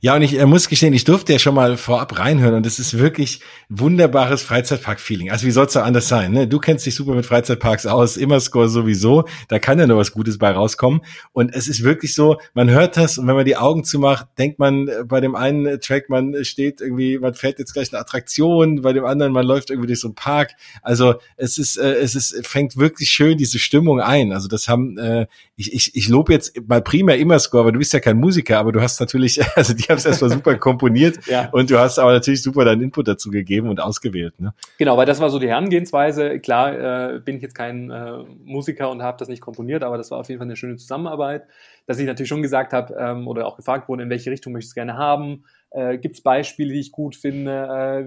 Ja, 0.00 0.14
und 0.14 0.22
ich 0.22 0.38
äh, 0.38 0.46
muss 0.46 0.68
gestehen, 0.68 0.92
ich 0.94 1.04
durfte 1.04 1.32
ja 1.32 1.38
schon 1.38 1.54
mal 1.54 1.76
vorab 1.76 2.18
reinhören 2.18 2.54
und 2.54 2.66
es 2.66 2.78
ist 2.78 2.98
wirklich 2.98 3.40
wunderbares 3.68 4.42
Freizeitpark-Feeling. 4.42 5.30
Also 5.30 5.46
wie 5.46 5.50
soll 5.50 5.66
es 5.66 5.72
da 5.72 5.82
anders 5.82 6.08
sein? 6.08 6.32
Ne? 6.32 6.46
Du 6.46 6.58
kennst 6.58 6.86
dich 6.86 6.94
super 6.94 7.14
mit 7.14 7.26
Freizeitparks 7.26 7.86
aus, 7.86 8.16
immer 8.16 8.40
Score 8.40 8.68
sowieso, 8.68 9.24
da 9.48 9.58
kann 9.58 9.78
ja 9.78 9.86
nur 9.86 9.98
was 9.98 10.12
Gutes 10.12 10.38
bei 10.38 10.50
rauskommen. 10.50 11.00
Und 11.32 11.54
es 11.54 11.68
ist 11.68 11.82
wirklich 11.82 12.14
so, 12.14 12.38
man 12.54 12.70
hört 12.70 12.96
das 12.96 13.18
und 13.18 13.26
wenn 13.26 13.34
man 13.34 13.44
die 13.44 13.56
Augen 13.56 13.84
zumacht, 13.84 14.28
denkt 14.38 14.58
man 14.58 14.88
äh, 14.88 15.04
bei 15.04 15.20
dem 15.20 15.34
einen 15.34 15.80
Track, 15.80 16.08
man 16.08 16.44
steht 16.44 16.80
irgendwie, 16.80 17.18
man 17.18 17.34
fährt 17.34 17.58
jetzt 17.58 17.72
gleich 17.72 17.92
eine 17.92 18.00
Attraktion, 18.00 18.82
bei 18.82 18.92
dem 18.92 19.04
anderen, 19.04 19.32
man 19.32 19.46
läuft 19.46 19.70
irgendwie 19.70 19.88
durch 19.88 20.00
so 20.00 20.08
einen 20.08 20.14
Park. 20.14 20.52
Also 20.82 21.16
es 21.36 21.58
ist, 21.58 21.76
äh, 21.76 21.94
es 21.94 22.14
ist, 22.14 22.46
fängt 22.46 22.76
wirklich 22.76 23.08
schön 23.10 23.36
diese 23.36 23.58
Stimmung 23.78 24.00
ein. 24.00 24.32
Also 24.32 24.48
das 24.48 24.68
haben, 24.68 24.98
äh, 24.98 25.26
ich, 25.56 25.72
ich, 25.72 25.94
ich 25.94 26.08
lobe 26.08 26.32
jetzt 26.32 26.60
mal 26.68 26.82
primär 26.82 27.16
immer 27.18 27.38
Score, 27.38 27.62
aber 27.62 27.72
du 27.72 27.78
bist 27.78 27.92
ja 27.92 28.00
kein 28.00 28.18
Musiker, 28.18 28.58
aber 28.58 28.72
du 28.72 28.80
hast 28.80 28.98
natürlich 29.00 29.38
Also 29.54 29.74
die 29.74 29.84
haben 29.84 29.98
es 29.98 30.06
erstmal 30.06 30.30
super 30.30 30.56
komponiert 30.56 31.18
ja. 31.26 31.48
und 31.52 31.70
du 31.70 31.78
hast 31.78 31.98
aber 31.98 32.12
natürlich 32.12 32.42
super 32.42 32.64
deinen 32.64 32.82
Input 32.82 33.08
dazu 33.08 33.30
gegeben 33.30 33.68
und 33.68 33.80
ausgewählt. 33.80 34.40
Ne? 34.40 34.52
Genau, 34.78 34.96
weil 34.96 35.06
das 35.06 35.20
war 35.20 35.30
so 35.30 35.38
die 35.38 35.48
Herangehensweise. 35.48 36.40
Klar 36.40 37.14
äh, 37.14 37.20
bin 37.20 37.36
ich 37.36 37.42
jetzt 37.42 37.54
kein 37.54 37.90
äh, 37.90 38.18
Musiker 38.44 38.90
und 38.90 39.02
habe 39.02 39.16
das 39.18 39.28
nicht 39.28 39.40
komponiert, 39.40 39.84
aber 39.84 39.96
das 39.96 40.10
war 40.10 40.18
auf 40.18 40.28
jeden 40.28 40.38
Fall 40.38 40.46
eine 40.46 40.56
schöne 40.56 40.76
Zusammenarbeit, 40.76 41.44
dass 41.86 41.98
ich 41.98 42.06
natürlich 42.06 42.28
schon 42.28 42.42
gesagt 42.42 42.72
habe 42.72 42.94
ähm, 42.98 43.28
oder 43.28 43.46
auch 43.46 43.56
gefragt 43.56 43.88
wurde, 43.88 44.02
in 44.02 44.10
welche 44.10 44.30
Richtung 44.30 44.52
möchtest 44.52 44.72
du 44.72 44.80
gerne 44.80 44.96
haben. 44.96 45.44
Äh, 45.70 45.98
Gibt 45.98 46.16
es 46.16 46.22
Beispiele, 46.22 46.72
die 46.72 46.80
ich 46.80 46.92
gut 46.92 47.14
finde? 47.16 47.52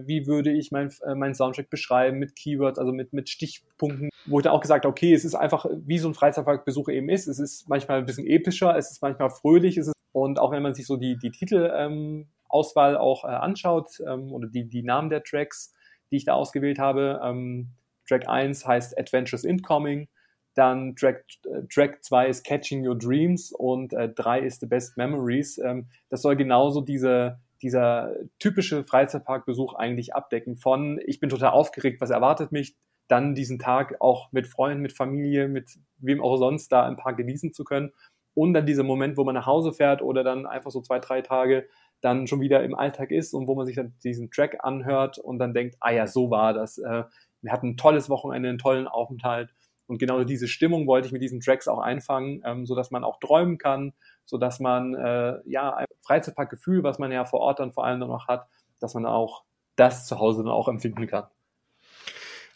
Äh, 0.04 0.08
wie 0.08 0.26
würde 0.26 0.52
ich 0.52 0.72
mein, 0.72 0.92
äh, 1.06 1.16
meinen 1.16 1.36
Soundtrack 1.36 1.70
beschreiben 1.70 2.18
mit 2.18 2.36
Keywords, 2.36 2.80
also 2.80 2.92
mit, 2.92 3.14
mit 3.14 3.30
Stichpunkten? 3.30 4.10
Wo 4.26 4.40
ich 4.40 4.44
dann 4.44 4.54
auch 4.54 4.62
gesagt 4.62 4.86
okay, 4.86 5.14
es 5.14 5.26
ist 5.26 5.36
einfach, 5.36 5.66
wie 5.72 6.00
so 6.00 6.08
ein 6.08 6.14
Freizeitparkbesuch 6.14 6.90
eben 6.90 7.10
ist. 7.10 7.28
Es 7.28 7.40
ist 7.40 7.70
manchmal 7.70 8.00
ein 8.00 8.06
bisschen 8.06 8.26
epischer, 8.26 8.76
es 8.78 8.92
ist 8.92 9.02
manchmal 9.02 9.30
fröhlich, 9.30 9.78
es 9.78 9.88
ist 9.88 9.94
und 10.14 10.40
auch 10.40 10.52
wenn 10.52 10.64
man 10.64 10.74
sich 10.74 10.86
so 10.86 10.98
die, 10.98 11.18
die 11.18 11.32
Titelauswahl 11.32 12.94
ähm, 12.94 13.00
auch 13.00 13.24
äh, 13.24 13.28
anschaut 13.28 14.02
ähm, 14.06 14.32
oder 14.34 14.48
die, 14.48 14.66
die 14.66 14.84
Namen 14.84 15.10
der 15.10 15.24
Tracks, 15.24 15.74
die 16.12 16.18
ich 16.18 16.26
da 16.26 16.34
ausgewählt 16.34 16.80
habe, 16.80 17.22
ähm, 17.24 17.70
Track 18.08 18.28
1 18.28 18.68
heißt 18.68 19.00
Adventures 19.00 19.46
Incoming, 19.46 20.10
dann 20.54 20.96
Track, 20.96 21.24
äh, 21.46 21.62
Track 21.70 22.04
2 22.04 22.28
ist 22.28 22.46
Catching 22.46 22.86
Your 22.86 22.98
Dreams 22.98 23.54
und 23.54 23.94
äh, 23.94 24.10
3 24.10 24.42
ist 24.42 24.60
The 24.60 24.66
Best 24.66 24.98
Memories. 24.98 25.58
Ähm, 25.60 25.88
das 26.10 26.22
soll 26.22 26.36
genauso 26.36 26.82
diese, 26.82 27.40
dieser 27.62 28.16
typische 28.40 28.84
Freizeitparkbesuch 28.84 29.74
eigentlich 29.74 30.14
abdecken 30.16 30.58
von 30.58 31.00
ich 31.06 31.20
bin 31.20 31.30
total 31.30 31.52
aufgeregt, 31.52 32.02
was 32.02 32.10
erwartet 32.10 32.52
mich, 32.52 32.76
dann 33.08 33.36
diesen 33.36 33.60
Tag 33.60 33.96
auch 34.00 34.32
mit 34.32 34.48
Freunden, 34.48 34.82
mit 34.82 34.94
Familie, 34.94 35.48
mit 35.48 35.78
wem 35.98 36.22
auch 36.22 36.38
sonst 36.38 36.70
da 36.72 36.88
im 36.88 36.98
Park 36.98 37.18
genießen 37.18 37.54
zu 37.54 37.64
können 37.64 37.92
und 38.34 38.54
dann 38.54 38.66
dieser 38.66 38.84
Moment, 38.84 39.18
wo 39.18 39.24
man 39.24 39.36
nach 39.36 39.46
Hause 39.46 39.74
fährt 39.74 40.02
oder 40.02 40.24
dann 40.24 40.46
einfach 40.46 40.72
so 40.72 40.82
zwei, 40.82 41.00
drei 41.00 41.22
Tage 41.22 41.68
dann 42.02 42.28
schon 42.28 42.42
wieder 42.42 42.64
im 42.64 42.74
Alltag 42.74 43.12
ist 43.12 43.34
und 43.34 43.48
wo 43.48 43.56
man 43.56 43.66
sich 43.66 43.76
dann 43.76 43.94
diesen 44.04 44.32
Track 44.32 44.58
anhört 44.64 45.20
und 45.20 45.40
dann 45.40 45.54
denkt, 45.54 45.76
ah 45.80 45.92
ja, 45.92 46.08
so 46.08 46.32
war 46.32 46.54
das. 46.54 46.78
Äh, 46.78 47.04
wir 47.42 47.52
hatten 47.52 47.70
ein 47.70 47.78
tolles 47.78 48.10
Wochenende, 48.10 48.50
einen 48.50 48.58
tollen 48.58 48.88
Aufenthalt. 48.88 49.54
Und 49.88 49.98
genau 49.98 50.24
diese 50.24 50.48
Stimmung 50.48 50.88
wollte 50.88 51.08
ich 51.08 51.12
mit 51.12 51.22
diesen 51.22 51.42
Tracks 51.42 51.68
auch 51.68 51.80
einfangen, 51.80 52.42
ähm, 52.46 52.66
sodass 52.66 52.92
man 52.92 53.04
auch 53.04 53.20
träumen 53.20 53.58
kann, 53.58 53.94
sodass 54.26 54.60
man 54.60 54.96
äh, 54.96 55.40
ja 55.46 55.76
ein 55.76 55.86
Freizeitparkgefühl, 56.02 56.84
was 56.84 57.00
man 57.00 57.12
ja 57.12 57.26
vor 57.26 57.42
Ort 57.42 57.60
dann 57.60 57.74
vor 57.74 57.86
allem 57.86 58.00
noch 58.00 58.28
hat, 58.28 58.48
dass 58.80 58.94
man 58.94 59.06
auch 59.06 59.44
das 59.76 60.06
zu 60.06 60.20
Hause 60.20 60.44
dann 60.44 60.52
auch 60.52 60.68
empfinden 60.68 61.08
kann. 61.08 61.26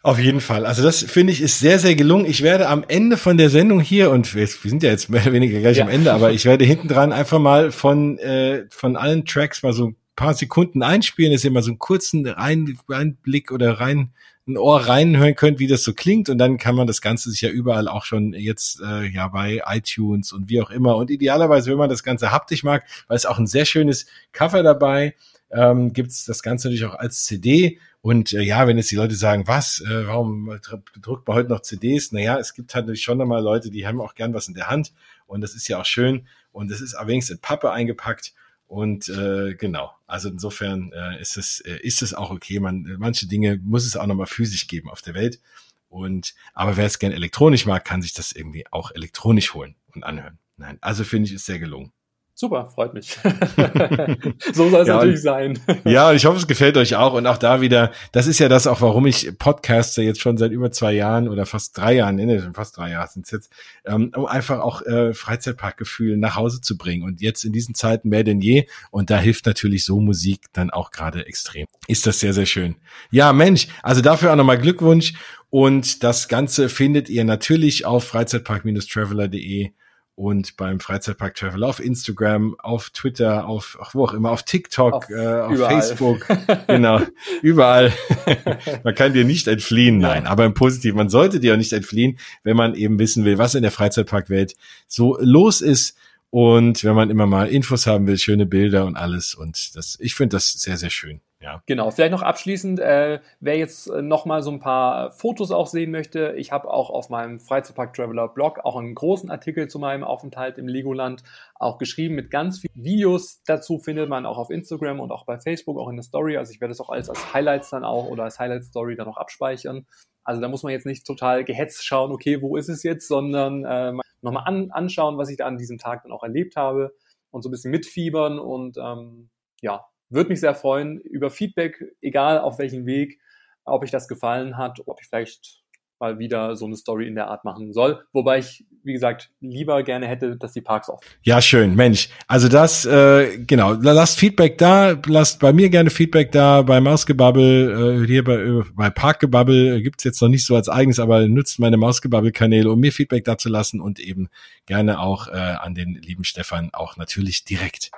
Auf 0.06 0.20
jeden 0.20 0.40
Fall. 0.40 0.68
Also 0.68 0.84
das 0.84 1.02
finde 1.02 1.34
ich 1.34 1.42
ist 1.42 1.60
sehr, 1.60 1.80
sehr 1.80 1.96
gelungen. 1.96 2.26
Ich 2.26 2.44
werde 2.44 2.68
am 2.70 2.86
Ende 2.88 3.18
von 3.18 3.38
der 3.38 3.50
Sendung 3.50 3.80
hier, 3.80 4.12
und 4.12 4.36
wir, 4.36 4.46
sind 4.46 4.84
ja 4.84 4.92
jetzt 4.92 5.10
mehr 5.10 5.24
oder 5.24 5.34
weniger 5.34 5.60
gleich 5.60 5.78
ja. 5.78 5.84
am 5.84 5.90
Ende, 5.90 6.14
aber 6.14 6.32
ich 6.32 6.46
werde 6.46 6.64
hinten 6.64 6.88
dran 6.88 7.12
einfach 7.12 7.40
mal 7.40 7.72
von, 7.72 8.20
äh, 8.20 8.66
von 8.70 8.98
allen 8.98 9.26
Tracks 9.26 9.64
mal 9.64 9.74
so 9.74 9.88
ein 9.88 9.96
paar 10.16 10.36
Sekunden 10.36 10.84
einspielen, 10.84 11.32
dass 11.32 11.44
ihr 11.44 11.50
mal 11.50 11.64
so 11.64 11.72
einen 11.72 11.80
kurzen 11.80 12.28
Rein, 12.28 12.78
Einblick 12.88 13.52
oder 13.52 13.80
rein 13.80 14.14
ein 14.48 14.58
Ohr 14.58 14.88
reinhören 14.88 15.36
könnt, 15.36 15.60
wie 15.60 15.68
das 15.68 15.84
so 15.84 15.93
klingt. 15.93 16.30
Und 16.30 16.38
dann 16.38 16.58
kann 16.58 16.76
man 16.76 16.88
das 16.88 17.02
Ganze 17.02 17.32
sich 17.32 17.41
ja 17.41 17.50
überall 17.50 17.88
auch 17.88 18.06
schon 18.06 18.34
jetzt 18.34 18.80
äh, 18.82 19.06
ja 19.08 19.28
bei 19.28 19.62
iTunes 19.66 20.34
und 20.34 20.50
wie 20.50 20.62
auch 20.62 20.70
immer. 20.70 20.96
Und 20.98 21.10
idealerweise, 21.10 21.72
wenn 21.72 21.78
man 21.78 21.89
das 21.89 22.04
Ganze 22.04 22.32
haptisch 22.32 22.64
mag, 22.64 22.86
weil 23.08 23.18
es 23.18 23.26
auch 23.26 23.39
ein 23.39 23.48
sehr 23.48 23.66
schönes 23.66 24.06
Cover 24.32 24.62
dabei 24.62 25.16
ähm, 25.52 25.93
gibt 25.93 26.12
es 26.12 26.26
das 26.26 26.43
Ganze 26.43 26.68
natürlich 26.68 26.86
auch 26.86 26.96
als 26.96 27.24
CD. 27.24 27.80
Und 28.02 28.34
äh, 28.34 28.41
ja, 28.41 28.68
wenn 28.68 28.78
jetzt 28.78 28.91
die 28.91 28.96
Leute 28.96 29.16
sagen, 29.16 29.48
was, 29.48 29.82
äh, 29.82 30.08
warum 30.08 30.60
drückt 31.02 31.28
man 31.28 31.38
heute 31.38 31.50
noch 31.50 31.62
CDs? 31.62 32.12
Naja, 32.12 32.38
es 32.38 32.54
gibt 32.54 32.74
halt 32.76 32.86
natürlich 32.86 33.04
schon 33.04 33.18
nochmal 33.18 33.41
Leute, 33.41 33.70
die 33.70 33.88
haben 33.88 34.02
auch 34.02 34.16
gern 34.16 34.34
was 34.34 34.48
in 34.48 34.54
der 34.54 34.70
Hand. 34.70 34.93
Und 35.28 35.41
das 35.41 35.56
ist 35.56 35.68
ja 35.68 35.80
auch 35.80 35.86
schön. 35.86 36.28
Und 36.52 36.72
es 36.72 36.82
ist 36.82 36.93
allerdings 36.93 37.30
in 37.30 37.39
Pappe 37.39 37.72
eingepackt. 37.72 38.34
Und 38.68 39.09
äh, 39.09 39.55
genau, 39.55 39.91
also 40.07 40.30
insofern 40.30 40.91
äh, 40.91 41.22
ist 41.22 41.38
es 41.38 41.59
äh, 41.61 41.78
ist 41.82 42.01
es 42.01 42.13
auch 42.13 42.32
okay. 42.32 42.59
Man 42.59 42.95
manche 42.97 43.28
Dinge 43.28 43.59
muss 43.63 43.86
es 43.86 43.95
auch 43.95 44.07
nochmal 44.07 44.26
physisch 44.26 44.68
geben 44.68 44.89
auf 44.89 45.01
der 45.01 45.13
Welt. 45.13 45.39
Und 45.88 46.34
aber 46.53 46.76
wer 46.78 46.86
es 46.86 46.99
gern 46.99 47.11
elektronisch 47.11 47.66
mag, 47.66 47.86
kann 47.86 48.01
sich 48.01 48.13
das 48.13 48.32
irgendwie 48.32 48.66
auch 48.72 48.91
elektronisch 48.91 49.53
holen 49.53 49.76
und 49.93 50.03
anhören. 50.03 50.39
Nein, 50.57 50.78
also 50.82 51.03
finde 51.03 51.30
ich 51.30 51.36
es 51.36 51.45
sehr 51.45 51.59
gelungen. 51.59 51.91
Super, 52.38 52.66
freut 52.66 52.94
mich. 52.94 53.18
so 54.54 54.70
soll 54.70 54.82
es 54.82 54.88
ja, 54.90 54.96
natürlich 54.96 55.22
sein. 55.22 55.58
ja, 55.86 56.12
ich 56.12 56.26
hoffe, 56.26 56.38
es 56.38 56.48
gefällt 56.48 56.76
euch 56.76 56.94
auch. 56.98 57.14
Und 57.14 57.26
auch 57.28 57.38
da 57.38 57.62
wieder, 57.62 57.94
das 58.12 58.28
ist 58.28 58.40
ja 58.40 58.50
das 58.50 58.68
auch, 58.68 58.82
warum 58.82 59.06
ich 59.06 59.38
Podcaster 59.40 60.04
jetzt 60.04 60.20
schon 60.20 60.36
seit 60.36 60.52
über 60.52 60.70
zwei 60.70 60.92
Jahren 60.92 61.30
oder 61.30 61.46
fast 61.46 61.78
drei 61.78 61.94
Jahren, 61.94 62.16
nee, 62.16 62.42
fast 62.54 62.76
drei 62.76 62.92
Jahre 62.92 63.08
sind 63.08 63.24
es 63.26 63.32
jetzt, 63.32 63.54
ähm, 63.86 64.12
um 64.14 64.26
einfach 64.26 64.60
auch 64.60 64.82
äh, 64.82 65.14
Freizeitparkgefühl 65.14 66.18
nach 66.18 66.36
Hause 66.36 66.60
zu 66.60 66.78
bringen. 66.78 67.04
Und 67.04 67.22
jetzt 67.22 67.46
in 67.46 67.54
diesen 67.54 67.74
Zeiten 67.74 68.10
mehr 68.10 68.26
denn 68.26 68.42
je. 68.42 68.68
Und 68.92 69.10
da 69.10 69.18
hilft 69.18 69.46
natürlich 69.46 69.86
so 69.86 70.02
Musik 70.02 70.42
dann 70.52 70.72
auch 70.72 70.92
gerade 70.92 71.26
extrem. 71.28 71.68
Ist 71.88 72.06
das 72.06 72.20
sehr, 72.20 72.34
sehr 72.34 72.46
schön. 72.46 72.76
Ja, 73.12 73.32
Mensch, 73.32 73.70
also 73.82 74.02
dafür 74.02 74.34
auch 74.34 74.36
nochmal 74.36 74.60
Glückwunsch. 74.60 75.14
Und 75.50 76.04
das 76.04 76.28
Ganze 76.28 76.68
findet 76.68 77.08
ihr 77.08 77.24
natürlich 77.24 77.86
auf 77.86 78.04
freizeitpark-traveler.de 78.04 79.72
und 80.16 80.55
beim 80.55 80.80
Freizeitpark 80.80 81.36
Travel 81.36 81.63
auf 81.63 81.80
Instagram, 81.80 82.55
auf 82.59 82.89
Twitter, 82.89 83.47
auf 83.47 83.78
ach, 83.82 83.93
wo 83.93 84.05
auch 84.05 84.13
immer, 84.13 84.32
auf 84.32 84.43
TikTok, 84.43 84.93
auf, 84.93 85.09
äh, 85.09 85.41
auf 85.41 85.57
Facebook, 85.57 86.28
genau, 86.68 87.01
überall. 87.41 87.91
man 88.84 88.95
kann 88.95 89.13
dir 89.13 89.26
nicht 89.26 89.47
entfliehen, 89.47 89.97
nein, 89.97 90.24
ja. 90.24 90.30
aber 90.30 90.45
im 90.45 90.53
Positiven, 90.53 90.97
man 90.97 91.09
sollte 91.09 91.39
dir 91.39 91.53
auch 91.53 91.57
nicht 91.57 91.74
entfliehen, 91.74 92.18
wenn 92.43 92.55
man 92.55 92.76
eben 92.76 92.97
wissen 92.97 93.26
will, 93.26 93.38
was 93.38 93.55
in 93.55 93.61
der 93.61 93.72
Freizeitparkwelt 93.72 94.55
so 94.88 95.18
los 95.20 95.59
ist 95.61 95.97
und 96.30 96.84
wenn 96.84 96.95
man 96.95 97.09
immer 97.09 97.28
mal 97.28 97.47
Infos 97.49 97.86
haben 97.86 98.07
will, 98.07 98.18
schöne 98.18 98.45
Bilder 98.45 98.86
und 98.86 98.95
alles 98.95 99.36
und 99.36 99.76
das, 99.76 99.97
ich 99.99 100.16
finde 100.16 100.38
das 100.38 100.51
sehr, 100.51 100.78
sehr 100.78 100.89
schön. 100.89 101.20
Ja. 101.46 101.62
Genau, 101.68 101.91
vielleicht 101.91 102.12
noch 102.12 102.24
abschließend, 102.24 102.80
äh, 102.80 103.20
wer 103.39 103.56
jetzt 103.56 103.88
äh, 103.88 104.02
noch 104.02 104.26
mal 104.26 104.41
so 104.41 104.50
ein 104.50 104.60
paar 104.60 105.12
Fotos 105.12 105.52
auch 105.52 105.68
sehen 105.68 105.91
möchte, 105.91 106.34
ich 106.38 106.52
habe 106.52 106.72
auch 106.72 106.89
auf 106.89 107.10
meinem 107.10 107.39
Freizeitpark 107.39 107.93
Traveler 107.93 108.30
Blog 108.30 108.62
auch 108.64 108.76
einen 108.76 108.96
großen 108.96 109.30
Artikel 109.30 109.68
zu 109.68 109.78
meinem 109.78 110.04
Aufenthalt 110.04 110.58
im 110.58 110.68
Legoland 110.68 111.22
auch 111.54 111.78
geschrieben 111.78 112.16
mit 112.16 112.32
ganz 112.32 112.62
vielen 112.62 112.84
Videos. 112.84 113.43
Dazu 113.46 113.78
findet 113.78 114.10
man 114.10 114.26
auch 114.26 114.39
auf 114.39 114.50
Instagram 114.50 115.00
und 115.00 115.12
auch 115.12 115.26
bei 115.26 115.38
Facebook, 115.38 115.78
auch 115.78 115.88
in 115.88 115.98
der 115.98 116.04
Story. 116.04 116.36
Also 116.36 116.52
ich 116.52 116.62
werde 116.62 116.72
es 116.72 116.82
auch 116.82 116.89
alles 116.89 117.12
als 117.12 117.32
Highlights 117.32 117.70
dann 117.70 117.84
auch 117.84 118.08
oder 118.08 118.24
als 118.24 118.39
Highlight 118.39 118.64
Story 118.64 118.96
dann 118.96 119.08
auch 119.08 119.18
abspeichern. 119.18 119.86
Also 120.24 120.41
da 120.41 120.48
muss 120.48 120.64
man 120.64 120.72
jetzt 120.72 120.88
nicht 120.88 121.06
total 121.06 121.43
gehetzt 121.43 121.86
schauen, 121.86 122.12
okay, 122.12 122.41
wo 122.41 122.58
ist 122.58 122.70
es 122.70 122.82
jetzt, 122.82 123.08
sondern 123.08 123.66
äh, 123.66 123.93
nochmal 124.22 124.46
an, 124.48 124.72
anschauen, 124.72 125.20
was 125.20 125.30
ich 125.30 125.38
da 125.38 125.46
an 125.46 125.58
diesem 125.58 125.78
Tag 125.78 126.02
dann 126.02 126.12
auch 126.12 126.24
erlebt 126.24 126.56
habe 126.56 126.96
und 127.30 127.43
so 127.43 127.50
ein 127.50 127.52
bisschen 127.52 127.70
mitfiebern 127.70 128.39
und 128.39 128.78
ähm, 128.78 129.30
ja, 129.62 129.86
würde 130.10 130.30
mich 130.30 130.39
sehr 130.39 130.56
freuen 130.56 130.99
über 130.99 131.30
Feedback, 131.30 131.84
egal 132.01 132.39
auf 132.39 132.60
welchem 132.60 132.86
Weg, 132.86 133.20
ob 133.64 133.84
euch 133.84 133.91
das 133.91 134.08
gefallen 134.08 134.58
hat, 134.58 134.80
ob 134.86 135.01
ich 135.01 135.08
vielleicht 135.08 135.66
mal 135.99 136.20
wieder 136.20 136.56
so 136.56 136.66
eine 136.66 136.76
Story 136.76 137.08
in 137.08 137.16
der 137.16 137.28
Art 137.28 137.45
machen 137.45 137.74
soll. 137.74 138.03
Wobei 138.12 138.39
ich, 138.39 138.66
wie 138.84 138.93
gesagt, 138.93 139.32
lieber 139.39 139.82
gerne 139.84 140.08
hätte, 140.08 140.36
dass 140.36 140.51
die 140.53 140.62
Parks 140.62 140.89
offen. 140.89 141.06
Ja, 141.24 141.41
schön, 141.41 141.76
Mensch. 141.76 142.10
Also 142.28 142.49
das, 142.49 142.86
äh, 142.86 143.39
genau, 143.39 143.74
lasst 143.74 144.20
Feedback 144.20 144.58
da, 144.58 144.99
lasst 145.08 145.39
bei 145.39 145.53
mir 145.53 145.70
gerne 145.70 145.89
Feedback 145.89 146.32
da, 146.32 146.62
bei 146.62 146.82
Mausgebabbel, 146.82 148.03
äh, 148.03 148.08
hier 148.08 148.24
bei, 148.24 148.36
äh, 148.36 148.64
bei 148.74 148.89
Parkgebabbel 148.89 149.78
äh, 149.78 149.82
gibt's 149.82 150.03
jetzt 150.03 150.22
noch 150.22 150.30
nicht 150.30 150.45
so 150.45 150.56
als 150.56 150.70
eigenes, 150.70 150.99
aber 150.99 151.28
nutzt 151.28 151.60
meine 151.60 151.78
Mausgebabbel-Kanäle, 151.78 152.70
um 152.70 152.80
mir 152.80 152.91
Feedback 152.91 153.24
da 153.24 153.38
zu 153.38 153.49
lassen 153.49 153.80
und 153.80 153.99
eben 153.99 154.28
gerne 154.66 154.99
auch 154.99 155.28
äh, 155.30 155.32
an 155.32 155.76
den 155.76 155.95
lieben 155.95 156.26
Stefan 156.26 156.72
auch 156.74 156.97
natürlich 156.97 157.45
direkt. 157.45 157.91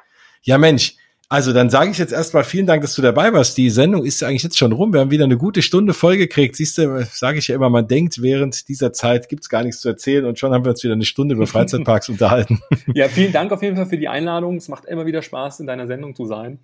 Ja, 0.44 0.58
Mensch, 0.58 0.96
also 1.30 1.52
dann 1.52 1.70
sage 1.70 1.92
ich 1.92 1.98
jetzt 1.98 2.14
erstmal 2.14 2.46
vielen 2.46 2.66
Dank, 2.66 2.82
dass 2.82 2.96
du 2.96 3.02
dabei 3.02 3.34
warst. 3.34 3.58
Die 3.58 3.70
Sendung 3.70 4.06
ist 4.06 4.22
ja 4.22 4.30
eigentlich 4.30 4.44
jetzt 4.44 4.58
schon 4.58 4.72
rum. 4.72 4.94
Wir 4.94 5.02
haben 5.02 5.12
wieder 5.12 5.26
eine 5.26 5.38
gute 5.38 5.62
Stunde 5.62 5.94
vollgekriegt. 5.94 6.56
Siehst 6.56 6.78
du, 6.78 7.06
sage 7.06 7.40
ich 7.40 7.50
ja 7.50 7.56
immer, 7.56 7.70
man 7.70 7.88
denkt, 7.88 8.22
während 8.22 8.70
dieser 8.70 8.94
Zeit 8.94 9.28
gibt's 9.28 9.50
gar 9.50 9.64
nichts 9.64 9.82
zu 9.82 9.90
erzählen 9.90 10.24
und 10.26 10.40
schon 10.40 10.54
haben 10.54 10.64
wir 10.64 10.70
uns 10.70 10.84
wieder 10.84 10.94
eine 10.94 11.04
Stunde 11.04 11.36
über 11.36 11.46
Freizeitparks 11.46 12.08
unterhalten. 12.10 12.62
Ja, 12.94 13.10
vielen 13.10 13.34
Dank 13.34 13.52
auf 13.52 13.62
jeden 13.62 13.76
Fall 13.76 13.88
für 13.88 13.98
die 13.98 14.08
Einladung. 14.08 14.56
Es 14.56 14.70
macht 14.70 14.86
immer 14.86 15.06
wieder 15.06 15.22
Spaß, 15.22 15.60
in 15.60 15.68
deiner 15.68 15.88
Sendung 15.88 16.16
zu 16.16 16.26
sein. 16.26 16.60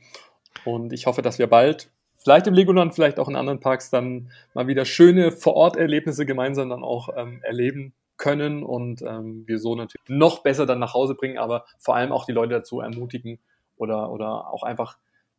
Und 0.64 0.94
ich 0.94 1.08
hoffe, 1.08 1.22
dass 1.22 1.40
wir 1.40 1.48
bald, 1.48 1.90
vielleicht 2.16 2.48
im 2.48 2.54
Legoland, 2.54 2.96
vielleicht 2.96 3.20
auch 3.20 3.28
in 3.28 3.36
anderen 3.36 3.60
Parks, 3.60 3.90
dann 3.90 4.32
mal 4.54 4.68
wieder 4.68 4.86
schöne 4.86 5.32
Vor-Ort-Erlebnisse 5.34 6.26
gemeinsam 6.26 6.70
dann 6.70 6.84
auch 6.84 7.10
ähm, 7.18 7.40
erleben 7.42 7.94
können 8.16 8.64
und 8.64 9.02
ähm, 9.02 9.44
wir 9.46 9.60
so 9.60 9.76
natürlich 9.76 10.08
noch 10.08 10.44
besser 10.44 10.66
dann 10.66 10.80
nach 10.80 10.94
Hause 10.94 11.16
bringen, 11.16 11.38
aber 11.38 11.66
vor 11.80 11.98
allem 11.98 12.14
auch 12.14 12.26
die 12.26 12.32
Leute 12.32 12.54
dazu 12.54 12.80
ermutigen, 12.80 13.40
oder, 13.76 14.12
oder 14.12 14.52
auch 14.52 14.64
einfach 14.64 14.98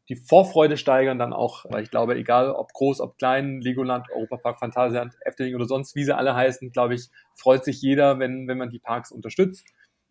die 0.09 0.17
Vorfreude 0.17 0.77
steigern, 0.77 1.19
dann 1.19 1.33
auch, 1.33 1.65
weil 1.71 1.83
ich 1.83 1.91
glaube, 1.91 2.15
egal 2.17 2.51
ob 2.51 2.73
groß, 2.73 3.01
ob 3.01 3.17
klein, 3.17 3.61
Legoland, 3.61 4.07
Europapark, 4.11 4.59
Phantasialand, 4.59 5.15
Efteling 5.25 5.55
oder 5.55 5.65
sonst, 5.65 5.95
wie 5.95 6.05
sie 6.05 6.15
alle 6.15 6.35
heißen, 6.35 6.73
glaube 6.73 6.95
ich, 6.95 7.09
freut 7.35 7.65
sich 7.65 7.81
jeder, 7.81 8.19
wenn, 8.19 8.47
wenn 8.47 8.59
man 8.59 8.71
die 8.71 8.79
Parks 8.79 9.11
unterstützt, 9.11 9.67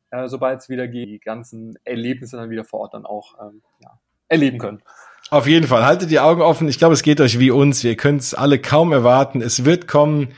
äh, 0.10 0.28
sobald 0.28 0.60
es 0.60 0.70
wieder 0.70 0.88
geht, 0.88 1.10
die 1.10 1.20
ganzen 1.20 1.78
Erlebnisse 1.84 2.38
dann 2.38 2.50
wieder 2.50 2.64
vor 2.64 2.80
Ort 2.82 2.96
dann 2.96 3.06
auch 3.06 3.36
ähm, 3.40 3.62
ja, 3.84 4.00
erleben 4.30 4.58
können. 4.58 4.82
Auf 5.30 5.48
jeden 5.48 5.68
Fall, 5.68 5.86
haltet 5.86 6.12
die 6.12 6.20
Augen 6.20 6.42
offen. 6.42 6.68
Ich 6.68 6.78
glaube, 6.78 6.94
es 6.94 7.04
geht 7.04 7.22
euch 7.22 7.40
wie 7.40 7.52
uns. 7.52 7.84
Wir 7.84 7.96
können 7.96 8.18
es 8.18 8.34
alle 8.34 8.60
kaum 8.60 8.92
erwarten. 8.92 9.42
Es 9.42 9.64
wird 9.64 9.88
kommen 9.88 10.34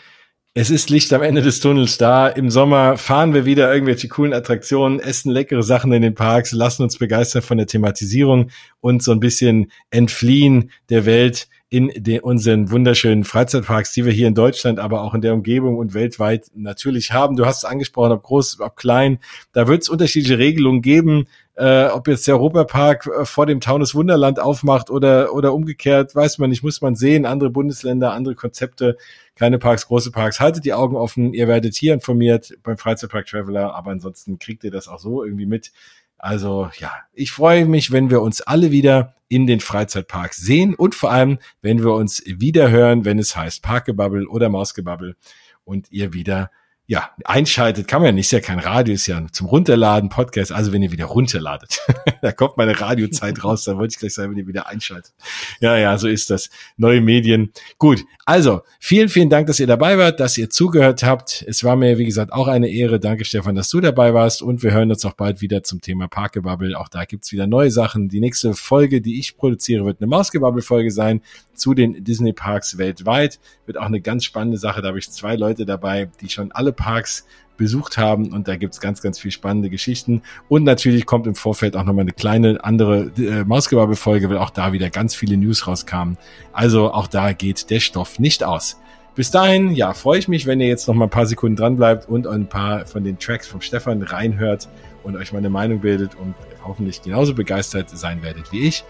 es 0.58 0.70
ist 0.70 0.90
Licht 0.90 1.12
am 1.12 1.22
Ende 1.22 1.42
des 1.42 1.60
Tunnels 1.60 1.98
da. 1.98 2.30
Im 2.30 2.50
Sommer 2.50 2.96
fahren 2.96 3.34
wir 3.34 3.44
wieder 3.44 3.74
irgendwelche 3.74 4.08
coolen 4.08 4.32
Attraktionen, 4.32 5.02
essen 5.02 5.30
leckere 5.30 5.64
Sachen 5.64 5.92
in 5.92 6.02
den 6.02 6.16
Parks, 6.16 6.54
lassen 6.54 6.84
uns 6.84 6.98
begeistern 6.98 7.42
von 7.42 7.58
der 7.58 7.68
Thematisierung 7.68 8.52
und 8.80 9.04
so 9.04 9.12
ein 9.12 9.20
bisschen 9.20 9.70
entfliehen 9.90 10.72
der 10.90 11.06
Welt 11.06 11.50
in 11.68 11.92
den, 11.94 12.22
unseren 12.22 12.72
wunderschönen 12.72 13.26
Freizeitparks, 13.26 13.92
die 13.92 14.06
wir 14.06 14.14
hier 14.14 14.30
in 14.30 14.34
Deutschland, 14.34 14.80
aber 14.80 15.02
auch 15.02 15.14
in 15.14 15.20
der 15.20 15.34
Umgebung 15.34 15.78
und 15.78 15.94
weltweit 15.94 16.46
natürlich 16.56 17.12
haben. 17.12 17.36
Du 17.36 17.46
hast 17.46 17.58
es 17.58 17.66
angesprochen, 17.66 18.14
ob 18.14 18.24
groß, 18.24 18.62
ob 18.62 18.78
klein. 18.78 19.20
Da 19.52 19.68
wird 19.68 19.82
es 19.82 19.90
unterschiedliche 19.90 20.38
Regelungen 20.38 20.82
geben. 20.82 21.28
Äh, 21.56 21.88
ob 21.88 22.08
jetzt 22.10 22.28
der 22.28 22.36
Europapark 22.36 23.08
äh, 23.08 23.26
vor 23.26 23.46
dem 23.46 23.62
Taunus 23.62 23.96
Wunderland 23.96 24.40
aufmacht 24.40 24.90
oder, 24.90 25.34
oder 25.34 25.54
umgekehrt, 25.54 26.14
weiß 26.14 26.38
man 26.38 26.50
nicht, 26.50 26.64
muss 26.64 26.82
man 26.82 26.96
sehen. 26.96 27.26
Andere 27.26 27.50
Bundesländer, 27.50 28.12
andere 28.12 28.36
Konzepte 28.36 28.98
kleine 29.36 29.58
Parks, 29.58 29.88
große 29.88 30.12
Parks. 30.12 30.40
Haltet 30.40 30.66
die 30.66 30.74
Augen 30.74 30.96
offen. 30.96 31.34
Ihr 31.34 31.48
werdet 31.48 31.76
hier 31.76 31.94
informiert 31.94 32.58
beim 32.64 32.78
Freizeitpark 32.78 33.26
Traveler, 33.26 33.74
aber 33.74 33.92
ansonsten 33.92 34.40
kriegt 34.40 34.64
ihr 34.64 34.72
das 34.72 34.88
auch 34.88 35.00
so 35.00 35.24
irgendwie 35.24 35.46
mit. 35.46 35.72
Also 36.18 36.70
ja, 36.80 36.92
ich 37.14 37.32
freue 37.32 37.66
mich, 37.66 37.92
wenn 37.92 38.10
wir 38.10 38.22
uns 38.22 38.42
alle 38.42 38.72
wieder 38.72 39.16
in 39.28 39.48
den 39.48 39.60
Freizeitparks 39.60 40.38
sehen 40.38 40.76
und 40.76 40.96
vor 40.96 41.12
allem, 41.12 41.40
wenn 41.62 41.84
wir 41.84 41.94
uns 41.94 42.24
wieder 42.26 42.70
hören, 42.70 43.06
wenn 43.06 43.20
es 43.20 43.36
heißt 43.36 43.62
Parkgebabbel 43.64 44.28
oder 44.28 44.50
Mausgebabbel 44.50 45.16
und 45.64 45.92
ihr 45.92 46.14
wieder 46.14 46.52
ja, 46.88 47.10
einschaltet, 47.24 47.88
kann 47.88 48.02
man 48.02 48.08
ja 48.08 48.12
nicht, 48.12 48.26
ist 48.28 48.32
ja 48.32 48.42
kein 48.42 48.60
Radio, 48.60 48.94
ist 48.94 49.08
ja 49.08 49.20
zum 49.32 49.48
Runterladen, 49.48 50.10
Podcast, 50.10 50.52
also 50.52 50.72
wenn 50.72 50.84
ihr 50.84 50.92
wieder 50.92 51.06
runterladet, 51.06 51.80
da 52.22 52.32
kommt 52.32 52.58
meine 52.58 52.80
Radiozeit 52.80 53.44
raus, 53.44 53.64
da 53.64 53.76
wollte 53.76 53.94
ich 53.94 54.00
gleich 54.00 54.14
sagen, 54.14 54.32
wenn 54.32 54.38
ihr 54.38 54.48
wieder 54.48 54.68
einschaltet. 54.68 55.14
Ja, 55.62 55.76
ja, 55.78 55.98
so 55.98 56.08
ist 56.08 56.30
das. 56.30 56.50
Neue 56.78 57.02
Medien. 57.02 57.52
Gut, 57.80 58.06
also 58.26 58.62
vielen, 58.80 59.10
vielen 59.10 59.32
Dank, 59.32 59.48
dass 59.48 59.60
ihr 59.60 59.66
dabei 59.66 59.98
wart, 59.98 60.20
dass 60.20 60.38
ihr 60.38 60.50
zugehört 60.52 61.02
habt. 61.02 61.44
Es 61.48 61.64
war 61.64 61.76
mir, 61.76 61.98
wie 61.98 62.06
gesagt, 62.06 62.32
auch 62.32 62.48
eine 62.48 62.70
Ehre. 62.70 63.00
Danke, 63.00 63.26
Stefan, 63.26 63.56
dass 63.56 63.70
du 63.70 63.82
dabei 63.82 64.14
warst 64.14 64.44
und 64.44 64.62
wir 64.62 64.72
hören 64.72 64.92
uns 64.92 65.06
auch 65.06 65.14
bald 65.14 65.42
wieder 65.42 65.64
zum 65.64 65.82
Thema 65.82 66.08
Parkgebubble. 66.08 66.78
Auch 66.78 66.90
da 66.90 67.06
gibt's 67.06 67.32
wieder 67.32 67.48
neue 67.48 67.72
Sachen. 67.72 68.10
Die 68.10 68.20
nächste 68.20 68.54
Folge, 68.54 69.02
die 69.02 69.20
ich 69.20 69.38
produziere, 69.38 69.86
wird 69.86 70.02
eine 70.02 70.08
Mausgebubble-Folge 70.08 70.92
sein 70.92 71.22
zu 71.56 71.74
den 71.74 72.04
Disney-Parks 72.04 72.78
weltweit. 72.78 73.40
Wird 73.66 73.80
auch 73.80 73.86
eine 73.86 74.02
ganz 74.02 74.24
spannende 74.24 74.58
Sache. 74.58 74.82
Da 74.82 74.90
habe 74.90 75.00
ich 75.00 75.10
zwei 75.10 75.36
Leute 75.36 75.66
dabei, 75.66 76.10
die 76.22 76.30
schon 76.30 76.52
alle 76.52 76.75
Parks 76.76 77.26
besucht 77.58 77.98
haben 77.98 78.34
und 78.34 78.48
da 78.48 78.56
gibt's 78.56 78.80
ganz, 78.80 79.02
ganz 79.02 79.20
viel 79.20 79.32
spannende 79.32 79.70
Geschichten. 79.70 80.22
Und 80.50 80.64
natürlich 80.64 81.06
kommt 81.06 81.28
im 81.28 81.36
Vorfeld 81.36 81.76
auch 81.76 81.84
nochmal 81.84 82.04
eine 82.04 82.12
kleine 82.12 82.64
andere 82.64 83.12
äh, 83.18 83.44
Mausgebabbel-Folge, 83.44 84.30
weil 84.30 84.38
auch 84.38 84.50
da 84.50 84.74
wieder 84.74 84.90
ganz 84.90 85.16
viele 85.16 85.38
News 85.38 85.68
rauskamen. 85.68 86.18
Also 86.54 86.92
auch 86.92 87.08
da 87.08 87.32
geht 87.34 87.70
der 87.70 87.80
Stoff 87.80 88.20
nicht 88.20 88.44
aus. 88.44 88.78
Bis 89.16 89.32
dahin, 89.32 89.72
ja, 89.72 89.94
freue 89.94 90.20
ich 90.20 90.28
mich, 90.28 90.46
wenn 90.46 90.60
ihr 90.60 90.68
jetzt 90.68 90.88
noch 90.90 90.96
mal 90.96 91.06
ein 91.06 91.10
paar 91.10 91.26
Sekunden 91.26 91.56
dran 91.56 91.78
bleibt 91.78 92.10
und 92.10 92.28
ein 92.28 92.48
paar 92.48 92.86
von 92.86 93.04
den 93.06 93.18
Tracks 93.18 93.48
vom 93.48 93.62
Stefan 93.62 94.02
reinhört 94.02 94.68
und 95.04 95.16
euch 95.16 95.32
meine 95.32 95.50
Meinung 95.50 95.80
bildet 95.80 96.16
und 96.16 96.36
hoffentlich 96.66 97.02
genauso 97.02 97.34
begeistert 97.34 97.90
sein 97.90 98.22
werdet 98.24 98.52
wie 98.52 98.68
ich. 98.68 98.84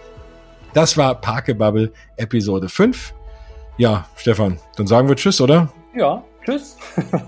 Das 0.74 0.96
war 0.96 1.14
Parkebubble 1.20 1.92
Episode 2.16 2.68
5. 2.68 3.14
Ja, 3.78 4.08
Stefan, 4.16 4.58
dann 4.76 4.88
sagen 4.88 5.08
wir 5.08 5.14
Tschüss, 5.14 5.40
oder? 5.40 5.72
Ja, 5.94 6.24
Tschüss. 6.46 6.76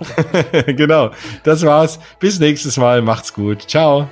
genau. 0.66 1.11
Das 1.43 1.66
war's. 1.66 1.99
Bis 2.21 2.39
nächstes 2.39 2.77
Mal. 2.77 3.03
Macht's 3.03 3.35
gut. 3.35 3.62
Ciao. 3.69 4.09